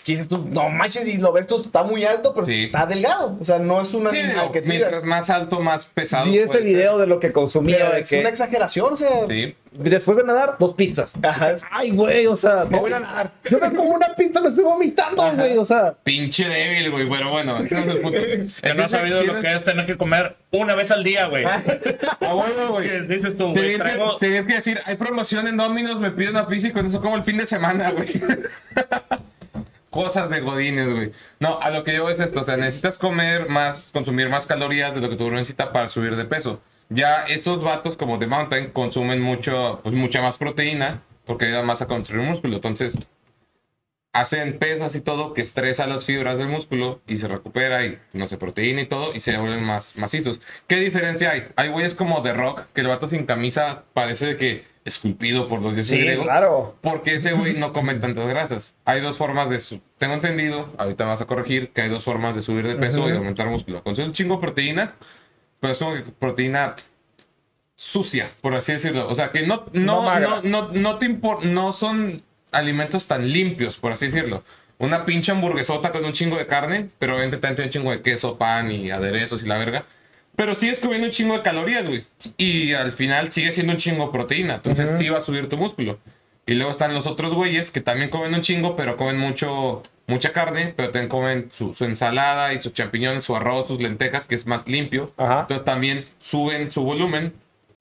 Que 0.00 0.16
tú, 0.24 0.38
no 0.50 0.68
manches, 0.70 1.06
y 1.06 1.18
lo 1.18 1.32
ves 1.32 1.46
tú, 1.46 1.60
está 1.60 1.82
muy 1.82 2.04
alto, 2.04 2.32
pero 2.34 2.46
Sí. 2.46 2.64
está 2.64 2.86
delgado. 2.86 3.36
O 3.40 3.44
sea, 3.44 3.58
no 3.58 3.80
es 3.82 3.92
un 3.92 4.08
Sí, 4.10 4.16
animal 4.18 4.40
digo, 4.40 4.52
que 4.52 4.62
tú 4.62 4.68
mientras 4.68 5.04
más 5.04 5.28
alto, 5.28 5.60
más 5.60 5.84
pesado. 5.84 6.24
Vi 6.30 6.38
este 6.38 6.54
ser. 6.58 6.62
video 6.64 6.98
de 6.98 7.06
lo 7.06 7.20
que 7.20 7.30
consumía, 7.32 7.90
de 7.90 8.00
es 8.00 8.08
que 8.10 8.20
una 8.20 8.28
exageración, 8.30 8.92
o 8.92 8.96
sea. 8.96 9.26
Sí. 9.28 9.54
después 9.72 10.16
de 10.18 10.24
nadar, 10.24 10.56
dos 10.58 10.74
pizzas. 10.74 11.14
Ajá, 11.22 11.54
Ay, 11.70 11.90
güey, 11.92 12.26
o 12.26 12.36
sea, 12.36 12.66
Me 12.68 12.78
voy 12.78 12.92
a 12.92 13.00
nadar. 13.00 13.32
Yo 13.50 13.58
me 13.58 13.72
como 13.72 13.90
una 13.90 14.14
pizza, 14.14 14.40
me 14.40 14.48
estoy 14.48 14.64
vomitando, 14.64 15.32
güey, 15.34 15.56
o 15.58 15.64
sea. 15.64 15.94
Pinche 16.04 16.48
débil, 16.48 16.90
güey. 16.90 17.08
Pero 17.08 17.30
bueno, 17.30 17.58
ese 17.58 17.74
no 17.74 17.80
es 17.82 17.88
el 17.88 18.00
punto. 18.00 18.18
Que 18.22 18.36
no 18.38 18.44
has 18.44 18.54
Entonces, 18.62 18.90
sabido 18.90 19.22
lo 19.24 19.40
que 19.40 19.52
es 19.54 19.64
tener 19.64 19.86
que 19.86 19.96
comer 19.96 20.36
una 20.50 20.74
vez 20.74 20.90
al 20.90 21.02
día, 21.04 21.26
güey. 21.26 21.44
A 22.20 22.34
huevo, 22.34 22.68
güey. 22.72 22.88
Que 22.88 23.00
dices 23.02 23.36
tú, 23.36 23.52
güey, 23.52 23.72
que, 23.72 23.78
traigo... 23.78 24.18
que 24.18 24.28
decir, 24.42 24.80
hay 24.84 24.96
promoción 24.96 25.46
en 25.48 25.56
Domino's, 25.56 25.98
me 26.00 26.10
pido 26.10 26.30
una 26.30 26.46
pizza 26.46 26.68
y 26.68 26.72
con 26.72 26.86
eso 26.86 27.00
como 27.00 27.16
el 27.16 27.24
fin 27.24 27.36
de 27.38 27.46
semana, 27.46 27.90
güey. 27.90 28.08
Cosas 29.92 30.30
de 30.30 30.40
godines, 30.40 30.90
güey. 30.90 31.12
No, 31.38 31.60
a 31.60 31.68
lo 31.70 31.84
que 31.84 31.94
yo 31.94 32.08
es 32.08 32.18
esto, 32.18 32.40
o 32.40 32.44
sea, 32.44 32.56
necesitas 32.56 32.96
comer 32.96 33.50
más, 33.50 33.90
consumir 33.92 34.30
más 34.30 34.46
calorías 34.46 34.94
de 34.94 35.02
lo 35.02 35.10
que 35.10 35.16
tu 35.16 35.24
cuerpo 35.24 35.36
necesita 35.36 35.70
para 35.70 35.88
subir 35.88 36.16
de 36.16 36.24
peso. 36.24 36.62
Ya 36.88 37.24
esos 37.24 37.62
vatos 37.62 37.96
como 37.96 38.18
The 38.18 38.26
Mountain 38.26 38.70
consumen 38.70 39.20
mucho, 39.20 39.80
pues 39.82 39.94
mucha 39.94 40.22
más 40.22 40.38
proteína 40.38 41.02
porque 41.26 41.44
ayuda 41.44 41.62
más 41.62 41.82
a 41.82 41.88
construir 41.88 42.26
músculo. 42.26 42.54
Entonces, 42.56 42.96
hacen 44.14 44.58
pesas 44.58 44.96
y 44.96 45.02
todo 45.02 45.34
que 45.34 45.42
estresa 45.42 45.86
las 45.86 46.06
fibras 46.06 46.38
del 46.38 46.48
músculo 46.48 47.02
y 47.06 47.18
se 47.18 47.28
recupera 47.28 47.84
y 47.84 47.98
no 48.14 48.28
se 48.28 48.38
proteína 48.38 48.80
y 48.80 48.86
todo 48.86 49.14
y 49.14 49.20
se 49.20 49.36
vuelven 49.36 49.62
más 49.62 49.98
macizos. 49.98 50.40
¿Qué 50.68 50.76
diferencia 50.76 51.32
hay? 51.32 51.48
Hay 51.56 51.68
güeyes 51.68 51.94
como 51.94 52.22
The 52.22 52.32
Rock 52.32 52.62
que 52.72 52.80
el 52.80 52.88
vato 52.88 53.08
sin 53.08 53.26
camisa 53.26 53.84
parece 53.92 54.36
que 54.36 54.71
esculpido 54.84 55.46
por 55.48 55.62
los 55.62 55.74
dioses 55.74 55.90
Sí, 55.96 56.00
griegos. 56.02 56.24
claro. 56.26 56.76
Porque 56.80 57.14
ese 57.14 57.32
güey 57.32 57.54
no 57.54 57.72
come 57.72 57.94
tantas 57.94 58.26
grasas. 58.26 58.74
Hay 58.84 59.00
dos 59.00 59.16
formas 59.16 59.48
de 59.48 59.60
su... 59.60 59.80
Tengo 59.98 60.14
entendido, 60.14 60.72
ahorita 60.78 61.04
me 61.04 61.10
vas 61.10 61.22
a 61.22 61.26
corregir, 61.26 61.70
que 61.70 61.82
hay 61.82 61.88
dos 61.88 62.04
formas 62.04 62.34
de 62.34 62.42
subir 62.42 62.66
de 62.66 62.74
peso 62.76 63.08
y 63.08 63.12
aumentar 63.12 63.46
músculo. 63.48 63.82
Consumir 63.84 64.08
un 64.08 64.14
chingo 64.14 64.34
de 64.36 64.40
proteína, 64.40 64.94
pero 65.60 65.72
es 65.72 65.78
como 65.78 65.94
que 65.94 66.02
proteína 66.02 66.74
sucia, 67.76 68.30
por 68.40 68.54
así 68.54 68.72
decirlo. 68.72 69.08
O 69.08 69.14
sea, 69.14 69.30
que 69.30 69.46
no, 69.46 69.66
No 69.72 70.02
no, 70.02 70.20
no, 70.20 70.42
no, 70.42 70.68
no 70.72 70.98
te 70.98 71.06
impor- 71.08 71.42
no 71.42 71.72
son 71.72 72.22
alimentos 72.52 73.06
tan 73.06 73.28
limpios, 73.30 73.76
por 73.76 73.92
así 73.92 74.06
decirlo. 74.06 74.42
Una 74.78 75.04
pinche 75.04 75.30
hamburguesota 75.32 75.92
con 75.92 76.04
un 76.04 76.12
chingo 76.12 76.36
de 76.36 76.46
carne, 76.46 76.88
pero 76.98 77.12
obviamente 77.14 77.36
también 77.38 77.54
tiene 77.56 77.68
un 77.68 77.72
chingo 77.72 77.90
de 77.92 78.02
queso, 78.02 78.36
pan 78.36 78.70
y 78.72 78.90
aderezos 78.90 79.42
y 79.44 79.46
la 79.46 79.58
verga. 79.58 79.84
Pero 80.36 80.54
sigues 80.54 80.80
comiendo 80.80 81.06
un 81.06 81.12
chingo 81.12 81.36
de 81.36 81.42
calorías, 81.42 81.86
güey. 81.86 82.04
Y 82.36 82.72
al 82.72 82.92
final 82.92 83.32
sigue 83.32 83.52
siendo 83.52 83.72
un 83.72 83.78
chingo 83.78 84.06
de 84.06 84.12
proteína. 84.12 84.54
Entonces 84.56 84.96
sí 84.98 85.08
va 85.08 85.18
a 85.18 85.20
subir 85.20 85.48
tu 85.48 85.56
músculo. 85.56 85.98
Y 86.46 86.54
luego 86.54 86.70
están 86.70 86.94
los 86.94 87.06
otros 87.06 87.34
güeyes 87.34 87.70
que 87.70 87.80
también 87.80 88.10
comen 88.10 88.34
un 88.34 88.40
chingo, 88.40 88.74
pero 88.74 88.96
comen 88.96 89.18
mucho, 89.18 89.82
mucha 90.06 90.32
carne, 90.32 90.72
pero 90.76 90.90
también 90.90 91.08
comen 91.08 91.50
su, 91.52 91.74
su 91.74 91.84
ensalada 91.84 92.52
y 92.52 92.60
sus 92.60 92.72
champiñones, 92.72 93.24
su 93.24 93.36
arroz, 93.36 93.68
sus 93.68 93.80
lentejas, 93.80 94.26
que 94.26 94.34
es 94.34 94.46
más 94.46 94.66
limpio. 94.66 95.12
Ajá. 95.16 95.42
Entonces 95.42 95.64
también 95.64 96.04
suben 96.20 96.72
su 96.72 96.82
volumen, 96.82 97.32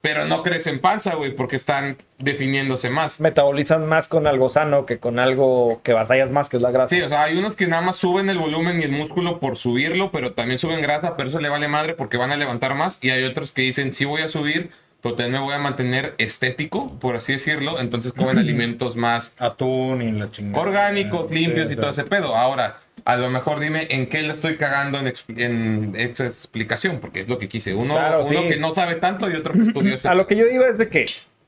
pero 0.02 0.26
no 0.26 0.41
crecen 0.41 0.80
panza, 0.80 1.14
güey, 1.16 1.36
porque 1.36 1.56
están 1.56 1.97
definiéndose 2.18 2.89
más. 2.89 3.20
Metabolizan 3.20 3.88
más 3.88 4.08
con 4.08 4.26
algo 4.26 4.49
sano 4.49 4.86
que 4.86 4.97
con 4.97 5.20
algo 5.20 5.80
que 5.84 5.93
batallas 5.93 6.32
más, 6.32 6.49
que 6.49 6.58
es 6.58 6.64
la 6.64 6.72
grasa. 6.72 6.95
Sí, 6.95 7.02
o 7.02 7.10
sea, 7.10 7.24
hay 7.24 7.38
unos 7.38 7.56
que 7.56 7.68
nada 7.68 7.84
más 7.84 7.97
suben 7.97 8.30
el 8.30 8.39
volumen 8.39 8.80
y 8.80 8.84
el 8.84 8.91
músculo 8.91 9.39
por 9.39 9.58
subirlo, 9.58 10.12
pero 10.12 10.34
también 10.34 10.58
suben 10.58 10.82
grasa, 10.82 11.16
pero 11.16 11.30
eso 11.30 11.39
le 11.39 11.49
vale 11.49 11.68
madre 11.68 11.93
porque 11.93 12.18
van 12.18 12.32
a 12.32 12.36
levantar 12.36 12.74
más. 12.74 12.97
Y 13.04 13.12
hay 13.12 13.24
otros 13.24 13.52
que 13.54 13.62
dicen, 13.62 13.93
sí 13.93 14.06
voy 14.06 14.22
a 14.22 14.28
subir, 14.28 14.72
pero 15.02 15.16
también 15.16 15.34
me 15.34 15.39
voy 15.39 15.54
a 15.54 15.60
mantener 15.60 16.16
estético, 16.18 16.97
por 16.99 17.16
así 17.16 17.34
decirlo. 17.34 17.80
Entonces 17.80 18.12
comen 18.14 18.39
alimentos 18.39 18.95
más 18.95 19.36
Atún 19.39 20.02
y 20.02 20.12
la 20.12 20.32
chingada. 20.32 20.64
orgánicos, 20.64 21.28
Sí, 21.30 21.36
limpios 21.36 21.70
y 21.70 21.76
todo 21.76 21.89
ese 21.89 22.04
pedo. 22.06 22.36
Ahora, 22.36 22.80
a 23.05 23.15
lo 23.17 23.29
mejor 23.29 23.59
dime 23.59 23.87
en 23.89 24.07
qué 24.07 24.21
le 24.21 24.31
estoy 24.31 24.57
cagando 24.57 24.99
en, 24.99 25.05
expl- 25.07 25.39
en 25.41 25.93
esa 25.95 26.25
explicación, 26.25 26.99
porque 26.99 27.21
es 27.21 27.27
lo 27.29 27.37
que 27.39 27.47
quise. 27.47 27.73
Uno, 27.73 27.95
Claro, 27.95 28.25
uno 28.25 28.41
sí. 28.43 28.49
que 28.49 28.57
no 28.57 28.71
sabe 28.71 28.95
tanto 28.95 29.29
y 29.29 29.35
otro 29.35 29.53
que 29.53 29.61
estudió 29.61 29.93
ese 29.95 30.07
A 30.09 30.13
lo 30.15 30.27
que 30.27 30.35
yo 30.35 30.45
iba 30.45 30.67
es 30.67 30.77
de 30.77 30.87
que 30.89 31.05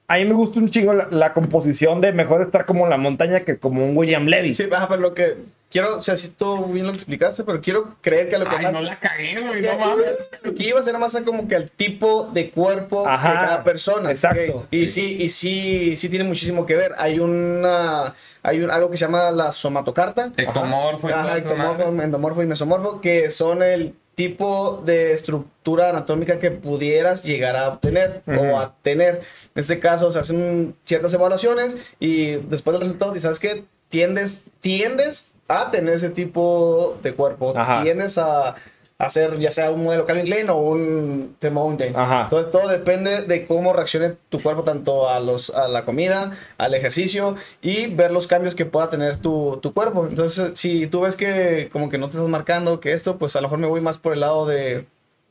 a 0.08 0.18
mí 0.18 0.26
me 0.26 0.34
gusta 0.34 0.60
un 0.60 0.70
chingo 0.70 0.94
la, 0.94 1.08
la 1.12 1.34
composición 1.34 2.02
de 2.02 2.12
mejor 2.12 2.42
estar 2.42 2.66
como 2.66 2.84
en 2.86 2.90
la 2.90 2.98
montaña 2.98 3.42
que 3.42 3.58
como 3.58 3.86
un 3.86 3.96
William 3.96 4.26
Levy. 4.26 4.54
Sí, 4.54 4.66
baja, 4.66 4.88
pero 4.88 5.02
lo 5.02 5.14
que 5.14 5.38
quiero, 5.74 5.98
o 5.98 6.02
sea, 6.04 6.16
si 6.16 6.30
tú 6.30 6.68
bien 6.68 6.86
lo 6.86 6.94
explicaste, 6.94 7.44
pero 7.44 7.60
quiero 7.60 7.96
creer 8.00 8.30
que 8.30 8.36
a 8.36 8.40
lo 8.40 8.48
que 8.48 8.56
Ay, 8.56 8.66
más. 8.66 8.74
no 8.74 8.82
la 8.82 9.00
cagué, 9.00 9.42
güey, 9.42 9.62
no 9.64 9.78
mames. 9.80 10.30
Lo 10.44 10.54
que 10.54 10.68
iba 10.68 10.80
a 10.80 10.84
ser 10.84 10.98
más 11.00 11.18
como 11.26 11.48
que 11.48 11.56
al 11.56 11.72
tipo 11.72 12.30
de 12.32 12.52
cuerpo 12.52 13.08
Ajá, 13.08 13.30
de 13.30 13.36
cada 13.36 13.64
persona. 13.64 14.12
exacto. 14.12 14.68
Y 14.70 14.88
sí, 14.88 15.18
y 15.20 15.30
sí, 15.30 15.96
sí 15.96 16.10
tiene 16.10 16.26
muchísimo 16.26 16.68
que 16.68 16.78
ver. 16.78 16.94
Hay 17.00 17.20
una, 17.20 18.14
hay 18.44 18.62
un, 18.62 18.70
algo 18.70 18.92
que 18.92 18.98
se 18.98 19.06
llama 19.06 19.32
la 19.32 19.52
somatocarta. 19.52 20.32
Ectomorfo 20.38 21.08
Ajá, 21.08 21.40
ectomorfo, 21.40 22.02
endomorfo 22.02 22.44
y 22.44 22.46
mesomorfo, 22.46 23.02
que 23.02 23.32
son 23.32 23.64
el 23.64 23.96
tipo 24.14 24.84
de 24.86 25.14
estructura 25.14 25.90
anatómica 25.90 26.38
que 26.38 26.52
pudieras 26.52 27.24
llegar 27.24 27.56
a 27.56 27.70
obtener 27.70 28.22
o 28.28 28.60
a 28.60 28.76
tener. 28.84 29.22
En 29.56 29.60
este 29.60 29.80
caso 29.80 30.12
se 30.12 30.20
hacen 30.20 30.76
ciertas 30.86 31.12
evaluaciones 31.16 31.78
y 32.00 32.36
después 32.36 32.74
del 32.74 32.82
resultado, 32.82 33.16
¿y 33.16 33.20
sabes 33.20 33.40
qué? 33.40 33.64
tiendes, 33.94 34.46
tiendes 34.60 35.33
a 35.48 35.72
tener 35.72 35.94
ese 35.96 36.10
tipo 36.10 36.98
de 37.02 37.14
cuerpo. 37.14 37.54
Ajá. 37.56 37.84
Tiendes 37.84 38.18
a 38.18 38.56
hacer 38.98 39.38
ya 39.40 39.52
sea 39.52 39.72
un 39.72 39.84
modelo 39.84 40.06
Calvin 40.06 40.26
Klein 40.26 40.50
o 40.50 40.58
un 40.58 41.36
The 41.40 41.50
Mountain. 41.50 41.96
Ajá. 41.96 42.24
Entonces 42.24 42.52
todo 42.52 42.68
depende 42.68 43.24
de 43.24 43.46
cómo 43.46 43.74
reaccione 43.74 44.16
tu 44.30 44.42
cuerpo 44.42 44.64
tanto 44.64 45.10
a, 45.10 45.20
los, 45.20 45.50
a 45.50 45.68
la 45.68 45.84
comida, 45.84 46.32
al 46.58 46.74
ejercicio 46.74 47.36
y 47.62 47.88
ver 47.88 48.12
los 48.12 48.28
cambios 48.28 48.56
que 48.56 48.66
pueda 48.66 48.90
tener 48.90 49.18
tu, 49.18 49.60
tu 49.62 49.74
cuerpo. 49.74 50.06
Entonces 50.08 50.52
si 50.58 50.88
tú 50.88 51.02
ves 51.02 51.16
que 51.16 51.70
como 51.72 51.90
que 51.90 51.98
no 51.98 52.08
te 52.10 52.18
estás 52.18 52.30
marcando 52.30 52.80
que 52.80 52.94
esto, 52.94 53.18
pues 53.18 53.36
a 53.36 53.42
lo 53.42 53.48
mejor 53.48 53.60
me 53.60 53.68
voy 53.68 53.82
más 53.82 53.98
por 53.98 54.14
el 54.14 54.22
lado 54.22 54.46
de 54.46 54.86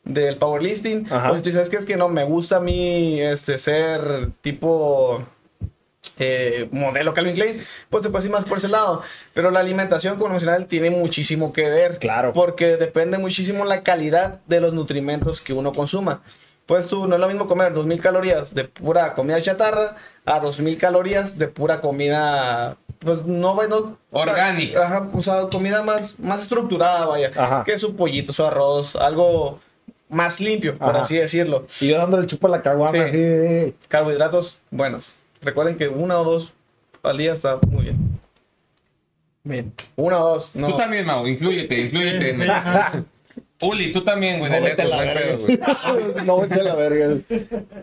del 0.05 0.37
powerlifting. 0.37 1.07
Ajá. 1.11 1.31
O 1.31 1.37
si 1.37 1.43
tú 1.43 1.49
dices 1.49 1.71
que 1.71 1.77
es 1.77 1.87
que 1.87 1.97
no, 1.97 2.09
me 2.09 2.25
gusta 2.25 2.57
a 2.57 2.61
mí 2.61 3.21
este, 3.21 3.57
ser 3.59 4.31
tipo 4.41 5.25
eh, 6.19 6.69
modelo 6.71 7.15
Calvin 7.15 7.35
Klein, 7.35 7.65
pues 7.91 8.03
te 8.03 8.11
puedes 8.11 8.27
ir 8.27 8.33
más 8.33 8.45
por 8.45 8.59
ese 8.59 8.69
lado. 8.69 9.03
Pero 9.35 9.51
la 9.51 9.61
alimentación 9.61 10.19
convencional 10.19 10.67
tiene 10.67 10.91
muchísimo 10.91 11.53
que 11.53 11.69
ver. 11.69 11.99
Claro. 11.99 12.33
Porque 12.33 12.77
depende 12.77 13.19
muchísimo 13.19 13.65
la 13.65 13.83
calidad 13.83 14.41
de 14.47 14.61
los 14.61 14.73
nutrimentos 14.73 15.41
que 15.41 15.53
uno 15.53 15.73
consuma. 15.73 16.23
Pues 16.67 16.87
tú 16.87 17.07
no 17.09 17.17
es 17.17 17.21
lo 17.21 17.29
mismo 17.29 17.47
comer 17.49 17.73
2000 17.73 18.01
calorías 18.01 18.55
de 18.55 18.65
pura 18.65 19.15
comida 19.15 19.41
chatarra 19.41 19.97
a 20.25 20.39
2000 20.41 20.79
calorías 20.79 21.39
de 21.39 21.49
pura 21.49 21.81
comida. 21.81 22.77
Pues 23.01 23.25
no, 23.27 23.55
no 23.67 23.99
o 24.13 24.23
sea, 24.23 24.33
Orgánica. 24.33 24.87
ajá, 24.87 25.09
o 25.13 25.23
sea, 25.23 25.49
comida 25.51 25.83
más, 25.83 26.21
más 26.21 26.43
estructurada, 26.43 27.05
vaya. 27.07 27.33
Ajá. 27.37 27.65
Que 27.65 27.77
su 27.77 27.97
pollito, 27.97 28.33
su 28.33 28.45
arroz, 28.45 28.95
algo 28.95 29.59
más 30.09 30.41
limpio, 30.41 30.77
por 30.77 30.91
Ajá. 30.91 31.01
así 31.01 31.17
decirlo. 31.17 31.67
Y 31.81 31.89
yo 31.89 31.99
dándole 31.99 32.29
chupo 32.29 32.47
a 32.47 32.51
la 32.51 32.63
caguama. 32.63 32.91
Sí. 32.93 32.99
así. 32.99 33.75
Carbohidratos 33.89 34.59
buenos. 34.71 35.13
Recuerden 35.43 35.77
que 35.77 35.89
una 35.89 36.19
o 36.21 36.25
dos 36.25 36.53
al 37.03 37.19
día 37.19 37.33
está 37.33 37.59
muy 37.69 37.85
bien. 37.85 38.21
Bien. 39.45 39.73
Una 39.97 40.21
o 40.21 40.29
dos. 40.35 40.55
No. 40.55 40.69
Tú 40.69 40.77
también, 40.77 41.05
Mau, 41.05 41.27
incluyete, 41.27 41.81
incluyete. 41.81 42.37
Uli, 43.65 43.93
tú 43.93 44.03
también, 44.03 44.41
güey, 44.41 44.51
de 44.51 44.59
No, 44.59 44.65
vete 44.65 44.83
a 44.83 44.85
lejos, 44.87 45.05
la 45.05 45.15
no 45.15 45.21
pedo, 45.21 45.39
güey. 45.39 45.59
no, 46.27 46.41
vete 46.41 46.61
a 46.61 46.63
la 46.65 46.75
verga. 46.75 47.17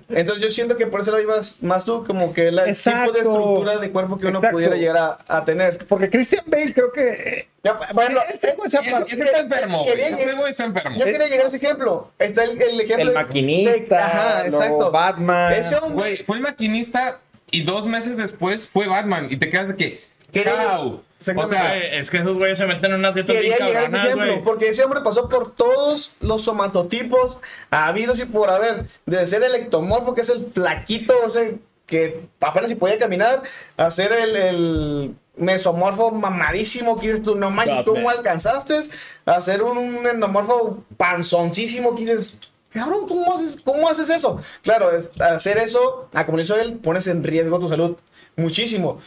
Entonces 0.10 0.44
yo 0.44 0.52
siento 0.52 0.76
que 0.76 0.88
por 0.88 1.00
eso 1.00 1.12
lo 1.12 1.22
ibas 1.22 1.64
más 1.64 1.86
tú, 1.86 2.04
como 2.06 2.34
que 2.34 2.52
la 2.52 2.68
Exacto. 2.68 3.00
tipo 3.00 3.14
de 3.14 3.20
estructura 3.20 3.78
de 3.78 3.90
cuerpo 3.92 4.18
que 4.20 4.28
uno 4.28 4.40
Exacto. 4.40 4.56
pudiera 4.58 4.76
llegar 4.76 4.98
a, 4.98 5.18
a 5.38 5.46
tener. 5.46 5.86
Porque 5.88 6.10
Christian 6.10 6.44
Bale 6.48 6.74
creo 6.74 6.92
que... 6.92 7.48
Ya, 7.64 7.80
bueno, 7.94 8.20
se 8.40 8.54
apar- 8.78 9.06
Ese 9.08 9.24
está 9.24 9.40
enfermo, 9.40 9.84
güey. 9.86 10.02
Está 10.50 10.66
enfermo. 10.66 10.98
yo 10.98 11.06
quería 11.06 11.28
llegar 11.28 11.46
a 11.46 11.48
ese 11.48 11.58
ejemplo. 11.58 12.12
Está 12.20 12.44
el, 12.44 12.62
el 12.62 12.82
ejemplo. 12.82 13.08
El 13.10 13.14
maquinista, 13.14 13.96
de- 13.96 13.98
Ajá, 14.04 14.46
exacto. 14.46 14.92
Batman. 14.92 15.54
Ese 15.54 15.76
hombre. 15.78 15.94
Güey, 15.94 16.18
fue 16.26 16.36
el 16.38 16.42
maquinista 16.44 17.22
y 17.52 17.64
dos 17.64 17.86
meses 17.86 18.18
después 18.18 18.68
fue 18.68 18.88
Batman. 18.88 19.28
Y 19.30 19.38
te 19.38 19.50
quedas 19.50 19.68
de 19.70 19.76
que. 19.76 20.10
¡How! 20.46 21.02
O 21.36 21.48
sea, 21.48 21.78
es 21.78 22.10
que 22.10 22.18
esos 22.18 22.38
güeyes 22.38 22.58
se 22.58 22.66
meten 22.66 22.92
en 22.92 23.00
unas 23.00 23.14
dietas 23.14 23.36
bien 23.36 23.52
Quería 23.52 23.68
llegar 23.68 23.84
a 23.84 23.88
ese 23.88 23.98
ejemplo, 23.98 24.42
porque 24.44 24.70
ese 24.70 24.84
hombre 24.86 25.02
pasó 25.02 25.28
por 25.28 25.54
todos 25.54 26.14
los 26.22 26.44
somatotipos 26.44 27.40
habidos 27.72 28.20
y 28.22 28.26
por 28.26 28.50
haber, 28.50 28.86
desde 29.06 29.28
ser 29.28 29.44
el 29.44 29.56
ectomorfo, 29.56 30.16
que 30.16 30.22
es 30.22 30.30
el 30.30 30.50
flaquito, 30.54 31.14
o 31.26 31.30
sea, 31.30 31.52
que 31.86 32.22
apenas 32.40 32.70
si 32.70 32.76
podía 32.76 32.98
caminar, 32.98 33.44
a 33.76 33.92
ser 33.92 34.14
el, 34.14 34.36
el 34.38 35.16
mesomorfo 35.36 36.12
mamadísimo, 36.12 36.98
que 36.98 37.08
dices 37.08 37.24
tú, 37.24 37.36
no 37.36 37.50
manches, 37.50 37.84
¿cómo 37.86 38.10
alcanzaste? 38.10 38.80
A 39.26 39.42
ser 39.42 39.62
un, 39.64 39.78
un 39.78 40.08
endomorfo 40.08 40.86
panzoncísimo, 40.96 41.96
que 41.96 42.02
dices, 42.02 42.40
cabrón, 42.72 43.08
¿cómo 43.08 43.34
haces, 43.34 43.58
cómo 43.64 43.90
haces 43.90 44.10
eso? 44.10 44.40
Claro, 44.64 44.92
es, 44.92 45.12
hacer 45.20 45.58
eso, 45.58 46.10
a 46.14 46.26
como 46.26 46.38
lo 46.38 46.44
hizo 46.44 46.56
él, 46.56 46.76
pones 46.78 47.08
en 47.08 47.24
riesgo 47.24 47.60
tu 47.60 47.68
salud 47.68 47.98
muchísimo. 48.36 49.00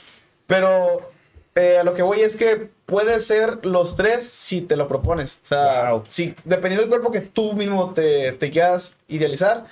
Pero 0.47 1.11
eh, 1.55 1.79
a 1.79 1.85
lo 1.85 1.95
que 1.95 2.03
voy 2.03 2.21
es 2.21 2.37
que 2.37 2.71
puedes 2.87 3.27
ser 3.27 3.65
los 3.65 3.95
tres 3.97 4.29
si 4.29 4.61
te 4.61 4.77
lo 4.77 4.87
propones. 4.87 5.41
O 5.43 5.47
sea, 5.47 5.91
Wow. 5.93 6.05
si, 6.09 6.35
dependiendo 6.45 6.83
del 6.83 6.89
cuerpo 6.91 7.11
que 7.11 7.21
tú 7.21 7.55
mismo 7.55 7.93
te, 7.95 8.33
te 8.33 8.51
quieras 8.51 8.97
idealizar, 9.09 9.65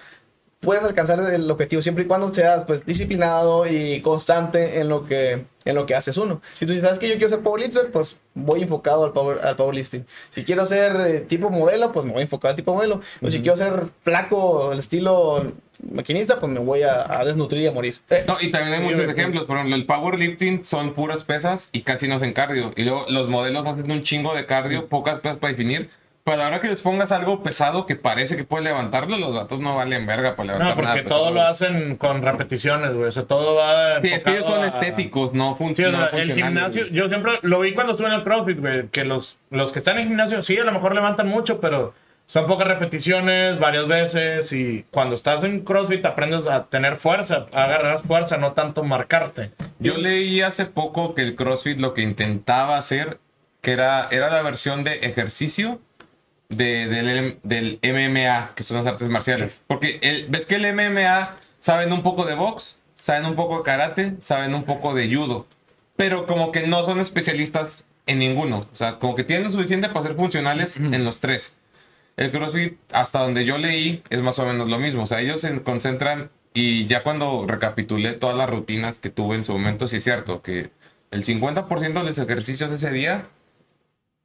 puedes 0.61 0.85
alcanzar 0.85 1.19
el 1.33 1.51
objetivo 1.51 1.83
siempre 1.83 2.05
y 2.05 2.07
cuando 2.07 2.33
seas 2.33 2.65
pues 2.67 2.85
disciplinado 2.85 3.67
y 3.67 4.01
constante 4.03 4.79
en 4.81 4.89
lo 4.89 5.07
que 5.07 5.45
en 5.65 5.75
lo 5.75 5.87
que 5.87 5.95
haces 5.95 6.17
uno. 6.17 6.41
Si 6.59 6.67
tú 6.67 6.73
dices, 6.73 6.83
¿sabes 6.83 6.99
que 6.99 7.09
yo 7.09 7.15
quiero 7.15 7.29
ser 7.29 7.41
powerlifter? 7.41 7.91
Pues 7.91 8.17
voy 8.35 8.63
enfocado 8.63 9.05
al, 9.05 9.13
power, 9.13 9.45
al 9.45 9.57
powerlifting. 9.57 10.07
Si 10.31 10.45
quiero 10.45 10.65
ser 10.65 10.97
eh, 11.01 11.21
tipo 11.21 11.51
modelo, 11.51 11.93
pues 11.93 12.07
me 12.07 12.13
voy 12.13 12.23
enfocado 12.23 12.51
al 12.51 12.57
tipo 12.57 12.75
modelo. 12.75 13.01
O 13.21 13.29
si 13.31 13.41
quiero 13.41 13.57
ser 13.57 13.85
flaco, 14.03 14.73
el 14.73 14.79
estilo 14.79 15.53
maquinista, 15.93 16.41
pues 16.41 16.51
me 16.51 16.61
voy 16.61 16.83
a, 16.83 17.21
a 17.21 17.25
desnutrir 17.25 17.63
y 17.63 17.67
a 17.67 17.73
morir. 17.73 17.99
No, 18.27 18.37
y 18.41 18.51
también 18.51 18.75
hay 18.75 18.89
Sí, 18.89 18.95
muchos 18.95 19.11
ejemplos. 19.11 19.45
Por 19.45 19.57
ejemplo, 19.57 19.77
el 19.77 19.87
powerlifting 19.87 20.65
son 20.65 20.95
puras 20.95 21.25
pesas 21.25 21.69
y 21.73 21.83
casi 21.83 22.09
no 22.09 22.17
hacen 22.17 22.33
cardio. 22.33 22.73
Y 22.77 22.85
luego 22.85 23.05
los 23.09 23.29
modelos 23.29 23.67
hacen 23.67 23.91
un 23.91 24.03
chingo 24.03 24.35
de 24.35 24.47
cardio, 24.47 24.89
pocas 24.89 25.21
pesas 25.21 25.39
para 25.39 25.53
definir. 25.53 25.91
Pero 26.31 26.43
ahora 26.45 26.61
que 26.61 26.69
les 26.69 26.81
pongas 26.81 27.11
algo 27.11 27.43
pesado 27.43 27.87
que 27.87 27.97
parece 27.97 28.37
que 28.37 28.45
puede 28.45 28.63
levantarlo, 28.65 29.17
los 29.19 29.35
datos 29.35 29.59
no 29.59 29.75
valen 29.75 30.07
verga 30.07 30.37
para 30.37 30.53
levantar 30.53 30.77
No, 30.77 30.83
nada 30.83 30.95
porque 30.95 31.03
pesado. 31.05 31.21
todo 31.23 31.31
lo 31.33 31.43
hacen 31.43 31.97
con 31.97 32.23
repeticiones, 32.23 32.93
güey. 32.95 33.09
O 33.09 33.13
sea, 33.13 33.25
todo 33.25 33.57
va. 33.57 34.01
Sí, 34.01 34.09
es 34.09 34.23
que 34.23 34.31
ellos 34.31 34.45
son 34.47 34.63
a- 34.63 34.69
estéticos, 34.69 35.33
no 35.35 35.51
Sí, 35.53 35.59
funcionan. 35.59 36.11
sea, 36.11 36.21
el 36.23 36.35
gimnasio, 36.35 36.87
yo 36.87 37.09
siempre 37.09 37.33
lo 37.43 37.59
vi 37.61 37.75
cuando 37.75 37.91
estuve 37.93 38.07
en 38.09 38.15
el 38.15 38.23
CrossFit, 38.23 38.61
güey, 38.61 38.87
que 38.89 39.05
los, 39.05 39.39
los 39.51 39.73
que 39.73 39.81
están 39.81 39.99
en 39.99 40.07
gimnasio, 40.09 40.41
sí, 40.43 40.57
a 40.57 40.65
lo 40.65 40.71
mejor 40.73 40.95
levantan 40.95 41.27
mucho, 41.27 41.61
pero 41.61 41.95
son 42.27 42.47
pocas 42.47 42.69
repeticiones, 42.69 43.59
varias 43.59 43.89
veces, 43.89 44.53
y 44.53 44.85
cuando 44.93 45.17
estás 45.17 45.43
en 45.43 45.63
CrossFit 45.65 46.07
aprendes 46.07 46.47
a 46.47 46.67
tener 46.67 46.95
fuerza, 46.95 47.47
a 47.53 47.65
agarrar 47.65 47.99
fuerza, 48.03 48.37
no 48.37 48.53
tanto 48.53 48.85
marcarte. 48.85 49.51
Yo 49.81 49.97
leí 49.99 50.41
hace 50.43 50.67
poco 50.67 51.15
que 51.17 51.23
el 51.23 51.35
CrossFit 51.35 51.81
lo 51.81 51.93
que 51.93 52.03
intentaba 52.03 52.77
hacer, 52.79 53.19
que 53.63 53.73
era, 53.73 54.07
era 54.13 54.31
la 54.31 54.43
versión 54.43 54.85
de 54.85 54.93
ejercicio 55.01 55.81
de, 56.51 56.87
del, 56.89 57.39
del 57.43 57.79
MMA, 57.83 58.55
que 58.55 58.63
son 58.63 58.77
las 58.77 58.87
artes 58.87 59.09
marciales. 59.09 59.61
Porque 59.67 59.99
el- 60.03 60.27
ves 60.29 60.47
que 60.47 60.57
el 60.57 60.67
MMA 60.75 61.37
saben 61.59 61.93
un 61.93 62.03
poco 62.03 62.25
de 62.27 62.35
box, 62.35 62.79
saben 62.95 63.25
un 63.27 63.37
poco 63.37 63.59
de 63.59 63.63
karate, 63.63 64.15
saben 64.21 64.55
un 64.55 64.65
poco 64.65 64.95
de 64.95 65.13
judo, 65.15 65.47
pero 65.97 66.27
como 66.27 66.53
que 66.53 66.67
no 66.67 66.83
son 66.85 67.01
especialistas 67.01 67.85
en 68.07 68.19
ninguno. 68.19 68.59
O 68.73 68.77
sea, 68.77 68.99
como 68.99 69.15
que 69.15 69.25
tienen 69.25 69.47
lo 69.47 69.53
suficiente 69.53 69.89
para 69.89 70.03
ser 70.03 70.17
funcionales 70.17 70.77
en 70.79 71.05
los 71.05 71.21
tres. 71.21 71.55
El 72.17 72.31
CrossFit, 72.31 72.79
hasta 72.93 73.21
donde 73.21 73.45
yo 73.45 73.57
leí, 73.59 74.03
es 74.11 74.21
más 74.23 74.39
o 74.39 74.47
menos 74.47 74.69
lo 74.69 74.79
mismo. 74.79 75.05
O 75.05 75.07
sea, 75.07 75.21
ellos 75.21 75.41
se 75.41 75.63
concentran 75.63 76.31
y 76.53 76.87
ya 76.87 77.03
cuando 77.03 77.47
recapitulé 77.47 78.13
todas 78.13 78.37
las 78.37 78.51
rutinas 78.51 78.99
que 78.99 79.09
tuve 79.11 79.37
en 79.37 79.45
su 79.45 79.53
momento, 79.53 79.87
sí 79.89 79.97
es 79.97 80.05
cierto 80.05 80.43
que 80.43 80.71
el 81.13 81.25
50% 81.25 82.03
de 82.03 82.09
los 82.11 82.19
ejercicios 82.19 82.71
ese 82.73 82.91
día, 82.91 83.29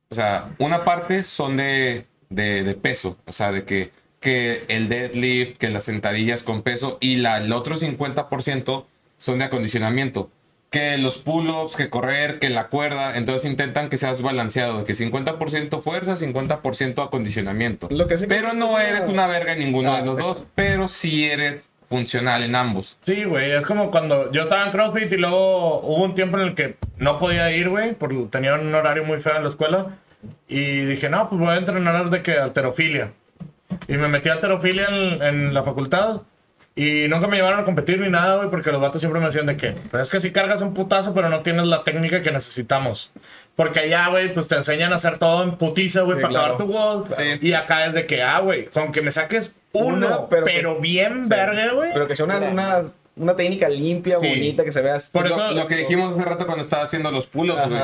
o 0.09 0.15
sea, 0.15 0.55
una 0.59 0.83
parte 0.83 1.23
son 1.23 1.57
de, 1.57 2.05
de, 2.29 2.63
de 2.63 2.73
peso, 2.75 3.17
o 3.25 3.31
sea, 3.31 3.51
de 3.51 3.63
que, 3.65 3.91
que 4.19 4.65
el 4.67 4.89
deadlift, 4.89 5.57
que 5.57 5.69
las 5.69 5.83
sentadillas 5.85 6.43
con 6.43 6.61
peso 6.61 6.97
y 7.01 7.17
la, 7.17 7.37
el 7.37 7.51
otro 7.53 7.75
50% 7.75 8.85
son 9.17 9.39
de 9.39 9.45
acondicionamiento. 9.45 10.29
Que 10.71 10.97
los 10.97 11.17
pull-ups, 11.19 11.75
que 11.77 11.89
correr, 11.89 12.39
que 12.39 12.49
la 12.49 12.67
cuerda, 12.67 13.15
entonces 13.17 13.49
intentan 13.49 13.87
que 13.87 13.97
seas 13.97 14.21
balanceado, 14.21 14.79
de 14.79 14.83
que 14.83 14.93
50% 14.93 15.81
fuerza, 15.81 16.15
50% 16.17 17.03
acondicionamiento. 17.05 17.87
Lo 17.91 18.07
que 18.07 18.17
sí 18.17 18.23
que- 18.23 18.29
Pero 18.35 18.53
no 18.53 18.77
eres 18.79 19.03
una 19.07 19.27
verga 19.27 19.53
en 19.53 19.59
ninguno 19.59 19.93
Ah, 19.93 19.99
de 20.01 20.05
los 20.07 20.17
dos, 20.17 20.43
pero 20.53 20.87
sí 20.89 21.25
eres 21.25 21.69
funcional 21.87 22.43
en 22.43 22.55
ambos. 22.55 22.97
Sí, 23.05 23.23
güey, 23.23 23.51
es 23.51 23.63
como 23.63 23.89
cuando 23.91 24.31
yo 24.31 24.41
estaba 24.41 24.65
en 24.65 24.71
CrossFit 24.71 25.11
y 25.13 25.17
luego 25.17 25.79
hubo 25.81 26.03
un 26.03 26.15
tiempo 26.15 26.37
en 26.37 26.43
el 26.47 26.55
que 26.55 26.75
no 26.97 27.19
podía 27.19 27.51
ir, 27.51 27.69
güey, 27.69 27.93
porque 27.93 28.17
tenía 28.31 28.55
un 28.55 28.73
horario 28.73 29.05
muy 29.05 29.19
feo 29.19 29.35
en 29.37 29.43
la 29.43 29.49
escuela. 29.49 29.99
Y 30.47 30.81
dije, 30.85 31.09
no, 31.09 31.29
pues 31.29 31.39
voy 31.39 31.49
a 31.49 31.55
entrenar 31.57 32.09
de 32.09 32.21
que 32.21 32.33
alterofilia. 32.33 33.11
Y 33.87 33.93
me 33.97 34.07
metí 34.07 34.29
a 34.29 34.33
alterofilia 34.33 34.87
en, 34.89 35.21
en 35.23 35.53
la 35.53 35.63
facultad. 35.63 36.21
Y 36.77 37.07
nunca 37.07 37.27
me 37.27 37.37
llevaron 37.37 37.61
a 37.61 37.63
competir 37.63 37.99
ni 38.01 38.09
nada, 38.09 38.35
güey, 38.35 38.49
porque 38.49 38.69
los 38.69 38.81
vatos 38.81 38.99
siempre 38.99 39.19
me 39.21 39.27
decían 39.27 39.45
de 39.45 39.55
que, 39.55 39.71
pues 39.91 40.01
es 40.03 40.09
que 40.09 40.19
si 40.19 40.31
cargas 40.31 40.61
un 40.61 40.73
putazo, 40.73 41.13
pero 41.13 41.29
no 41.29 41.39
tienes 41.41 41.65
la 41.67 41.83
técnica 41.85 42.21
que 42.21 42.31
necesitamos. 42.31 43.11
Porque 43.55 43.79
allá, 43.79 44.09
güey, 44.09 44.33
pues 44.33 44.49
te 44.49 44.55
enseñan 44.55 44.91
a 44.91 44.95
hacer 44.95 45.17
todo 45.17 45.41
en 45.43 45.55
putiza, 45.55 46.01
güey, 46.01 46.17
Sí, 46.17 46.21
para 46.23 46.33
claro. 46.33 46.53
acabar 46.55 46.67
tu 46.67 46.73
wall. 46.73 47.05
Sí. 47.17 47.47
Y 47.47 47.53
acá 47.53 47.85
es 47.85 47.93
de 47.93 48.05
que, 48.05 48.21
ah, 48.21 48.39
güey, 48.39 48.65
con 48.65 48.91
que 48.91 49.01
me 49.01 49.09
saques 49.11 49.57
uno, 49.71 49.95
Una, 50.07 50.27
pero, 50.27 50.45
pero 50.45 50.75
que- 50.75 50.81
bien 50.81 51.23
Sí. 51.23 51.29
verga, 51.29 51.71
güey. 51.71 51.91
Pero 51.93 52.07
que 52.07 52.15
sea 52.17 52.25
una, 52.25 52.39
una, 52.39 52.81
una 53.15 53.35
técnica 53.37 53.69
limpia, 53.69 54.19
Sí. 54.19 54.27
bonita, 54.27 54.65
que 54.65 54.73
se 54.73 54.81
vea. 54.81 54.97
Por 55.13 55.29
lo, 55.29 55.35
eso- 55.37 55.51
lo 55.51 55.67
que 55.67 55.77
dijimos 55.77 56.11
hace 56.17 56.25
rato 56.25 56.45
cuando 56.45 56.61
estaba 56.61 56.83
haciendo 56.83 57.09
los 57.09 57.25
pull-ups, 57.25 57.69
güey. 57.69 57.81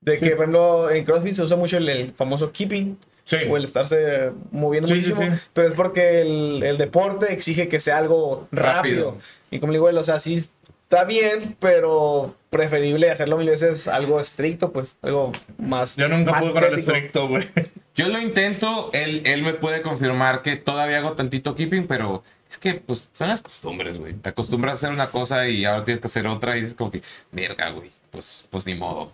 De 0.00 0.18
que, 0.18 0.30
por 0.30 0.40
ejemplo, 0.44 0.90
en 0.90 1.04
CrossFit 1.04 1.34
se 1.34 1.42
usa 1.42 1.56
mucho 1.56 1.76
el, 1.76 1.88
el 1.88 2.12
famoso 2.14 2.52
keeping. 2.52 2.98
Sí. 3.24 3.36
O 3.48 3.56
el 3.56 3.64
estarse 3.64 4.32
moviendo 4.50 4.88
Sí, 4.88 5.00
sí, 5.02 5.12
muchísimo. 5.12 5.36
sí. 5.36 5.42
Pero 5.52 5.68
es 5.68 5.74
porque 5.74 6.22
el, 6.22 6.62
el 6.64 6.78
deporte 6.78 7.32
exige 7.32 7.68
que 7.68 7.78
sea 7.78 7.98
algo 7.98 8.48
rápido. 8.50 9.10
Rápido. 9.12 9.18
Y 9.50 9.60
como 9.60 9.72
le 9.72 9.78
digo, 9.78 9.88
él, 9.88 9.98
o 9.98 10.02
sea, 10.02 10.18
sí 10.18 10.34
está 10.34 11.04
bien, 11.04 11.56
pero 11.60 12.34
preferible 12.48 13.10
hacerlo 13.10 13.36
mil 13.36 13.48
veces 13.48 13.86
algo 13.86 14.18
estricto, 14.20 14.72
pues. 14.72 14.96
Algo 15.02 15.30
más. 15.58 15.96
Yo 15.96 16.08
nunca 16.08 16.32
más 16.32 16.46
pude 16.46 16.54
con 16.54 16.64
el 16.64 16.78
estricto, 16.78 17.28
güey. 17.28 17.48
Yo 17.94 18.08
lo 18.08 18.18
intento, 18.18 18.90
él, 18.94 19.22
él 19.26 19.42
me 19.42 19.52
puede 19.52 19.82
confirmar 19.82 20.42
que 20.42 20.56
todavía 20.56 20.98
hago 20.98 21.12
tantito 21.12 21.54
keeping, 21.54 21.86
pero 21.86 22.24
es 22.50 22.56
que 22.58 22.74
pues 22.74 23.10
son 23.12 23.28
las 23.28 23.42
costumbres, 23.42 23.98
güey. 23.98 24.14
Te 24.14 24.30
acostumbras 24.30 24.72
a 24.72 24.74
hacer 24.74 24.90
una 24.90 25.10
cosa 25.10 25.46
y 25.48 25.64
ahora 25.66 25.84
tienes 25.84 26.00
que 26.00 26.06
hacer 26.06 26.26
otra 26.26 26.56
y 26.56 26.64
es 26.64 26.74
como 26.74 26.90
que, 26.90 27.02
verga, 27.30 27.70
güey. 27.70 27.90
pues, 28.10 28.46
pues 28.50 28.66
ni 28.66 28.74
modo. 28.74 29.12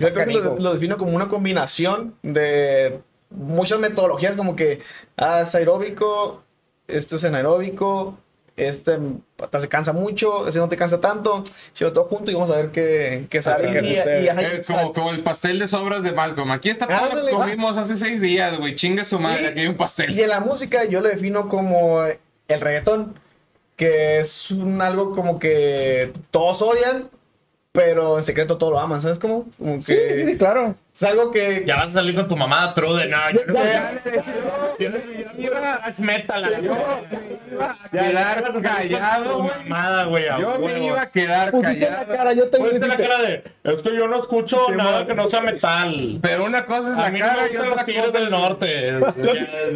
Yo 0.00 0.12
creo 0.12 0.26
que 0.26 0.60
lo, 0.62 0.72
defino 0.72 0.96
como 0.96 1.12
una 1.14 1.28
combinación 1.28 2.14
de 2.22 3.00
muchas 3.30 3.78
metodologías, 3.78 4.36
como 4.36 4.56
que 4.56 4.80
ah, 5.16 5.42
es 5.42 5.54
aeróbico, 5.54 6.42
esto 6.88 7.16
es 7.16 7.24
anaeróbico, 7.24 8.18
este 8.56 8.98
hasta 9.40 9.60
se 9.60 9.68
cansa 9.68 9.92
mucho, 9.92 10.46
ese 10.48 10.58
no 10.58 10.68
te 10.68 10.76
cansa 10.76 11.00
tanto, 11.00 11.44
llevo 11.78 11.92
todo 11.92 12.04
junto 12.04 12.30
y 12.30 12.34
vamos 12.34 12.50
a 12.50 12.56
ver 12.56 12.70
qué, 12.70 13.26
qué 13.30 13.40
sale. 13.40 13.70
Y, 13.82 13.94
y- 13.94 14.28
ajá, 14.28 14.42
y 14.42 14.44
Eh, 14.46 14.64
sale. 14.64 14.80
como, 14.82 14.92
como 14.92 15.10
el 15.12 15.22
pastel 15.22 15.58
de 15.58 15.68
sobras 15.68 16.02
de 16.02 16.12
Malcolm. 16.12 16.50
Aquí 16.50 16.68
está 16.70 16.86
todo 16.86 17.22
lo 17.22 17.30
comimos 17.38 17.78
hace 17.78 17.96
seis 17.96 18.20
días, 18.20 18.58
güey. 18.58 18.74
Chingue 18.74 19.04
su 19.04 19.18
madre, 19.18 19.42
Y- 19.42 19.46
aquí 19.46 19.60
hay 19.60 19.66
un 19.68 19.76
pastel. 19.76 20.10
Y 20.16 20.22
en 20.22 20.28
la 20.28 20.40
música 20.40 20.84
yo 20.84 21.00
lo 21.00 21.08
defino 21.08 21.48
como 21.48 22.02
el 22.04 22.60
reggaetón, 22.60 23.18
que 23.76 24.18
es 24.18 24.50
un 24.50 24.82
algo 24.82 25.14
como 25.14 25.38
que 25.38 26.12
todos 26.30 26.60
odian, 26.60 27.08
pero 27.72 28.16
en 28.16 28.22
secreto 28.24 28.58
todos 28.58 28.72
lo 28.72 28.80
aman, 28.80 29.00
¿sabes 29.00 29.18
cómo? 29.18 29.46
Como 29.58 29.76
que 29.84 30.24
Sí, 30.26 30.36
claro. 30.36 30.74
es 30.92 31.02
algo 31.04 31.30
que... 31.30 31.62
Ya 31.64 31.76
vas 31.76 31.86
a 31.86 31.90
salir 31.92 32.16
con 32.16 32.26
tu 32.26 32.36
mamá 32.36 32.74
true 32.74 32.98
de 33.00 33.06
no. 33.08 33.16
Yo 33.32 33.40
no 33.46 33.54
Ya- 33.54 33.92
Yo 34.78 34.88
iba 35.38 35.74
a 35.74 35.92
metal 36.00 36.44
a 36.44 36.50
la 36.50 36.58
Quedar 37.90 38.60
callado, 38.62 39.48
güey. 40.08 40.26
a 40.28 40.38
Yo 40.40 40.58
me 40.58 40.84
iba 40.86 41.00
a 41.02 41.10
quedar 41.10 41.52
la 41.54 41.60
callado. 41.62 42.06
cara, 42.12 42.32
yo 42.32 42.48
te 42.50 42.58
Pusiste 42.58 42.86
la 42.86 42.96
dijiste, 42.96 43.08
cara 43.08 43.22
de. 43.28 43.44
Es 43.64 43.82
que 43.82 43.94
yo 43.94 44.08
no 44.08 44.16
escucho 44.18 44.70
nada 44.74 45.06
que 45.06 45.14
no 45.14 45.26
sea 45.28 45.40
metal. 45.40 46.18
Pero 46.20 46.44
una 46.44 46.66
cosa 46.66 46.88
es 46.90 46.94
A 46.96 47.02
la 47.02 47.10
mí 47.10 47.20
no 47.20 47.26
cara 47.26 47.42
me 47.42 47.48
y 47.48 47.52
gustan 47.52 47.66
otra 47.70 47.76
los 47.76 47.84
tigres 47.84 48.06
cosa 48.06 48.18
del 48.18 48.30
norte. 48.30 49.00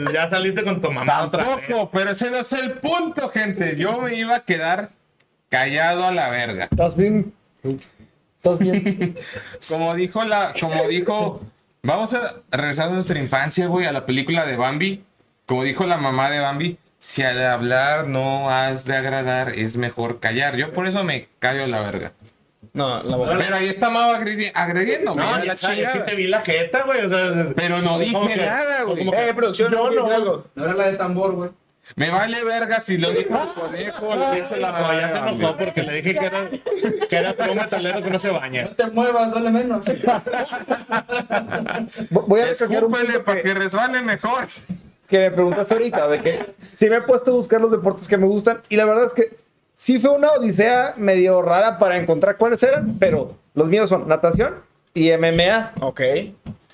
Ya, 0.05 0.13
ya 0.13 0.29
saliste 0.29 0.65
con 0.65 0.81
tu 0.81 0.91
mamá 0.91 1.23
otra 1.25 1.45
vez. 1.45 1.67
Tampoco, 1.67 1.91
pero 1.93 2.11
ese 2.11 2.31
no 2.31 2.39
es 2.39 2.53
el 2.53 2.73
punto, 2.73 3.29
gente. 3.29 3.77
Yo 3.77 4.01
me 4.01 4.15
iba 4.15 4.35
a 4.37 4.41
quedar 4.45 4.91
callado 5.49 6.05
a 6.07 6.13
la 6.13 6.29
verga. 6.31 6.65
¿Estás 6.71 6.97
bien? 6.97 7.33
¿Estás 7.65 8.59
bien? 8.59 9.17
Como 9.69 9.95
dijo 9.95 10.23
la, 10.25 10.53
como 10.61 10.87
dijo, 10.89 11.41
vamos 11.83 12.13
a 12.15 12.43
regresar 12.51 12.89
a 12.89 12.93
nuestra 12.93 13.19
infancia, 13.19 13.67
güey, 13.69 13.87
a 13.87 13.93
la 13.93 14.05
película 14.07 14.45
de 14.45 14.57
Bambi. 14.57 15.03
Como 15.47 15.65
dijo 15.65 15.85
la 15.87 15.97
mamá 15.97 16.31
de 16.31 16.41
Bambi, 16.41 16.79
si 16.99 17.23
al 17.23 17.45
hablar 17.45 18.07
no 18.09 18.51
has 18.51 18.85
de 18.85 18.97
agradar, 18.97 19.51
es 19.51 19.77
mejor 19.77 20.21
callar. 20.21 20.57
Yo 20.57 20.73
por 20.73 20.87
eso 20.87 21.05
me 21.05 21.29
callo 21.39 21.67
la 21.67 21.81
verga. 21.81 22.13
No, 22.73 23.03
la 23.03 23.17
verdad. 23.17 23.37
Pero 23.39 23.57
ahí 23.57 23.67
está 23.69 23.89
Mau 23.89 24.13
agredi- 24.15 24.51
agrediéndome. 24.53 25.23
No, 25.23 25.39
ya 25.39 25.45
la 25.45 25.57
sabes, 25.57 25.79
es 25.87 25.91
que 25.91 25.99
te 26.01 26.15
vi 26.17 26.27
la 26.27 26.41
jeta, 26.41 26.83
güey. 26.83 27.05
O 27.05 27.09
sea, 27.09 27.53
Pero 27.55 27.81
no 27.83 27.99
dije 27.99 28.19
que- 28.27 28.37
nada, 28.37 28.83
güey. 28.83 28.99
como 28.99 29.13
que- 29.13 29.29
Eh, 29.29 29.35
producción, 29.35 29.71
no, 29.73 29.91
no. 29.91 30.11
algo. 30.11 30.47
No 30.55 30.65
era 30.65 30.75
la 30.75 30.87
de 30.91 30.97
tambor, 30.97 31.33
güey. 31.33 31.51
Me 31.97 32.11
vale 32.11 32.43
verga 32.45 32.81
si 32.81 32.99
lo 32.99 33.11
dijo 33.11 33.35
el 33.41 33.55
conejo, 33.61 34.15
lo 34.15 34.31
dijo 34.33 34.57
la 34.57 34.73
No, 34.73 34.79
mamá 34.79 35.01
ya 35.01 35.09
se 35.11 35.19
enojó 35.19 35.57
porque 35.57 35.83
le 35.83 35.93
dije 35.95 36.15
que 36.19 36.27
era, 36.27 36.49
que 37.09 37.17
era 37.17 37.33
todo 37.35 37.55
metalero 37.55 38.03
que 38.03 38.11
no 38.11 38.19
se 38.19 38.31
baña. 38.31 38.63
No 38.65 38.71
te 38.71 38.87
muevas, 38.87 39.31
duele 39.31 39.51
menos. 39.51 39.87
Voy 42.11 42.41
a 42.41 42.47
recoger 42.47 42.85
un 42.85 42.93
para 42.93 43.37
que, 43.37 43.43
que 43.43 43.55
resbale 43.55 44.03
mejor. 44.03 44.47
que 45.09 45.19
me 45.19 45.31
preguntaste 45.31 45.75
ahorita, 45.75 46.09
de 46.09 46.19
que 46.21 46.47
sí 46.73 46.89
me 46.89 46.97
he 46.97 47.01
puesto 47.03 47.31
a 47.31 47.35
buscar 47.35 47.61
los 47.61 47.71
deportes 47.71 48.09
que 48.09 48.17
me 48.17 48.27
gustan 48.27 48.61
y 48.69 48.77
la 48.77 48.85
verdad 48.87 49.05
es 49.07 49.13
que 49.13 49.37
sí 49.77 50.01
fue 50.01 50.11
una 50.11 50.33
odisea 50.33 50.95
medio 50.97 51.43
rara 51.43 51.79
para 51.79 51.99
encontrar 51.99 52.37
cuáles 52.37 52.63
eran, 52.63 52.99
pero 52.99 53.37
los 53.55 53.69
míos 53.69 53.89
son 53.91 54.09
natación 54.09 54.55
y 54.95 55.13
MMA. 55.13 55.73
Ok. 55.81 56.01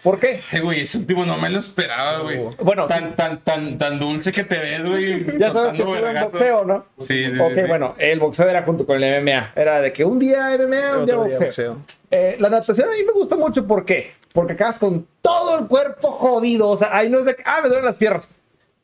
¿Por 0.03 0.19
qué? 0.19 0.41
Ay, 0.53 0.61
güey, 0.61 0.81
ese 0.81 0.97
último 0.99 1.27
no 1.27 1.37
me 1.37 1.51
lo 1.51 1.59
esperaba, 1.59 2.21
güey. 2.21 2.41
Bueno, 2.63 2.87
Tan, 2.87 3.15
tan, 3.17 3.41
tan, 3.41 3.77
tan 3.77 3.99
dulce 3.99 4.33
que 4.33 4.45
te 4.45 4.59
ves, 4.59 4.85
güey. 4.85 5.27
ya 5.39 5.51
sabes 5.51 5.73
que 5.73 5.79
estuve 5.79 5.99
en 5.99 6.21
boxeo, 6.23 6.65
¿no? 6.65 6.87
Sí, 7.01 7.27
sí, 7.31 7.39
Ok, 7.39 7.53
sí, 7.55 7.63
bueno, 7.69 7.95
el 7.99 8.19
boxeo 8.19 8.49
era 8.49 8.63
junto 8.63 8.87
con 8.87 9.03
el 9.03 9.23
MMA. 9.23 9.53
Era 9.55 9.81
de 9.81 9.93
que 9.93 10.05
un 10.05 10.19
día 10.19 10.57
MMA, 10.59 10.99
un 10.99 11.07
día 11.07 11.17
boxeo. 11.17 11.77
Eh, 12.11 12.37
la 12.41 12.49
natación 12.49 12.89
a 12.89 12.93
mí 12.93 13.05
me 13.05 13.13
gusta 13.13 13.37
mucho, 13.37 13.67
¿por 13.67 13.85
qué? 13.85 14.13
Porque 14.33 14.55
acabas 14.55 14.79
con 14.79 15.07
todo 15.21 15.59
el 15.59 15.67
cuerpo 15.67 16.09
jodido. 16.09 16.69
O 16.69 16.77
sea, 16.79 16.97
ahí 16.97 17.11
no 17.11 17.19
es 17.19 17.27
de 17.27 17.37
que, 17.37 17.43
ah, 17.45 17.61
me 17.63 17.69
duelen 17.69 17.85
las 17.85 17.97
piernas. 17.97 18.29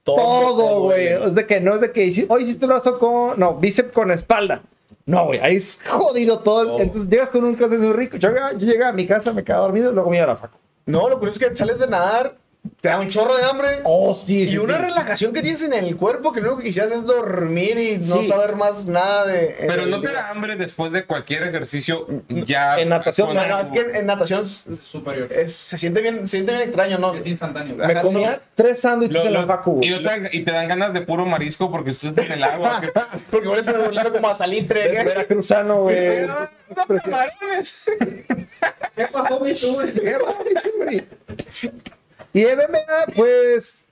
Todo, 0.04 0.82
güey. 0.82 1.06
Es 1.08 1.34
de 1.34 1.46
que 1.46 1.60
no 1.60 1.74
es 1.74 1.80
de 1.80 1.92
que 1.92 2.26
hoy 2.28 2.42
hiciste 2.42 2.66
brazo 2.66 2.98
con, 2.98 3.38
no, 3.40 3.54
bíceps 3.54 3.92
con 3.92 4.10
espalda. 4.10 4.62
No, 5.06 5.26
güey, 5.26 5.40
ahí 5.40 5.56
es 5.56 5.80
jodido 5.86 6.40
todo. 6.40 6.78
Entonces 6.80 7.08
llegas 7.10 7.30
con 7.30 7.44
un 7.44 7.54
cansancio 7.54 7.92
rico. 7.92 8.16
Yo, 8.16 8.28
yo 8.56 8.66
llegué 8.66 8.84
a 8.84 8.92
mi 8.92 9.06
casa, 9.06 9.32
me 9.32 9.42
quedaba 9.42 9.64
dormido 9.64 9.90
y 9.90 9.94
luego 9.94 10.10
me 10.10 10.16
iba 10.16 10.24
a 10.24 10.28
la 10.28 10.36
facu. 10.36 10.58
No, 10.86 11.08
lo 11.08 11.18
curioso 11.18 11.40
es 11.42 11.48
que 11.50 11.56
sales 11.56 11.80
de 11.80 11.88
nadar, 11.88 12.38
te 12.80 12.88
da 12.88 12.98
un 13.00 13.08
chorro 13.08 13.36
de 13.36 13.44
hambre. 13.44 13.80
Oh, 13.84 14.14
sí, 14.14 14.42
Y 14.42 14.48
sí, 14.48 14.58
una 14.58 14.76
sí. 14.76 14.82
relajación 14.82 15.32
que 15.32 15.42
tienes 15.42 15.62
en 15.62 15.72
el 15.72 15.96
cuerpo 15.96 16.32
que 16.32 16.40
lo 16.40 16.48
único 16.48 16.58
que 16.60 16.64
quisieras 16.66 16.92
es 16.92 17.04
dormir 17.04 17.78
y 17.78 17.98
no 17.98 18.20
Sí. 18.20 18.26
saber 18.26 18.56
más 18.56 18.86
nada 18.86 19.24
de. 19.26 19.54
Pero 19.58 19.82
del 19.82 19.90
no 19.90 20.00
te 20.00 20.12
da 20.12 20.30
hambre 20.30 20.56
después 20.56 20.92
de 20.92 21.04
cualquier 21.04 21.44
ejercicio 21.44 22.06
ya. 22.28 22.78
En 22.78 22.88
natación, 22.88 23.34
No, 23.34 23.46
no, 23.46 23.60
es 23.60 23.68
que 23.68 23.98
en 23.98 24.06
natación 24.06 24.40
s- 24.42 24.74
Superior. 24.76 25.32
es- 25.32 25.54
se 25.54 25.78
siente 25.78 26.00
bien, 26.00 26.26
se 26.26 26.32
siente 26.38 26.52
bien 26.52 26.62
extraño, 26.64 26.98
¿no? 26.98 27.14
Es 27.14 27.26
instantáneo. 27.26 27.76
Me 27.76 27.84
Ajá, 27.84 28.02
comía 28.02 28.40
tres 28.54 28.80
sándwiches 28.80 29.24
en 29.24 29.32
la 29.32 29.44
facu. 29.46 29.80
Y, 29.82 29.90
güey. 29.90 29.90
no 29.90 29.96
te 29.98 30.02
dan, 30.04 30.28
y 30.32 30.40
te 30.42 30.50
dan 30.52 30.68
ganas 30.68 30.92
de 30.94 31.00
puro 31.02 31.26
marisco 31.26 31.70
porque 31.70 31.90
estás 31.90 32.16
en 32.16 32.32
el 32.32 32.42
agua. 32.44 32.80
que- 32.80 32.90
Porque 33.30 33.48
vuelves 33.48 33.68
a 33.68 33.72
burlar 33.78 34.12
como 34.12 34.28
a 34.28 34.34
salitre. 34.34 34.98
Es 34.98 35.04
veracruzano, 35.04 35.82
güey. 35.82 35.96
¿Qué 38.96 39.06
pasó, 39.12 39.40
mi? 39.40 39.54
Y 42.36 42.44
MMA, 42.44 43.14
pues 43.16 43.82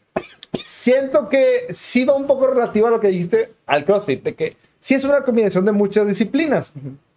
siento 0.62 1.30
que 1.30 1.66
sí 1.70 2.04
va 2.04 2.14
un 2.14 2.26
poco 2.26 2.46
relativo 2.46 2.86
a 2.86 2.90
lo 2.90 3.00
que 3.00 3.08
dijiste 3.08 3.52
al 3.66 3.84
CrossFit, 3.86 4.22
de 4.22 4.34
que 4.34 4.56
sí 4.80 4.94
es 4.94 5.02
una 5.04 5.22
combinación 5.22 5.64
de 5.64 5.72
muchas 5.72 6.06
disciplinas. 6.06 6.74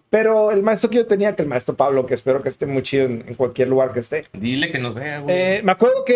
Pero 0.09 0.51
el 0.51 0.63
maestro 0.63 0.89
que 0.89 0.95
yo 0.95 1.05
tenía, 1.05 1.35
que 1.35 1.41
el 1.41 1.49
maestro 1.49 1.75
Pablo, 1.75 2.05
que 2.05 2.13
espero 2.13 2.41
que 2.41 2.47
esté 2.47 2.65
muy 2.65 2.81
chido 2.81 3.05
en, 3.07 3.25
en 3.27 3.35
cualquier 3.35 3.67
lugar 3.67 3.91
que 3.91 3.99
esté. 3.99 4.25
Dile 4.31 4.71
que 4.71 4.79
nos 4.79 4.93
vea, 4.93 5.19
güey. 5.19 5.35
eh, 5.35 5.61
me 5.65 5.73
acuerdo 5.73 6.05
que 6.05 6.15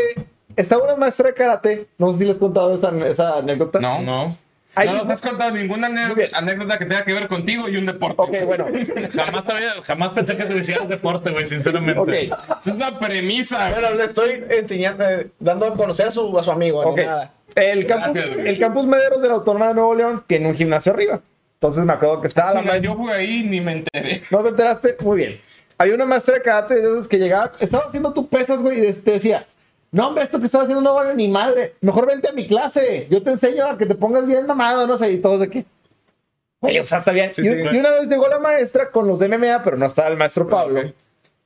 estaba 0.56 0.86
una 0.86 0.96
maestra 0.96 1.28
de 1.28 1.34
karate, 1.34 1.88
no 1.98 2.14
sé 2.14 2.20
si 2.20 2.26
les 2.26 2.38
he 2.38 2.40
contado 2.40 2.74
esa, 2.74 2.90
esa 3.06 3.38
anécdota. 3.40 3.82
no, 3.82 4.02
No. 4.02 4.38
No 4.76 4.94
nos 4.94 5.10
has 5.10 5.22
contado 5.22 5.52
ninguna 5.52 5.88
anécdota 6.34 6.78
que 6.78 6.86
tenga 6.86 7.04
que 7.04 7.14
ver 7.14 7.28
contigo 7.28 7.68
y 7.68 7.78
un 7.78 7.86
deporte. 7.86 8.16
Ok, 8.18 8.36
bueno. 8.46 8.66
Jamás, 9.14 9.44
había- 9.50 9.82
jamás 9.84 10.10
pensé 10.12 10.38
que 10.38 10.44
te 10.46 10.58
hicieras 10.58 10.88
deporte, 10.88 11.30
güey, 11.32 11.46
sinceramente. 11.46 12.00
Ok, 12.00 12.10
Esa 12.10 12.72
es 12.72 12.78
la 12.78 12.98
premisa. 12.98 13.70
Bueno, 13.72 13.92
le 13.96 14.06
estoy 14.06 14.44
enseñando, 14.50 15.04
eh, 15.10 15.28
dando 15.40 15.66
a 15.68 15.74
conocer 15.74 16.08
a 16.08 16.12
su, 16.12 16.38
a 16.40 16.44
su 16.44 16.52
amigo. 16.52 16.80
ok. 16.82 16.98
nada. 16.98 17.32
El 17.54 17.86
campus, 17.86 18.14
Gracias, 18.14 18.36
güey. 18.36 18.48
el 18.48 18.60
campus 18.60 18.86
Mederos 18.86 19.22
de 19.22 19.28
la 19.28 19.34
Autónoma 19.34 19.68
de 19.68 19.74
Nuevo 19.74 19.94
León 19.94 20.24
tiene 20.26 20.48
un 20.48 20.56
gimnasio 20.56 20.94
arriba. 20.94 21.20
Entonces 21.56 21.84
me 21.84 21.92
acuerdo 21.94 22.22
que 22.22 22.28
estaba 22.30 22.54
la 22.54 22.62
Mira, 22.62 22.72
maestra. 22.74 22.92
yo 22.92 22.98
jugué 22.98 23.14
ahí 23.14 23.40
y 23.40 23.44
ni 23.44 23.60
me 23.62 23.74
enteré. 23.74 24.24
¿No 24.32 24.40
te 24.42 24.50
enteraste? 24.50 24.96
Muy 25.02 25.18
bien. 25.18 25.42
Había 25.78 25.96
una 25.96 26.06
maestra 26.06 26.36
de 26.36 26.42
karate 26.44 26.76
de 26.76 26.82
esas 26.94 27.08
que 27.10 27.18
llegaba, 27.18 27.52
estaba 27.60 27.84
haciendo 27.86 28.14
tu 28.14 28.28
pesas, 28.30 28.62
güey, 28.62 28.88
y 28.88 28.94
te 28.94 29.12
decía, 29.12 29.46
no, 29.92 30.08
hombre, 30.08 30.24
esto 30.24 30.40
que 30.40 30.46
estás 30.46 30.62
haciendo 30.62 30.82
no 30.82 30.94
vale 30.94 31.14
ni 31.16 31.28
madre. 31.28 31.76
Mejor 31.82 32.08
vente 32.08 32.30
a 32.30 32.34
mi 32.34 32.48
clase. 32.48 33.08
Yo 33.10 33.22
te 33.22 33.32
enseño 33.32 33.66
a 33.66 33.78
que 33.78 33.86
te 33.86 33.96
pongas 33.96 34.26
bien 34.26 34.46
mamado, 34.46 34.88
no 34.88 34.98
sé, 34.98 35.12
y 35.12 35.18
todos 35.18 35.40
de 35.42 35.50
qué. 35.50 35.66
Güey, 36.62 36.80
o 36.80 36.86
sea, 36.86 37.00
está 37.00 37.12
bien. 37.12 37.34
Sí, 37.34 37.42
y, 37.42 37.46
sí. 37.46 37.52
y 37.72 37.78
una 37.78 37.90
vez 37.92 38.08
llegó 38.08 38.28
la 38.28 38.40
maestra 38.40 38.90
con 38.92 39.08
los 39.08 39.20
de 39.20 39.28
MMA, 39.28 39.64
pero 39.64 39.78
no 39.78 39.86
estaba 39.86 40.08
el 40.10 40.18
maestro 40.18 40.48
Pablo. 40.48 40.82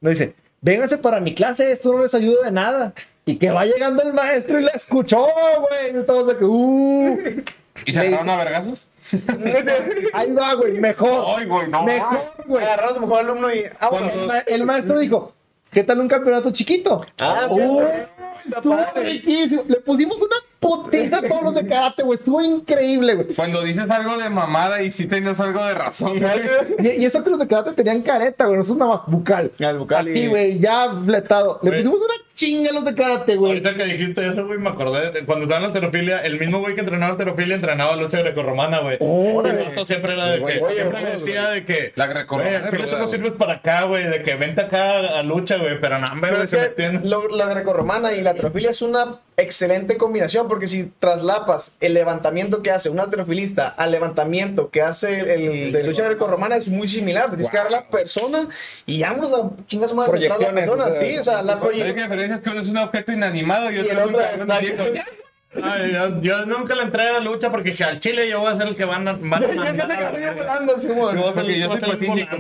Nos 0.02 0.10
dice, 0.12 0.36
vénganse 0.62 0.98
para 0.98 1.20
mi 1.20 1.34
clase, 1.34 1.72
esto 1.72 1.94
no 1.94 2.04
les 2.04 2.14
ayuda 2.14 2.44
de 2.46 2.52
nada. 2.52 2.94
Y 3.26 3.38
que 3.38 3.50
va 3.50 3.66
llegando 3.66 4.04
el 4.04 4.14
maestro 4.14 4.60
y 4.60 4.64
la 4.64 4.72
escuchó, 4.72 5.26
güey. 5.60 6.00
Y 6.00 6.06
todos 6.06 6.28
de 6.28 6.38
que, 6.38 6.46
uh. 6.46 7.18
¿Y 7.86 7.92
se 7.94 8.00
agarraron 8.02 8.30
a 8.30 8.36
vergazos? 8.38 8.90
Ahí 10.14 10.32
va, 10.32 10.54
güey, 10.54 10.74
mejor. 10.80 11.24
Ay, 11.40 11.46
güey, 11.48 11.68
no. 11.70 11.84
Mejor, 11.84 12.20
güey. 12.46 12.64
Agarraron 12.64 12.92
a 12.92 12.94
su 12.94 13.00
mejor 13.02 13.20
alumno 13.22 13.54
y. 13.54 13.64
Ah, 13.80 13.90
bueno. 13.90 14.10
El, 14.14 14.28
ma- 14.28 14.40
el 14.46 14.64
maestro 14.66 15.00
dijo, 15.00 15.34
¿qué 15.72 15.84
tal 15.84 16.00
un 16.00 16.08
campeonato 16.08 16.52
chiquito? 16.52 17.06
Ah, 17.18 17.48
Uh. 17.50 17.82
Estuvo 18.48 18.78
riquísimo. 18.96 19.64
Le 19.68 19.76
pusimos 19.78 20.18
una 20.18 20.36
putiza 20.60 21.18
a 21.18 21.22
todos 21.22 21.44
los 21.44 21.56
de 21.56 21.68
karate, 21.68 22.04
güey. 22.04 22.18
Estuvo 22.18 22.42
increíble, 22.42 23.14
güey. 23.16 23.34
Cuando 23.36 23.62
dices 23.62 23.90
algo 23.90 24.18
de 24.18 24.30
mamada 24.30 24.82
y 24.82 24.92
sí 24.92 25.06
tenías 25.08 25.40
algo 25.40 25.64
de 25.66 25.74
razón, 25.74 26.20
güey. 26.20 26.42
Y, 26.80 27.02
y 27.02 27.06
eso 27.06 27.24
que 27.24 27.30
los 27.30 27.40
de 27.40 27.48
karate 27.48 27.74
tenían 27.74 28.02
careta, 28.02 28.46
güey. 28.46 28.58
Nosotros 28.58 28.78
nada 28.80 28.98
más 28.98 29.02
bucal. 29.08 29.52
El 29.60 29.78
bucal 29.80 30.02
Así, 30.02 30.20
y- 30.20 30.28
güey, 30.28 30.60
ya 30.60 30.92
fletado. 31.06 31.60
Le 31.64 31.72
pusimos 31.72 31.98
una 32.00 32.14
chinga 32.36 32.70
a 32.70 32.74
los 32.74 32.86
de 32.86 32.94
karate, 32.94 33.36
güey. 33.38 33.54
Ahorita 33.54 33.76
que 33.76 33.86
dijiste 33.86 34.28
eso, 34.28 34.46
güey, 34.46 34.60
me 34.60 34.70
acordé 34.70 35.12
de 35.12 35.26
cuando 35.26 35.44
estaba 35.46 35.58
en 35.58 35.62
la 35.64 35.68
alterofilia, 35.70 36.20
el 36.20 36.38
mismo 36.40 36.60
güey 36.60 36.76
que 36.76 36.82
entrenaba 36.82 37.14
alterofilia 37.14 37.56
entrenaba 37.56 37.96
lucha 37.96 38.20
grecorromana, 38.20 38.80
güey. 38.82 38.98
Órale. 39.00 39.62
El 39.64 39.70
vato 39.70 39.86
siempre 39.86 40.14
era 40.14 40.26
de 40.28 40.44
que, 40.44 40.60
siempre 40.60 41.06
decía 41.06 41.50
de 41.50 41.66
que, 41.66 41.94
La 41.96 42.08
grecorromana. 42.08 42.58
al 42.58 42.70
chile 42.70 42.84
tú 42.84 42.90
ruda, 42.90 43.00
no 43.00 43.08
sirves 43.08 43.34
para 43.34 43.54
acá, 43.54 43.84
güey, 43.86 44.04
de 44.04 44.22
que 44.22 44.36
vente 44.36 44.62
acá 44.62 45.00
a 45.20 45.24
lucha, 45.24 45.58
güey, 45.58 45.80
pero 45.80 45.98
no, 45.98 46.08
hombre, 46.12 46.46
se 46.46 46.58
que 46.58 46.64
metían. 46.64 47.10
lo- 47.10 47.30
la 47.30 47.46
grecorromana 47.48 48.14
y 48.14 48.22
la 48.22 48.32
atrofilia 48.32 48.70
es 48.72 48.82
una 48.82 49.20
excelente 49.38 49.98
combinación 49.98 50.48
porque 50.48 50.66
si 50.66 50.86
traslapas 50.98 51.76
el 51.82 51.94
levantamiento 51.94 52.62
que 52.64 52.72
hace 52.72 52.90
un 52.90 53.02
alterofilista 53.02 53.68
al 53.68 53.92
levantamiento 53.92 54.70
que 54.70 54.82
hace 54.82 55.20
el, 55.20 55.30
el 55.30 55.72
de 55.74 55.84
lucha 55.84 56.06
grecorromana 56.06 56.56
es 56.56 56.70
muy 56.70 56.88
similar. 56.88 57.28
Tienes 57.28 57.50
que 57.50 57.58
dar 57.58 57.70
la 57.70 57.88
persona 57.90 58.48
y 58.86 59.02
vámonos 59.02 59.34
a 59.34 59.50
chingas 59.68 59.94
más 59.94 60.08
atrás 60.08 60.22
la 60.22 60.30
Proyecciones, 60.36 60.66
persona. 60.68 60.86
o 60.90 60.94
sea, 60.94 61.08
sí, 61.08 61.18
o 61.18 61.24
sea, 61.24 61.42
la 61.42 61.60
proyección. 61.60 62.10
Diferencia 62.26 62.36
es 62.36 62.42
que 62.42 62.50
uno 62.50 62.62
es 62.62 62.68
un 62.68 62.78
objeto 62.78 63.12
inanimado 63.12 63.72
y 63.72 63.76
yo, 63.76 63.84
yo 66.22 66.46
nunca 66.46 66.76
le 66.76 66.82
entré 66.84 67.04
a 67.08 67.14
la 67.14 67.20
lucha 67.22 67.50
porque 67.50 67.70
dije, 67.70 67.86
al 67.86 68.02
Chile 68.02 68.28
yo 68.30 68.42
voy 68.42 68.52
a 68.52 68.56
ser 68.56 68.68
el 68.68 68.76
que 68.76 68.84
van 68.84 69.08
a, 69.08 69.14
van 69.14 69.42
a 69.42 69.48
Yo- 69.48 69.54
te 69.54 70.32
volando, 70.36 70.78
soy 70.78 70.92
pacífico, 71.80 72.36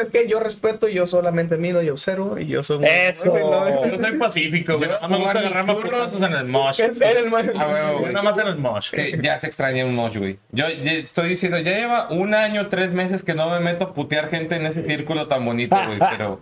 es 0.00 0.10
que 0.10 0.28
yo 0.28 0.38
respeto, 0.40 0.86
yo 0.88 1.06
solamente 1.06 1.56
miro 1.56 1.82
y 1.82 1.88
observo 1.88 2.38
y 2.38 2.46
yo 2.46 2.62
soy 2.62 2.78
muy- 2.80 2.88
Eso. 2.88 3.34
Yo 3.34 3.98
soy 3.98 4.18
pacífico, 4.18 4.76
güey. 4.76 4.90
Yo 4.90 4.98
No 5.00 5.08
me 5.08 5.16
gusta 5.16 5.30
jugar 5.32 5.36
agarrarme 5.38 5.72
a 5.72 5.74
churros. 5.76 5.90
putazos 5.92 6.22
en 6.22 6.32
el 6.34 6.44
mosh. 6.44 6.80
Es 6.80 7.00
el 7.00 7.16
Ah, 7.56 7.92
güey. 7.98 8.12
nada 8.12 8.22
más 8.22 8.36
en 8.38 8.48
el 8.48 8.56
mosh. 8.58 8.90
Que 8.90 9.18
ya 9.22 9.38
se 9.38 9.46
extraña 9.46 9.84
un 9.86 9.94
mosh, 9.94 10.18
güey. 10.18 10.38
Yo 10.52 10.68
ya 10.68 10.92
estoy 10.92 11.30
diciendo, 11.30 11.58
ya 11.58 11.74
lleva 11.78 12.08
un 12.10 12.34
año, 12.34 12.68
tres 12.68 12.92
meses 12.92 13.22
que 13.24 13.32
no 13.34 13.48
me 13.48 13.60
meto 13.60 13.84
a 13.86 13.94
putear 13.94 14.28
gente 14.28 14.56
en 14.56 14.66
ese 14.66 14.82
círculo 14.82 15.26
tan 15.26 15.42
bonito, 15.44 15.74
güey. 15.86 15.98
Pero 16.10 16.40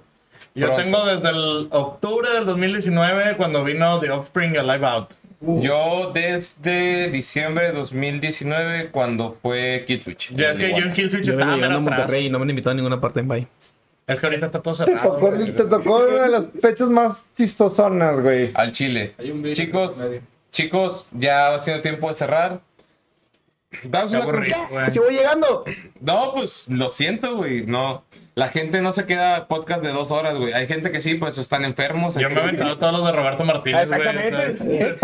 Yo 0.54 0.66
pronto. 0.66 0.82
tengo 0.82 1.06
desde 1.06 1.28
el 1.30 1.68
octubre 1.70 2.30
del 2.30 2.44
2019 2.46 3.36
cuando 3.36 3.64
vino 3.64 3.98
The 4.00 4.10
Offspring 4.10 4.56
a 4.58 4.62
Live 4.62 4.86
Out. 4.86 5.10
yo 5.40 6.10
desde 6.14 7.08
diciembre 7.10 7.66
de 7.66 7.72
2019 7.72 8.90
cuando 8.90 9.36
fue 9.40 9.84
Kill 9.86 10.02
Switch. 10.02 10.34
Ya 10.34 10.50
es 10.50 10.58
que 10.58 10.70
yo 10.70 10.78
en 10.84 10.92
Killswitch 10.92 11.24
Yo 11.24 11.32
estaba 11.32 11.54
atrás. 11.54 11.80
Monterrey 11.80 12.26
y 12.26 12.30
no 12.30 12.38
me 12.38 12.44
han 12.44 12.50
invitado 12.50 12.72
a 12.72 12.74
ninguna 12.74 13.00
parte 13.00 13.20
en 13.20 13.28
Bye. 13.28 13.48
Es 14.06 14.20
que 14.20 14.26
ahorita 14.26 14.46
está 14.46 14.60
todo 14.60 14.74
Se 14.74 14.84
cerrado. 14.84 15.12
tocó, 15.14 15.30
güey. 15.30 15.52
se 15.52 15.64
tocó 15.64 15.96
una 16.06 16.22
de 16.24 16.28
las 16.28 16.44
fechas 16.60 16.88
más 16.90 17.24
chistosonas, 17.36 18.20
güey. 18.20 18.50
Al 18.54 18.72
Chile. 18.72 19.14
Hay 19.18 19.30
un 19.30 19.42
Chicos, 19.54 19.94
en 20.00 20.20
chicos, 20.50 21.08
ya 21.12 21.50
va 21.50 21.58
siendo 21.58 21.80
tiempo 21.82 22.08
de 22.08 22.14
cerrar. 22.14 22.60
Qué 23.70 23.88
una 23.88 24.18
aburrido, 24.22 24.56
güey. 24.70 24.90
Si 24.90 24.98
voy 24.98 25.14
llegando. 25.14 25.64
No, 26.00 26.32
pues 26.34 26.64
lo 26.68 26.90
siento, 26.90 27.36
güey. 27.36 27.64
No. 27.64 28.04
La 28.34 28.48
gente 28.48 28.80
no 28.80 28.92
se 28.92 29.04
queda 29.04 29.46
podcast 29.46 29.82
de 29.84 29.90
dos 29.92 30.10
horas, 30.10 30.34
güey. 30.36 30.54
Hay 30.54 30.66
gente 30.66 30.90
que 30.90 31.00
sí, 31.02 31.14
pues 31.16 31.36
están 31.36 31.64
enfermos. 31.66 32.14
Yo 32.14 32.30
me 32.30 32.36
he 32.36 32.42
aventado 32.42 32.78
todos 32.78 32.92
los 32.94 33.04
de 33.06 33.12
Roberto 33.12 33.44
Martínez. 33.44 33.92
güey. 33.92 34.00
Exactamente. 34.08 34.96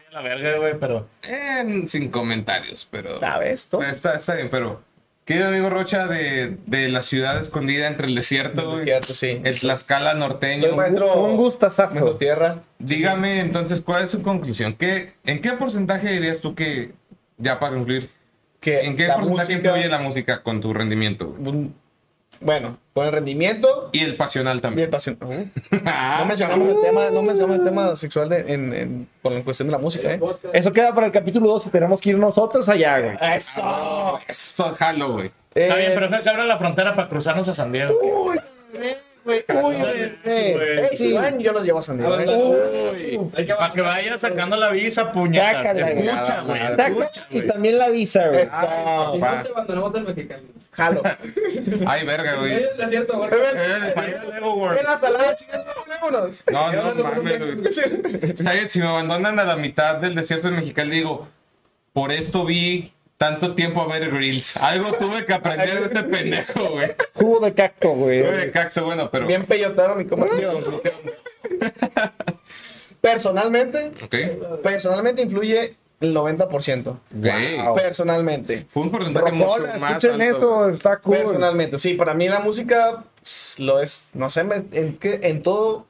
La 0.12 0.20
verga, 0.20 0.58
güey, 0.58 0.74
pero. 0.78 1.08
Eh, 1.28 1.82
sin 1.86 2.10
comentarios, 2.10 2.86
pero. 2.90 3.18
¿Sabes? 3.20 3.68
Todo. 3.68 3.82
Está, 3.82 4.14
está 4.14 4.34
bien, 4.34 4.48
pero. 4.50 4.82
Querido 5.24 5.48
amigo 5.48 5.70
Rocha 5.70 6.06
de, 6.08 6.56
de 6.66 6.88
la 6.88 7.00
ciudad 7.00 7.38
escondida 7.38 7.86
entre 7.86 8.08
el 8.08 8.14
desierto, 8.16 8.62
Es 8.62 8.68
güey. 8.68 8.84
cierto, 8.84 9.14
sí. 9.14 9.40
El 9.44 9.60
Tlaxcala 9.60 10.10
Soy 10.10 10.20
norteño. 10.20 10.74
maestro. 10.76 11.14
Un 11.24 11.36
gustazazo. 11.36 11.94
maestro 11.94 12.16
tierra. 12.16 12.58
Dígame 12.80 13.38
entonces, 13.40 13.80
¿cuál 13.80 14.02
es 14.04 14.10
su 14.10 14.20
conclusión? 14.20 14.74
¿Qué, 14.74 15.12
¿En 15.24 15.40
qué 15.40 15.52
porcentaje 15.52 16.08
dirías 16.10 16.40
tú 16.40 16.56
que, 16.56 16.90
ya 17.38 17.60
para 17.60 17.72
concluir, 17.76 18.10
Que 18.60 18.80
en 18.80 18.96
qué 18.96 19.06
porcentaje 19.06 19.52
música- 19.54 19.68
influye 19.70 19.88
la 19.88 19.98
música 20.00 20.42
con 20.42 20.60
tu 20.60 20.74
rendimiento? 20.74 21.28
güey? 21.38 21.48
un- 21.56 21.81
Bueno, 22.44 22.78
con 22.94 23.06
el 23.06 23.12
rendimiento 23.12 23.88
Y 23.92 24.00
el 24.00 24.16
pasional 24.16 24.54
y 24.54 24.58
el 24.58 24.62
también. 24.62 24.90
pasión. 24.90 25.16
Uh, 25.22 25.76
Ah, 25.86 26.18
No 26.20 26.26
mencionamos 26.26 26.68
el 26.68 26.80
tema, 26.80 27.10
no 27.10 27.22
mencionamos 27.22 27.58
el 27.58 27.64
tema 27.64 27.96
sexual 27.96 28.28
de, 28.28 28.52
en, 28.52 28.72
en- 28.74 29.08
con 29.22 29.34
la 29.34 29.42
cuestión 29.42 29.68
de 29.68 29.72
la 29.72 29.78
música, 29.78 30.12
¿eh? 30.14 30.20
Eso 30.52 30.72
queda 30.72 30.94
para 30.94 31.06
el 31.06 31.12
capítulo 31.12 31.48
2 31.48 31.66
y 31.66 31.70
tenemos 31.70 32.00
que 32.00 32.10
ir 32.10 32.18
nosotros 32.18 32.68
allá, 32.68 32.98
güey. 33.00 33.16
Eso. 33.36 34.18
Esto, 34.28 34.72
jalo, 34.74 35.12
güey. 35.14 35.30
Está 35.54 35.76
bien, 35.76 35.92
Eh, 35.92 35.94
pero 35.94 36.14
es 36.16 36.22
que 36.22 36.28
abre 36.30 36.46
la 36.46 36.58
frontera 36.58 36.94
para 36.96 37.08
cruzarnos 37.08 37.46
a 37.48 37.54
San 37.54 37.70
Diego. 37.72 37.94
Uy, 38.02 38.38
güey, 39.24 39.44
uy, 39.48 39.76
Güey. 39.76 40.12
eh, 40.24 40.90
si 40.94 41.12
van, 41.12 41.38
yo 41.38 41.52
los 41.52 41.64
llevo 41.64 41.78
a 41.78 41.82
San 41.82 41.98
Diego. 41.98 42.14
Ah, 42.14 42.22
¿eh? 42.22 43.18
Uy, 43.18 43.30
hay 43.36 43.46
que 43.46 43.54
Para 43.54 43.72
que 43.72 43.80
vaya 43.80 44.18
sacando 44.18 44.56
la 44.56 44.70
visa, 44.70 45.12
güey. 45.14 45.36
Escucha, 45.38 46.42
güey. 46.42 46.60
Y 47.30 47.38
güey. 47.38 47.46
también 47.48 47.78
la 47.78 47.88
visa, 47.88 48.28
güey. 48.28 48.44
Y 48.44 49.20
va. 49.20 49.36
no 49.36 49.42
te 49.42 49.48
abandonamos 49.50 49.92
del 49.92 50.04
mexicano. 50.04 50.42
Jalo. 50.72 51.02
Ay, 51.86 52.06
verga, 52.06 52.34
güey. 52.36 52.62
Es 52.62 52.70
Eh, 52.70 53.92
Vaya 53.94 54.18
de 54.20 54.32
Lego 54.32 54.54
World. 54.54 54.76
Ven 54.76 54.84
la 54.86 54.96
salada, 54.96 55.34
chicas, 55.36 55.64
vámonos. 56.00 56.42
No, 56.50 56.72
no 56.94 56.94
mames, 57.04 57.38
güey. 57.38 57.66
Está 58.30 58.52
bien, 58.52 58.68
si 58.68 58.78
me 58.80 58.86
abandonan 58.86 59.38
a 59.38 59.44
la 59.44 59.56
mitad 59.56 59.96
del 59.96 60.14
desierto 60.14 60.48
de 60.48 60.56
Mexicali, 60.56 60.90
digo, 60.90 61.28
por 61.92 62.10
esto 62.10 62.44
vi 62.44 62.92
tanto 63.22 63.54
tiempo 63.54 63.80
a 63.82 63.86
ver 63.86 64.10
grills. 64.10 64.56
Algo 64.56 64.92
tuve 64.94 65.24
que 65.24 65.32
aprender 65.32 65.78
de 65.78 65.86
este 65.86 66.02
pendejo, 66.14 66.70
güey. 66.70 66.92
Jugo 67.14 67.38
de 67.40 67.54
cacto, 67.54 67.90
güey. 67.90 68.20
Tuve 68.20 68.36
de 68.36 68.50
cacto, 68.50 68.84
bueno, 68.84 69.08
pero. 69.12 69.28
Bien 69.28 69.44
peyotero 69.46 69.94
mi 69.94 70.06
comentario. 70.06 70.80
Personalmente, 73.00 73.92
personalmente 74.62 75.22
influye 75.22 75.76
el 76.00 76.14
90%. 76.14 76.96
Wow. 77.12 77.74
Personalmente. 77.76 78.66
Fue 78.68 78.82
un 78.82 78.90
porcentaje 78.90 79.32
mucho 79.32 79.50
Rocola, 79.56 79.78
más 79.78 80.04
escuchen 80.04 80.20
alto. 80.22 80.36
eso, 80.38 80.68
está 80.70 80.96
cool. 80.98 81.16
Personalmente, 81.18 81.78
sí, 81.78 81.94
para 81.94 82.14
mí 82.14 82.28
la 82.28 82.40
música 82.40 83.04
pss, 83.22 83.60
lo 83.60 83.80
es, 83.80 84.08
no 84.14 84.28
sé, 84.30 84.42
me- 84.44 84.64
en, 84.72 84.96
qué- 84.98 85.20
en 85.22 85.42
todo 85.42 85.86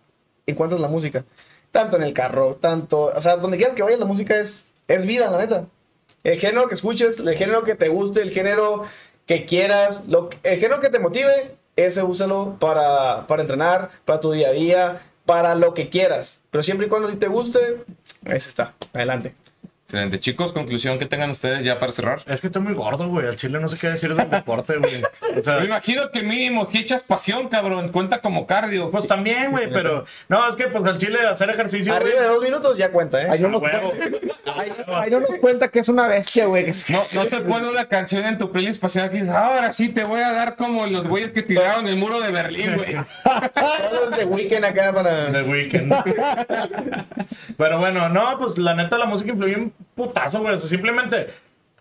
encuentras 0.46 0.80
la 0.80 0.88
música. 0.88 1.24
Tanto 1.70 1.96
en 1.96 2.02
el 2.02 2.12
carro, 2.12 2.56
tanto, 2.60 3.04
o 3.14 3.20
sea, 3.22 3.36
donde 3.36 3.56
quieras 3.56 3.74
que 3.74 3.82
vayas, 3.82 3.98
la 4.00 4.04
música 4.04 4.36
es, 4.38 4.68
es 4.88 5.06
vida, 5.06 5.30
la 5.30 5.38
neta. 5.38 5.64
El 6.24 6.38
género 6.38 6.68
que 6.68 6.74
escuches, 6.74 7.18
el 7.18 7.36
género 7.36 7.64
que 7.64 7.74
te 7.74 7.88
guste, 7.88 8.22
el 8.22 8.30
género 8.30 8.84
que 9.26 9.46
quieras, 9.46 10.06
lo, 10.08 10.30
el 10.42 10.60
género 10.60 10.80
que 10.80 10.88
te 10.88 10.98
motive, 10.98 11.56
ese 11.76 12.02
úsalo 12.02 12.56
para, 12.60 13.26
para 13.26 13.42
entrenar, 13.42 13.90
para 14.04 14.20
tu 14.20 14.32
día 14.32 14.48
a 14.48 14.52
día, 14.52 15.00
para 15.26 15.54
lo 15.54 15.74
que 15.74 15.88
quieras. 15.88 16.40
Pero 16.50 16.62
siempre 16.62 16.86
y 16.86 16.90
cuando 16.90 17.08
te 17.16 17.28
guste, 17.28 17.84
ese 18.24 18.48
está. 18.48 18.74
Adelante. 18.94 19.34
Excelente. 19.92 20.20
Chicos, 20.20 20.54
conclusión 20.54 20.98
que 20.98 21.04
tengan 21.04 21.28
ustedes 21.28 21.66
ya 21.66 21.78
para 21.78 21.92
cerrar. 21.92 22.22
Es 22.26 22.40
que 22.40 22.46
estoy 22.46 22.62
muy 22.62 22.72
gordo, 22.72 23.08
güey. 23.08 23.26
Al 23.26 23.36
chile 23.36 23.60
no 23.60 23.68
sé 23.68 23.76
qué 23.76 23.88
decir 23.88 24.14
del 24.14 24.30
deporte, 24.30 24.78
güey. 24.78 25.02
O 25.36 25.42
sea, 25.42 25.58
Me 25.58 25.66
imagino 25.66 26.10
que 26.10 26.22
mínimo 26.22 26.64
si 26.64 26.78
echas 26.78 27.02
pasión, 27.02 27.48
cabrón. 27.50 27.90
Cuenta 27.90 28.22
como 28.22 28.46
cardio. 28.46 28.90
pues 28.90 29.06
también, 29.06 29.50
güey, 29.50 29.70
pero. 29.70 30.06
No, 30.30 30.48
es 30.48 30.56
que 30.56 30.68
pues 30.68 30.82
al 30.84 30.96
chile 30.96 31.18
hacer 31.26 31.50
ejercicio, 31.50 31.92
güey. 31.92 32.06
Arriba 32.06 32.22
de 32.22 32.28
dos 32.28 32.42
minutos 32.42 32.78
ya 32.78 32.90
cuenta, 32.90 33.22
¿eh? 33.22 33.28
Ahí 33.28 33.38
no, 33.38 33.48
nos 33.48 33.60
cuenta, 33.60 33.82
ahí 34.94 35.10
no 35.10 35.20
nos 35.20 35.38
cuenta 35.40 35.68
que 35.68 35.80
es 35.80 35.88
una 35.90 36.08
bestia, 36.08 36.46
güey. 36.46 36.72
No, 36.88 37.04
no 37.12 37.26
te 37.26 37.40
pone 37.42 37.68
una 37.68 37.84
canción 37.84 38.24
en 38.24 38.38
tu 38.38 38.50
playlist 38.50 38.80
pasión 38.80 39.10
que 39.10 39.16
dices, 39.16 39.28
ahora 39.28 39.74
sí 39.74 39.90
te 39.90 40.04
voy 40.04 40.22
a 40.22 40.32
dar 40.32 40.56
como 40.56 40.86
los 40.86 41.06
güeyes 41.06 41.32
que 41.32 41.42
tiraron 41.42 41.86
el 41.86 41.96
muro 41.98 42.18
de 42.18 42.30
Berlín, 42.30 42.76
güey. 42.78 42.94
Todos 43.54 44.16
de 44.16 44.24
weekend 44.24 44.64
acá 44.64 44.90
para... 44.94 45.30
The 45.30 45.42
Weeknd. 45.42 45.92
Pero 47.58 47.78
bueno, 47.78 48.08
no, 48.08 48.38
pues 48.38 48.56
la 48.56 48.72
neta 48.72 48.96
la 48.96 49.04
música 49.04 49.32
influye 49.32 49.56
un 49.56 49.81
putazo, 49.94 50.40
güey. 50.40 50.54
O 50.54 50.58
sea, 50.58 50.68
simplemente, 50.68 51.28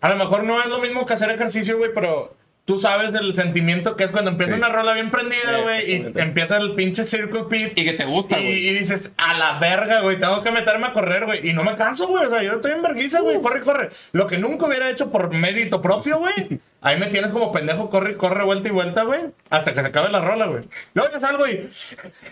a 0.00 0.08
lo 0.10 0.16
mejor 0.16 0.44
no 0.44 0.60
es 0.60 0.66
lo 0.68 0.78
mismo 0.78 1.06
que 1.06 1.14
hacer 1.14 1.30
ejercicio, 1.30 1.78
güey, 1.78 1.90
pero 1.94 2.34
tú 2.64 2.78
sabes 2.78 3.12
del 3.12 3.34
sentimiento 3.34 3.96
que 3.96 4.04
es 4.04 4.12
cuando 4.12 4.30
empieza 4.30 4.52
Sí. 4.54 4.58
una 4.60 4.68
rola 4.68 4.92
bien 4.92 5.10
prendida, 5.10 5.58
güey, 5.62 5.78
y 5.80 5.94
Exactamente. 5.94 6.22
empieza 6.22 6.56
el 6.58 6.74
pinche 6.74 7.02
Circle 7.02 7.44
Pit. 7.50 7.72
Y 7.76 7.84
que 7.84 7.92
te 7.94 8.04
gusta, 8.04 8.38
Y, 8.38 8.44
güey. 8.44 8.68
y 8.68 8.74
dices, 8.74 9.14
a 9.18 9.34
la 9.36 9.58
verga, 9.58 10.00
güey, 10.00 10.18
tengo 10.20 10.42
que 10.44 10.52
meterme 10.52 10.86
a 10.86 10.92
correr, 10.92 11.24
güey. 11.26 11.48
Y 11.48 11.52
no 11.54 11.64
me 11.64 11.74
canso, 11.74 12.06
güey. 12.06 12.24
O 12.26 12.30
sea, 12.30 12.40
yo 12.42 12.52
estoy 12.54 12.70
en 12.72 12.82
vergüenza, 12.82 13.20
güey. 13.20 13.40
Corre, 13.40 13.62
corre. 13.62 13.90
Lo 14.12 14.28
que 14.28 14.38
nunca 14.38 14.66
hubiera 14.66 14.88
hecho 14.88 15.10
por 15.10 15.32
mérito 15.34 15.82
propio, 15.82 16.18
güey. 16.18 16.60
Ahí 16.84 16.98
me 16.98 17.06
tienes 17.06 17.30
como 17.32 17.50
pendejo, 17.52 17.90
corre, 17.90 18.16
corre, 18.16 18.44
vuelta 18.44 18.68
y 18.68 18.72
vuelta, 18.72 19.02
güey. 19.04 19.20
Hasta 19.50 19.72
que 19.74 19.80
se 19.82 19.86
acabe 19.88 20.10
la 20.10 20.20
rola, 20.20 20.46
güey. 20.46 20.62
Luego 20.94 21.12
ya 21.12 21.20
salgo 21.20 21.46
y. 21.48 21.68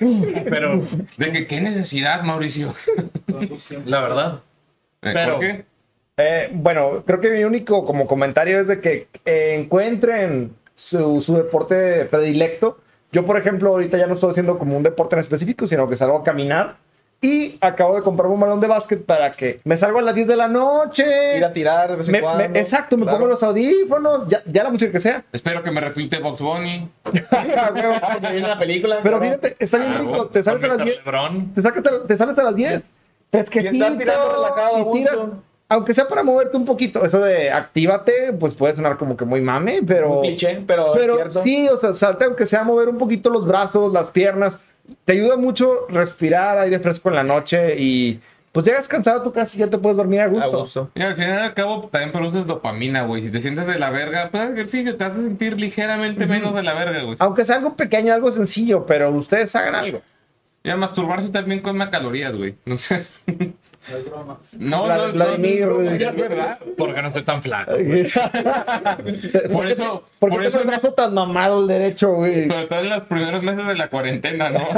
Pero, 0.48 0.80
De 1.16 1.32
que 1.32 1.46
qué 1.48 1.60
necesidad, 1.60 2.22
Mauricio. 2.22 2.74
la 3.84 4.00
verdad. 4.00 4.40
Eh, 5.02 5.10
Pero- 5.14 5.32
¿Por 5.34 5.40
qué? 5.40 5.64
Eh, 6.22 6.50
bueno, 6.52 7.02
creo 7.06 7.18
que 7.20 7.30
mi 7.30 7.44
único 7.44 7.84
como 7.86 8.06
comentario 8.06 8.60
es 8.60 8.68
de 8.68 8.80
que 8.80 9.08
eh, 9.24 9.54
encuentren 9.58 10.54
su, 10.74 11.22
su 11.22 11.34
deporte 11.34 12.04
predilecto. 12.04 12.78
Yo, 13.10 13.24
por 13.24 13.38
ejemplo, 13.38 13.70
ahorita 13.70 13.96
ya 13.96 14.06
no 14.06 14.12
estoy 14.14 14.30
haciendo 14.32 14.58
como 14.58 14.76
un 14.76 14.82
deporte 14.82 15.16
en 15.16 15.20
específico, 15.20 15.66
sino 15.66 15.88
que 15.88 15.96
salgo 15.96 16.18
a 16.18 16.24
caminar. 16.24 16.76
Y 17.22 17.58
acabo 17.60 17.96
de 17.96 18.02
comprar 18.02 18.28
un 18.30 18.38
balón 18.40 18.60
de 18.60 18.66
básquet 18.66 19.04
para 19.04 19.30
que 19.32 19.60
me 19.64 19.76
salgo 19.76 19.98
a 19.98 20.02
las 20.02 20.14
10 20.14 20.26
de 20.28 20.36
la 20.36 20.48
noche. 20.48 21.36
Ir 21.36 21.44
a 21.44 21.52
tirar 21.52 21.90
de 21.90 21.96
vez 21.96 22.08
en 22.08 22.12
Me- 22.12 22.20
cuando. 22.20 22.48
me- 22.48 22.58
exacto, 22.60 22.96
me 22.96 23.02
Claro. 23.04 23.18
pongo 23.18 23.30
los 23.30 23.42
audífonos, 23.42 24.26
ya, 24.28 24.42
ya 24.46 24.62
la 24.64 24.70
música 24.70 24.92
que 24.92 25.00
sea. 25.00 25.24
Espero 25.32 25.62
que 25.62 25.70
me 25.70 25.80
retuite 25.80 26.18
Box 26.18 26.40
Bunny. 26.40 26.88
La 28.40 28.58
película. 28.58 28.98
Pero 29.02 29.20
fíjate, 29.20 29.56
está 29.58 29.78
bien 29.78 29.92
Ah, 29.92 29.98
rico. 30.00 30.26
Te 30.28 30.42
sales 30.42 30.64
a 30.64 30.68
las 30.68 30.78
Mr. 30.78 30.84
10. 30.84 30.96
Lebron. 30.98 31.54
Te, 31.54 31.62
te 32.08 32.16
sales 32.16 32.38
a 32.38 32.42
las 32.42 32.54
10. 32.56 32.82
Fresquecito. 33.30 33.74
Y 33.74 33.80
estar 33.80 33.98
tirando 33.98 34.32
relajado, 34.32 34.76
a 34.76 34.80
y 34.80 34.92
tiras, 34.92 35.18
aunque 35.68 35.94
sea 35.94 36.08
para 36.08 36.22
moverte 36.24 36.56
un 36.56 36.64
poquito. 36.64 37.04
Eso 37.04 37.20
de 37.20 37.50
actívate, 37.50 38.32
pues 38.38 38.54
puede 38.54 38.74
sonar 38.74 38.96
como 38.98 39.16
que 39.16 39.24
muy 39.24 39.40
mame, 39.40 39.80
pero. 39.86 40.14
Un 40.16 40.22
cliché, 40.22 40.62
pero, 40.66 40.94
es 40.94 41.00
Pero 41.00 41.14
cierto. 41.16 41.42
sí, 41.44 41.68
o 41.68 41.76
sea, 41.76 41.94
salte 41.94 42.24
aunque 42.24 42.44
sea 42.46 42.64
mover 42.64 42.88
un 42.88 42.98
poquito 42.98 43.30
los 43.30 43.46
brazos, 43.46 43.92
las 43.92 44.08
piernas. 44.08 44.58
Te 45.04 45.12
ayuda 45.12 45.36
mucho 45.36 45.86
respirar 45.88 46.58
aire 46.58 46.80
fresco 46.80 47.10
en 47.10 47.14
la 47.14 47.22
noche 47.22 47.76
y 47.78 48.20
pues 48.50 48.66
llegas 48.66 48.88
cansado 48.88 49.20
a 49.20 49.22
tu 49.22 49.32
casa 49.32 49.56
y 49.56 49.60
ya 49.60 49.68
te 49.68 49.78
puedes 49.78 49.96
dormir 49.96 50.20
a 50.20 50.26
gusto. 50.26 50.44
A 50.44 50.60
gusto. 50.60 50.90
Y 50.96 51.02
al 51.02 51.14
final 51.14 51.38
y 51.38 51.42
al 51.44 51.54
cabo 51.54 51.88
también 51.92 52.10
produces 52.10 52.46
dopamina, 52.46 53.02
güey. 53.04 53.22
Si 53.22 53.30
te 53.30 53.40
sientes 53.40 53.66
de 53.66 53.78
la 53.78 53.90
verga, 53.90 54.30
pues 54.32 54.50
ejercicio 54.50 54.96
te 54.96 55.04
hace 55.04 55.18
sentir 55.18 55.60
ligeramente 55.60 56.26
menos 56.26 56.52
de 56.52 56.64
la 56.64 56.74
verga, 56.74 57.02
güey. 57.04 57.16
Aunque 57.20 57.44
sea 57.44 57.56
algo 57.56 57.76
pequeño, 57.76 58.12
algo 58.12 58.32
sencillo, 58.32 58.86
pero 58.86 59.10
ustedes 59.10 59.54
hagan 59.54 59.76
algo. 59.76 60.02
Y 60.62 60.70
a 60.70 60.76
masturbarse 60.76 61.30
también 61.30 61.60
come 61.60 61.88
calorías, 61.90 62.36
güey. 62.36 62.56
No 62.64 62.78
sé. 62.78 63.04
No 63.88 63.96
es 63.96 64.04
broma. 64.04 64.38
No, 64.58 64.86
no, 64.86 65.06
no, 65.06 65.12
Vladimir, 65.14 65.66
no, 65.66 65.78
no, 65.80 65.90
es 65.90 66.16
verdad. 66.16 66.58
Porque 66.76 67.00
no 67.00 67.08
estoy 67.08 67.22
tan 67.24 67.40
flaco. 67.42 67.72
Por 69.52 69.66
eso, 69.66 70.04
¿Por 70.18 70.30
por 70.30 70.44
eso, 70.44 70.60
el 70.60 70.66
brazo 70.66 70.92
tan 70.92 71.14
mamado 71.14 71.60
el 71.62 71.66
derecho, 71.66 72.12
güey? 72.12 72.46
sobre 72.48 72.64
todo 72.66 72.80
en 72.80 72.90
los 72.90 73.02
primeros 73.04 73.42
meses 73.42 73.66
de 73.66 73.74
la 73.74 73.88
cuarentena, 73.88 74.50
¿no? 74.50 74.68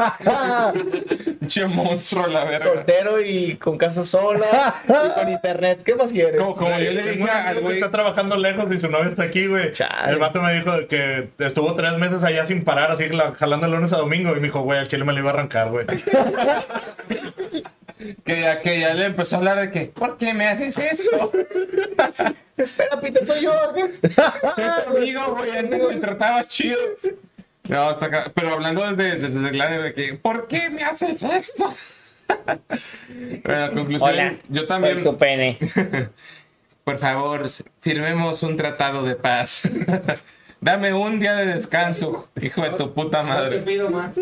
Che 1.48 1.66
monstruo, 1.66 2.28
la 2.28 2.44
verga. 2.44 2.60
Soltero 2.60 3.20
y 3.20 3.56
con 3.56 3.76
casa 3.76 4.04
sola 4.04 4.76
y 4.88 5.20
con 5.20 5.28
internet. 5.32 5.80
¿Qué 5.84 5.96
más 5.96 6.12
quieres? 6.12 6.40
Como, 6.40 6.54
como 6.54 6.70
yo 6.78 6.92
le 6.92 7.02
dije 7.02 7.28
al 7.28 7.60
güey, 7.60 7.74
está 7.74 7.90
trabajando 7.90 8.36
lejos 8.36 8.70
y 8.70 8.78
su 8.78 8.88
novia 8.88 9.08
está 9.08 9.24
aquí, 9.24 9.46
güey. 9.48 9.72
El 10.06 10.18
vato 10.18 10.40
me 10.40 10.54
dijo 10.54 10.70
que 10.88 11.30
estuvo 11.40 11.74
tres 11.74 11.94
meses 11.98 12.22
allá 12.22 12.44
sin 12.44 12.62
parar, 12.62 12.92
así 12.92 13.08
la- 13.08 13.32
jalando 13.34 13.66
de 13.66 13.72
lunes 13.72 13.92
a 13.92 13.96
domingo. 13.96 14.30
Y 14.30 14.36
me 14.36 14.46
dijo, 14.46 14.60
güey, 14.62 14.78
al 14.78 14.86
chile 14.86 15.04
me 15.04 15.12
lo 15.12 15.18
iba 15.18 15.30
a 15.30 15.32
arrancar, 15.34 15.70
güey. 15.70 15.86
que 18.24 18.40
ya, 18.40 18.60
que 18.60 18.80
ya 18.80 18.94
le 18.94 19.06
empezó 19.06 19.36
a 19.36 19.38
hablar 19.38 19.60
de 19.60 19.70
que, 19.70 19.86
¿por 19.86 20.16
qué 20.16 20.34
me 20.34 20.46
haces 20.46 20.78
esto? 20.78 21.32
Espera, 22.56 23.00
Peter, 23.00 23.24
soy 23.24 23.42
yo. 23.42 23.52
Soy 24.54 24.64
tu 24.84 24.96
amigo, 24.96 25.34
güey, 25.36 25.56
antes 25.56 25.82
me 25.88 25.96
tratabas 25.96 26.48
chido. 26.48 26.78
No, 27.64 27.90
está 27.90 28.06
acá. 28.06 28.32
Pero 28.34 28.52
hablando 28.52 28.94
desde, 28.94 29.28
desde 29.28 29.48
el 29.50 29.58
lado 29.58 29.82
de 29.82 29.92
que, 29.94 30.14
¿por 30.14 30.46
qué 30.48 30.68
me 30.70 30.82
haces 30.82 31.22
esto? 31.22 31.72
bueno, 33.44 33.72
conclusión, 33.72 34.10
Hola, 34.10 34.34
yo 34.48 34.60
soy 34.60 34.68
también, 34.68 35.04
tu 35.04 35.16
pene. 35.16 35.58
por 36.84 36.98
favor, 36.98 37.48
firmemos 37.80 38.42
un 38.42 38.56
tratado 38.56 39.02
de 39.04 39.14
paz. 39.14 39.62
Dame 40.60 40.92
un 40.92 41.18
día 41.18 41.34
de 41.34 41.46
descanso, 41.46 42.28
hijo 42.40 42.62
de 42.62 42.70
tu 42.70 42.92
puta 42.94 43.22
No 43.22 43.28
te 43.28 43.34
madre. 43.34 43.58
pido 43.60 43.90
más. 43.90 44.16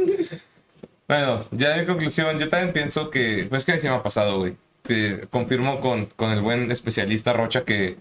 Bueno, 1.11 1.45
ya 1.51 1.77
en 1.77 1.87
conclusión, 1.87 2.39
yo 2.39 2.49
también 2.49 2.73
pienso 2.73 3.11
que, 3.11 3.49
pues 3.51 3.65
que 3.65 3.73
a 3.73 3.74
mí 3.74 3.81
se 3.81 3.89
me 3.89 3.97
ha 3.97 4.03
pasado, 4.05 4.39
güey. 4.39 4.57
Que 4.85 5.27
confirmo 5.28 5.81
con, 5.81 6.07
con 6.07 6.31
el 6.31 6.41
buen 6.41 6.70
especialista 6.70 7.32
Rocha 7.32 7.65
que 7.65 7.97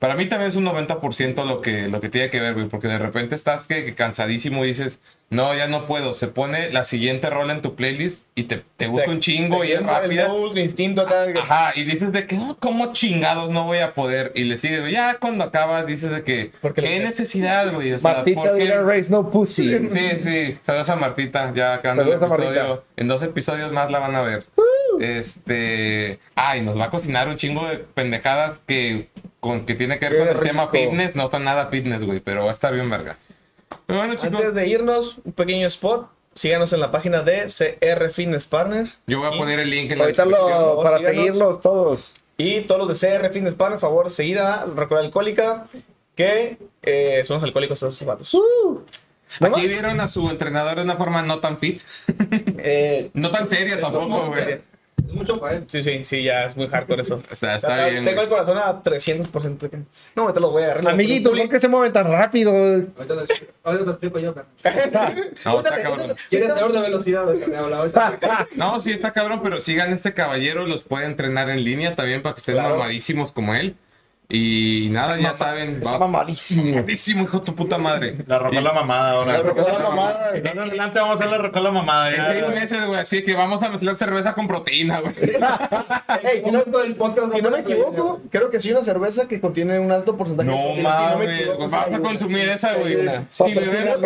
para 0.00 0.14
mí 0.14 0.24
también 0.24 0.48
es 0.48 0.56
un 0.56 0.64
90% 0.64 1.44
lo 1.44 1.60
que, 1.60 1.88
lo 1.88 2.00
que 2.00 2.08
tiene 2.08 2.30
que 2.30 2.40
ver, 2.40 2.54
güey. 2.54 2.68
Porque 2.68 2.88
de 2.88 2.98
repente 2.98 3.34
estás 3.34 3.66
que, 3.66 3.84
que 3.84 3.94
cansadísimo 3.94 4.64
y 4.64 4.68
dices, 4.68 4.98
no, 5.28 5.54
ya 5.54 5.68
no 5.68 5.84
puedo. 5.84 6.14
Se 6.14 6.26
pone 6.26 6.70
la 6.70 6.84
siguiente 6.84 7.28
rola 7.28 7.52
en 7.52 7.60
tu 7.60 7.74
playlist 7.74 8.24
y 8.34 8.44
te, 8.44 8.64
te 8.78 8.86
gusta 8.86 9.10
un 9.10 9.20
chingo 9.20 9.62
y 9.62 9.72
es 9.72 9.84
rápida. 9.84 10.26
El 10.52 10.58
instinto 10.58 11.02
acá. 11.02 11.26
Ajá, 11.38 11.72
y 11.74 11.84
dices 11.84 12.12
de 12.12 12.26
que, 12.26 12.38
no, 12.38 12.56
¿cómo 12.58 12.92
chingados 12.92 13.50
no 13.50 13.64
voy 13.64 13.80
a 13.80 13.92
poder? 13.92 14.32
Y 14.34 14.44
le 14.44 14.56
sigues, 14.56 14.80
güey. 14.80 14.94
Ya 14.94 15.18
cuando 15.18 15.44
acabas 15.44 15.86
dices 15.86 16.10
de 16.10 16.22
que, 16.22 16.50
Porque 16.62 16.80
¿qué 16.80 17.00
necesidad, 17.00 17.70
güey? 17.70 17.92
O 17.92 17.98
sea, 17.98 18.14
Martita 18.14 18.40
¿por 18.40 18.56
qué? 18.56 18.64
didn't 18.64 18.86
raise 18.86 19.10
no 19.10 19.30
pussy. 19.30 19.86
Sí, 19.90 20.16
sí. 20.16 20.58
Saludos 20.64 20.88
a 20.88 20.96
Martita. 20.96 21.52
Ya 21.54 21.74
acabando 21.74 22.04
el 22.04 22.18
Saludos 22.18 22.40
a 22.40 22.42
episodio. 22.42 22.84
En 22.96 23.06
dos 23.06 23.22
episodios 23.22 23.70
más 23.70 23.90
la 23.90 23.98
van 23.98 24.16
a 24.16 24.22
ver. 24.22 24.46
Este. 24.98 26.18
Ay, 26.34 26.62
nos 26.62 26.78
va 26.78 26.86
a 26.86 26.90
cocinar 26.90 27.28
un 27.28 27.36
chingo 27.36 27.66
de 27.66 27.76
pendejadas 27.78 28.60
que, 28.66 29.08
con, 29.40 29.66
que 29.66 29.74
tiene 29.74 29.98
que 29.98 30.06
ver 30.08 30.12
Qué 30.12 30.18
con 30.20 30.28
el 30.28 30.34
rico. 30.34 30.46
tema 30.46 30.68
fitness. 30.68 31.16
No 31.16 31.24
están 31.24 31.44
nada 31.44 31.66
fitness, 31.66 32.04
güey, 32.04 32.20
pero 32.20 32.44
va 32.44 32.50
a 32.50 32.52
estar 32.54 32.72
bien 32.72 32.88
verga. 32.90 33.16
Pero 33.86 33.98
bueno, 34.00 34.14
chicos, 34.14 34.28
Antes 34.38 34.54
de 34.54 34.66
irnos, 34.68 35.18
un 35.24 35.32
pequeño 35.32 35.66
spot. 35.66 36.08
Síganos 36.32 36.72
en 36.72 36.78
la 36.80 36.92
página 36.92 37.22
de 37.22 37.46
CR 37.48 38.08
Fitness 38.10 38.46
Partner. 38.46 38.88
yo 39.06 39.18
voy 39.18 39.32
a 39.32 39.34
y- 39.34 39.38
poner 39.38 39.58
el 39.58 39.68
link 39.70 39.90
en 39.90 39.98
la 39.98 40.04
Ahorita 40.04 40.24
descripción. 40.24 40.60
lo, 40.62 40.82
para 40.82 40.98
síganos. 40.98 41.16
seguirlos 41.26 41.60
todos. 41.60 42.12
Y 42.36 42.60
todos 42.62 42.86
los 42.88 43.00
de 43.00 43.08
CR 43.18 43.30
Fitness 43.32 43.54
Partner, 43.54 43.80
por 43.80 43.88
favor, 43.90 44.10
seguir 44.10 44.38
a 44.38 44.64
Recuerda 44.64 45.04
Alcohólica, 45.04 45.66
que 46.14 46.56
eh, 46.82 47.22
son 47.24 47.34
los 47.34 47.42
alcohólicos 47.42 47.78
esos 47.78 47.96
zapatos. 47.96 48.34
Aquí 49.40 49.66
vieron 49.66 50.00
a 50.00 50.08
su 50.08 50.28
entrenador 50.30 50.76
de 50.76 50.82
una 50.82 50.96
forma 50.96 51.22
no 51.22 51.40
tan 51.40 51.58
fit. 51.58 51.80
Eh, 52.58 53.10
No 53.14 53.30
tan 53.30 53.48
seria 53.48 53.80
tampoco, 53.80 54.26
güey. 54.28 54.60
Es 55.10 55.16
mucho 55.16 55.40
para 55.40 55.56
él. 55.56 55.64
sí, 55.66 55.82
sí, 55.82 56.04
sí, 56.04 56.22
ya 56.22 56.44
es 56.44 56.56
muy 56.56 56.68
hardcore 56.68 57.02
eso. 57.02 57.16
O 57.32 57.36
sea, 57.36 57.56
está 57.56 57.86
bien. 57.88 58.04
Tengo 58.04 58.20
el 58.22 58.28
corazón 58.28 58.56
a 58.58 58.80
300%. 58.80 59.58
de 59.58 59.70
que- 59.70 59.76
No, 60.14 60.22
ahorita 60.22 60.38
los 60.40 60.50
voy 60.52 60.62
a 60.62 60.66
agarrar. 60.66 60.88
Amiguitos, 60.88 61.36
¿por 61.36 61.48
qué 61.48 61.58
se 61.60 61.68
mueven 61.68 61.92
tan 61.92 62.10
rápido? 62.10 62.52
Ahorita 62.52 63.24
te, 63.26 63.34
te 63.84 63.90
explico 63.90 64.18
yo. 64.20 64.34
No, 65.44 65.60
está 65.60 65.82
cabrón. 65.82 66.14
¿Quieres 66.28 66.48
saber 66.48 66.72
de 66.72 66.80
velocidad? 66.80 67.26
No, 68.56 68.80
sí 68.80 68.92
está 68.92 69.12
cabrón, 69.12 69.40
pero 69.42 69.60
sigan 69.60 69.92
este 69.92 70.14
caballero, 70.14 70.66
los 70.66 70.82
puede 70.82 71.06
entrenar 71.06 71.50
en 71.50 71.64
línea 71.64 71.96
también 71.96 72.22
para 72.22 72.34
que 72.34 72.38
estén 72.38 72.54
Claro. 72.54 72.76
mamadísimos 72.76 73.32
como 73.32 73.54
él. 73.54 73.74
Y 74.32 74.88
nada, 74.90 75.18
ya 75.18 75.34
saben, 75.34 75.76
Está 75.78 75.90
vamos. 75.90 76.00
mamadísimo. 76.08 76.64
Mamadísimo, 76.64 77.24
hijo 77.24 77.40
de 77.40 77.46
tu 77.46 77.54
puta 77.54 77.78
madre. 77.78 78.16
La 78.28 78.38
rocola 78.38 78.72
mamada 78.72 79.10
ahora. 79.10 79.32
La 79.32 79.42
rocola 79.42 79.78
mamada. 79.80 80.32
De 80.32 80.48
ahora 80.48 80.62
en 80.62 80.68
adelante 80.68 80.98
vamos 81.00 81.20
a 81.20 81.24
hacer 81.24 81.30
la 81.36 81.38
mamada. 81.72 82.12
Ya. 82.16 82.32
seis 82.32 82.46
meses, 82.54 82.86
güey, 82.86 83.00
así 83.00 83.24
que 83.24 83.34
vamos 83.34 83.60
a 83.64 83.68
mezclar 83.70 83.96
cerveza 83.96 84.32
con 84.32 84.46
proteína, 84.46 85.00
güey. 85.00 85.14
Ey, 86.22 86.42
Un 86.44 86.52
momento 86.52 86.78
del 86.78 86.94
podcast. 86.94 87.34
Si 87.34 87.42
no 87.42 87.50
me 87.50 87.58
equivoco, 87.60 88.20
creo 88.30 88.50
que 88.50 88.60
sí 88.60 88.70
una 88.70 88.82
cerveza 88.82 89.26
que 89.26 89.40
contiene 89.40 89.78
un 89.80 89.90
alto 89.90 90.16
porcentaje 90.16 90.48
de 90.48 90.54
No 90.54 90.62
proteína, 90.62 91.08
si 91.10 91.16
mames, 91.16 91.48
pues 91.56 91.72
hay 91.72 91.94
a 91.94 92.00
consumir 92.00 92.48
esa, 92.48 92.74
güey. 92.74 92.98
Si 93.28 93.54
bebemos, 93.54 94.00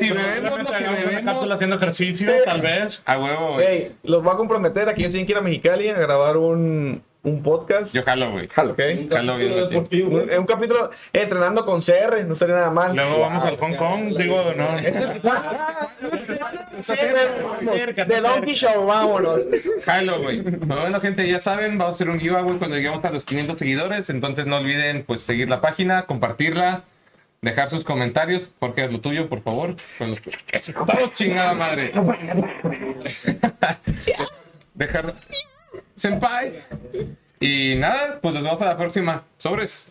bebemos 0.00 0.62
lo 0.62 0.64
que 0.64 0.84
una 0.84 1.22
cápsula 1.22 1.32
bebemos, 1.32 1.50
haciendo 1.52 1.76
ejercicio, 1.76 2.30
tal 2.44 2.60
vez. 2.60 3.02
a 3.04 3.18
huevo, 3.18 3.54
güey. 3.54 3.66
Ey, 3.66 3.92
los 4.04 4.22
voy 4.22 4.32
a 4.32 4.36
comprometer 4.36 4.88
a 4.88 4.94
que 4.94 5.02
yo 5.02 5.08
tienen 5.08 5.26
que 5.26 5.32
ir 5.32 5.38
a 5.38 5.42
Mexicali 5.42 5.88
a 5.88 5.94
grabar 5.98 6.36
un, 6.36 7.02
un 7.22 7.42
podcast. 7.42 7.94
Yo 7.94 8.02
jalo, 8.02 8.32
güey. 8.32 8.48
Jalo. 8.48 8.72
¿ok? 8.72 8.80
Un 8.98 9.08
Jalo 9.10 9.36
bien, 9.36 9.52
capítulo. 9.68 10.22
Un, 10.22 10.30
un 10.38 10.46
capítulo 10.46 10.90
entrenando 11.12 11.66
con 11.66 11.80
CR, 11.80 12.24
no 12.26 12.34
sería 12.34 12.54
nada 12.56 12.70
mal. 12.70 12.96
Luego 12.96 13.20
vamos 13.20 13.44
al 13.44 13.58
Hong 13.58 13.76
Kong, 13.76 14.16
digo, 14.16 14.42
no. 14.56 14.76
CR, 16.80 17.94
de 18.06 18.20
Donkey 18.20 18.54
Show, 18.54 18.86
vámonos. 18.86 19.46
Jalo, 19.84 20.22
güey. 20.22 20.40
Bueno, 20.40 21.00
gente, 21.00 21.28
ya 21.28 21.38
saben, 21.38 21.76
vamos 21.76 21.94
a 21.94 21.96
hacer 21.96 22.08
un 22.08 22.18
giveaway 22.18 22.56
cuando 22.56 22.76
lleguemos 22.76 23.04
a 23.04 23.10
los 23.10 23.24
500 23.26 23.58
seguidores. 23.58 24.08
Entonces 24.10 24.46
no 24.46 24.56
olviden, 24.56 25.04
pues, 25.04 25.20
seguir 25.22 25.50
la 25.50 25.60
página, 25.60 26.06
compartirla, 26.06 26.84
dejar 27.42 27.68
sus 27.68 27.84
comentarios. 27.84 28.50
Porque 28.58 28.84
es 28.84 28.92
lo 28.92 29.00
tuyo, 29.00 29.28
por 29.28 29.42
favor. 29.42 29.76
Chingada 31.12 31.52
madre. 31.52 31.92
dejar... 34.74 35.14
Senpai. 36.00 36.54
Y 37.40 37.74
nada, 37.76 38.18
pues 38.22 38.32
nos 38.32 38.42
vemos 38.42 38.62
a 38.62 38.64
la 38.64 38.76
próxima. 38.78 39.22
Sobres. 39.36 39.86